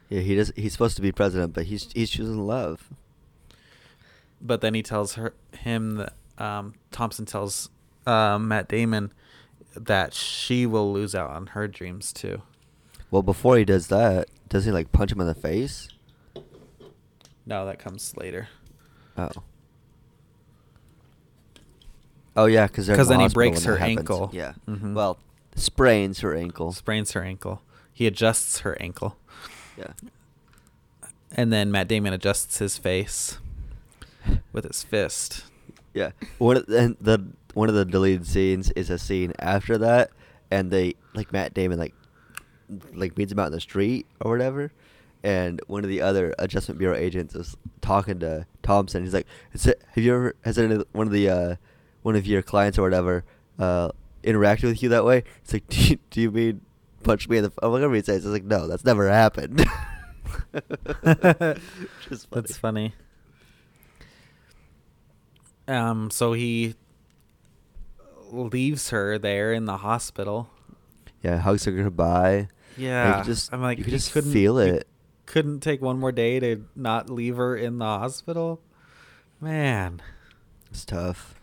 Yeah, 0.09 0.21
he 0.21 0.35
does. 0.35 0.53
He's 0.57 0.73
supposed 0.73 0.97
to 0.97 1.03
be 1.03 1.13
president, 1.13 1.53
but 1.55 1.67
he's 1.67 1.89
he's 1.93 2.11
choosing 2.11 2.45
love. 2.45 2.89
But 4.41 4.61
then 4.61 4.75
he 4.75 4.83
tells 4.83 5.15
her 5.15 5.35
him 5.53 5.97
that 5.97 6.15
um, 6.41 6.75
Thompson 6.91 7.27
tells 7.27 7.69
uh, 8.07 8.39
Matt 8.39 8.69
Damon 8.69 9.13
that 9.77 10.15
she 10.15 10.67
will 10.67 10.93
lose 10.93 11.15
out 11.15 11.31
on 11.31 11.49
her 11.49 11.69
dreams 11.69 12.13
too. 12.13 12.43
Well, 13.11 13.23
before 13.23 13.57
he 13.59 13.65
does 13.65 13.89
that, 13.89 14.29
does 14.49 14.65
he 14.65 14.71
like 14.73 14.91
punch 14.93 15.13
him 15.13 15.21
in 15.21 15.27
the 15.27 15.35
face? 15.35 15.89
No, 17.47 17.67
that 17.67 17.79
comes 17.79 18.17
later. 18.17 18.49
Oh. 19.17 19.31
Oh 22.37 22.47
yeah, 22.47 22.67
because 22.67 22.87
Because 22.87 23.09
then 23.09 23.21
he 23.21 23.29
breaks 23.29 23.65
her 23.65 23.77
ankle. 23.79 24.31
Yeah. 24.33 24.53
Mhm. 24.69 24.95
Well, 24.95 25.19
sprains 25.57 26.21
her 26.21 26.35
ankle. 26.35 26.73
sprains 26.73 27.13
her 27.13 27.23
ankle. 27.23 27.63
He 27.93 28.07
adjusts 28.07 28.61
her 28.61 28.81
ankle, 28.81 29.17
Yeah. 29.77 29.93
and 31.33 31.53
then 31.53 31.71
Matt 31.71 31.87
Damon 31.89 32.13
adjusts 32.15 32.59
his 32.59 32.79
face 32.79 33.39
with 34.53 34.65
his 34.65 34.83
fist. 34.83 35.45
Yeah. 35.95 36.11
One 36.39 36.57
of, 36.57 36.69
and 36.69 36.97
the 37.01 37.25
one 37.55 37.69
of 37.69 37.75
the 37.75 37.85
deleted 37.85 38.27
scenes 38.27 38.71
is 38.73 38.91
a 38.91 38.99
scene 38.99 39.33
after 39.39 39.79
that, 39.79 40.11
and 40.51 40.71
they 40.71 40.95
like 41.15 41.33
Matt 41.33 41.55
Damon 41.55 41.79
like 41.79 41.95
like 42.93 43.17
meets 43.19 43.33
him 43.33 43.39
out 43.39 43.47
in 43.47 43.53
the 43.53 43.61
street 43.61 44.07
or 44.21 44.31
whatever, 44.31 44.73
and 45.25 45.61
one 45.67 45.83
of 45.85 45.91
the 45.91 46.01
other 46.01 46.35
Adjustment 46.39 46.79
Bureau 46.79 46.97
agents 46.97 47.35
is 47.35 47.57
talking 47.81 48.21
to 48.21 48.47
Thompson. 48.63 49.03
He's 49.05 49.15
like, 49.15 49.27
"Is 49.53 49.67
it, 49.67 49.83
"Have 49.95 50.05
you 50.05 50.15
ever 50.15 50.37
has 50.45 50.59
any, 50.59 50.77
one 50.93 51.07
of 51.07 51.13
the 51.13 51.29
uh, 51.29 51.57
one 52.03 52.17
of 52.17 52.27
your 52.27 52.43
clients 52.43 52.79
or 52.79 52.83
whatever 52.83 53.25
uh, 53.59 53.91
interacted 54.23 54.65
with 54.65 54.83
you 54.83 54.89
that 54.91 55.05
way?" 55.05 55.25
It's 55.43 55.53
like, 55.53 55.67
"Do 55.69 55.81
you, 55.81 55.99
do 56.11 56.21
you 56.21 56.31
mean 56.31 56.61
punch 57.03 57.29
me 57.29 57.39
in 57.39 57.45
the?" 57.45 57.53
F-? 57.63 57.71
Whatever 57.71 57.95
he 57.95 58.03
says, 58.03 58.25
it's 58.25 58.33
like, 58.33 58.45
"No, 58.45 58.67
that's 58.67 58.85
never 58.85 59.09
happened." 59.09 59.65
Funny. 61.03 61.55
That's 62.31 62.57
funny. 62.57 62.95
Um, 65.71 66.11
so 66.11 66.33
he 66.33 66.75
leaves 68.31 68.91
her 68.91 69.19
there 69.19 69.53
in 69.53 69.65
the 69.67 69.79
hospital. 69.79 70.51
Yeah, 71.23 71.39
hugs 71.39 71.65
her 71.65 71.73
goodbye. 71.73 72.49
Yeah, 72.77 73.23
just 73.25 73.53
I'm 73.53 73.61
like, 73.63 73.79
you 73.79 73.85
could 73.85 73.93
he 73.93 73.99
just 73.99 74.13
couldn't- 74.13 74.33
feel 74.33 74.59
it. 74.59 74.87
Couldn't 75.27 75.61
take 75.61 75.81
one 75.81 75.99
more 76.01 76.11
day 76.13 76.41
to 76.41 76.65
not 76.75 77.09
leave 77.09 77.37
her 77.37 77.57
in 77.57 77.79
the 77.79 77.85
hospital. 77.85 78.61
Man, 79.41 80.03
It's 80.71 80.85
tough. 80.85 81.35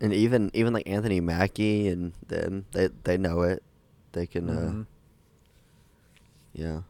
And 0.00 0.12
even 0.12 0.50
even 0.54 0.72
like 0.72 0.88
Anthony 0.88 1.20
Mackie 1.20 1.88
and 1.88 2.12
them, 2.26 2.66
they 2.72 2.88
they 3.04 3.16
know 3.16 3.42
it. 3.42 3.62
They 4.12 4.26
can 4.26 4.48
uh 4.50 4.52
Mhm. 4.52 4.86
yeah. 6.52 6.80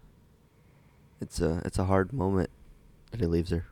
It's 1.21 1.41
a 1.41 1.63
it's 1.65 1.79
a 1.79 1.85
hard 1.85 2.13
moment 2.13 2.51
that 3.11 3.21
he 3.21 3.27
leaves 3.27 3.51
her. 3.51 3.67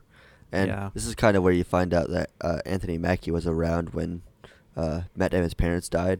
And 0.51 0.67
Yeah. 0.67 0.89
this 0.93 1.05
is 1.05 1.15
kind 1.15 1.37
of 1.37 1.43
where 1.43 1.53
you 1.53 1.63
find 1.63 1.93
out 1.93 2.09
that 2.09 2.29
uh, 2.41 2.59
Anthony 2.65 2.97
Mackie 2.97 3.31
was 3.31 3.47
around 3.47 3.91
when 3.91 4.21
uh, 4.75 5.01
Matt 5.15 5.31
Damon's 5.31 5.53
parents 5.53 5.87
died. 5.89 6.19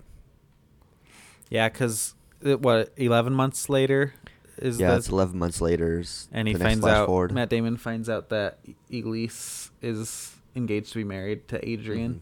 yeah, 1.50 1.68
because 1.70 2.16
what 2.42 2.92
eleven 2.98 3.34
months 3.34 3.70
later 3.70 4.14
is 4.58 4.80
yeah, 4.80 4.96
it's 4.96 5.10
11 5.10 5.38
months 5.40 5.60
later. 5.62 6.04
and 6.32 6.48
he 6.48 6.54
finds 6.54 6.86
out 6.86 7.08
forward. 7.08 7.32
Matt 7.32 7.50
Damon 7.50 7.78
finds 7.78 8.10
out 8.10 8.30
that 8.30 8.60
Elise 8.92 9.72
is 9.82 10.36
engaged 10.56 10.92
to 10.94 11.00
be 11.00 11.04
married 11.04 11.48
to 11.48 11.68
Adrian. 11.68 12.16
Mhm. 12.16 12.20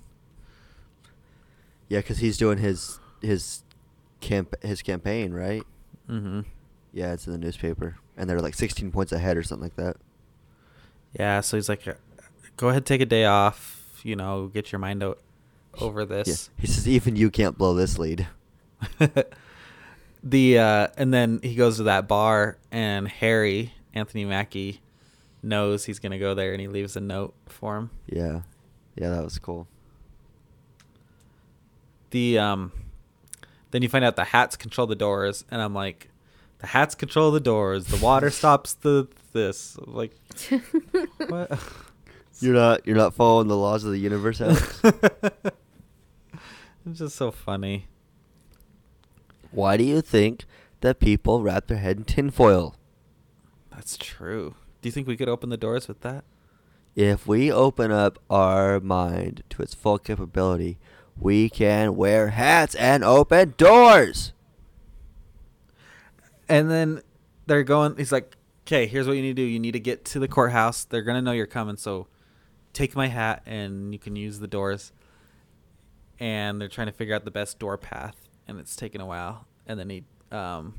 Yeah, 1.90 2.00
because 2.00 2.20
he's 2.20 2.38
doing 2.38 2.60
his 2.60 3.00
his 3.22 3.64
camp 4.22 4.56
his 4.64 4.82
campaign, 4.82 5.34
right? 5.34 5.64
Mm-hmm. 6.10 6.42
Yeah, 6.94 7.14
it's 7.14 7.26
in 7.28 7.34
the 7.34 7.40
newspaper, 7.40 7.98
and 8.18 8.30
they're 8.30 8.42
like 8.42 8.56
16 8.56 8.92
points 8.92 9.12
ahead 9.12 9.38
or 9.38 9.44
something 9.44 9.64
like 9.64 9.76
that. 9.76 9.98
Yeah, 11.18 11.42
so 11.42 11.58
he's 11.58 11.70
like, 11.70 11.88
"Uh, 11.88 11.94
"Go 12.58 12.70
ahead, 12.70 12.86
take 12.86 13.02
a 13.02 13.06
day 13.06 13.26
off. 13.26 14.02
You 14.04 14.16
know, 14.16 14.48
get 14.48 14.72
your 14.72 14.80
mind 14.80 15.04
out 15.04 15.20
over 15.80 16.02
Yeah. 16.02 16.06
this." 16.06 16.50
He 16.58 16.68
says 16.68 16.88
even 16.88 17.16
you 17.16 17.30
can't 17.32 17.58
blow 17.58 17.74
this 17.74 17.98
lead. 17.98 18.28
the 20.24 20.60
uh, 20.60 20.88
and 20.98 21.14
then 21.14 21.40
he 21.44 21.56
goes 21.56 21.78
to 21.78 21.84
that 21.84 22.08
bar, 22.08 22.58
and 22.72 23.08
Harry 23.08 23.74
Anthony 23.94 24.26
Mackie 24.26 24.82
knows 25.42 25.86
he's 25.86 26.00
gonna 26.00 26.20
go 26.20 26.34
there, 26.34 26.52
and 26.52 26.62
he 26.62 26.68
leaves 26.68 26.96
a 26.96 27.02
note 27.02 27.34
for 27.48 27.78
him. 27.78 27.90
Yeah. 28.08 28.42
Yeah, 28.96 29.10
that 29.10 29.24
was 29.24 29.40
cool. 29.40 29.68
The 32.12 32.40
um, 32.40 32.72
then 33.72 33.82
you 33.82 33.90
find 33.90 34.04
out 34.04 34.16
the 34.16 34.26
hats 34.26 34.56
control 34.56 34.88
the 34.88 34.96
doors, 34.96 35.46
and 35.52 35.62
I'm 35.62 35.74
like, 35.74 36.10
the 36.60 36.68
hats 36.68 36.96
control 36.96 37.32
the 37.32 37.40
doors. 37.40 37.86
The 37.86 37.98
water 37.98 38.30
stops 38.30 38.74
the 38.74 39.08
this. 39.34 39.78
Like, 39.82 40.16
what? 41.28 41.60
You're 42.40 42.54
not 42.54 42.86
you're 42.86 42.96
not 42.96 43.14
following 43.14 43.48
the 43.48 43.58
laws 43.58 43.84
of 43.84 43.92
the 43.92 44.00
universe, 44.00 44.40
Alex. 44.40 44.82
it's 46.86 47.00
just 47.00 47.16
so 47.16 47.32
funny. 47.32 47.88
Why 49.52 49.78
do 49.78 49.84
you 49.84 50.02
think 50.02 50.46
that 50.82 51.00
people 51.00 51.42
wrap 51.42 51.68
their 51.68 51.80
head 51.80 51.98
in 51.98 52.04
tinfoil? 52.04 52.76
That's 53.72 53.98
true. 53.98 54.56
Do 54.82 54.88
you 54.88 54.92
think 54.92 55.08
we 55.08 55.18
could 55.18 55.30
open 55.30 55.50
the 55.50 55.58
doors 55.58 55.88
with 55.88 56.02
that? 56.02 56.24
If 56.96 57.28
we 57.28 57.52
open 57.52 57.92
up 57.92 58.20
our 58.30 58.80
mind 58.80 59.44
to 59.50 59.62
its 59.62 59.74
full 59.74 59.98
capability, 59.98 60.78
we 61.18 61.50
can 61.50 61.96
wear 61.96 62.30
hats 62.30 62.76
and 62.76 63.04
open 63.04 63.54
doors. 63.58 64.34
And 66.50 66.70
then 66.70 67.02
they're 67.46 67.64
going. 67.64 67.96
He's 67.98 68.12
like, 68.12 68.36
"Okay, 68.68 68.88
here's 68.88 69.08
what 69.08 69.14
you 69.16 69.22
need 69.22 69.36
to 69.36 69.42
do. 69.42 69.48
You 69.48 69.60
need 69.60 69.74
to 69.74 69.80
get 69.80 70.04
to 70.06 70.20
the 70.20 70.28
courthouse. 70.28 70.84
They're 70.84 71.04
gonna 71.04 71.22
know 71.22 71.32
you're 71.32 71.46
coming. 71.46 71.78
So, 71.78 72.08
take 72.74 72.96
my 72.96 73.08
hat, 73.08 73.44
and 73.46 73.94
you 73.94 74.00
can 74.00 74.16
use 74.16 74.40
the 74.40 74.48
doors." 74.48 74.92
And 76.20 76.60
they're 76.60 76.68
trying 76.68 76.88
to 76.88 76.94
figure 76.94 77.16
out 77.16 77.24
the 77.24 77.32
best 77.32 77.60
door 77.60 77.78
path, 77.78 78.16
and 78.48 78.60
it's 78.60 78.76
taking 78.76 79.00
a 79.00 79.06
while. 79.06 79.48
And 79.68 79.80
then 79.80 79.90
he, 79.90 80.04
um, 80.32 80.74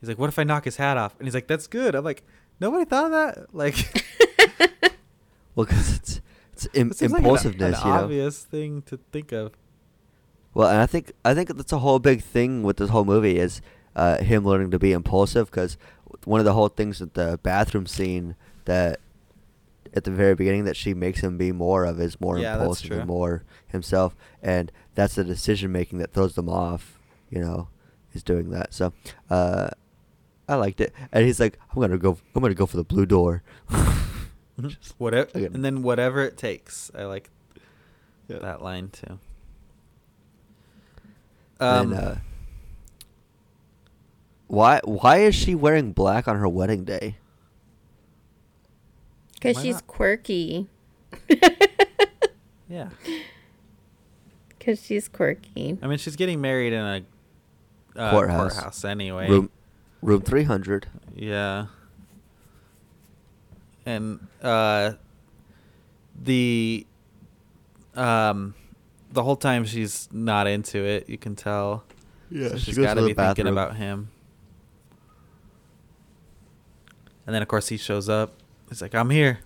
he's 0.00 0.08
like, 0.08 0.18
"What 0.18 0.28
if 0.28 0.38
I 0.38 0.44
knock 0.44 0.64
his 0.64 0.76
hat 0.76 0.96
off?" 0.98 1.14
And 1.18 1.26
he's 1.26 1.34
like, 1.34 1.46
"That's 1.46 1.66
good." 1.66 1.94
I'm 1.94 2.04
like, 2.04 2.24
"Nobody 2.60 2.84
thought 2.84 3.06
of 3.06 3.10
that." 3.12 3.54
Like, 3.54 3.76
Well, 5.54 5.66
because 5.66 5.96
it's 5.96 6.20
it's 6.52 6.68
Im- 6.74 6.90
it 6.90 6.96
seems 6.96 7.12
like 7.12 7.20
an- 7.20 7.24
impulsiveness, 7.24 7.80
an, 7.80 7.86
you 7.86 7.92
know. 7.94 8.00
obvious 8.04 8.44
thing 8.44 8.82
to 8.82 8.98
think 9.12 9.32
of. 9.32 9.52
Well, 10.54 10.68
and 10.68 10.78
I 10.78 10.86
think 10.86 11.12
I 11.24 11.34
think 11.34 11.56
that's 11.56 11.72
a 11.72 11.78
whole 11.78 11.98
big 11.98 12.22
thing 12.22 12.62
with 12.62 12.76
this 12.76 12.90
whole 12.90 13.04
movie 13.04 13.38
is 13.38 13.60
uh, 13.96 14.18
him 14.18 14.44
learning 14.44 14.70
to 14.72 14.78
be 14.78 14.92
impulsive. 14.92 15.50
Because 15.50 15.76
one 16.24 16.40
of 16.40 16.44
the 16.44 16.54
whole 16.54 16.68
things 16.68 17.00
with 17.00 17.14
the 17.14 17.38
bathroom 17.42 17.86
scene 17.86 18.34
that 18.64 19.00
at 19.94 20.04
the 20.04 20.10
very 20.10 20.34
beginning 20.34 20.64
that 20.66 20.76
she 20.76 20.92
makes 20.94 21.20
him 21.20 21.38
be 21.38 21.50
more 21.52 21.84
of 21.84 21.98
is 22.00 22.20
more 22.20 22.38
Yeah, 22.38 22.54
impulsive 22.54 22.92
and 22.92 23.06
more 23.06 23.42
himself, 23.68 24.14
and 24.42 24.70
that's 24.94 25.14
the 25.14 25.24
decision 25.24 25.72
making 25.72 25.98
that 26.00 26.12
throws 26.12 26.34
them 26.34 26.48
off. 26.48 26.98
You 27.30 27.40
know, 27.40 27.68
is 28.12 28.22
doing 28.22 28.50
that. 28.50 28.72
So, 28.74 28.92
uh, 29.30 29.70
I 30.48 30.54
liked 30.56 30.80
it, 30.80 30.92
and 31.12 31.24
he's 31.24 31.40
like, 31.40 31.58
"I'm 31.70 31.80
gonna 31.80 31.98
go. 31.98 32.18
I'm 32.34 32.42
gonna 32.42 32.54
go 32.54 32.66
for 32.66 32.76
the 32.76 32.84
blue 32.84 33.06
door." 33.06 33.42
Whatever, 34.98 35.30
and 35.34 35.64
then 35.64 35.82
whatever 35.82 36.22
it 36.24 36.36
takes. 36.36 36.90
I 36.94 37.04
like 37.04 37.30
Yeah. 38.28 38.40
that 38.40 38.60
line 38.62 38.88
too. 38.90 39.18
And, 41.60 41.92
Um, 41.94 41.94
uh, 41.94 42.14
why 44.48 44.80
why 44.84 45.18
is 45.18 45.34
she 45.34 45.54
wearing 45.54 45.92
black 45.92 46.26
on 46.26 46.36
her 46.38 46.48
wedding 46.48 46.84
day? 46.84 47.16
Because 49.34 49.62
she's 49.62 49.76
not? 49.76 49.86
quirky. 49.86 50.66
yeah. 52.68 52.88
Because 54.58 54.82
she's 54.84 55.06
quirky. 55.08 55.78
I 55.80 55.86
mean, 55.86 55.98
she's 55.98 56.16
getting 56.16 56.40
married 56.40 56.72
in 56.72 56.80
a 56.84 57.04
uh, 57.96 58.10
Courthouse. 58.10 58.54
courthouse. 58.54 58.84
anyway. 58.84 59.28
Room 59.28 59.50
room 60.02 60.22
300. 60.22 60.86
Yeah. 61.14 61.66
And 63.86 64.26
uh, 64.42 64.92
the 66.20 66.86
um, 67.94 68.54
the 69.12 69.22
whole 69.22 69.36
time 69.36 69.64
she's 69.64 70.08
not 70.12 70.46
into 70.46 70.78
it. 70.84 71.08
You 71.08 71.16
can 71.18 71.34
tell. 71.36 71.84
Yeah, 72.30 72.48
So 72.50 72.56
she 72.58 72.64
she's 72.66 72.76
goes 72.76 72.86
got 72.86 72.94
to 72.94 73.00
to 73.02 73.06
be 73.06 73.12
the 73.14 73.24
thinking 73.24 73.46
about 73.46 73.76
him. 73.76 74.10
And 77.28 77.34
then 77.34 77.42
of 77.42 77.48
course 77.48 77.68
he 77.68 77.76
shows 77.76 78.08
up. 78.08 78.32
He's 78.70 78.80
like, 78.80 78.94
"I'm 78.94 79.10
here. 79.10 79.40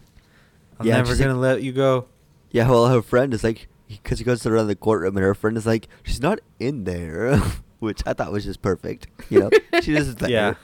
I'm 0.78 0.86
Yeah, 0.86 0.98
never 0.98 1.16
gonna 1.16 1.34
like- 1.34 1.56
let 1.56 1.62
you 1.64 1.72
go." 1.72 2.06
Yeah, 2.52 2.70
well, 2.70 2.86
her 2.86 3.02
friend 3.02 3.34
is 3.34 3.42
like, 3.42 3.66
because 3.88 4.20
he 4.20 4.24
goes 4.24 4.40
to 4.42 4.52
run 4.52 4.68
the 4.68 4.76
courtroom, 4.76 5.16
and 5.16 5.24
her 5.24 5.34
friend 5.34 5.56
is 5.56 5.66
like, 5.66 5.88
she's 6.04 6.20
not 6.20 6.38
in 6.60 6.84
there, 6.84 7.38
which 7.80 8.02
I 8.06 8.12
thought 8.12 8.30
was 8.30 8.44
just 8.44 8.62
perfect. 8.62 9.08
You 9.30 9.40
know, 9.40 9.50
she 9.80 9.94
just 9.96 10.18
there. 10.20 10.30
Yeah. 10.30 10.54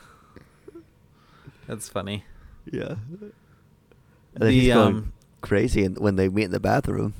That's 1.67 1.89
funny. 1.89 2.23
yeah. 2.71 2.95
And 3.21 3.33
then 4.35 4.51
he's 4.53 4.73
going 4.73 4.95
um, 4.95 5.13
crazy 5.41 5.83
in, 5.83 5.95
when 5.95 6.15
they 6.15 6.29
meet 6.29 6.43
in 6.45 6.51
the 6.51 6.59
bathroom. 6.61 7.13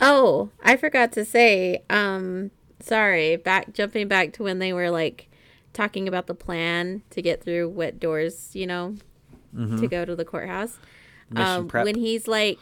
Oh, 0.00 0.50
I 0.62 0.76
forgot 0.76 1.10
to 1.12 1.24
say, 1.24 1.82
um, 1.90 2.50
sorry, 2.80 3.36
back 3.36 3.72
jumping 3.74 4.06
back 4.06 4.32
to 4.34 4.42
when 4.44 4.58
they 4.60 4.72
were 4.72 4.90
like 4.90 5.28
talking 5.72 6.06
about 6.06 6.26
the 6.28 6.34
plan 6.34 7.02
to 7.10 7.20
get 7.22 7.42
through 7.42 7.68
wet 7.70 7.98
doors, 7.98 8.50
you 8.54 8.66
know, 8.66 8.94
to 9.54 9.58
Mhm. 9.58 9.90
go 9.90 10.04
to 10.04 10.14
the 10.16 10.24
courthouse. 10.24 10.78
Um, 11.36 11.68
when 11.68 11.94
he's 11.96 12.26
like 12.28 12.58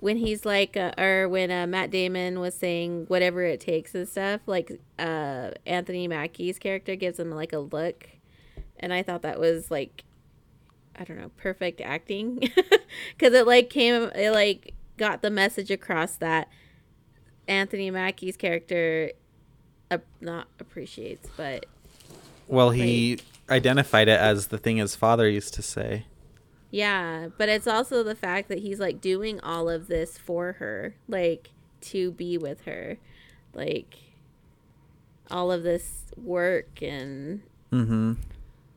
when 0.00 0.16
he's 0.16 0.44
like 0.46 0.76
uh, 0.76 0.92
or 0.98 1.28
when 1.28 1.50
uh, 1.50 1.66
Matt 1.66 1.90
Damon 1.90 2.40
was 2.40 2.54
saying 2.54 3.04
whatever 3.08 3.42
it 3.42 3.60
takes 3.60 3.94
and 3.94 4.08
stuff, 4.08 4.40
like 4.46 4.80
uh 4.98 5.50
Anthony 5.66 6.08
Mackie's 6.08 6.58
character 6.58 6.96
gives 6.96 7.18
him 7.18 7.30
like 7.30 7.52
a 7.52 7.58
look 7.58 8.08
and 8.78 8.92
I 8.94 9.02
thought 9.02 9.22
that 9.22 9.38
was 9.38 9.70
like 9.70 10.04
I 10.96 11.04
don't 11.04 11.18
know, 11.18 11.30
perfect 11.36 11.80
acting 11.80 12.40
cuz 13.18 13.32
it 13.34 13.46
like 13.46 13.68
came 13.70 14.10
it 14.14 14.30
like 14.32 14.74
got 14.96 15.20
the 15.22 15.30
message 15.30 15.70
across 15.70 16.16
that 16.16 16.48
Anthony 17.48 17.90
Mackie's 17.90 18.36
character 18.36 19.12
uh, 19.90 19.98
not 20.20 20.46
appreciates, 20.60 21.28
but 21.36 21.66
Well, 22.46 22.70
he 22.70 23.18
identified 23.50 24.08
it 24.08 24.18
as 24.20 24.48
the 24.48 24.58
thing 24.58 24.76
his 24.78 24.94
father 24.96 25.28
used 25.28 25.54
to 25.54 25.62
say. 25.62 26.06
Yeah, 26.70 27.28
but 27.36 27.48
it's 27.48 27.66
also 27.66 28.02
the 28.04 28.14
fact 28.14 28.48
that 28.48 28.58
he's 28.60 28.78
like 28.78 29.00
doing 29.00 29.40
all 29.40 29.68
of 29.68 29.88
this 29.88 30.16
for 30.18 30.52
her, 30.54 30.94
like 31.08 31.50
to 31.82 32.12
be 32.12 32.38
with 32.38 32.62
her. 32.62 32.98
Like 33.52 33.96
all 35.30 35.50
of 35.50 35.62
this 35.64 36.04
work 36.16 36.80
and 36.82 37.42
Mm-hmm. 37.72 38.14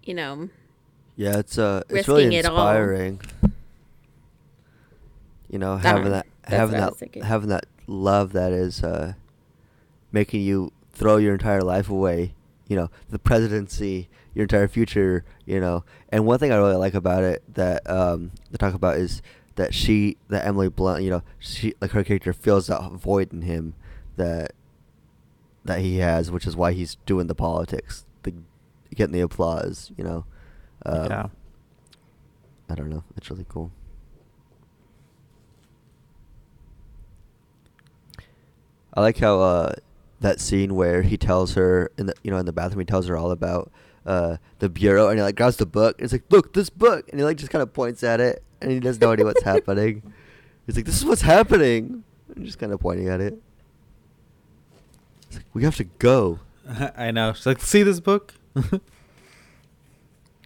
you 0.04 0.14
know, 0.14 0.50
Yeah, 1.16 1.38
it's 1.38 1.58
uh, 1.58 1.84
it's 1.90 2.08
really 2.08 2.26
Risking 2.26 2.40
it 2.40 2.46
inspiring. 2.46 3.22
You 5.50 5.60
know, 5.60 5.78
having 5.78 6.12
Uh-huh. 6.12 6.24
that 6.44 6.52
having 6.52 6.78
that 6.80 6.96
thinking. 6.98 7.24
having 7.24 7.50
that 7.50 7.66
love 7.88 8.34
that 8.34 8.52
is 8.52 8.84
uh, 8.84 9.14
making 10.12 10.42
you 10.42 10.72
throw 10.94 11.18
your 11.18 11.34
entire 11.34 11.62
life 11.62 11.90
away. 11.90 12.34
You 12.68 12.76
know, 12.76 12.90
the 13.10 13.20
presidency, 13.20 14.10
your 14.34 14.44
entire 14.44 14.68
future. 14.68 15.26
You 15.46 15.60
know, 15.60 15.84
and 16.10 16.26
one 16.26 16.40
thing 16.40 16.52
I 16.52 16.58
really 16.58 16.76
like 16.76 16.94
about 16.94 17.24
it 17.24 17.44
that 17.54 17.90
um, 17.90 18.32
they 18.52 18.58
talk 18.58 18.74
about 18.74 18.98
is 18.98 19.22
that 19.56 19.74
she, 19.74 20.18
that 20.30 20.46
Emily 20.46 20.70
Blunt, 20.70 21.04
you 21.04 21.10
know, 21.10 21.22
she 21.40 21.74
like 21.80 21.92
her 21.92 22.04
character 22.04 22.34
feels 22.34 22.68
that 22.68 22.82
void 22.94 23.32
in 23.34 23.44
him 23.44 23.76
that 24.18 24.54
that 25.66 25.80
he 25.80 25.98
has, 25.98 26.32
which 26.32 26.46
is 26.46 26.56
why 26.56 26.74
he's 26.74 26.96
doing 27.06 27.28
the 27.28 27.36
politics, 27.36 28.06
the 28.24 28.34
getting 28.94 29.14
the 29.14 29.22
applause. 29.22 29.92
You 29.98 30.04
know. 30.04 30.26
Um, 30.86 31.10
yeah. 31.10 31.28
I 32.70 32.76
don't 32.76 32.90
know. 32.90 33.04
It's 33.16 33.30
really 33.30 33.46
cool. 33.48 33.72
I 38.94 39.02
like 39.02 39.18
how 39.18 39.40
uh, 39.40 39.74
that 40.20 40.40
scene 40.40 40.76
where 40.76 41.02
he 41.02 41.18
tells 41.18 41.56
her 41.56 41.92
in 41.98 42.08
the 42.08 42.14
you 42.24 42.32
know 42.32 42.38
in 42.38 42.46
the 42.46 42.54
bathroom 42.54 42.80
he 42.80 42.86
tells 42.86 43.08
her 43.08 43.18
all 43.18 43.32
about 43.32 43.72
uh, 44.06 44.38
the 44.60 44.70
bureau 44.70 45.10
and 45.10 45.18
he 45.18 45.24
like 45.24 45.36
grabs 45.36 45.58
the 45.58 45.66
book 45.66 45.98
and 45.98 46.06
it's 46.06 46.14
like 46.14 46.24
look 46.30 46.54
this 46.54 46.70
book 46.70 47.08
and 47.10 47.20
he 47.20 47.24
like 47.24 47.38
just 47.38 47.52
kind 47.52 47.62
of 47.62 47.74
points 47.74 48.04
at 48.04 48.20
it 48.20 48.44
and 48.62 48.72
he 48.72 48.80
doesn't 48.80 49.02
know 49.02 49.12
any 49.12 49.24
what's 49.24 49.44
happening. 49.44 50.14
He's 50.66 50.76
like 50.76 50.86
this 50.86 50.98
is 50.98 51.06
what's 51.06 51.22
happening. 51.22 52.04
And 52.36 52.46
just 52.46 52.60
kind 52.60 52.72
of 52.72 52.80
pointing 52.80 53.10
at 53.10 53.22
it. 53.22 53.36
It's 55.28 55.38
like, 55.38 55.46
we 55.54 55.64
have 55.64 55.76
to 55.78 55.84
go. 55.84 56.40
I 56.98 57.12
know. 57.12 57.34
She's 57.34 57.46
like, 57.46 57.62
see 57.62 57.84
this 57.84 58.00
book? 58.00 58.34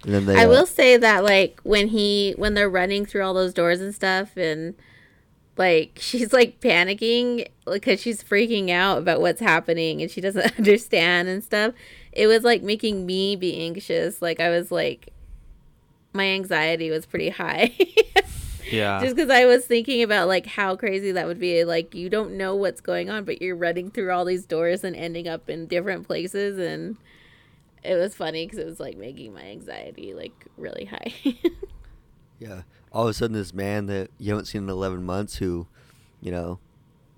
And 0.04 0.14
then 0.14 0.26
they. 0.26 0.38
I 0.38 0.46
uh, 0.46 0.50
will 0.50 0.66
say 0.66 0.98
that 0.98 1.24
like 1.24 1.60
when 1.64 1.90
he 1.90 2.34
when 2.38 2.54
they're 2.54 2.70
running 2.70 3.06
through 3.06 3.24
all 3.24 3.34
those 3.34 3.54
doors 3.54 3.82
and 3.82 3.94
stuff 3.94 4.38
and 4.38 4.76
like 5.58 5.98
she's 6.02 6.34
like 6.34 6.60
panicking 6.60 7.48
because 7.66 8.00
she's 8.00 8.24
freaking 8.24 8.70
out 8.70 9.00
about 9.00 9.22
what's 9.22 9.42
happening 9.42 10.02
and 10.02 10.12
she 10.12 10.22
doesn't 10.22 10.58
understand 10.58 11.28
and 11.28 11.44
stuff. 11.44 11.74
It 12.18 12.28
was 12.28 12.44
like 12.44 12.64
making 12.64 13.06
me 13.06 13.36
be 13.36 13.58
anxious. 13.58 14.22
Like 14.22 14.40
I 14.40 14.50
was 14.50 14.72
like 14.72 15.14
my 16.14 16.26
anxiety 16.26 16.90
was 16.90 17.06
pretty 17.06 17.30
high. 17.30 17.76
Yeah. 18.70 19.00
Just 19.02 19.16
because 19.16 19.30
I 19.30 19.46
was 19.46 19.66
thinking 19.66 20.04
about 20.04 20.28
like 20.28 20.46
how 20.46 20.76
crazy 20.76 21.14
that 21.14 21.26
would 21.26 21.40
be. 21.40 21.64
Like 21.64 21.96
you 21.96 22.10
don't 22.10 22.36
know 22.36 22.54
what's 22.54 22.82
going 22.82 23.10
on, 23.10 23.24
but 23.24 23.42
you're 23.42 23.56
running 23.56 23.92
through 23.92 24.12
all 24.12 24.26
these 24.26 24.46
doors 24.46 24.84
and 24.84 24.94
ending 24.94 25.26
up 25.26 25.50
in 25.50 25.68
different 25.68 26.06
places, 26.06 26.58
and 26.58 26.98
it 27.82 27.96
was 27.96 28.14
funny 28.14 28.46
because 28.46 28.60
it 28.60 28.66
was 28.66 28.78
like 28.78 28.98
making 28.98 29.34
my 29.34 29.44
anxiety 29.44 30.14
like 30.14 30.34
really 30.58 30.84
high. 30.84 31.14
Yeah. 32.40 32.62
All 32.92 33.04
of 33.04 33.10
a 33.10 33.14
sudden, 33.14 33.36
this 33.36 33.54
man 33.54 33.88
that 33.88 34.12
you 34.18 34.32
haven't 34.32 34.46
seen 34.46 34.64
in 34.64 34.70
11 34.70 35.04
months, 35.04 35.38
who, 35.38 35.68
you 36.22 36.32
know, 36.32 36.60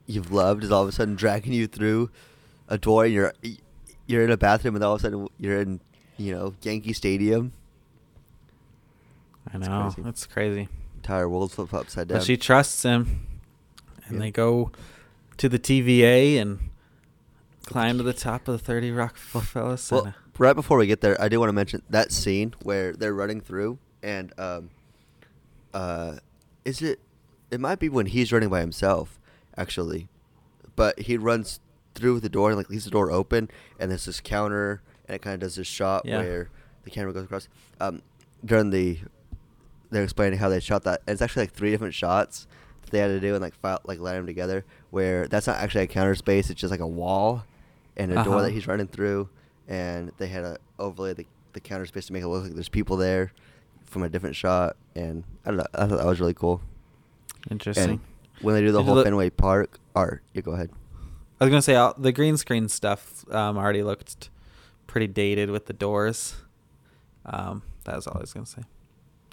you've 0.06 0.32
loved, 0.32 0.64
is 0.64 0.72
all 0.72 0.84
of 0.84 0.90
a 0.90 0.92
sudden 0.92 1.16
dragging 1.16 1.54
you 1.54 1.68
through 1.68 2.10
a 2.68 2.78
door. 2.78 3.06
And 3.06 3.14
you're 3.14 3.34
you're 4.10 4.24
in 4.24 4.32
a 4.32 4.38
bathroom, 4.38 4.74
and 4.76 4.84
all 4.84 4.96
of 4.96 5.02
a 5.02 5.04
sudden 5.04 5.28
you're 5.38 5.62
in, 5.62 5.80
you 6.18 6.34
know, 6.34 6.56
Yankee 6.64 6.94
Stadium. 6.94 7.54
I 9.54 9.60
know. 9.60 9.92
crazy. 9.94 10.10
It's 10.10 10.26
crazy. 10.26 10.68
Entire 10.96 11.30
world 11.30 11.52
flipped 11.52 11.74
upside 11.76 12.08
down. 12.08 12.18
But 12.18 12.26
she 12.26 12.36
trusts 12.36 12.82
him. 12.84 13.28
And 14.08 14.20
they 14.20 14.32
go 14.32 14.72
to 15.38 15.48
the 15.48 15.60
TVA 15.60 16.42
and 16.42 16.72
climb 17.66 17.98
to 17.98 18.04
the 18.04 18.14
top 18.14 18.48
of 18.48 18.54
the 18.54 18.66
30 18.66 18.92
Rockefeller 18.92 19.78
Center. 19.78 20.04
Well, 20.04 20.14
right 20.40 20.54
before 20.54 20.80
we 20.80 20.88
get 20.88 21.02
there, 21.02 21.20
I 21.22 21.30
do 21.30 21.40
want 21.40 21.50
to 21.50 21.54
mention 21.54 21.84
that 21.92 22.12
scene 22.12 22.56
where 22.64 22.94
they're 22.94 23.14
running 23.14 23.42
through, 23.42 23.78
and 24.02 24.34
um, 24.40 24.72
uh, 25.72 26.16
is 26.66 26.82
it? 26.82 27.00
It 27.52 27.60
might 27.60 27.78
be 27.78 27.90
when 27.90 28.08
he's 28.08 28.32
running 28.32 28.50
by 28.50 28.62
himself, 28.62 29.20
actually, 29.56 30.08
but 30.76 31.00
he 31.00 31.16
runs 31.16 31.60
through 32.00 32.20
the 32.22 32.30
door 32.30 32.50
and 32.50 32.58
like 32.58 32.70
leaves 32.70 32.86
the 32.86 32.92
door 32.92 33.12
open, 33.12 33.50
and 33.80 33.92
there's 33.92 34.06
this 34.06 34.22
counter, 34.22 34.82
and 35.08 35.16
it 35.16 35.22
kind 35.22 35.34
of 35.36 35.40
does 35.42 35.56
this 35.56 35.68
shot 35.68 36.06
Yeah. 36.06 36.20
where 36.20 36.50
the 36.84 36.90
camera 36.92 37.14
goes 37.14 37.26
across. 37.26 37.48
Um, 37.80 38.02
during 38.44 38.70
the, 38.70 39.00
they're 39.92 40.04
explaining 40.04 40.40
how 40.40 40.50
they 40.50 40.60
shot 40.60 40.84
that. 40.84 41.02
And 41.08 41.14
it's 41.14 41.22
actually 41.22 41.44
like 41.44 41.52
three 41.54 41.72
different 41.72 41.94
shots 41.94 42.48
that 42.84 42.92
they 42.92 43.00
had 43.00 43.08
to 43.08 43.20
do 43.20 43.34
and 43.34 43.42
like 43.42 43.54
file, 43.56 43.80
like 43.86 44.00
line 44.00 44.16
them 44.16 44.26
together. 44.26 44.64
Where 44.92 45.28
that's 45.28 45.46
not 45.48 45.58
actually 45.58 45.84
a 45.84 45.88
counter 45.88 46.16
space; 46.16 46.50
it's 46.50 46.60
just 46.62 46.72
like 46.72 46.80
a 46.80 46.88
wall 46.88 47.44
and 47.98 48.12
a 48.12 48.16
door 48.16 48.36
Uh-huh. 48.36 48.42
that 48.44 48.52
he's 48.52 48.66
running 48.68 48.88
through, 48.88 49.30
and 49.68 50.12
they 50.18 50.28
had 50.28 50.42
to 50.42 50.58
overlay 50.80 51.14
the, 51.14 51.26
the 51.54 51.60
counter 51.60 51.86
space 51.86 52.06
to 52.08 52.14
make 52.14 52.24
it 52.24 52.28
look 52.28 52.44
like 52.44 52.54
there's 52.54 52.70
people 52.70 52.96
there 52.98 53.34
from 53.86 54.04
a 54.04 54.10
different 54.10 54.36
shot. 54.36 54.78
And 54.96 55.24
I 55.46 55.50
don't 55.50 55.58
know, 55.58 55.66
I 55.74 55.86
thought 55.88 55.98
that 55.98 56.06
was 56.08 56.20
really 56.20 56.34
cool. 56.34 56.62
Interesting. 57.52 57.90
And 57.90 58.00
when 58.42 58.56
they 58.56 58.62
do 58.62 58.72
the 58.72 58.80
Did 58.82 58.86
whole 58.88 59.04
Fenway 59.04 59.30
Park 59.32 59.80
art, 59.96 60.24
you 60.34 60.42
go 60.42 60.52
ahead. 60.52 60.70
I 61.40 61.46
was 61.46 61.50
gonna 61.50 61.62
say 61.62 61.76
uh, 61.76 61.94
the 61.98 62.12
green 62.12 62.38
screen 62.38 62.68
stuff 62.68 63.24
um, 63.32 63.58
already 63.58 63.84
looked 63.84 64.30
pretty 64.88 65.08
dated 65.08 65.50
with 65.50 65.68
the 65.68 65.74
doors. 65.74 66.36
Um, 67.26 67.64
that 67.86 67.96
was 67.96 68.08
all 68.08 68.18
I 68.18 68.22
was 68.22 68.34
gonna 68.34 68.46
say. 68.46 68.64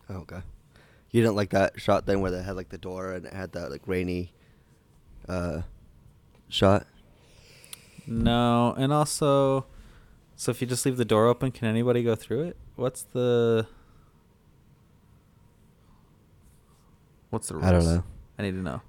Oh, 0.08 0.18
okay. 0.18 0.40
You 1.10 1.22
didn't 1.22 1.36
like 1.36 1.50
that 1.50 1.80
shot 1.80 2.06
then 2.06 2.20
where 2.20 2.30
they 2.30 2.42
had 2.42 2.56
like 2.56 2.68
the 2.68 2.78
door 2.78 3.12
and 3.12 3.26
it 3.26 3.32
had 3.32 3.52
that 3.52 3.70
like 3.70 3.82
rainy 3.86 4.32
uh 5.28 5.62
shot? 6.48 6.86
No, 8.06 8.72
and 8.78 8.92
also, 8.92 9.66
so 10.36 10.50
if 10.52 10.60
you 10.60 10.66
just 10.68 10.86
leave 10.86 10.96
the 10.96 11.04
door 11.04 11.26
open, 11.26 11.50
can 11.50 11.66
anybody 11.66 12.04
go 12.04 12.14
through 12.14 12.42
it? 12.44 12.56
What's 12.76 13.02
the 13.02 13.66
What's 17.30 17.48
the 17.48 17.54
rules? 17.54 17.66
I 17.66 17.72
don't 17.72 17.84
know. 17.84 18.04
I 18.38 18.42
need 18.42 18.52
to 18.52 18.62
know. 18.62 18.80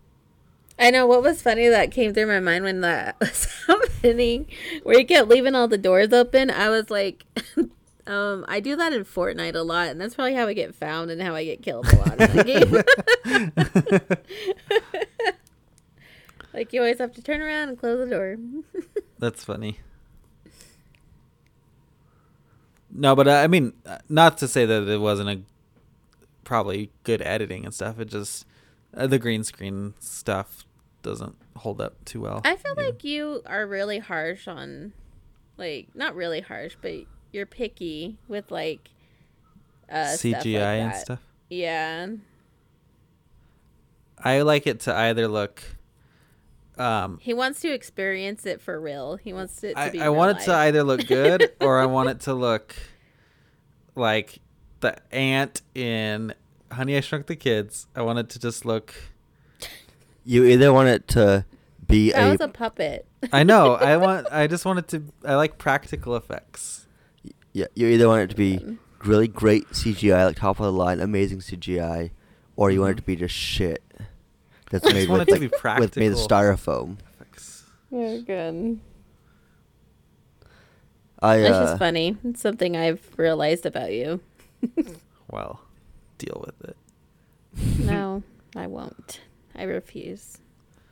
I 0.80 0.92
know 0.92 1.08
what 1.08 1.24
was 1.24 1.42
funny 1.42 1.68
that 1.70 1.92
came 1.92 2.14
through 2.14 2.28
my 2.28 2.40
mind 2.40 2.64
when 2.64 2.82
that 2.82 3.16
was 3.22 3.48
happening, 3.66 4.46
where 4.84 5.00
you 5.00 5.06
kept 5.06 5.28
leaving 5.28 5.56
all 5.56 5.68
the 5.68 5.78
doors 5.78 6.14
open. 6.14 6.52
I 6.52 6.70
was 6.70 6.90
like, 6.90 7.26
um, 8.08 8.46
I 8.48 8.60
do 8.60 8.76
that 8.76 8.94
in 8.94 9.04
Fortnite 9.04 9.56
a 9.56 9.64
lot, 9.64 9.88
and 9.88 10.00
that's 10.00 10.14
probably 10.16 10.36
how 10.36 10.48
I 10.48 10.54
get 10.54 10.76
found 10.76 11.10
and 11.10 11.22
how 11.22 11.34
I 11.34 11.44
get 11.44 11.64
killed 11.64 11.88
a 11.88 11.96
lot 11.96 12.22
in 12.22 12.46
game. 12.46 12.72
like 16.54 16.72
you 16.74 16.82
always 16.82 17.00
have 17.00 17.14
to 17.14 17.24
turn 17.24 17.42
around 17.42 17.70
and 17.70 17.80
close 17.80 17.98
the 17.98 18.06
door. 18.16 18.38
That's 19.18 19.44
funny. 19.44 19.80
No, 22.90 23.16
but 23.16 23.28
uh, 23.28 23.32
I 23.32 23.48
mean, 23.48 23.74
uh, 23.86 23.98
not 24.10 24.38
to 24.40 24.48
say 24.48 24.66
that 24.66 24.88
it 24.88 25.02
wasn't 25.02 25.30
a 25.30 25.42
probably 26.44 26.92
good 27.04 27.22
editing 27.22 27.66
and 27.66 27.74
stuff. 27.74 28.00
It 28.00 28.06
just 28.06 28.46
uh, 28.96 29.08
the 29.08 29.20
green 29.20 29.44
screen 29.44 29.96
stuff 30.00 30.67
doesn't 31.08 31.36
hold 31.56 31.82
up 31.82 32.04
too 32.06 32.22
well. 32.22 32.42
I 32.44 32.56
feel 32.56 32.74
either. 32.74 32.86
like 32.86 33.04
you 33.04 33.42
are 33.46 33.66
really 33.66 34.00
harsh 34.00 34.48
on, 34.48 34.94
like, 35.58 35.88
not 35.96 36.16
really 36.16 36.42
harsh, 36.42 36.76
but 36.82 36.94
you're 37.32 37.46
picky 37.46 38.18
with 38.28 38.52
like 38.52 38.90
uh, 39.90 40.06
stuff 40.08 40.32
like 40.34 40.44
CGI 40.44 40.80
and 40.82 40.96
stuff. 40.96 41.20
Yeah. 41.50 42.08
I 44.20 44.42
like 44.42 44.68
it 44.68 44.82
to 44.82 44.96
either 44.96 45.28
look. 45.28 45.64
Um, 46.78 47.20
He 47.22 47.34
wants 47.34 47.62
to 47.62 47.72
experience 47.72 48.46
it 48.46 48.62
for 48.62 48.80
real. 48.80 49.16
He 49.16 49.34
wants 49.34 49.64
it 49.64 49.74
to 49.74 49.80
I, 49.80 49.90
be. 49.90 50.02
I 50.02 50.10
want 50.10 50.38
it 50.38 50.44
to 50.46 50.54
either 50.54 50.84
look 50.84 51.08
good 51.08 51.52
or 51.62 51.80
I 51.80 51.86
want 51.86 52.10
it 52.10 52.22
to 52.22 52.34
look 52.34 52.76
like 53.96 54.40
the 54.80 54.96
ant 55.14 55.62
in 55.74 56.34
Honey 56.72 56.98
I 56.98 57.02
Shrunk 57.02 57.28
the 57.28 57.36
Kids. 57.36 57.88
I 57.96 58.02
want 58.02 58.20
it 58.20 58.30
to 58.30 58.40
just 58.40 58.66
look. 58.66 58.94
You 60.28 60.44
either 60.44 60.74
want 60.74 60.90
it 60.90 61.08
to 61.10 61.46
be 61.88 62.12
That 62.12 62.28
a, 62.28 62.32
was 62.32 62.42
a 62.42 62.50
puppet. 62.50 63.08
I 63.32 63.44
know. 63.44 63.76
I 63.92 63.96
want. 63.96 64.28
I 64.30 64.46
just 64.48 64.66
want 64.66 64.80
it 64.80 64.88
to. 64.90 65.04
I 65.24 65.36
like 65.36 65.58
practical 65.58 66.18
effects. 66.18 66.86
yeah, 67.54 67.68
you 67.76 67.88
either 67.88 68.10
want 68.10 68.24
it 68.24 68.30
to 68.32 68.36
be 68.36 68.78
really 69.06 69.30
great 69.30 69.68
CGI, 69.70 70.26
like 70.26 70.36
top 70.36 70.60
of 70.60 70.66
the 70.66 70.72
line, 70.74 71.00
amazing 71.00 71.40
CGI, 71.40 72.12
or 72.58 72.72
you 72.72 72.82
want 72.82 72.92
it 72.92 72.98
to 72.98 73.04
be 73.04 73.16
just 73.16 73.34
shit. 73.34 73.82
That's 74.70 74.86
I 74.86 74.90
just 74.90 74.96
made 74.96 75.10
want 75.10 75.20
with, 75.22 75.30
it 75.30 75.34
to 75.36 75.50
be 75.50 75.56
like, 75.64 75.80
with 75.80 75.96
made 75.96 76.12
of 76.12 76.18
styrofoam. 76.18 76.98
Effects. 77.16 77.64
Very 77.90 78.22
good. 78.22 78.80
I 81.20 81.38
It's 81.38 81.56
uh, 81.56 81.66
just 81.68 81.80
funny. 81.80 82.18
It's 82.26 82.42
something 82.42 82.76
I've 82.76 83.02
realized 83.18 83.66
about 83.66 83.94
you. 83.94 84.20
Well, 85.30 85.60
deal 86.18 86.42
with 86.46 86.70
it. 86.70 86.78
no, 87.80 88.24
I 88.56 88.66
won't. 88.68 89.20
I 89.58 89.64
refuse. 89.64 90.38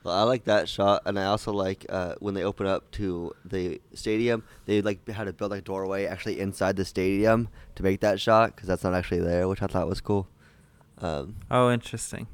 Well, 0.03 0.15
I 0.15 0.23
like 0.23 0.43
that 0.45 0.69
shot, 0.69 1.01
and 1.05 1.17
I 1.19 1.25
also 1.25 1.51
like 1.51 1.85
uh, 1.89 2.15
when 2.19 2.33
they 2.35 2.43
open 2.43 2.67
up 2.67 2.91
to 2.91 3.33
the 3.43 3.81
stadium. 3.95 4.43
They 4.65 4.81
like 4.81 5.07
had 5.09 5.23
to 5.25 5.33
build 5.33 5.51
like 5.51 5.61
a 5.61 5.63
doorway 5.63 6.05
actually 6.05 6.39
inside 6.39 6.75
the 6.75 6.85
stadium 6.85 7.47
to 7.75 7.83
make 7.83 8.01
that 8.01 8.19
shot 8.21 8.55
because 8.55 8.67
that's 8.67 8.83
not 8.83 8.93
actually 8.93 9.21
there, 9.21 9.47
which 9.47 9.61
I 9.63 9.67
thought 9.67 9.87
was 9.87 10.01
cool. 10.01 10.27
Um, 10.99 11.37
Oh, 11.49 11.71
interesting. 11.71 12.27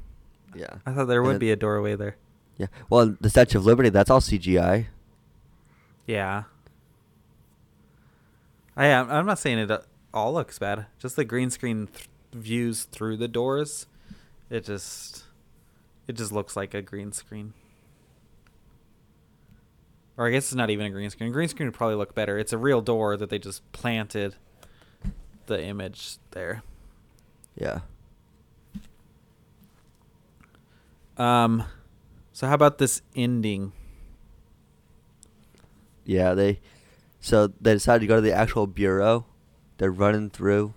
yeah, 0.54 0.66
I 0.84 0.92
thought 0.92 1.06
there 1.06 1.20
And 1.20 1.26
would 1.28 1.32
then- 1.34 1.40
be 1.40 1.50
a 1.50 1.56
doorway 1.56 1.96
there. 1.96 2.16
yeah. 2.58 2.66
Well, 2.90 3.16
the 3.20 3.30
Statue 3.30 3.58
of 3.58 3.64
Liberty, 3.66 3.88
that's 3.88 4.10
all 4.10 4.20
CGI. 4.20 4.86
Yeah. 6.06 6.44
I 8.76 8.86
am. 8.86 9.10
I'm 9.10 9.26
not 9.26 9.38
saying 9.38 9.58
it 9.58 9.70
uh, 9.70 9.80
all 10.14 10.32
looks 10.34 10.58
bad. 10.58 10.86
Just 10.98 11.16
the 11.16 11.24
green 11.24 11.50
screen 11.50 11.88
th- 11.88 12.08
views 12.32 12.84
through 12.84 13.16
the 13.18 13.28
doors. 13.28 13.86
It 14.50 14.64
just, 14.64 15.24
it 16.06 16.14
just 16.14 16.32
looks 16.32 16.56
like 16.56 16.74
a 16.74 16.82
green 16.82 17.12
screen. 17.12 17.54
Or 20.16 20.26
I 20.26 20.30
guess 20.30 20.44
it's 20.44 20.54
not 20.54 20.70
even 20.70 20.86
a 20.86 20.90
green 20.90 21.08
screen. 21.10 21.32
Green 21.32 21.48
screen 21.48 21.68
would 21.68 21.74
probably 21.74 21.96
look 21.96 22.14
better. 22.14 22.38
It's 22.38 22.52
a 22.52 22.58
real 22.58 22.80
door 22.80 23.16
that 23.16 23.30
they 23.30 23.38
just 23.38 23.70
planted 23.72 24.34
the 25.46 25.62
image 25.62 26.16
there. 26.32 26.62
Yeah. 27.56 27.80
Um, 31.16 31.64
so 32.32 32.46
how 32.46 32.54
about 32.54 32.78
this 32.78 33.02
ending? 33.14 33.72
Yeah, 36.04 36.34
they 36.34 36.60
so 37.20 37.48
they 37.60 37.74
decided 37.74 38.00
to 38.00 38.06
go 38.06 38.16
to 38.16 38.20
the 38.20 38.32
actual 38.32 38.66
bureau. 38.66 39.26
They're 39.78 39.92
running 39.92 40.30
through 40.30 40.74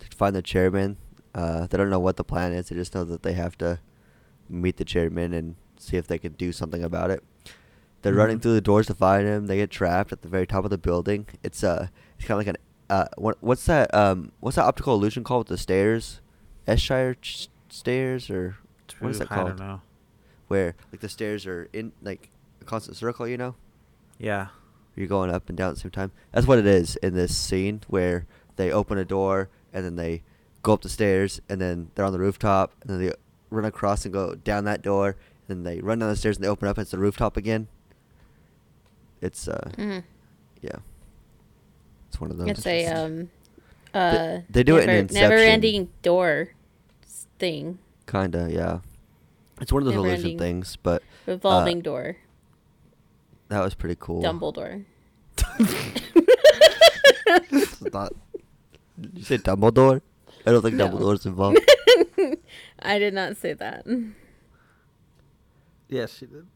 to 0.00 0.16
find 0.16 0.34
the 0.34 0.42
chairman. 0.42 0.96
Uh, 1.34 1.66
they 1.66 1.78
don't 1.78 1.90
know 1.90 2.00
what 2.00 2.16
the 2.16 2.24
plan 2.24 2.52
is. 2.52 2.68
They 2.68 2.76
just 2.76 2.94
know 2.94 3.04
that 3.04 3.22
they 3.22 3.34
have 3.34 3.56
to 3.58 3.78
meet 4.48 4.76
the 4.76 4.84
chairman 4.84 5.32
and 5.32 5.56
see 5.78 5.96
if 5.96 6.06
they 6.06 6.18
can 6.18 6.32
do 6.32 6.52
something 6.52 6.82
about 6.82 7.10
it. 7.10 7.22
They're 8.02 8.12
running 8.14 8.38
Mhm. 8.38 8.42
through 8.42 8.54
the 8.54 8.60
doors 8.60 8.86
to 8.88 8.94
find 8.94 9.26
him. 9.26 9.46
They 9.46 9.56
get 9.56 9.70
trapped 9.70 10.12
at 10.12 10.22
the 10.22 10.28
very 10.28 10.46
top 10.46 10.64
of 10.64 10.70
the 10.70 10.78
building. 10.78 11.26
It's 11.42 11.64
uh, 11.64 11.88
it's 12.18 12.26
kind 12.28 12.38
of 12.40 12.46
like 12.46 12.54
an 12.54 12.62
uh, 12.90 13.06
what 13.16 13.38
what's 13.40 13.64
that 13.66 13.92
um, 13.94 14.32
what's 14.40 14.56
that 14.56 14.64
optical 14.64 14.94
illusion 14.94 15.24
called 15.24 15.48
with 15.48 15.56
the 15.56 15.62
stairs? 15.62 16.20
Escher 16.68 17.16
ch- 17.20 17.48
stairs 17.70 18.28
or 18.30 18.56
what 19.00 19.10
is 19.10 19.18
that 19.18 19.32
I 19.32 19.34
called? 19.36 19.48
don't 19.56 19.58
know. 19.60 19.80
Where 20.48 20.74
like 20.92 21.00
the 21.00 21.08
stairs 21.08 21.46
are 21.46 21.68
in 21.72 21.92
like 22.02 22.30
a 22.60 22.64
constant 22.64 22.96
circle, 22.98 23.26
you 23.26 23.36
know? 23.38 23.54
Yeah. 24.18 24.48
you're 24.96 25.08
going 25.08 25.28
up 25.30 25.48
and 25.48 25.58
down 25.58 25.70
at 25.70 25.74
the 25.74 25.80
same 25.80 25.90
time. 25.90 26.12
That's 26.32 26.46
what 26.46 26.58
it 26.58 26.66
is 26.66 26.94
in 26.96 27.14
this 27.14 27.36
scene 27.36 27.80
where 27.88 28.26
they 28.56 28.70
open 28.70 28.96
a 28.96 29.04
door 29.04 29.48
and 29.72 29.84
then 29.84 29.96
they 29.96 30.22
go 30.62 30.72
up 30.74 30.82
the 30.82 30.88
stairs 30.88 31.40
and 31.48 31.60
then 31.60 31.90
they're 31.94 32.04
on 32.04 32.12
the 32.12 32.18
rooftop 32.20 32.72
and 32.82 32.90
then 32.90 33.04
they 33.04 33.12
run 33.54 33.64
across 33.64 34.04
and 34.04 34.12
go 34.12 34.34
down 34.34 34.64
that 34.64 34.82
door 34.82 35.16
and 35.48 35.66
they 35.66 35.80
run 35.80 35.98
down 35.98 36.08
the 36.08 36.16
stairs 36.16 36.36
and 36.36 36.44
they 36.44 36.48
open 36.48 36.68
up 36.68 36.76
and 36.78 36.82
it's 36.82 36.90
the 36.90 36.98
rooftop 36.98 37.36
again. 37.36 37.68
It's 39.20 39.48
uh 39.48 39.70
Mhm. 39.76 40.04
yeah. 40.60 40.76
It's 42.08 42.20
one 42.20 42.30
of 42.30 42.38
those. 42.38 42.48
It's 42.50 42.66
a 42.66 42.86
um, 42.86 43.30
uh, 43.92 44.38
they 44.50 44.62
do 44.62 44.76
it 44.76 44.82
in 44.82 44.86
never, 44.86 44.98
Inception. 44.98 45.30
never-ending 45.30 45.88
door 46.02 46.48
thing. 47.38 47.78
Kinda, 48.06 48.48
yeah. 48.50 48.78
It's 49.60 49.72
one 49.72 49.82
of 49.82 49.86
those 49.86 49.96
illusion 49.96 50.38
things, 50.38 50.76
but 50.82 51.02
Revolving 51.26 51.80
door. 51.80 52.16
that 53.48 53.60
was 53.62 53.74
pretty 53.74 53.96
cool. 53.98 54.22
Dumbledore. 54.22 54.84
Not. 57.92 58.12
You 59.14 59.22
say 59.24 59.38
Dumbledore? 59.38 60.00
I 60.46 60.52
don't 60.52 60.62
think 60.62 60.76
No. 60.76 60.88
Dumbledore's 60.88 61.26
involved. 61.26 61.58
I 62.80 62.98
did 62.98 63.14
not 63.14 63.36
say 63.36 63.52
that. 63.54 63.86
Yes, 65.88 66.14
she 66.18 66.26
did. 66.26 66.46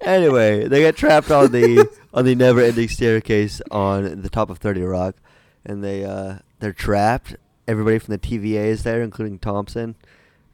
anyway, 0.00 0.68
they 0.68 0.80
get 0.80 0.96
trapped 0.96 1.30
on 1.30 1.52
the 1.52 1.88
on 2.14 2.24
the 2.24 2.34
never-ending 2.34 2.88
staircase 2.88 3.60
on 3.70 4.22
the 4.22 4.28
top 4.30 4.50
of 4.50 4.58
Thirty 4.58 4.82
Rock, 4.82 5.16
and 5.64 5.82
they 5.82 6.04
uh, 6.04 6.38
they're 6.60 6.72
trapped. 6.72 7.36
Everybody 7.66 7.98
from 7.98 8.12
the 8.12 8.18
TVA 8.18 8.64
is 8.66 8.82
there, 8.82 9.02
including 9.02 9.38
Thompson, 9.38 9.94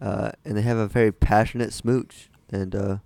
uh, 0.01 0.33
and 0.45 0.57
they 0.57 0.63
have 0.63 0.79
a 0.79 0.89
very 0.89 1.13
passionate 1.13 1.73
smooch. 1.73 2.29
And 2.51 2.75
uh, 2.75 2.99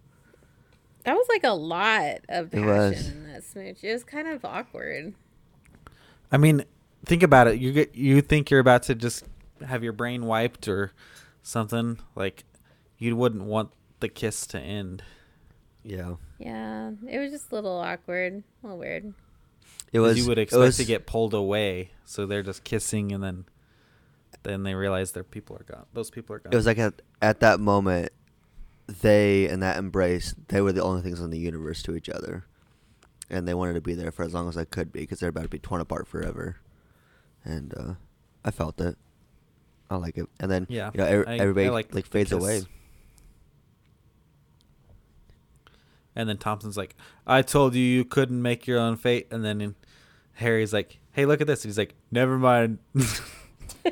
That 1.04 1.14
was 1.14 1.26
like 1.28 1.44
a 1.44 1.50
lot 1.52 2.20
of 2.28 2.46
It 2.54 2.62
passion 2.62 2.66
was. 2.66 3.08
in 3.08 3.26
that 3.32 3.44
smooch. 3.44 3.84
It 3.84 3.92
was 3.92 4.04
kind 4.04 4.26
of 4.28 4.44
awkward. 4.44 5.12
I 6.32 6.36
mean, 6.38 6.64
think 7.04 7.22
about 7.22 7.48
it. 7.48 7.58
You 7.58 7.72
get 7.72 7.94
you 7.94 8.22
think 8.22 8.50
you're 8.50 8.60
about 8.60 8.82
to 8.84 8.94
just 8.94 9.24
have 9.62 9.82
your 9.84 9.92
brain 9.92 10.24
wiped 10.26 10.68
or 10.68 10.92
something 11.42 11.98
like 12.14 12.44
you 12.98 13.14
wouldn't 13.16 13.44
want 13.44 13.70
the 14.00 14.08
kiss 14.08 14.46
to 14.48 14.60
end. 14.60 15.02
yeah, 15.82 16.14
Yeah, 16.38 16.92
it 17.08 17.18
was 17.18 17.32
just 17.32 17.50
a 17.50 17.54
little 17.54 17.78
awkward, 17.78 18.42
a 18.62 18.66
little 18.66 18.78
weird. 18.78 19.14
It 19.92 20.00
was. 20.00 20.18
you 20.18 20.26
would 20.28 20.38
expect 20.38 20.58
was- 20.60 20.76
to 20.76 20.84
get 20.84 21.06
pulled 21.06 21.34
away, 21.34 21.90
so 22.04 22.26
they're 22.26 22.42
just 22.42 22.64
kissing 22.64 23.12
and 23.12 23.22
then 23.22 23.44
then 24.44 24.62
they 24.62 24.74
realize 24.74 25.12
their 25.12 25.24
people 25.24 25.56
are 25.56 25.64
gone. 25.64 25.86
Those 25.94 26.10
people 26.10 26.36
are 26.36 26.38
gone. 26.38 26.52
It 26.52 26.56
was 26.56 26.66
like 26.66 26.78
at 26.78 27.00
at 27.20 27.40
that 27.40 27.58
moment, 27.60 28.12
they 28.86 29.48
and 29.48 29.62
that 29.62 29.76
embrace, 29.78 30.34
they 30.48 30.60
were 30.60 30.72
the 30.72 30.82
only 30.82 31.02
things 31.02 31.20
in 31.20 31.30
the 31.30 31.38
universe 31.38 31.82
to 31.84 31.96
each 31.96 32.08
other, 32.08 32.44
and 33.30 33.48
they 33.48 33.54
wanted 33.54 33.74
to 33.74 33.80
be 33.80 33.94
there 33.94 34.12
for 34.12 34.22
as 34.24 34.34
long 34.34 34.48
as 34.48 34.56
I 34.56 34.64
could 34.64 34.92
be 34.92 35.00
because 35.00 35.20
they're 35.20 35.30
about 35.30 35.42
to 35.44 35.48
be 35.48 35.58
torn 35.58 35.80
apart 35.80 36.06
forever, 36.06 36.56
and 37.44 37.74
uh, 37.76 37.94
I 38.44 38.50
felt 38.50 38.80
it. 38.80 38.96
I 39.90 39.96
like 39.96 40.18
it, 40.18 40.26
and 40.40 40.50
then 40.50 40.66
Yeah, 40.68 40.90
you 40.94 40.98
know, 40.98 41.06
every, 41.06 41.26
I- 41.26 41.34
I 41.34 41.38
everybody 41.38 41.70
like 41.70 41.94
like, 41.94 42.06
fades 42.06 42.32
away. 42.32 42.62
And 46.14 46.28
then 46.28 46.36
Thompson's 46.36 46.76
like, 46.76 46.96
"I 47.26 47.42
told 47.42 47.74
you 47.74 47.82
you 47.82 48.04
couldn't 48.04 48.42
make 48.42 48.66
your 48.66 48.78
own 48.80 48.96
fate." 48.96 49.28
And 49.30 49.44
then 49.44 49.74
Harry's 50.34 50.72
like, 50.72 50.98
"Hey, 51.12 51.26
look 51.26 51.40
at 51.40 51.46
this." 51.46 51.64
And 51.64 51.70
he's 51.70 51.78
like, 51.78 51.94
"Never 52.10 52.38
mind." 52.38 52.78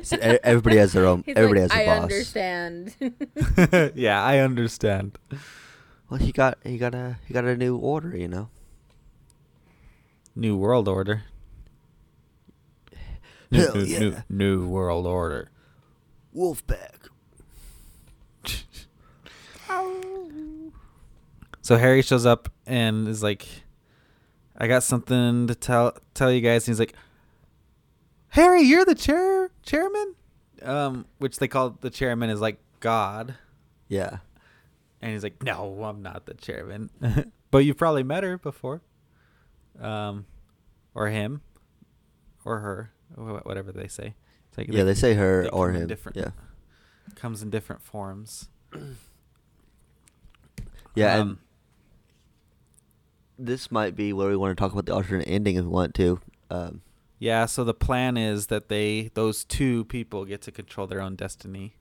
So 0.03 0.17
everybody 0.19 0.77
has 0.77 0.93
their 0.93 1.05
own. 1.05 1.23
He's 1.25 1.35
everybody 1.35 1.61
like, 1.61 1.71
has 1.71 1.79
a 1.79 1.83
I 1.83 1.95
boss. 1.95 2.03
understand. 2.03 3.91
yeah, 3.95 4.23
I 4.23 4.39
understand. 4.39 5.17
Well, 6.09 6.19
he 6.19 6.31
got 6.31 6.57
he 6.63 6.77
got 6.77 6.93
a 6.93 7.17
he 7.27 7.33
got 7.33 7.45
a 7.45 7.55
new 7.57 7.77
order, 7.77 8.15
you 8.15 8.27
know. 8.27 8.49
New 10.35 10.55
World 10.55 10.87
Order. 10.87 11.23
Hell 13.51 13.75
new, 13.75 13.81
yeah. 13.83 13.99
new, 13.99 14.15
new 14.29 14.67
World 14.67 15.07
Order. 15.07 15.49
Wolfpack. 16.37 17.09
So 21.61 21.75
Harry 21.77 22.01
shows 22.01 22.25
up 22.25 22.49
and 22.65 23.07
is 23.07 23.21
like, 23.21 23.45
"I 24.57 24.67
got 24.67 24.83
something 24.83 25.47
to 25.47 25.55
tell 25.55 25.97
tell 26.13 26.31
you 26.31 26.39
guys." 26.41 26.65
And 26.67 26.73
he's 26.73 26.79
like, 26.79 26.93
"Harry, 28.29 28.61
you're 28.61 28.85
the 28.85 28.95
chair 28.95 29.49
chairman," 29.63 30.15
um, 30.61 31.05
which 31.17 31.39
they 31.39 31.47
call 31.49 31.71
the 31.81 31.89
chairman 31.89 32.29
is 32.29 32.39
like 32.39 32.59
God, 32.79 33.35
Yeah. 33.89 34.19
and 35.01 35.11
he's 35.11 35.23
like, 35.23 35.43
"No, 35.43 35.83
I'm 35.83 36.01
not 36.01 36.25
the 36.25 36.35
chairman, 36.35 36.89
but 37.51 37.59
you've 37.65 37.77
probably 37.77 38.03
met 38.03 38.23
her 38.23 38.37
before, 38.37 38.81
um, 39.79 40.25
or 40.95 41.07
him, 41.07 41.41
or 42.45 42.59
her, 42.59 42.91
whatever 43.15 43.73
they 43.73 43.87
say." 43.89 44.15
It's 44.57 44.67
like 44.69 44.75
Yeah, 44.77 44.83
they 44.83 44.95
say 44.95 45.13
her 45.13 45.43
they 45.43 45.49
or 45.49 45.71
him. 45.71 45.87
different- 45.87 46.17
Yeah. 46.17 46.31
comes 47.15 47.41
in 47.41 47.49
different 47.49 47.81
forms. 47.81 48.49
Yeah, 50.95 51.13
and 51.13 51.21
Um, 51.21 51.39
this 53.37 53.71
might 53.71 53.95
be 53.95 54.13
where 54.13 54.27
we 54.29 54.35
want 54.35 54.57
to 54.57 54.61
talk 54.61 54.71
about 54.71 54.85
the 54.87 54.93
alternate 54.95 55.27
ending 55.27 55.55
if 55.55 55.63
we 55.63 55.69
want 55.69 55.93
to. 55.95 56.19
Um, 56.49 56.81
Yeah, 57.19 57.45
so 57.47 57.63
the 57.63 57.73
plan 57.73 58.17
is 58.17 58.47
that 58.47 58.67
they 58.69 59.09
those 59.15 59.43
two 59.43 59.85
people 59.85 60.25
get 60.25 60.41
to 60.43 60.51
control 60.51 60.85
their 60.87 61.01
own 61.01 61.15
destiny. 61.15 61.75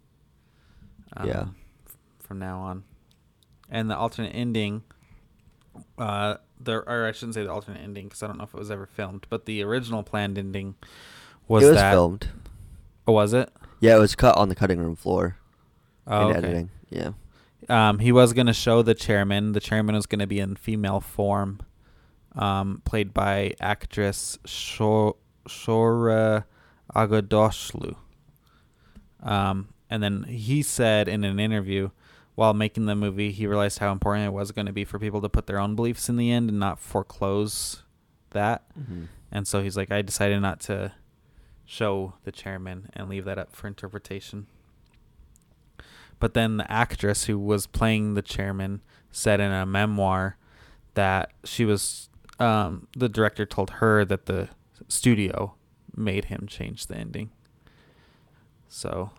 Yeah. 1.25 1.47
f- 1.87 1.97
From 2.19 2.39
now 2.39 2.59
on, 2.61 2.85
and 3.71 3.91
the 3.91 3.97
alternate 3.97 4.31
ending, 4.35 4.83
uh, 5.99 6.37
there 6.61 6.87
or 6.89 7.07
I 7.07 7.13
shouldn't 7.13 7.35
say 7.35 7.43
the 7.45 7.53
alternate 7.53 7.81
ending 7.81 8.05
because 8.07 8.23
I 8.23 8.27
don't 8.27 8.39
know 8.39 8.45
if 8.45 8.53
it 8.55 8.59
was 8.59 8.71
ever 8.71 8.87
filmed, 8.87 9.27
but 9.31 9.47
the 9.47 9.63
original 9.63 10.03
planned 10.03 10.37
ending 10.39 10.75
was 11.49 11.65
it 11.65 11.67
was 11.69 11.77
that 11.77 11.93
filmed. 11.93 12.29
Oh, 13.07 13.13
was 13.13 13.33
it? 13.33 13.51
Yeah, 13.81 13.97
it 13.97 14.01
was 14.01 14.15
cut 14.15 14.37
on 14.37 14.49
the 14.49 14.55
cutting 14.55 14.79
room 14.79 14.97
floor 14.97 15.37
Oh, 16.07 16.29
in 16.31 16.37
okay. 16.37 16.39
editing. 16.39 16.71
Yeah. 16.91 17.11
Um, 17.69 17.99
he 17.99 18.13
was 18.13 18.33
going 18.33 18.47
to 18.47 18.53
show 18.53 18.83
the 18.83 18.95
chairman. 18.95 19.53
The 19.53 19.61
chairman 19.61 19.95
was 19.95 20.07
going 20.07 20.21
to 20.21 20.27
be 20.27 20.39
in 20.41 20.57
female 20.57 21.01
form, 21.01 21.61
um, 22.35 22.81
played 22.85 23.13
by 23.13 23.55
actress 23.61 24.39
Shor- 24.45 25.17
Shohreh 25.49 26.45
Aghdashloo. 26.95 27.97
Um, 29.23 29.69
and 29.91 30.03
then 30.03 30.25
he 30.25 30.63
said 30.63 31.09
in 31.09 31.25
an 31.25 31.41
interview 31.41 31.91
while 32.35 32.55
making 32.55 32.87
the 32.87 32.95
movie, 32.95 33.33
he 33.33 33.47
realized 33.47 33.79
how 33.79 33.91
important 33.93 34.27
it 34.27 34.33
was 34.33 34.53
going 34.53 34.67
to 34.67 34.73
be 34.73 34.85
for 34.85 34.99
people 34.99 35.21
to 35.23 35.29
put 35.29 35.47
their 35.47 35.59
own 35.59 35.75
beliefs 35.75 36.09
in 36.09 36.17
the 36.17 36.31
end 36.31 36.51
and 36.51 36.61
not 36.61 36.79
foreclose 36.79 37.83
that. 38.31 38.65
Mm-hmm. 38.79 39.05
And 39.33 39.49
so 39.49 39.63
he's 39.63 39.77
like, 39.77 39.91
I 39.91 40.03
decided 40.03 40.41
not 40.41 40.61
to 40.61 40.93
show 41.67 42.15
the 42.25 42.33
chairman 42.33 42.89
and 42.95 43.09
leave 43.09 43.25
that 43.25 43.39
up 43.39 43.55
for 43.55 43.67
interpretation. 43.67 44.47
But 46.19 46.33
then 46.33 46.57
the 46.57 46.71
actress 46.71 47.25
who 47.25 47.39
was 47.39 47.67
playing 47.67 48.15
the 48.15 48.23
chairman 48.23 48.81
said 49.11 49.41
in 49.41 49.53
a 49.53 49.67
memoir 49.67 50.39
that 50.95 51.33
she 51.45 51.65
was, 51.67 52.09
um, 52.39 52.87
the 52.97 53.09
director 53.09 53.45
told 53.45 53.71
her 53.71 54.05
that 54.07 54.27
the 54.27 54.49
studio 54.89 55.55
made 55.95 56.27
him 56.27 56.47
change 56.47 56.87
the 56.87 56.97
ending. 56.97 57.31
So, 58.69 59.11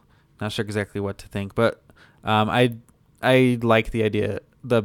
not 0.41 0.51
sure 0.51 0.65
exactly 0.65 1.01
what 1.01 1.17
to 1.19 1.27
think, 1.27 1.53
but 1.53 1.83
um, 2.23 2.49
I 2.49 2.77
I 3.21 3.57
like 3.61 3.91
the 3.91 4.03
idea 4.03 4.39
the 4.63 4.83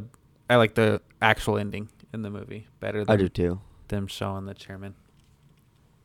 I 0.49 0.57
like 0.57 0.75
the 0.75 1.01
actual 1.21 1.59
ending 1.59 1.89
in 2.13 2.23
the 2.23 2.31
movie 2.31 2.67
better 2.81 3.05
than 3.05 3.13
I 3.13 3.17
do 3.17 3.29
too. 3.29 3.61
them 3.89 4.07
showing 4.07 4.47
the 4.47 4.55
chairman. 4.55 4.95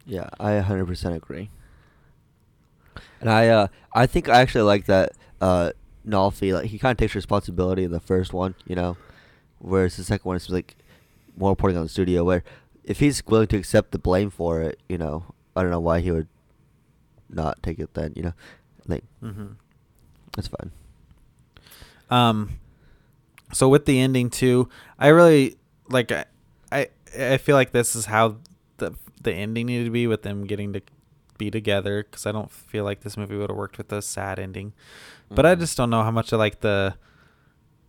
Yeah, 0.07 0.29
I 0.39 0.53
100% 0.53 1.15
agree. 1.15 1.49
And 3.21 3.29
I 3.29 3.49
uh 3.49 3.67
I 3.93 4.07
think 4.07 4.29
I 4.29 4.41
actually 4.41 4.61
like 4.63 4.85
that 4.85 5.11
uh 5.41 5.71
Nolfi 6.07 6.53
like 6.53 6.65
he 6.67 6.79
kind 6.79 6.91
of 6.93 6.97
takes 6.97 7.13
responsibility 7.13 7.83
in 7.83 7.91
the 7.91 7.99
first 7.99 8.31
one, 8.33 8.55
you 8.65 8.75
know, 8.75 8.95
whereas 9.59 9.97
the 9.97 10.03
second 10.03 10.23
one 10.27 10.37
is 10.37 10.49
like 10.49 10.75
more 11.35 11.51
reporting 11.51 11.77
on 11.77 11.83
the 11.83 11.89
studio 11.89 12.23
where 12.23 12.43
if 12.83 12.99
he's 12.99 13.21
willing 13.27 13.47
to 13.47 13.57
accept 13.57 13.91
the 13.91 13.99
blame 13.99 14.29
for 14.29 14.61
it, 14.61 14.79
you 14.87 14.97
know, 14.97 15.25
I 15.55 15.61
don't 15.61 15.71
know 15.71 15.79
why 15.81 15.99
he 15.99 16.09
would 16.11 16.29
not 17.29 17.61
take 17.61 17.79
it 17.79 17.93
then, 17.93 18.13
you 18.15 18.23
know. 18.23 18.33
Like 18.87 19.03
Mm-hmm. 19.21 19.47
that's 20.35 20.47
fine. 20.47 20.71
Um, 22.09 22.59
so 23.51 23.67
with 23.67 23.85
the 23.85 23.99
ending 23.99 24.29
too, 24.29 24.69
I 24.97 25.07
really 25.09 25.57
like. 25.89 26.11
I, 26.11 26.25
I 26.71 26.87
I 27.19 27.37
feel 27.37 27.55
like 27.57 27.71
this 27.71 27.95
is 27.95 28.05
how 28.05 28.37
the 29.27 29.33
ending 29.33 29.65
needed 29.67 29.85
to 29.85 29.91
be 29.91 30.07
with 30.07 30.23
them 30.23 30.45
getting 30.45 30.73
to 30.73 30.81
be 31.37 31.51
together 31.51 32.03
because 32.03 32.25
I 32.25 32.31
don't 32.31 32.49
feel 32.51 32.83
like 32.83 33.01
this 33.01 33.15
movie 33.17 33.37
would 33.37 33.49
have 33.49 33.57
worked 33.57 33.77
with 33.77 33.91
a 33.91 34.01
sad 34.01 34.39
ending. 34.39 34.73
But 35.29 35.45
I 35.45 35.55
Mhm. 35.55 35.59
just 35.59 35.77
don't 35.77 35.89
know 35.89 36.01
how 36.03 36.11
much 36.11 36.33
I 36.33 36.37
like 36.37 36.61
the. 36.61 36.95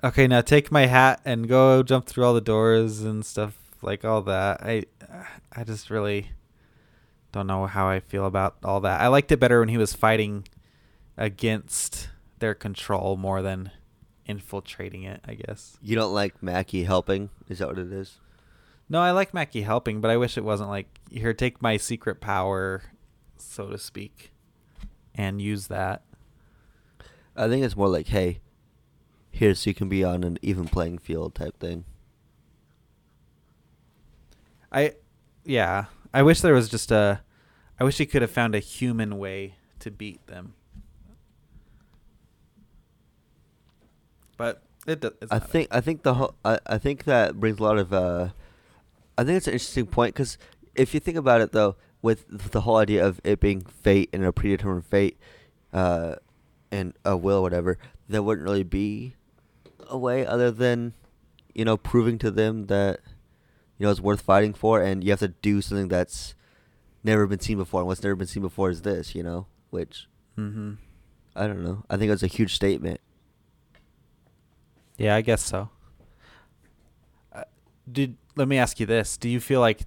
Okay, 0.04 0.26
now 0.26 0.40
take 0.42 0.70
my 0.70 0.86
hat 0.86 1.20
and 1.24 1.48
go 1.48 1.82
jump 1.82 2.06
through 2.06 2.24
all 2.24 2.34
the 2.34 2.40
doors 2.40 3.00
and 3.00 3.24
stuff 3.24 3.54
like 3.82 4.04
all 4.04 4.22
that. 4.22 4.60
I 4.62 4.84
I 5.52 5.64
just 5.64 5.88
really 5.90 6.30
don't 7.32 7.46
know 7.46 7.66
how 7.66 7.88
I 7.88 8.00
feel 8.00 8.26
about 8.26 8.56
all 8.62 8.80
that. 8.80 9.00
I 9.00 9.06
liked 9.08 9.32
it 9.32 9.40
better 9.40 9.60
when 9.60 9.68
he 9.70 9.78
was 9.78 9.92
fighting 9.94 10.46
against 11.16 12.10
their 12.38 12.54
control 12.54 13.16
more 13.16 13.42
than 13.42 13.70
infiltrating 14.26 15.02
it, 15.04 15.20
I 15.26 15.34
guess. 15.34 15.78
You 15.82 15.96
don't 15.96 16.12
like 16.14 16.42
Mackie 16.42 16.84
helping? 16.84 17.30
Is 17.48 17.58
that 17.58 17.68
what 17.68 17.78
it 17.78 17.92
is? 17.92 18.18
No, 18.88 19.00
I 19.00 19.10
like 19.10 19.34
Mackie 19.34 19.62
helping, 19.62 20.00
but 20.00 20.10
I 20.10 20.16
wish 20.16 20.38
it 20.38 20.44
wasn't 20.44 20.70
like 20.70 21.00
here 21.10 21.34
take 21.34 21.60
my 21.60 21.76
secret 21.76 22.20
power, 22.20 22.82
so 23.36 23.68
to 23.68 23.78
speak, 23.78 24.32
and 25.14 25.42
use 25.42 25.66
that. 25.66 26.02
I 27.36 27.48
think 27.48 27.64
it's 27.64 27.76
more 27.76 27.88
like, 27.88 28.08
hey, 28.08 28.40
here 29.30 29.54
so 29.54 29.70
you 29.70 29.74
can 29.74 29.88
be 29.88 30.02
on 30.02 30.24
an 30.24 30.38
even 30.42 30.66
playing 30.66 30.98
field 30.98 31.34
type 31.34 31.58
thing. 31.58 31.84
I 34.72 34.94
yeah, 35.44 35.86
I 36.12 36.22
wish 36.22 36.40
there 36.40 36.54
was 36.54 36.68
just 36.68 36.90
a 36.90 37.22
I 37.78 37.84
wish 37.84 37.98
he 37.98 38.06
could 38.06 38.22
have 38.22 38.30
found 38.30 38.54
a 38.54 38.58
human 38.58 39.18
way 39.18 39.54
to 39.80 39.90
beat 39.90 40.26
them. 40.26 40.54
but 44.38 44.62
it. 44.86 45.04
I 45.30 45.38
think 45.38 45.68
I 45.70 45.82
think 45.82 46.02
the 46.02 46.14
whole 46.14 46.34
I, 46.42 46.58
I 46.64 46.78
think 46.78 47.04
that 47.04 47.38
brings 47.38 47.58
a 47.58 47.62
lot 47.62 47.76
of 47.76 47.92
uh, 47.92 48.28
I 49.18 49.24
think 49.24 49.36
it's 49.36 49.46
an 49.48 49.52
interesting 49.52 49.86
point 49.86 50.14
because 50.14 50.38
if 50.74 50.94
you 50.94 51.00
think 51.00 51.18
about 51.18 51.40
it 51.40 51.52
though, 51.52 51.76
with 52.00 52.52
the 52.52 52.60
whole 52.60 52.76
idea 52.76 53.04
of 53.04 53.20
it 53.24 53.40
being 53.40 53.60
fate 53.62 54.08
and 54.12 54.24
a 54.24 54.32
predetermined 54.32 54.86
fate, 54.86 55.18
uh, 55.72 56.14
and 56.70 56.94
a 57.04 57.16
will, 57.16 57.42
whatever, 57.42 57.76
there 58.08 58.22
wouldn't 58.22 58.46
really 58.46 58.62
be 58.62 59.16
a 59.88 59.98
way 59.98 60.24
other 60.24 60.50
than, 60.50 60.94
you 61.54 61.64
know, 61.64 61.76
proving 61.76 62.16
to 62.18 62.30
them 62.30 62.66
that, 62.66 63.00
you 63.76 63.84
know, 63.84 63.90
it's 63.90 64.00
worth 64.00 64.20
fighting 64.20 64.54
for, 64.54 64.80
and 64.80 65.02
you 65.02 65.10
have 65.10 65.18
to 65.18 65.28
do 65.28 65.60
something 65.60 65.88
that's 65.88 66.34
never 67.02 67.26
been 67.26 67.40
seen 67.40 67.58
before, 67.58 67.80
and 67.80 67.88
what's 67.88 68.02
never 68.02 68.14
been 68.14 68.26
seen 68.26 68.42
before 68.42 68.70
is 68.70 68.82
this, 68.82 69.14
you 69.14 69.22
know, 69.22 69.46
which 69.70 70.06
Mhm. 70.36 70.76
I 71.34 71.46
don't 71.46 71.64
know. 71.64 71.84
I 71.90 71.96
think 71.96 72.12
it's 72.12 72.22
a 72.22 72.28
huge 72.28 72.54
statement. 72.54 73.00
Yeah, 74.96 75.16
I 75.16 75.20
guess 75.22 75.42
so. 75.42 75.70
Uh, 77.32 77.44
did 77.90 78.16
let 78.38 78.48
me 78.48 78.56
ask 78.56 78.80
you 78.80 78.86
this: 78.86 79.16
Do 79.16 79.28
you 79.28 79.40
feel 79.40 79.60
like, 79.60 79.80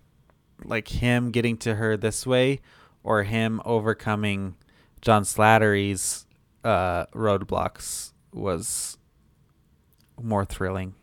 like 0.63 0.89
him 0.89 1.31
getting 1.31 1.57
to 1.57 1.75
her 1.75 1.97
this 1.97 2.27
way, 2.27 2.59
or 3.03 3.23
him 3.23 3.61
overcoming 3.65 4.55
John 5.01 5.23
Slattery's 5.23 6.27
uh, 6.63 7.05
roadblocks 7.07 8.11
was 8.33 8.97
more 10.21 10.45
thrilling? 10.45 10.93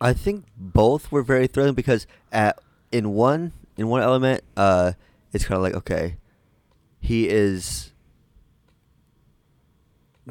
I 0.00 0.12
think 0.12 0.44
both 0.56 1.10
were 1.10 1.22
very 1.22 1.46
thrilling 1.46 1.74
because 1.74 2.06
at 2.30 2.58
in 2.90 3.14
one 3.14 3.52
in 3.76 3.88
one 3.88 4.02
element, 4.02 4.44
uh, 4.56 4.92
it's 5.32 5.44
kind 5.44 5.56
of 5.56 5.62
like 5.62 5.74
okay, 5.74 6.16
he 7.00 7.28
is 7.28 7.92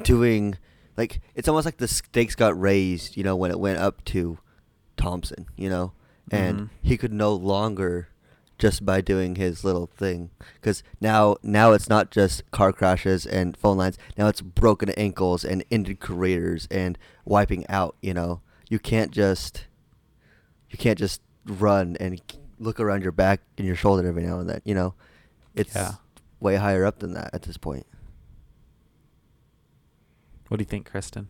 doing 0.03 0.57
like 0.95 1.21
it's 1.33 1.47
almost 1.47 1.65
like 1.65 1.77
the 1.77 1.87
stakes 1.87 2.35
got 2.35 2.59
raised, 2.59 3.17
you 3.17 3.23
know, 3.23 3.35
when 3.35 3.49
it 3.49 3.59
went 3.59 3.79
up 3.79 4.03
to 4.05 4.37
Thompson, 5.01 5.47
you 5.57 5.69
know, 5.69 5.93
and 6.29 6.59
Mhm. 6.59 6.69
he 6.81 6.95
could 6.97 7.11
no 7.11 7.33
longer 7.33 8.07
just 8.59 8.85
by 8.85 9.01
doing 9.01 9.35
his 9.37 9.63
little 9.63 9.87
thing 9.87 10.29
because 10.55 10.83
now 11.01 11.35
now 11.41 11.71
it's 11.71 11.89
not 11.89 12.11
just 12.11 12.43
car 12.51 12.71
crashes 12.71 13.25
and 13.25 13.57
phone 13.57 13.75
lines 13.75 13.97
now 14.19 14.27
it's 14.27 14.39
broken 14.41 14.89
ankles 14.91 15.43
and 15.43 15.63
ended 15.71 15.99
careers 15.99 16.67
and 16.69 16.95
wiping 17.25 17.65
out 17.69 17.95
you 18.03 18.13
know 18.13 18.39
you 18.69 18.77
can't 18.77 19.09
just 19.09 19.65
you 20.69 20.77
can't 20.77 20.99
just 20.99 21.21
run 21.47 21.97
and 21.99 22.21
look 22.59 22.79
around 22.79 23.01
your 23.01 23.11
back 23.11 23.41
and 23.57 23.65
your 23.65 23.75
shoulder 23.75 24.07
every 24.07 24.21
now 24.21 24.37
and 24.39 24.47
then 24.47 24.61
you 24.63 24.75
know 24.75 24.93
it's 25.55 25.73
Yeah. 25.73 25.93
way 26.39 26.57
higher 26.57 26.85
up 26.85 26.99
than 26.99 27.13
that 27.13 27.31
at 27.33 27.41
this 27.41 27.57
point 27.57 27.87
What 30.49 30.57
do 30.57 30.61
you 30.61 30.69
think, 30.69 30.85
Kristen? 30.85 31.29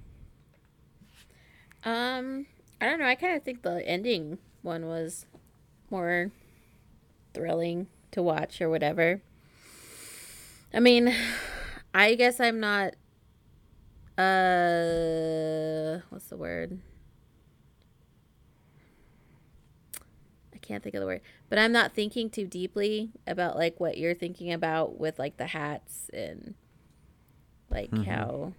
Um, 1.85 2.45
I 2.81 2.85
don't 2.85 2.99
know. 2.99 3.05
I 3.05 3.15
kind 3.15 3.37
of 3.37 3.43
think 3.43 3.61
the 3.61 3.87
ending 3.87 4.39
one 4.63 4.87
was 4.87 5.27
more 5.91 6.31
thrilling 7.33 7.87
to 8.11 8.21
watch 8.23 8.59
or 8.59 8.69
whatever. 8.69 9.21
I 10.73 10.79
mean, 10.79 11.13
I 11.93 12.15
guess 12.15 12.39
I'm 12.39 12.59
not. 12.59 12.95
Uh, 14.17 16.01
what's 16.09 16.25
the 16.27 16.37
word? 16.37 16.79
I 20.53 20.57
can't 20.57 20.83
think 20.83 20.95
of 20.95 21.01
the 21.01 21.07
word, 21.07 21.21
but 21.49 21.59
I'm 21.59 21.71
not 21.71 21.93
thinking 21.93 22.29
too 22.29 22.47
deeply 22.47 23.11
about 23.27 23.55
like 23.55 23.79
what 23.79 23.97
you're 23.97 24.13
thinking 24.15 24.51
about 24.51 24.99
with 24.99 25.19
like 25.19 25.37
the 25.37 25.47
hats 25.47 26.09
and 26.13 26.55
like 27.69 27.91
Mhm. 27.91 28.05
how, 28.05 28.53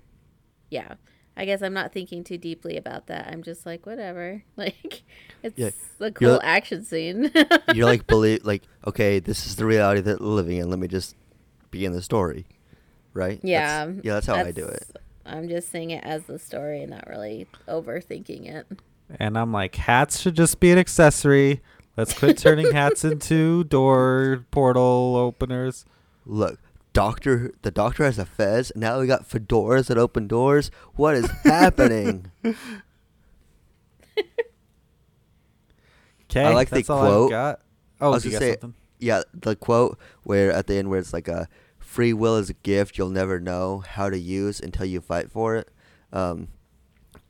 yeah. 0.71 0.95
I 1.37 1.45
guess 1.47 1.63
I'm 1.63 1.73
not 1.73 1.93
thinking 1.93 2.25
too 2.25 2.37
deeply 2.39 2.77
about 2.77 3.07
that. 3.07 3.29
I'm 3.33 3.43
just 3.43 3.65
like 3.67 3.87
whatever. 3.87 4.43
Like 4.57 5.03
it's 5.43 5.59
Yeah, 5.59 5.71
a 6.01 6.11
cool 6.13 6.29
you're- 6.29 6.41
action 6.43 6.85
scene. 6.85 7.31
you're 7.75 7.87
like 7.87 8.07
believe 8.07 8.45
like 8.45 8.63
okay 8.87 9.19
this 9.19 9.47
is 9.47 9.57
the 9.57 9.65
reality 9.65 10.01
that 10.03 10.21
we're 10.21 10.27
living 10.27 10.59
in 10.59 10.69
let 10.71 10.79
me 10.79 10.89
just 10.89 11.17
begin 11.71 11.93
the 11.93 12.03
story 12.03 12.45
right 13.15 13.41
yeah, 13.43 13.87
that's, 13.87 14.05
yeah 14.05 14.13
that's 14.15 14.27
how 14.27 14.35
i 14.35 14.51
do 14.53 14.65
it 14.67 14.85
I'm 15.25 15.49
just 15.49 15.71
seeing 15.71 15.91
it 15.91 16.03
as 16.05 16.25
the 16.25 16.39
story 16.39 16.83
and 16.83 16.91
not 16.91 17.07
really 17.09 17.47
overthinking 17.69 18.47
it. 18.53 18.67
And 19.21 19.39
I'm 19.39 19.53
like, 19.53 19.77
hats 19.77 20.19
should 20.19 20.35
just 20.35 20.59
be 20.59 20.73
an 20.73 20.79
accessory. 20.79 21.61
Let's 21.97 22.13
quit 22.13 22.39
turning 22.39 22.73
hats 22.73 23.05
into 23.05 23.63
door 23.65 24.45
portal 24.51 25.15
openers. 25.17 25.85
Look, 26.27 26.59
doctor, 26.93 27.53
the 27.63 27.71
doctor 27.71 28.05
has 28.05 28.19
a 28.19 28.25
fez. 28.27 28.73
Now 28.77 29.01
we 29.01 29.07
got 29.07 29.29
fedoras 29.29 29.87
that 29.89 29.99
open 29.99 30.27
doors. 30.27 30.71
What 30.95 31.15
is 31.15 31.31
happening? 31.45 32.31
Okay, 36.31 36.45
i 36.45 36.55
like 36.55 36.71
the 36.71 36.85
all 36.89 37.01
quote. 37.01 37.33
I've. 37.33 37.57
I 38.01 38.05
Oh, 38.07 38.11
was 38.13 38.25
you 38.25 38.31
gonna 38.33 38.41
got 38.41 38.47
say- 38.55 38.61
something? 38.61 38.75
yeah, 38.99 39.23
the 39.35 39.55
quote 39.55 39.99
where 40.23 40.51
at 40.51 40.67
the 40.67 40.77
end 40.77 40.89
where 40.89 40.99
it's 40.99 41.13
like 41.13 41.29
a 41.29 41.47
free 41.79 42.13
will 42.15 42.37
is 42.37 42.49
a 42.49 42.55
gift 42.55 42.97
you'll 42.97 43.11
never 43.11 43.39
know 43.39 43.85
how 43.87 44.09
to 44.09 44.19
use 44.19 44.59
until 44.59 44.87
you 44.87 45.01
fight 45.03 45.31
for 45.31 45.57
it. 45.57 45.69
Um, 46.13 46.49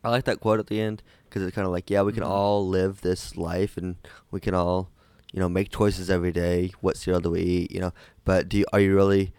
I 0.04 0.10
like 0.10 0.24
that 0.26 0.38
quote 0.40 0.60
at 0.60 0.68
the 0.68 0.80
end 0.80 1.02
because 1.24 1.42
it's 1.42 1.54
kind 1.54 1.66
of 1.66 1.72
like, 1.72 1.90
yeah, 1.90 2.02
we 2.02 2.12
can 2.12 2.22
Mhm. 2.22 2.28
all 2.28 2.66
live 2.68 3.00
this 3.00 3.36
life 3.36 3.76
and 3.76 3.96
we 4.30 4.38
can 4.38 4.54
all, 4.54 4.88
you 5.32 5.40
know, 5.40 5.48
make 5.48 5.70
choices 5.70 6.08
every 6.08 6.30
day. 6.32 6.72
What 6.80 6.96
cereal 6.96 7.20
do 7.20 7.30
we 7.30 7.40
eat? 7.40 7.72
You 7.72 7.80
know, 7.80 7.92
but 8.24 8.48
do 8.48 8.58
you, 8.58 8.66
are 8.72 8.80
you 8.80 8.94
really 8.94 9.32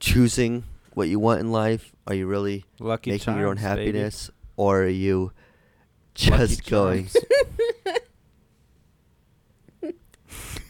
choosing 0.00 0.64
what 0.94 1.08
you 1.08 1.18
want 1.18 1.40
in 1.40 1.50
life? 1.52 1.92
Are 2.06 2.14
you 2.14 2.26
really 2.26 2.64
Lucky 2.78 3.10
making 3.12 3.36
your 3.36 3.48
own 3.48 3.56
Charms, 3.56 3.76
baby. 3.78 3.98
happiness, 3.98 4.30
or 4.56 4.82
are 4.82 4.88
you 4.88 5.32
Lucky 6.28 6.46
just 6.46 6.66
going? 6.68 7.08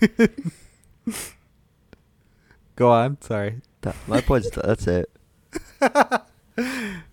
Go 2.77 2.91
on. 2.91 3.21
Sorry. 3.21 3.61
That- 3.83 3.97
My 4.07 4.21
point's 4.21 4.51
that's 4.51 4.87
it. 4.87 5.11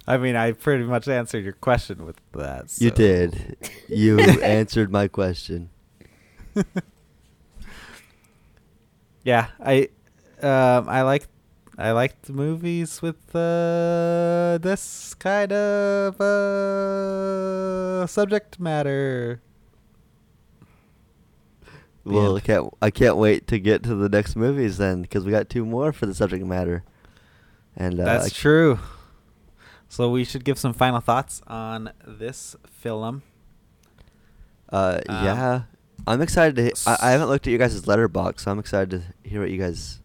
I 0.08 0.18
mean, 0.18 0.36
I 0.36 0.52
pretty 0.54 0.84
much 0.84 1.08
answered 1.08 1.44
your 1.44 1.54
question 1.54 2.06
with 2.06 2.18
that. 2.34 2.74
You 2.80 2.92
did. 2.92 3.58
You 3.88 4.20
answered 4.20 4.92
my 4.92 5.08
question. 5.08 5.70
Yeah, 9.24 9.48
I, 9.60 9.90
um, 10.42 10.90
I 10.90 11.04
like, 11.04 11.28
I 11.78 11.92
like 11.92 12.22
the 12.24 12.34
movies 12.34 13.02
with 13.02 13.36
uh, 13.36 14.58
this 14.62 15.14
kind 15.16 15.52
of 15.52 16.20
uh, 16.22 18.06
subject 18.08 18.60
matter. 18.60 19.42
Well, 22.04 22.36
I 22.36 22.40
can't. 22.42 22.74
I 22.82 22.90
can't 22.90 23.18
wait 23.18 23.48
to 23.48 23.60
get 23.60 23.84
to 23.84 23.96
the 23.96 24.10
next 24.10 24.36
movies 24.36 24.78
then, 24.78 25.02
because 25.04 25.24
we 25.24 25.32
got 25.32 25.50
two 25.50 25.66
more 25.66 25.94
for 25.94 26.06
the 26.08 26.14
subject 26.14 26.46
matter. 26.46 26.84
And 27.76 28.00
uh, 28.00 28.06
That's 28.06 28.26
I- 28.26 28.30
true. 28.30 28.80
So 29.88 30.10
we 30.10 30.24
should 30.24 30.44
give 30.44 30.58
some 30.58 30.74
final 30.74 31.00
thoughts 31.00 31.42
on 31.48 31.92
this 32.08 32.56
film. 32.70 33.24
Uh, 34.72 35.00
Um, 35.08 35.26
yeah, 35.26 35.62
I'm 36.08 36.22
excited 36.22 36.56
to. 36.56 36.90
I, 36.90 36.98
I 37.10 37.12
haven't 37.12 37.28
looked 37.30 37.46
at 37.48 37.52
your 37.52 37.60
guys' 37.60 37.80
Letterboxd, 37.82 38.40
so 38.42 38.52
I'm 38.52 38.60
excited 38.60 38.90
to 39.24 39.30
hear 39.30 39.42
what 39.42 39.52
you 39.52 39.58
guys. 39.58 40.01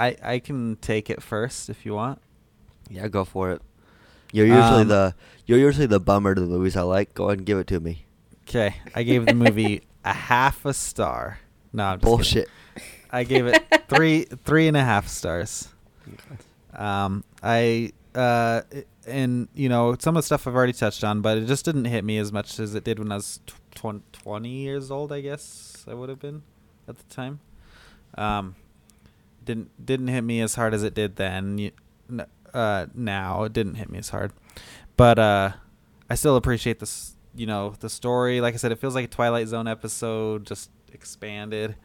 I 0.00 0.16
I 0.22 0.38
can 0.40 0.76
take 0.80 1.10
it 1.10 1.22
first 1.22 1.68
if 1.70 1.84
you 1.86 1.94
want. 1.94 2.20
Yeah, 2.88 3.06
go 3.08 3.24
for 3.24 3.50
it. 3.52 3.62
You're 4.32 4.46
usually 4.46 4.82
Um, 4.82 4.88
the. 4.88 5.14
You're 5.46 5.58
usually 5.58 5.86
the 5.86 6.00
bummer 6.00 6.34
to 6.34 6.40
the 6.40 6.46
movies 6.46 6.76
I 6.76 6.82
like. 6.82 7.14
Go 7.14 7.24
ahead 7.28 7.38
and 7.38 7.46
give 7.46 7.58
it 7.58 7.66
to 7.68 7.80
me. 7.80 8.04
Okay, 8.48 8.76
I 8.94 9.02
gave 9.02 9.26
the 9.26 9.34
movie 9.34 9.82
a 10.04 10.12
half 10.12 10.64
a 10.64 10.72
star. 10.74 11.38
No, 11.72 11.84
I'm 11.84 12.00
just 12.00 12.02
kidding. 12.04 12.16
Bullshit. 12.16 12.48
I 13.12 13.24
gave 13.24 13.46
it 13.46 13.62
three 13.88 14.24
three 14.44 14.66
and 14.68 14.76
a 14.76 14.84
half 14.84 15.06
stars. 15.08 15.68
Um, 16.74 17.24
I 17.42 17.92
uh, 18.14 18.62
and 19.06 19.48
you 19.54 19.68
know 19.68 19.96
some 19.98 20.16
of 20.16 20.22
the 20.22 20.26
stuff 20.26 20.46
I've 20.46 20.54
already 20.54 20.72
touched 20.72 21.02
on, 21.04 21.20
but 21.20 21.38
it 21.38 21.46
just 21.46 21.64
didn't 21.64 21.86
hit 21.86 22.04
me 22.04 22.18
as 22.18 22.32
much 22.32 22.58
as 22.60 22.74
it 22.74 22.84
did 22.84 22.98
when 22.98 23.10
I 23.12 23.16
was 23.16 23.40
tw- 23.46 23.54
twen- 23.74 24.02
twenty 24.12 24.50
years 24.62 24.90
old. 24.90 25.12
I 25.12 25.20
guess 25.20 25.84
I 25.88 25.94
would 25.94 26.08
have 26.08 26.20
been 26.20 26.42
at 26.88 26.96
the 26.98 27.04
time. 27.14 27.40
Um, 28.16 28.54
didn't 29.44 29.84
didn't 29.84 30.08
hit 30.08 30.22
me 30.22 30.40
as 30.40 30.54
hard 30.54 30.74
as 30.74 30.82
it 30.82 30.94
did 30.94 31.16
then. 31.16 31.70
Uh, 32.52 32.86
now 32.94 33.44
it 33.44 33.52
didn't 33.52 33.76
hit 33.76 33.90
me 33.90 33.98
as 33.98 34.10
hard, 34.10 34.32
but 34.96 35.18
uh, 35.18 35.52
I 36.08 36.14
still 36.14 36.36
appreciate 36.36 36.80
this. 36.80 37.16
You 37.34 37.46
know 37.46 37.74
the 37.78 37.88
story. 37.88 38.40
Like 38.40 38.54
I 38.54 38.56
said, 38.56 38.72
it 38.72 38.78
feels 38.78 38.94
like 38.94 39.04
a 39.04 39.08
Twilight 39.08 39.48
Zone 39.48 39.68
episode, 39.68 40.46
just 40.46 40.70
expanded. 40.92 41.76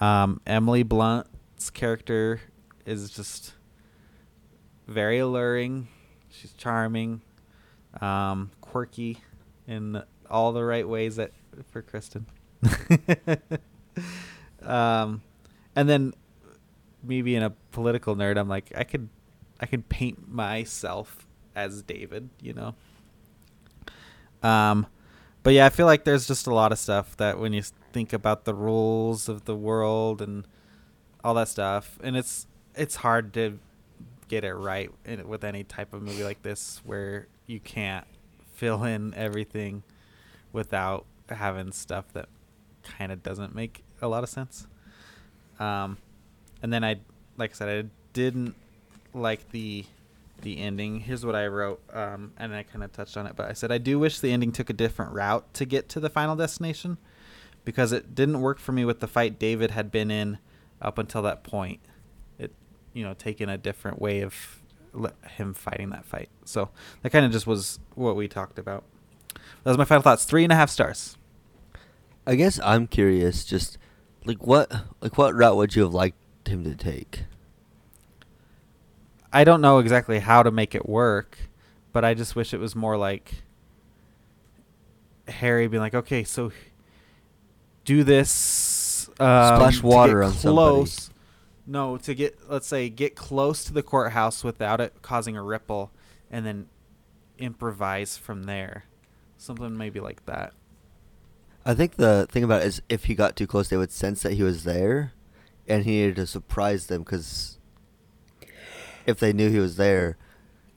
Um, 0.00 0.40
Emily 0.46 0.82
Blunt's 0.82 1.70
character 1.70 2.40
is 2.84 3.10
just 3.10 3.54
very 4.86 5.18
alluring. 5.18 5.88
She's 6.30 6.52
charming, 6.54 7.20
um, 8.00 8.50
quirky, 8.60 9.18
in 9.66 10.02
all 10.30 10.52
the 10.52 10.64
right 10.64 10.88
ways 10.88 11.16
that 11.16 11.32
for 11.70 11.82
Kristen. 11.82 12.26
um, 14.62 15.22
and 15.76 15.88
then 15.88 16.14
me 17.02 17.22
being 17.22 17.42
a 17.42 17.50
political 17.70 18.16
nerd, 18.16 18.38
I'm 18.38 18.48
like, 18.48 18.72
I 18.76 18.84
could, 18.84 19.08
I 19.60 19.66
can 19.66 19.82
paint 19.82 20.30
myself 20.30 21.26
as 21.54 21.82
David, 21.82 22.30
you 22.40 22.52
know. 22.52 22.74
Um, 24.42 24.86
but 25.42 25.54
yeah, 25.54 25.66
I 25.66 25.70
feel 25.70 25.86
like 25.86 26.04
there's 26.04 26.26
just 26.26 26.46
a 26.46 26.54
lot 26.54 26.72
of 26.72 26.78
stuff 26.78 27.16
that 27.16 27.38
when 27.38 27.52
you 27.52 27.62
think 27.92 28.12
about 28.12 28.44
the 28.44 28.54
rules 28.54 29.28
of 29.28 29.44
the 29.44 29.56
world 29.56 30.22
and 30.22 30.46
all 31.24 31.34
that 31.34 31.48
stuff, 31.48 31.98
and 32.02 32.16
it's 32.16 32.46
it's 32.74 32.96
hard 32.96 33.34
to 33.34 33.58
get 34.28 34.44
it 34.44 34.54
right 34.54 34.90
in, 35.04 35.28
with 35.28 35.44
any 35.44 35.62
type 35.64 35.92
of 35.92 36.02
movie 36.02 36.24
like 36.24 36.42
this 36.42 36.80
where 36.84 37.26
you 37.46 37.60
can't 37.60 38.06
fill 38.54 38.84
in 38.84 39.12
everything 39.14 39.82
without 40.52 41.04
having 41.28 41.72
stuff 41.72 42.12
that 42.12 42.28
kind 42.82 43.12
of 43.12 43.22
doesn't 43.22 43.54
make 43.54 43.84
a 44.00 44.08
lot 44.08 44.22
of 44.22 44.28
sense. 44.28 44.66
Um, 45.58 45.98
and 46.62 46.72
then 46.72 46.84
I, 46.84 47.00
like 47.36 47.50
I 47.50 47.54
said, 47.54 47.68
I 47.68 47.88
didn't 48.12 48.54
like 49.14 49.50
the 49.50 49.84
the 50.42 50.58
ending. 50.58 51.00
Here's 51.00 51.24
what 51.24 51.36
I 51.36 51.46
wrote, 51.46 51.80
um, 51.92 52.32
and 52.36 52.54
I 52.54 52.64
kind 52.64 52.82
of 52.82 52.92
touched 52.92 53.16
on 53.16 53.26
it, 53.26 53.36
but 53.36 53.48
I 53.48 53.52
said 53.52 53.70
I 53.70 53.78
do 53.78 53.98
wish 53.98 54.18
the 54.18 54.32
ending 54.32 54.52
took 54.52 54.70
a 54.70 54.72
different 54.72 55.12
route 55.12 55.52
to 55.54 55.64
get 55.64 55.88
to 55.90 56.00
the 56.00 56.10
final 56.10 56.34
destination 56.36 56.98
because 57.64 57.92
it 57.92 58.14
didn't 58.14 58.40
work 58.40 58.58
for 58.58 58.72
me 58.72 58.84
with 58.84 59.00
the 59.00 59.06
fight 59.06 59.38
David 59.38 59.70
had 59.70 59.90
been 59.90 60.10
in 60.10 60.38
up 60.80 60.98
until 60.98 61.22
that 61.22 61.44
point. 61.44 61.80
It, 62.38 62.52
you 62.92 63.04
know, 63.04 63.14
taking 63.14 63.48
a 63.48 63.56
different 63.56 64.00
way 64.00 64.20
of 64.20 64.60
him 65.36 65.54
fighting 65.54 65.90
that 65.90 66.04
fight. 66.04 66.28
So 66.44 66.70
that 67.02 67.10
kind 67.10 67.24
of 67.24 67.32
just 67.32 67.46
was 67.46 67.78
what 67.94 68.16
we 68.16 68.28
talked 68.28 68.58
about. 68.58 68.84
That 69.62 69.70
was 69.70 69.78
my 69.78 69.84
final 69.84 70.02
thoughts. 70.02 70.24
Three 70.24 70.44
and 70.44 70.52
a 70.52 70.56
half 70.56 70.70
stars. 70.70 71.16
I 72.26 72.34
guess 72.34 72.60
I'm 72.62 72.86
curious, 72.86 73.44
just 73.44 73.78
like 74.24 74.46
what 74.46 74.72
like 75.00 75.18
what 75.18 75.34
route 75.34 75.56
would 75.56 75.74
you 75.74 75.82
have 75.82 75.94
liked 75.94 76.16
him 76.48 76.64
to 76.64 76.74
take? 76.74 77.24
I 79.32 79.44
don't 79.44 79.60
know 79.60 79.78
exactly 79.78 80.18
how 80.18 80.42
to 80.42 80.50
make 80.50 80.74
it 80.74 80.88
work, 80.88 81.38
but 81.92 82.04
I 82.04 82.14
just 82.14 82.36
wish 82.36 82.52
it 82.52 82.60
was 82.60 82.76
more 82.76 82.96
like 82.96 83.42
Harry 85.26 85.66
being 85.68 85.80
like, 85.80 85.94
okay, 85.94 86.24
so 86.24 86.52
do 87.84 88.04
this. 88.04 89.08
Um, 89.18 89.56
Splash 89.56 89.82
water 89.82 90.22
on 90.22 90.32
close. 90.32 90.92
somebody. 90.92 91.12
No, 91.66 91.96
to 91.98 92.14
get 92.14 92.50
let's 92.50 92.66
say 92.66 92.88
get 92.88 93.14
close 93.14 93.64
to 93.64 93.72
the 93.72 93.82
courthouse 93.82 94.42
without 94.42 94.80
it 94.80 95.00
causing 95.00 95.36
a 95.36 95.42
ripple, 95.42 95.90
and 96.30 96.44
then 96.44 96.68
improvise 97.38 98.16
from 98.16 98.44
there. 98.44 98.84
Something 99.38 99.76
maybe 99.76 100.00
like 100.00 100.24
that. 100.26 100.52
I 101.64 101.74
think 101.74 101.96
the 101.96 102.26
thing 102.30 102.42
about 102.42 102.62
it 102.62 102.66
is 102.66 102.82
if 102.88 103.04
he 103.04 103.14
got 103.14 103.36
too 103.36 103.46
close, 103.46 103.68
they 103.68 103.76
would 103.76 103.92
sense 103.92 104.22
that 104.22 104.32
he 104.32 104.42
was 104.42 104.64
there, 104.64 105.12
and 105.68 105.84
he 105.84 105.92
needed 105.92 106.16
to 106.16 106.26
surprise 106.26 106.86
them 106.86 107.02
because 107.02 107.58
if 109.06 109.18
they 109.18 109.32
knew 109.32 109.50
he 109.50 109.58
was 109.58 109.76
there, 109.76 110.16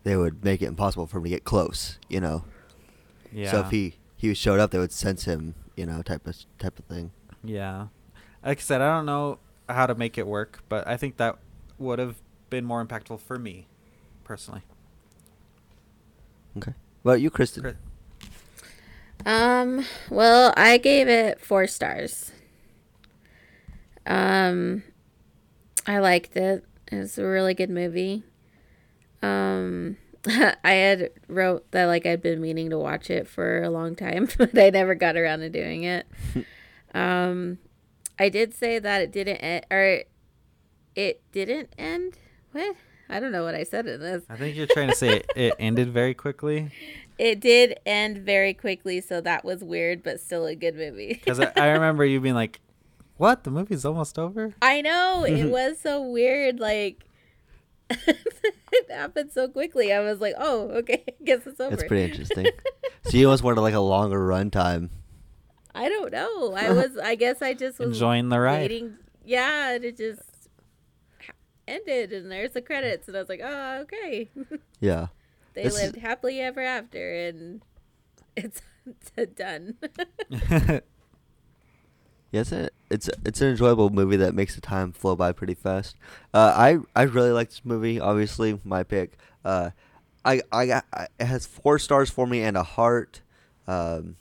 they 0.03 0.16
would 0.16 0.44
make 0.44 0.62
it 0.62 0.68
impossible 0.68 1.07
for 1.07 1.18
him 1.18 1.24
to 1.24 1.30
get 1.30 1.44
close. 1.44 1.99
You 2.10 2.22
know. 2.22 2.45
Yeah. 3.32 3.52
So 3.52 3.60
if 3.62 3.72
he 3.72 3.95
he 4.16 4.34
showed 4.34 4.60
up, 4.60 4.72
they 4.72 4.80
would 4.80 4.91
sense 4.91 5.26
him. 5.26 5.56
You 5.76 5.86
know, 5.86 6.02
type 6.02 6.26
of 6.28 6.38
type 6.57 6.80
of 6.80 6.86
thing. 6.86 7.12
Yeah. 7.44 7.88
Like 8.44 8.60
I 8.60 8.62
said, 8.62 8.82
I 8.82 8.95
don't 8.95 9.06
know 9.06 9.40
how 9.68 9.88
to 9.88 9.95
make 9.95 10.18
it 10.18 10.28
work, 10.28 10.64
but 10.70 10.88
I 10.88 10.98
think 10.98 11.18
that 11.18 11.38
would 11.78 11.99
have 11.99 12.22
been 12.49 12.64
more 12.64 12.86
impactful 12.86 13.20
for 13.20 13.40
me, 13.40 13.68
personally. 14.24 14.62
Okay. 16.57 16.74
Well, 17.03 17.18
you, 17.18 17.30
Kristen. 17.30 17.78
Um. 19.26 19.86
Well, 20.10 20.53
I 20.56 20.78
gave 20.78 21.07
it 21.07 21.41
four 21.41 21.68
stars. 21.68 22.32
Um, 24.06 24.84
I 25.88 25.99
liked 25.99 26.36
it. 26.36 26.65
It 26.91 26.98
was 26.98 27.18
a 27.18 27.26
really 27.26 27.53
good 27.53 27.69
movie. 27.69 28.23
Um, 29.22 29.98
I 30.27 30.72
had 30.72 31.11
wrote 31.27 31.69
that 31.72 31.86
like 31.86 32.06
I'd 32.06 32.22
been 32.22 32.41
meaning 32.41 32.69
to 32.72 32.77
watch 32.77 33.10
it 33.10 33.27
for 33.27 33.61
a 33.61 33.69
long 33.69 33.95
time, 33.95 34.27
but 34.38 34.57
I 34.57 34.69
never 34.69 34.95
got 34.95 35.15
around 35.15 35.40
to 35.40 35.49
doing 35.49 35.84
it. 35.84 36.07
um, 36.94 37.60
I 38.18 38.30
did 38.30 38.53
say 38.53 38.80
that 38.80 39.02
it 39.02 39.11
didn't 39.11 39.38
end, 39.38 39.65
or 39.72 40.03
it 40.95 41.22
didn't 41.32 41.73
end. 41.77 42.18
What? 42.52 42.76
I 43.07 43.19
don't 43.19 43.32
know 43.32 43.44
what 43.44 43.53
I 43.53 43.64
said 43.64 43.86
in 43.86 43.99
this. 43.99 44.23
I 44.30 44.36
think 44.36 44.56
you're 44.56 44.65
trying 44.65 44.90
to 44.90 44.95
say 44.95 45.18
it, 45.18 45.32
it 45.36 45.53
ended 45.60 45.91
very 45.91 46.15
quickly. 46.15 46.72
It 47.19 47.40
did 47.40 47.80
end 47.86 48.18
very 48.18 48.53
quickly, 48.53 48.99
so 48.99 49.22
that 49.22 49.45
was 49.45 49.64
weird, 49.64 50.02
but 50.02 50.19
still 50.19 50.45
a 50.45 50.56
good 50.56 50.76
movie. 50.76 51.14
Because 51.14 51.40
I, 51.40 51.52
I 51.56 51.68
remember 51.69 52.03
you 52.03 52.19
being 52.19 52.34
like, 52.34 52.60
"What? 53.18 53.44
The 53.44 53.52
movie's 53.52 53.86
almost 53.86 54.20
over." 54.20 54.56
I 54.62 54.82
know 54.82 55.24
it 55.26 55.46
was 55.50 55.80
so 55.80 56.02
weird. 56.02 56.60
Like 56.60 57.06
it 57.90 58.90
happened 58.90 59.32
so 59.32 59.48
quickly. 59.48 59.94
I 59.94 60.00
was 60.00 60.20
like, 60.20 60.36
"Oh, 60.38 60.70
okay, 60.70 61.04
I 61.08 61.14
guess 61.24 61.46
it's 61.46 61.60
over." 61.60 61.74
It's 61.74 61.84
pretty 61.84 62.12
interesting. 62.12 62.48
so 63.04 63.18
you 63.18 63.28
almost 63.28 63.44
wanted 63.44 63.62
like 63.62 63.74
a 63.74 63.80
longer 63.80 64.20
runtime. 64.20 64.90
I 65.74 65.90
don't 65.90 66.12
know. 66.12 66.54
I 66.54 66.72
was. 66.72 66.98
I 66.98 67.16
guess 67.16 67.42
I 67.42 67.54
just 67.54 67.80
was 67.80 67.90
enjoying 67.90 68.30
the 68.30 68.40
ride. 68.40 68.62
Waiting. 68.62 68.98
Yeah, 69.24 69.72
and 69.72 69.84
it 69.84 69.98
just 69.98 70.22
ended, 71.68 72.14
and 72.14 72.32
there's 72.32 72.52
the 72.52 72.62
credits, 72.62 73.08
and 73.08 73.18
I 73.18 73.20
was 73.20 73.30
like, 73.30 73.42
"Oh, 73.44 73.82
okay." 73.82 74.30
Yeah. 74.80 75.08
they 75.54 75.64
this 75.64 75.74
lived 75.74 75.98
is... 75.98 76.02
happily 76.02 76.42
ever 76.42 76.62
after, 76.62 77.14
and 77.14 77.62
it's 78.36 78.62
done. 79.36 79.78
Yes, 82.36 82.52
it, 82.52 82.74
it's 82.90 83.10
it's 83.24 83.40
an 83.40 83.48
enjoyable 83.48 83.90
movie 83.91 84.18
that 84.18 84.36
makes 84.36 84.56
the 84.56 84.62
time 84.62 84.91
flow 84.91 85.16
by 85.16 85.32
pretty 85.32 85.53
fast. 85.53 85.95
Uh, 86.34 86.52
I 86.53 86.80
I 86.94 87.03
really 87.03 87.32
like 87.32 87.48
this 87.48 87.62
movie. 87.64 87.98
Obviously, 87.98 88.60
my 88.66 88.84
pick. 88.84 89.16
Uh, 89.45 89.70
I 90.26 90.41
I 90.52 90.66
got 90.66 90.86
I, 90.91 91.07
it 91.18 91.28
has 91.28 91.45
four 91.45 91.80
stars 91.80 92.10
for 92.10 92.28
me 92.28 92.41
and 92.41 92.57
a 92.57 92.64
heart. 92.64 93.22
Um, 93.68 94.18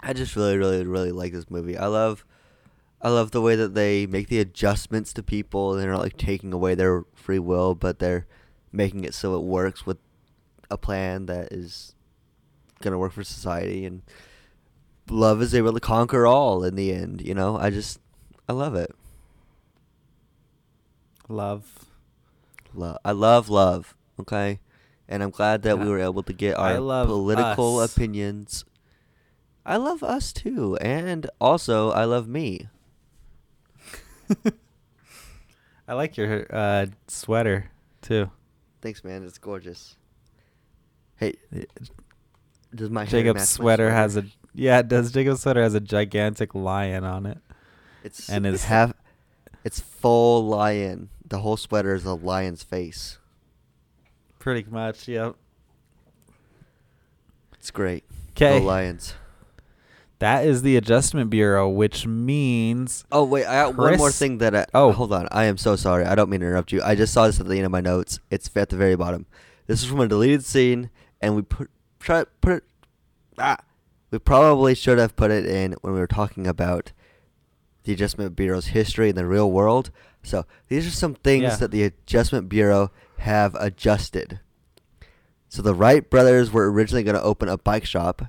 I 0.00 0.12
just 0.12 0.36
really 0.36 0.56
really 0.56 0.86
really 0.86 1.10
like 1.10 1.32
this 1.32 1.50
movie. 1.50 1.76
I 1.76 1.86
love 1.86 2.24
I 3.02 3.08
love 3.08 3.32
the 3.32 3.42
way 3.42 3.56
that 3.56 3.74
they 3.74 4.06
make 4.06 4.28
the 4.28 4.38
adjustments 4.38 5.12
to 5.14 5.22
people. 5.24 5.72
They're 5.72 5.90
not 5.90 6.02
like 6.02 6.16
taking 6.16 6.52
away 6.52 6.76
their 6.76 7.02
free 7.16 7.40
will, 7.40 7.74
but 7.74 7.98
they're 7.98 8.28
making 8.70 9.02
it 9.02 9.12
so 9.12 9.34
it 9.34 9.42
works 9.42 9.84
with 9.84 9.98
a 10.70 10.78
plan 10.78 11.26
that 11.26 11.52
is 11.52 11.96
gonna 12.80 12.96
work 12.96 13.10
for 13.10 13.24
society 13.24 13.84
and 13.84 14.02
love 15.08 15.42
is 15.42 15.54
able 15.54 15.72
to 15.72 15.80
conquer 15.80 16.26
all 16.26 16.64
in 16.64 16.76
the 16.76 16.92
end. 16.92 17.22
You 17.22 17.34
know, 17.34 17.56
I 17.56 17.70
just 17.70 18.00
I 18.48 18.52
love 18.52 18.74
it. 18.74 18.94
Love. 21.28 21.86
Love. 22.74 22.98
I 23.04 23.12
love 23.12 23.48
love. 23.48 23.94
Okay, 24.20 24.60
and 25.08 25.22
I'm 25.22 25.30
glad 25.30 25.62
that 25.62 25.78
we 25.78 25.88
were 25.88 25.98
able 25.98 26.22
to 26.22 26.32
get 26.32 26.56
our 26.56 26.76
political 26.76 27.78
us. 27.78 27.94
opinions. 27.94 28.64
I 29.66 29.76
love 29.76 30.02
us 30.02 30.32
too, 30.32 30.76
and 30.76 31.28
also 31.40 31.90
I 31.90 32.04
love 32.04 32.28
me. 32.28 32.68
I 35.88 35.94
like 35.94 36.16
your 36.16 36.46
uh, 36.50 36.86
sweater 37.08 37.70
too. 38.02 38.30
Thanks, 38.82 39.02
man. 39.02 39.24
It's 39.24 39.38
gorgeous. 39.38 39.96
Hey, 41.16 41.34
does 42.74 42.90
my 42.90 43.06
Jacob's 43.06 43.48
sweater, 43.48 43.86
sweater 43.86 43.90
has 43.90 44.16
a 44.16 44.24
yeah, 44.54 44.78
it 44.78 44.88
does. 44.88 45.12
Jacob's 45.12 45.42
sweater 45.42 45.62
has 45.62 45.74
a 45.74 45.80
gigantic 45.80 46.54
lion 46.54 47.04
on 47.04 47.26
it. 47.26 47.38
It's 48.02 48.28
and 48.28 48.46
it's 48.46 48.64
half. 48.74 48.94
It's 49.64 49.80
full 49.80 50.46
lion. 50.46 51.08
The 51.26 51.38
whole 51.38 51.56
sweater 51.56 51.94
is 51.94 52.04
a 52.04 52.14
lion's 52.14 52.62
face. 52.62 53.18
Pretty 54.38 54.68
much, 54.70 55.08
yep. 55.08 55.36
It's 57.58 57.70
great. 57.70 58.04
Okay. 58.32 58.60
lions. 58.60 59.14
That 60.18 60.44
is 60.46 60.62
the 60.62 60.76
Adjustment 60.76 61.30
Bureau, 61.30 61.68
which 61.68 62.06
means. 62.06 63.04
Oh 63.10 63.24
wait, 63.24 63.46
I 63.46 63.64
got 63.64 63.74
Chris... 63.74 63.90
one 63.90 63.98
more 63.98 64.12
thing 64.12 64.38
that 64.38 64.54
I. 64.54 64.66
Oh, 64.72 64.92
hold 64.92 65.12
on. 65.12 65.28
I 65.32 65.44
am 65.44 65.56
so 65.56 65.76
sorry. 65.76 66.04
I 66.04 66.14
don't 66.14 66.30
mean 66.30 66.40
to 66.40 66.46
interrupt 66.46 66.72
you. 66.72 66.82
I 66.82 66.94
just 66.94 67.12
saw 67.12 67.26
this 67.26 67.40
at 67.40 67.46
the 67.46 67.56
end 67.56 67.66
of 67.66 67.72
my 67.72 67.80
notes. 67.80 68.20
It's 68.30 68.50
at 68.56 68.68
the 68.68 68.76
very 68.76 68.96
bottom. 68.96 69.26
This 69.66 69.82
is 69.82 69.88
from 69.88 70.00
a 70.00 70.08
deleted 70.08 70.44
scene, 70.44 70.90
and 71.20 71.34
we 71.34 71.42
put 71.42 71.70
try 72.00 72.24
put 72.40 72.52
it. 72.54 72.64
Ah, 73.38 73.58
we 74.14 74.20
probably 74.20 74.76
should 74.76 74.98
have 74.98 75.16
put 75.16 75.32
it 75.32 75.44
in 75.44 75.72
when 75.80 75.92
we 75.92 75.98
were 75.98 76.06
talking 76.06 76.46
about 76.46 76.92
the 77.82 77.92
Adjustment 77.92 78.36
Bureau's 78.36 78.66
history 78.66 79.08
in 79.08 79.16
the 79.16 79.26
real 79.26 79.50
world. 79.50 79.90
So 80.22 80.46
these 80.68 80.86
are 80.86 80.92
some 80.92 81.16
things 81.16 81.42
yeah. 81.42 81.56
that 81.56 81.72
the 81.72 81.82
Adjustment 81.82 82.48
Bureau 82.48 82.92
have 83.18 83.56
adjusted. 83.56 84.38
So 85.48 85.62
the 85.62 85.74
Wright 85.74 86.08
brothers 86.08 86.52
were 86.52 86.70
originally 86.70 87.02
going 87.02 87.16
to 87.16 87.22
open 87.24 87.48
a 87.48 87.58
bike 87.58 87.84
shop, 87.84 88.26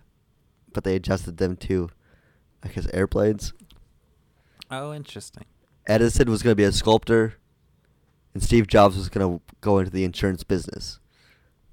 but 0.74 0.84
they 0.84 0.96
adjusted 0.96 1.38
them 1.38 1.56
to, 1.58 1.92
I 2.64 2.70
guess, 2.70 2.88
airplanes. 2.92 3.54
Oh, 4.72 4.92
interesting. 4.92 5.46
Edison 5.86 6.32
was 6.32 6.42
going 6.42 6.54
to 6.54 6.56
be 6.56 6.64
a 6.64 6.72
sculptor, 6.72 7.36
and 8.34 8.42
Steve 8.42 8.66
Jobs 8.66 8.98
was 8.98 9.10
going 9.10 9.38
to 9.38 9.44
go 9.62 9.78
into 9.78 9.92
the 9.92 10.04
insurance 10.04 10.44
business. 10.44 11.00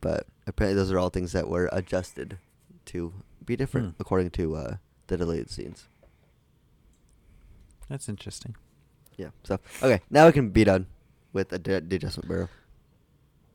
But 0.03 0.27
apparently, 0.47 0.79
those 0.79 0.93
are 0.93 0.99
all 0.99 1.09
things 1.09 1.33
that 1.33 1.49
were 1.49 1.71
adjusted 1.73 2.37
to 2.85 3.15
be 3.47 3.57
different 3.57 3.95
hmm. 3.95 4.01
according 4.01 4.31
to 4.31 4.57
uh, 4.57 4.77
the 5.07 5.17
deleted 5.17 5.51
scenes. 5.51 5.89
That's 7.89 8.09
interesting. 8.09 8.57
Yeah. 9.17 9.31
So 9.45 9.59
okay, 9.83 10.01
now 10.11 10.27
we 10.27 10.33
can 10.33 10.51
be 10.51 10.65
done 10.65 10.87
with 11.33 11.51
the, 11.51 11.59
the 11.59 11.97
adjustment 11.97 12.29
bureau. 12.29 12.49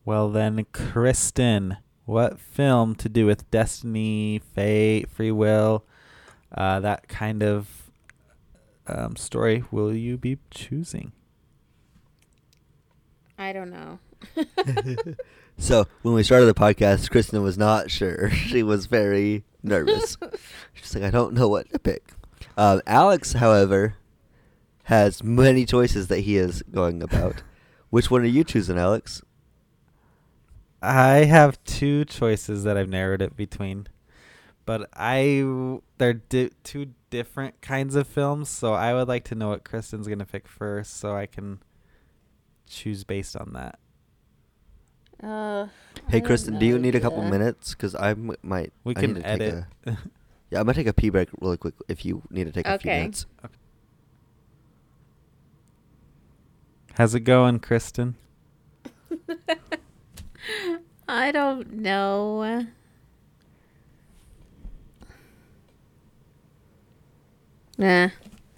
Well 0.05 0.29
then, 0.29 0.65
Kristen, 0.71 1.77
what 2.05 2.39
film 2.39 2.95
to 2.95 3.09
do 3.09 3.25
with 3.25 3.49
destiny, 3.51 4.39
fate, 4.53 5.09
free 5.09 5.31
will, 5.31 5.83
uh, 6.55 6.79
that 6.79 7.07
kind 7.07 7.43
of 7.43 7.91
um, 8.87 9.15
story 9.15 9.63
will 9.71 9.93
you 9.93 10.17
be 10.17 10.37
choosing? 10.49 11.11
I 13.37 13.53
don't 13.53 13.69
know. 13.69 13.99
So 15.57 15.85
when 16.03 16.13
we 16.13 16.23
started 16.23 16.45
the 16.45 16.53
podcast, 16.53 17.09
Kristen 17.09 17.41
was 17.41 17.57
not 17.57 17.89
sure. 17.89 18.29
She 18.47 18.63
was 18.63 18.85
very 18.85 19.43
nervous. 19.63 20.17
She's 20.73 20.95
like, 20.95 21.03
I 21.03 21.09
don't 21.09 21.33
know 21.33 21.47
what 21.47 21.69
to 21.71 21.79
pick. 21.79 22.13
Um, 22.55 22.81
Alex, 22.85 23.33
however, 23.33 23.95
has 24.83 25.23
many 25.23 25.65
choices 25.65 26.07
that 26.07 26.21
he 26.21 26.37
is 26.37 26.63
going 26.71 27.03
about. 27.03 27.43
Which 27.89 28.09
one 28.09 28.21
are 28.21 28.25
you 28.25 28.43
choosing, 28.43 28.77
Alex? 28.77 29.21
I 30.81 31.25
have 31.25 31.61
two 31.63 32.05
choices 32.05 32.63
that 32.63 32.77
I've 32.77 32.89
narrowed 32.89 33.21
it 33.21 33.35
between, 33.35 33.87
but 34.65 34.87
I 34.93 35.79
they're 35.97 36.13
di- 36.13 36.51
two 36.63 36.93
different 37.09 37.61
kinds 37.61 37.95
of 37.95 38.07
films, 38.07 38.47
so 38.49 38.73
I 38.73 38.93
would 38.93 39.07
like 39.07 39.23
to 39.25 39.35
know 39.35 39.49
what 39.49 39.63
Kristen's 39.63 40.07
gonna 40.07 40.25
pick 40.25 40.47
first, 40.47 40.97
so 40.97 41.15
I 41.15 41.25
can 41.25 41.59
choose 42.67 43.03
based 43.03 43.35
on 43.35 43.53
that. 43.53 43.79
Uh, 45.21 45.67
Hey, 46.09 46.17
I 46.17 46.19
don't 46.19 46.27
Kristen, 46.27 46.57
do 46.59 46.65
you 46.65 46.73
know, 46.73 46.81
need 46.81 46.95
a 46.95 46.99
couple 47.01 47.23
yeah. 47.23 47.29
minutes? 47.29 47.71
Because 47.71 47.95
I 47.95 48.11
m- 48.11 48.35
might. 48.43 48.71
We 48.83 48.95
I 48.95 48.99
can 49.01 49.13
need 49.13 49.15
to 49.15 49.21
take 49.23 49.41
edit. 49.41 49.65
a- 49.85 49.91
yeah, 50.51 50.59
I'm 50.59 50.65
gonna 50.65 50.73
take 50.73 50.87
a 50.87 50.93
pee 50.93 51.09
break 51.09 51.29
really 51.41 51.57
quick. 51.57 51.73
If 51.87 52.05
you 52.05 52.21
need 52.29 52.45
to 52.45 52.51
take 52.51 52.67
a 52.67 52.77
few 52.79 52.91
minutes. 52.91 53.25
Okay. 53.43 53.53
minutes. 53.53 53.57
How's 56.95 57.13
it 57.15 57.21
going, 57.21 57.59
Kristen? 57.59 58.15
I 61.07 61.31
don't 61.31 61.73
know. 61.73 62.65
Nah, 67.77 68.09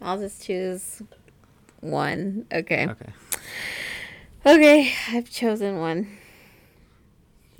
I'll 0.01 0.17
just 0.19 0.43
choose 0.43 1.01
one. 1.81 2.45
Okay. 2.51 2.87
Okay. 2.87 3.11
Okay, 4.45 4.93
I've 5.09 5.29
chosen 5.29 5.79
one. 5.79 6.07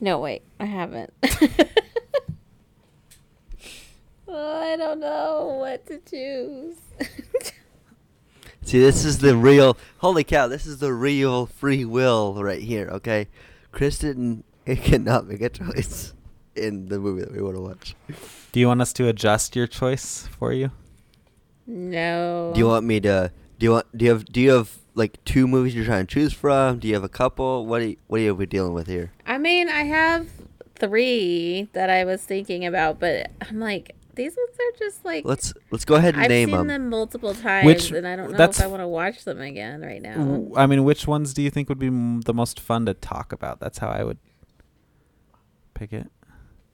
No, 0.02 0.20
wait, 0.20 0.44
I 0.60 0.66
haven't. 0.66 1.14
oh, 4.28 4.62
I 4.62 4.76
don't 4.78 5.00
know 5.00 5.58
what 5.60 5.86
to 5.88 6.00
choose. 6.00 6.78
See, 8.62 8.80
this 8.80 9.04
is 9.04 9.18
the 9.20 9.36
real. 9.36 9.78
Holy 9.98 10.24
cow! 10.24 10.48
This 10.48 10.66
is 10.66 10.78
the 10.78 10.94
real 10.94 11.48
free 11.48 11.86
will 11.86 12.42
right 12.42 12.62
here. 12.62 12.88
Okay, 12.90 13.28
Kristen 13.72 14.44
cannot 14.66 15.28
make 15.28 15.42
a 15.42 15.50
choice 15.50 16.14
in 16.56 16.88
the 16.88 17.00
movie 17.00 17.22
that 17.22 17.32
we 17.32 17.42
want 17.42 17.56
to 17.56 17.62
watch. 17.62 17.96
Do 18.52 18.60
you 18.60 18.68
want 18.68 18.82
us 18.82 18.94
to 18.94 19.08
adjust 19.08 19.56
your 19.56 19.68
choice 19.68 20.28
for 20.38 20.54
you? 20.54 20.72
no. 21.66 22.52
Do 22.54 22.60
you 22.60 22.68
want 22.68 22.86
me 22.86 23.00
to? 23.02 23.32
Do 23.58 23.66
you 23.66 23.72
want? 23.72 23.98
Do 23.98 24.06
you 24.06 24.12
have? 24.12 24.26
Do 24.26 24.40
you 24.40 24.52
have 24.52 24.79
like 24.96 25.24
two 25.26 25.48
movies 25.48 25.76
you're 25.76 25.86
trying 25.86 26.06
to 26.08 26.14
choose 26.14 26.34
from? 26.34 26.80
Do 26.80 26.88
you 26.88 26.94
have 26.96 27.04
a 27.04 27.10
couple? 27.10 27.66
What 27.66 27.82
are 27.82 27.88
you, 27.88 27.98
What 28.08 28.22
are 28.22 28.34
we 28.34 28.46
dealing 28.46 28.74
with 28.74 28.88
here? 28.88 29.12
I 29.26 29.38
mean, 29.38 29.70
I 29.70 29.84
have 29.84 30.28
three 30.76 31.68
that 31.74 31.90
I 31.90 32.06
was 32.06 32.22
thinking 32.24 32.66
about, 32.66 33.00
but 33.00 33.30
I'm 33.42 33.60
like, 33.60 33.96
these 34.16 34.36
ones 34.36 34.58
are 34.60 34.78
just 34.80 35.06
like 35.06 35.24
Let's 35.26 35.54
Let's 35.72 35.86
go 35.86 35.96
ahead 35.96 36.16
and 36.16 36.24
I've 36.24 36.30
name 36.30 36.50
seen 36.50 36.58
them. 36.58 36.68
them 36.68 36.90
multiple 36.90 37.34
times, 37.34 37.66
Which- 37.66 37.92
and 37.92 38.06
I 38.08 38.16
don't 38.18 38.32
know 38.32 38.38
that's- 38.38 38.60
if 38.60 38.66
I 38.66 38.68
want 38.68 38.82
to 38.82 38.88
watch 38.88 39.24
them 39.24 39.40
again 39.40 39.82
right 39.82 40.02
now. 40.02 40.48
I 40.56 40.66
mean, 40.68 40.84
which 40.84 41.08
ones 41.08 41.34
do 41.34 41.42
you 41.42 41.50
think 41.50 41.70
would 41.70 41.80
be 41.80 41.88
m- 41.88 42.22
the 42.22 42.34
most 42.34 42.60
fun 42.60 42.86
to 42.88 42.94
talk 42.94 43.32
about? 43.32 43.60
That's 43.62 43.78
how 43.78 43.88
I 43.90 44.04
would 44.04 44.18
pick 45.74 45.94
it. 45.94 46.12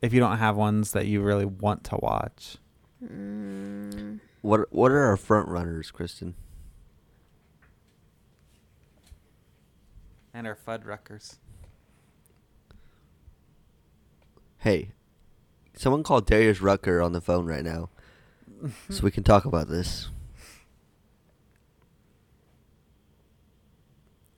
If 0.02 0.14
you 0.14 0.20
don't 0.20 0.38
have 0.38 0.56
ones 0.56 0.92
that 0.92 1.06
you 1.08 1.22
really 1.22 1.46
want 1.46 1.84
to 1.86 1.98
watch. 2.02 2.58
Mm, 3.04 4.20
What 4.42 4.72
What 4.74 4.92
are 4.92 5.02
our 5.06 5.18
front 5.18 5.48
runners, 5.48 5.92
Kristen? 5.92 6.36
And 10.36 10.45
our 10.45 10.57
Fuddruckers. 10.68 11.38
Hey, 14.57 14.90
someone 15.78 16.03
called 16.03 16.26
Darius 16.26 16.60
Rucker 16.60 17.02
on 17.02 17.14
the 17.14 17.22
phone 17.22 17.45
right 17.45 17.64
now, 17.64 17.88
so 18.90 19.02
we 19.02 19.12
can 19.12 19.24
talk 19.24 19.45
about 19.45 19.70
this. 19.70 20.10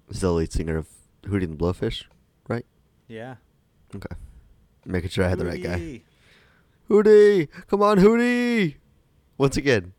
Is 0.09 0.21
the 0.21 0.31
lead 0.31 0.53
singer 0.53 0.77
of 0.77 0.87
Hootie 1.23 1.45
and 1.45 1.57
the 1.57 1.65
Blowfish, 1.65 2.03
right? 2.47 2.65
Yeah. 3.07 3.37
Okay. 3.95 4.15
Making 4.85 5.09
sure 5.09 5.25
I 5.25 5.29
had 5.29 5.39
the 5.39 5.47
right 5.47 5.63
guy. 5.63 5.79
Hootie. 5.79 6.01
Hootie! 6.91 7.47
Come 7.65 7.81
on, 7.81 7.97
Hootie! 7.97 8.75
Once 9.39 9.57
again, 9.57 9.93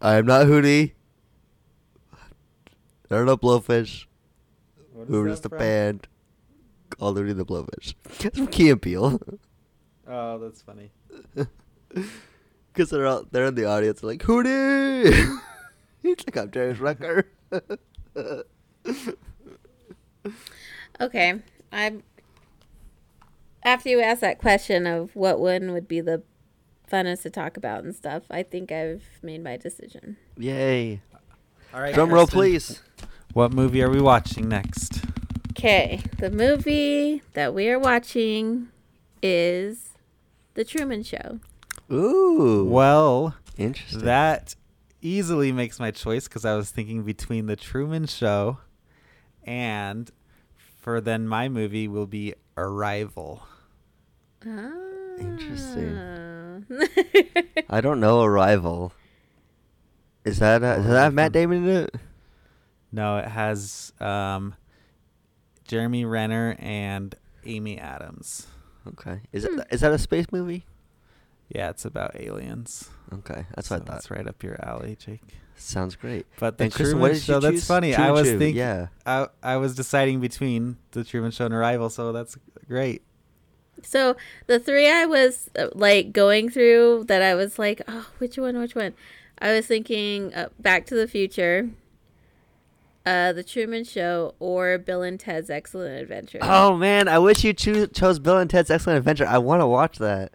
I 0.00 0.14
am 0.14 0.24
not 0.24 0.46
Hootie. 0.46 0.92
I 2.14 2.18
don't 3.10 3.26
know 3.26 3.36
Blowfish. 3.36 4.06
What 4.94 5.04
is 5.04 5.10
We're 5.10 5.24
that 5.24 5.30
just 5.30 5.46
a 5.46 5.48
from? 5.48 5.58
band 5.58 6.08
called 6.90 7.16
Hootie 7.18 7.30
and 7.32 7.40
the 7.40 7.44
Blowfish. 7.44 7.94
It's 8.24 8.38
from 8.38 8.46
Key 8.46 8.70
and 8.70 8.80
Peele. 8.80 9.20
Oh, 10.06 10.38
that's 10.38 10.62
funny. 10.62 10.90
Because 12.72 12.90
they're 12.90 13.06
all, 13.06 13.24
they're 13.30 13.46
in 13.46 13.54
the 13.54 13.66
audience 13.66 14.02
like, 14.02 14.20
Hootie! 14.22 15.04
He's 16.02 16.16
like, 16.26 16.36
I'm 16.36 16.48
Darius 16.50 16.78
Rucker. 16.80 17.26
okay, 21.00 21.40
I'm. 21.72 22.02
After 23.62 23.88
you 23.88 24.00
asked 24.00 24.20
that 24.22 24.38
question 24.40 24.86
of 24.88 25.14
what 25.14 25.38
one 25.40 25.72
would 25.72 25.86
be 25.88 26.00
the 26.00 26.22
funnest 26.90 27.22
to 27.22 27.30
talk 27.30 27.56
about 27.56 27.84
and 27.84 27.94
stuff, 27.94 28.24
I 28.28 28.42
think 28.42 28.70
I've 28.72 29.04
made 29.22 29.42
my 29.42 29.56
decision. 29.56 30.16
Yay. 30.36 31.00
All 31.72 31.80
right. 31.80 31.94
Drum 31.94 32.12
roll, 32.12 32.26
please. 32.26 32.82
What 33.34 33.52
movie 33.52 33.82
are 33.82 33.90
we 33.90 34.00
watching 34.00 34.48
next? 34.48 35.02
Okay, 35.50 36.00
the 36.18 36.30
movie 36.30 37.20
that 37.32 37.52
we 37.52 37.68
are 37.68 37.80
watching 37.80 38.68
is 39.22 39.90
The 40.54 40.64
Truman 40.64 41.02
Show. 41.02 41.40
Ooh. 41.92 42.64
Well, 42.64 43.34
Interesting. 43.58 44.04
that 44.04 44.54
easily 45.02 45.50
makes 45.50 45.80
my 45.80 45.90
choice 45.90 46.28
because 46.28 46.44
I 46.44 46.54
was 46.54 46.70
thinking 46.70 47.02
between 47.02 47.46
The 47.46 47.56
Truman 47.56 48.06
Show 48.06 48.58
and 49.42 50.08
for 50.80 51.00
then 51.00 51.26
my 51.26 51.48
movie 51.48 51.88
will 51.88 52.06
be 52.06 52.34
Arrival. 52.56 53.42
Ah. 54.46 54.70
Interesting. 55.18 55.98
I 57.68 57.80
don't 57.80 57.98
know 57.98 58.22
Arrival. 58.22 58.92
Is 60.24 60.38
that, 60.38 60.62
uh, 60.62 60.76
does 60.76 60.86
that 60.86 61.02
have 61.02 61.14
Matt 61.14 61.32
Damon 61.32 61.68
in 61.68 61.76
it? 61.84 61.94
No, 62.94 63.16
it 63.18 63.26
has 63.26 63.92
um, 64.00 64.54
Jeremy 65.66 66.04
Renner 66.04 66.56
and 66.60 67.14
Amy 67.44 67.78
Adams. 67.78 68.46
Okay. 68.86 69.20
Is 69.32 69.44
Hmm. 69.44 69.58
it 69.60 69.66
is 69.72 69.80
that 69.80 69.92
a 69.92 69.98
space 69.98 70.26
movie? 70.30 70.64
Yeah, 71.48 71.70
it's 71.70 71.84
about 71.84 72.16
aliens. 72.18 72.88
Okay, 73.12 73.46
that's 73.54 73.68
so 73.68 73.74
what 73.74 73.82
I 73.82 73.84
thought. 73.86 73.92
That's 73.94 74.10
right 74.10 74.26
up 74.26 74.42
your 74.42 74.56
alley, 74.64 74.96
Jake. 74.96 75.20
Sounds 75.56 75.94
great. 75.96 76.26
But 76.38 76.58
the 76.58 76.64
And 76.64 76.72
Truman 76.72 76.98
what 77.00 77.16
Show, 77.16 77.38
that's 77.40 77.54
choose? 77.56 77.66
funny. 77.66 77.94
I 77.94 78.10
was 78.10 78.28
thinking, 78.28 78.56
yeah. 78.56 78.88
I, 79.06 79.28
I 79.42 79.56
was 79.56 79.74
deciding 79.74 80.20
between 80.20 80.78
the 80.92 81.04
Truman 81.04 81.30
Show 81.30 81.44
and 81.46 81.54
Arrival, 81.54 81.90
so 81.90 82.12
that's 82.12 82.36
great. 82.66 83.02
So 83.82 84.16
the 84.46 84.58
three 84.58 84.88
I 84.90 85.04
was 85.06 85.50
uh, 85.58 85.68
like 85.74 86.12
going 86.12 86.48
through 86.48 87.04
that 87.08 87.22
I 87.22 87.34
was 87.34 87.58
like, 87.58 87.82
oh, 87.86 88.08
which 88.18 88.36
one, 88.38 88.58
which 88.58 88.74
one? 88.74 88.94
I 89.38 89.52
was 89.52 89.66
thinking 89.66 90.32
uh, 90.34 90.48
Back 90.58 90.86
to 90.86 90.94
the 90.94 91.06
Future, 91.06 91.68
uh, 93.06 93.32
The 93.32 93.42
Truman 93.44 93.84
Show, 93.84 94.34
or 94.38 94.78
Bill 94.78 95.02
and 95.02 95.18
Ted's 95.20 95.50
Excellent 95.50 96.00
Adventure. 96.00 96.38
Oh 96.42 96.76
man, 96.76 97.08
I 97.08 97.18
wish 97.18 97.44
you 97.44 97.52
choo- 97.52 97.86
chose 97.86 98.18
Bill 98.18 98.38
and 98.38 98.48
Ted's 98.48 98.70
Excellent 98.70 98.98
Adventure. 98.98 99.26
I 99.26 99.38
want 99.38 99.60
to 99.60 99.66
watch 99.66 99.98
that. 99.98 100.32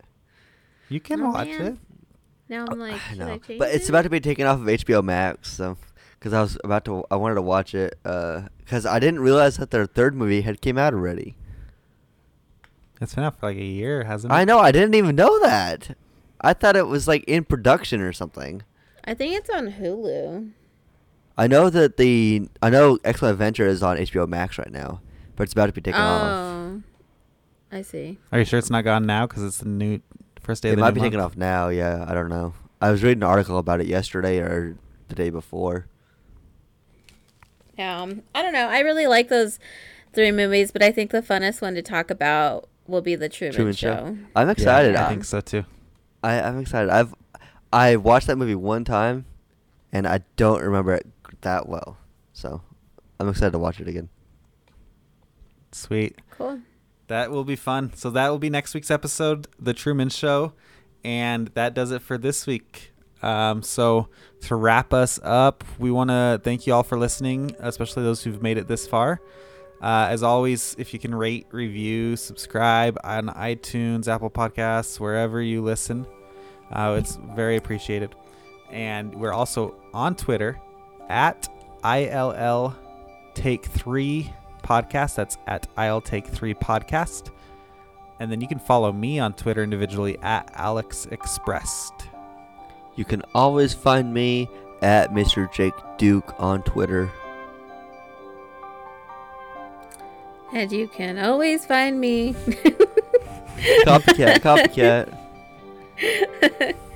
You 0.90 1.00
can 1.00 1.22
Oh, 1.22 1.32
watch 1.32 1.48
man. 1.48 1.62
it. 1.62 1.78
Now 2.50 2.66
I'm 2.70 2.80
like, 2.80 2.94
I 2.94 2.98
should 2.98 3.22
I 3.22 3.26
know, 3.26 3.38
change 3.38 3.60
but 3.60 3.70
it's 3.74 3.86
it? 3.86 3.90
about 3.90 4.02
to 4.04 4.10
be 4.10 4.20
taken 4.20 4.48
off 4.48 4.60
of 4.60 4.66
HBO 4.66 5.04
Max, 5.04 5.52
so 5.52 5.78
because 6.18 6.34
I 6.34 6.42
was 6.42 6.58
about 6.64 6.84
to, 6.86 7.04
I 7.12 7.16
wanted 7.16 7.36
to 7.36 7.42
watch 7.44 7.74
it 7.76 7.98
because 8.04 8.86
I 8.86 9.00
didn't 9.00 9.20
realize 9.20 9.58
that 9.58 9.72
their 9.72 9.86
third 9.86 10.16
movie 10.16 10.42
had 10.42 10.60
came 10.62 10.78
out 10.78 10.94
already. 10.94 11.36
It's 13.02 13.16
been 13.16 13.24
out 13.24 13.40
for 13.40 13.48
like 13.48 13.58
a 13.58 13.64
year, 13.64 14.04
hasn't 14.04 14.34
it? 14.34 14.36
I 14.36 14.44
know, 14.46 14.60
I 14.60 14.72
didn't 14.72 14.96
even 14.96 15.16
know 15.16 15.40
that. 15.42 15.96
I 16.42 16.54
thought 16.54 16.76
it 16.76 16.88
was 16.88 17.08
like 17.08 17.24
in 17.26 17.46
production 17.46 18.02
or 18.02 18.12
something. 18.14 18.64
I 19.06 19.14
think 19.14 19.34
it's 19.36 19.50
on 19.50 19.74
Hulu. 19.74 20.52
I 21.40 21.48
know 21.48 21.70
that 21.70 21.96
the 21.96 22.50
I 22.62 22.70
know 22.70 23.00
Excellent 23.06 23.32
Adventure 23.32 23.66
is 23.66 23.82
on 23.82 23.96
HBO 23.96 24.28
Max 24.28 24.58
right 24.58 24.70
now, 24.70 25.00
but 25.38 25.44
it's 25.44 25.54
about 25.54 25.68
to 25.68 25.72
be 25.72 25.80
taken 25.80 26.02
off. 26.02 26.22
oh, 26.22 26.82
I 27.72 27.82
see. 27.82 28.18
Are 28.34 28.40
you 28.40 28.46
sure 28.46 28.60
it's 28.60 28.70
not 28.70 28.84
gone 28.84 29.06
now? 29.06 29.26
Because 29.26 29.44
it's 29.44 29.60
the 29.60 29.70
new 29.70 30.02
first 30.42 30.64
day 30.64 30.70
It 30.70 30.74
of 30.74 30.76
the 30.76 30.82
might 30.82 30.94
new 30.94 30.96
be 30.96 31.02
taken 31.02 31.22
off 31.22 31.38
now. 31.38 31.70
Yeah, 31.70 32.04
I 32.06 32.14
don't 32.14 32.28
know. 32.28 32.56
I 32.82 32.92
was 32.92 33.04
reading 33.04 33.24
an 33.24 33.30
article 33.30 33.58
about 33.58 33.80
it 33.80 33.88
yesterday 33.88 34.40
or 34.40 34.78
the 35.08 35.16
day 35.16 35.30
before. 35.30 35.88
Yeah, 37.78 38.02
um, 38.02 38.24
I 38.36 38.42
don't 38.42 38.52
know. 38.52 38.68
I 38.68 38.80
really 38.80 39.08
like 39.08 39.30
those 39.30 39.60
three 40.12 40.34
movies, 40.34 40.72
but 40.72 40.84
I 40.84 40.92
think 40.92 41.12
the 41.12 41.22
funnest 41.22 41.62
one 41.62 41.74
to 41.76 41.82
talk 41.82 42.12
about 42.12 42.68
will 42.86 43.02
be 43.02 43.16
the 43.16 43.30
Truman, 43.30 43.56
Truman 43.56 43.74
Show. 43.76 43.96
Show. 43.96 44.18
I'm 44.36 44.50
excited. 44.50 44.96
Yeah, 44.96 45.04
I 45.04 45.06
I, 45.06 45.10
think 45.10 45.24
so 45.24 45.40
too. 45.40 45.64
I, 46.22 46.42
I'm 46.42 46.60
excited. 46.60 46.90
I've 46.90 47.16
I 47.72 47.96
watched 47.96 48.28
that 48.28 48.36
movie 48.36 48.56
one 48.56 48.84
time, 48.84 49.24
and 49.94 50.06
I 50.06 50.20
don't 50.36 50.62
remember 50.62 50.96
it 50.96 51.08
that 51.42 51.68
well. 51.68 51.98
So 52.34 52.62
I'm 53.20 53.30
excited 53.30 53.52
to 53.52 53.60
watch 53.60 53.80
it 53.80 53.88
again. 53.88 54.10
Sweet. 55.72 56.18
Cool. 56.32 56.60
That 57.08 57.32
will 57.32 57.44
be 57.44 57.56
fun. 57.56 57.94
So 57.96 58.10
that 58.12 58.30
will 58.30 58.40
be 58.40 58.50
next 58.50 58.74
week's 58.74 58.92
episode, 58.92 59.48
The 59.60 59.74
Truman 59.74 60.10
Show. 60.10 60.54
And 61.04 61.48
that 61.50 61.74
does 61.74 61.92
it 61.92 62.02
for 62.02 62.18
this 62.18 62.46
week. 62.46 62.92
Um, 63.22 63.64
so 63.64 64.10
to 64.42 64.56
wrap 64.56 64.94
us 64.94 65.20
up, 65.24 65.64
we 65.78 65.92
want 65.92 66.10
to 66.10 66.40
thank 66.44 66.66
you 66.68 66.74
all 66.74 66.84
for 66.84 66.98
listening, 66.98 67.56
especially 67.60 68.04
those 68.04 68.24
who've 68.24 68.42
made 68.42 68.58
it 68.58 68.68
this 68.68 68.88
far. 68.88 69.22
Uh, 69.82 70.08
as 70.10 70.24
always, 70.24 70.76
if 70.78 70.94
you 70.94 71.00
can 71.00 71.16
rate, 71.16 71.48
review, 71.52 72.16
subscribe 72.16 72.98
on 73.04 73.28
iTunes, 73.28 74.08
Apple 74.08 74.30
Podcasts, 74.30 75.00
wherever 75.00 75.42
you 75.42 75.62
listen, 75.62 76.06
uh, 76.72 76.96
it's 77.00 77.18
very 77.34 77.56
appreciated. 77.56 78.14
And 78.72 79.16
we're 79.16 79.34
also 79.34 79.76
on 79.94 80.16
Twitter 80.16 80.60
at 81.10 81.50
ILL 81.84 82.76
Take 83.34 83.66
Three 83.66 84.32
Podcast. 84.64 85.16
That's 85.16 85.38
at 85.48 85.68
I'll 85.78 86.02
Take 86.02 86.28
Three 86.28 86.54
Podcast. 86.54 87.32
And 88.20 88.32
then 88.32 88.42
you 88.42 88.48
can 88.48 88.60
follow 88.60 88.92
me 88.92 89.20
on 89.20 89.34
Twitter 89.34 89.64
individually 89.64 90.18
at 90.22 90.52
Alex 90.56 91.08
Expressed. 91.12 92.08
You 92.96 93.06
can 93.06 93.24
always 93.34 93.74
find 93.74 94.14
me 94.14 94.50
at 94.82 95.14
Mr. 95.14 95.52
Jake 95.54 95.74
Duke 95.98 96.36
on 96.38 96.64
Twitter. 96.64 97.10
And 100.54 100.72
you 100.72 100.88
can 100.88 101.18
always 101.20 101.66
find 101.66 102.00
me 102.00 102.36
Copycat, 103.86 104.40
copycat. 104.40 105.14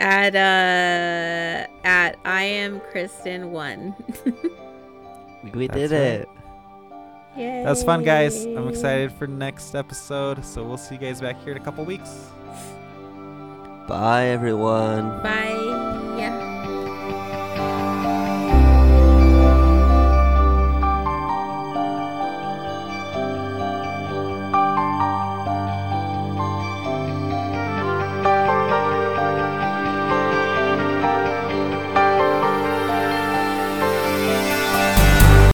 at 0.00 0.34
uh 0.34 1.70
at 1.84 2.16
I 2.24 2.42
am 2.42 2.80
Kristen 2.90 3.52
one. 3.52 3.94
We 5.54 5.68
That's 5.68 5.90
did 5.90 5.92
right. 5.92 6.00
it. 6.00 6.28
Yay. 7.36 7.62
That 7.64 7.70
was 7.70 7.82
fun, 7.82 8.02
guys. 8.02 8.44
I'm 8.44 8.68
excited 8.68 9.12
for 9.12 9.26
next 9.26 9.74
episode. 9.74 10.44
So 10.44 10.62
we'll 10.64 10.76
see 10.76 10.96
you 10.96 11.00
guys 11.00 11.20
back 11.20 11.42
here 11.42 11.52
in 11.52 11.60
a 11.60 11.64
couple 11.64 11.84
weeks. 11.84 12.26
Bye, 13.88 14.26
everyone. 14.26 15.22
Bye. 15.22 16.58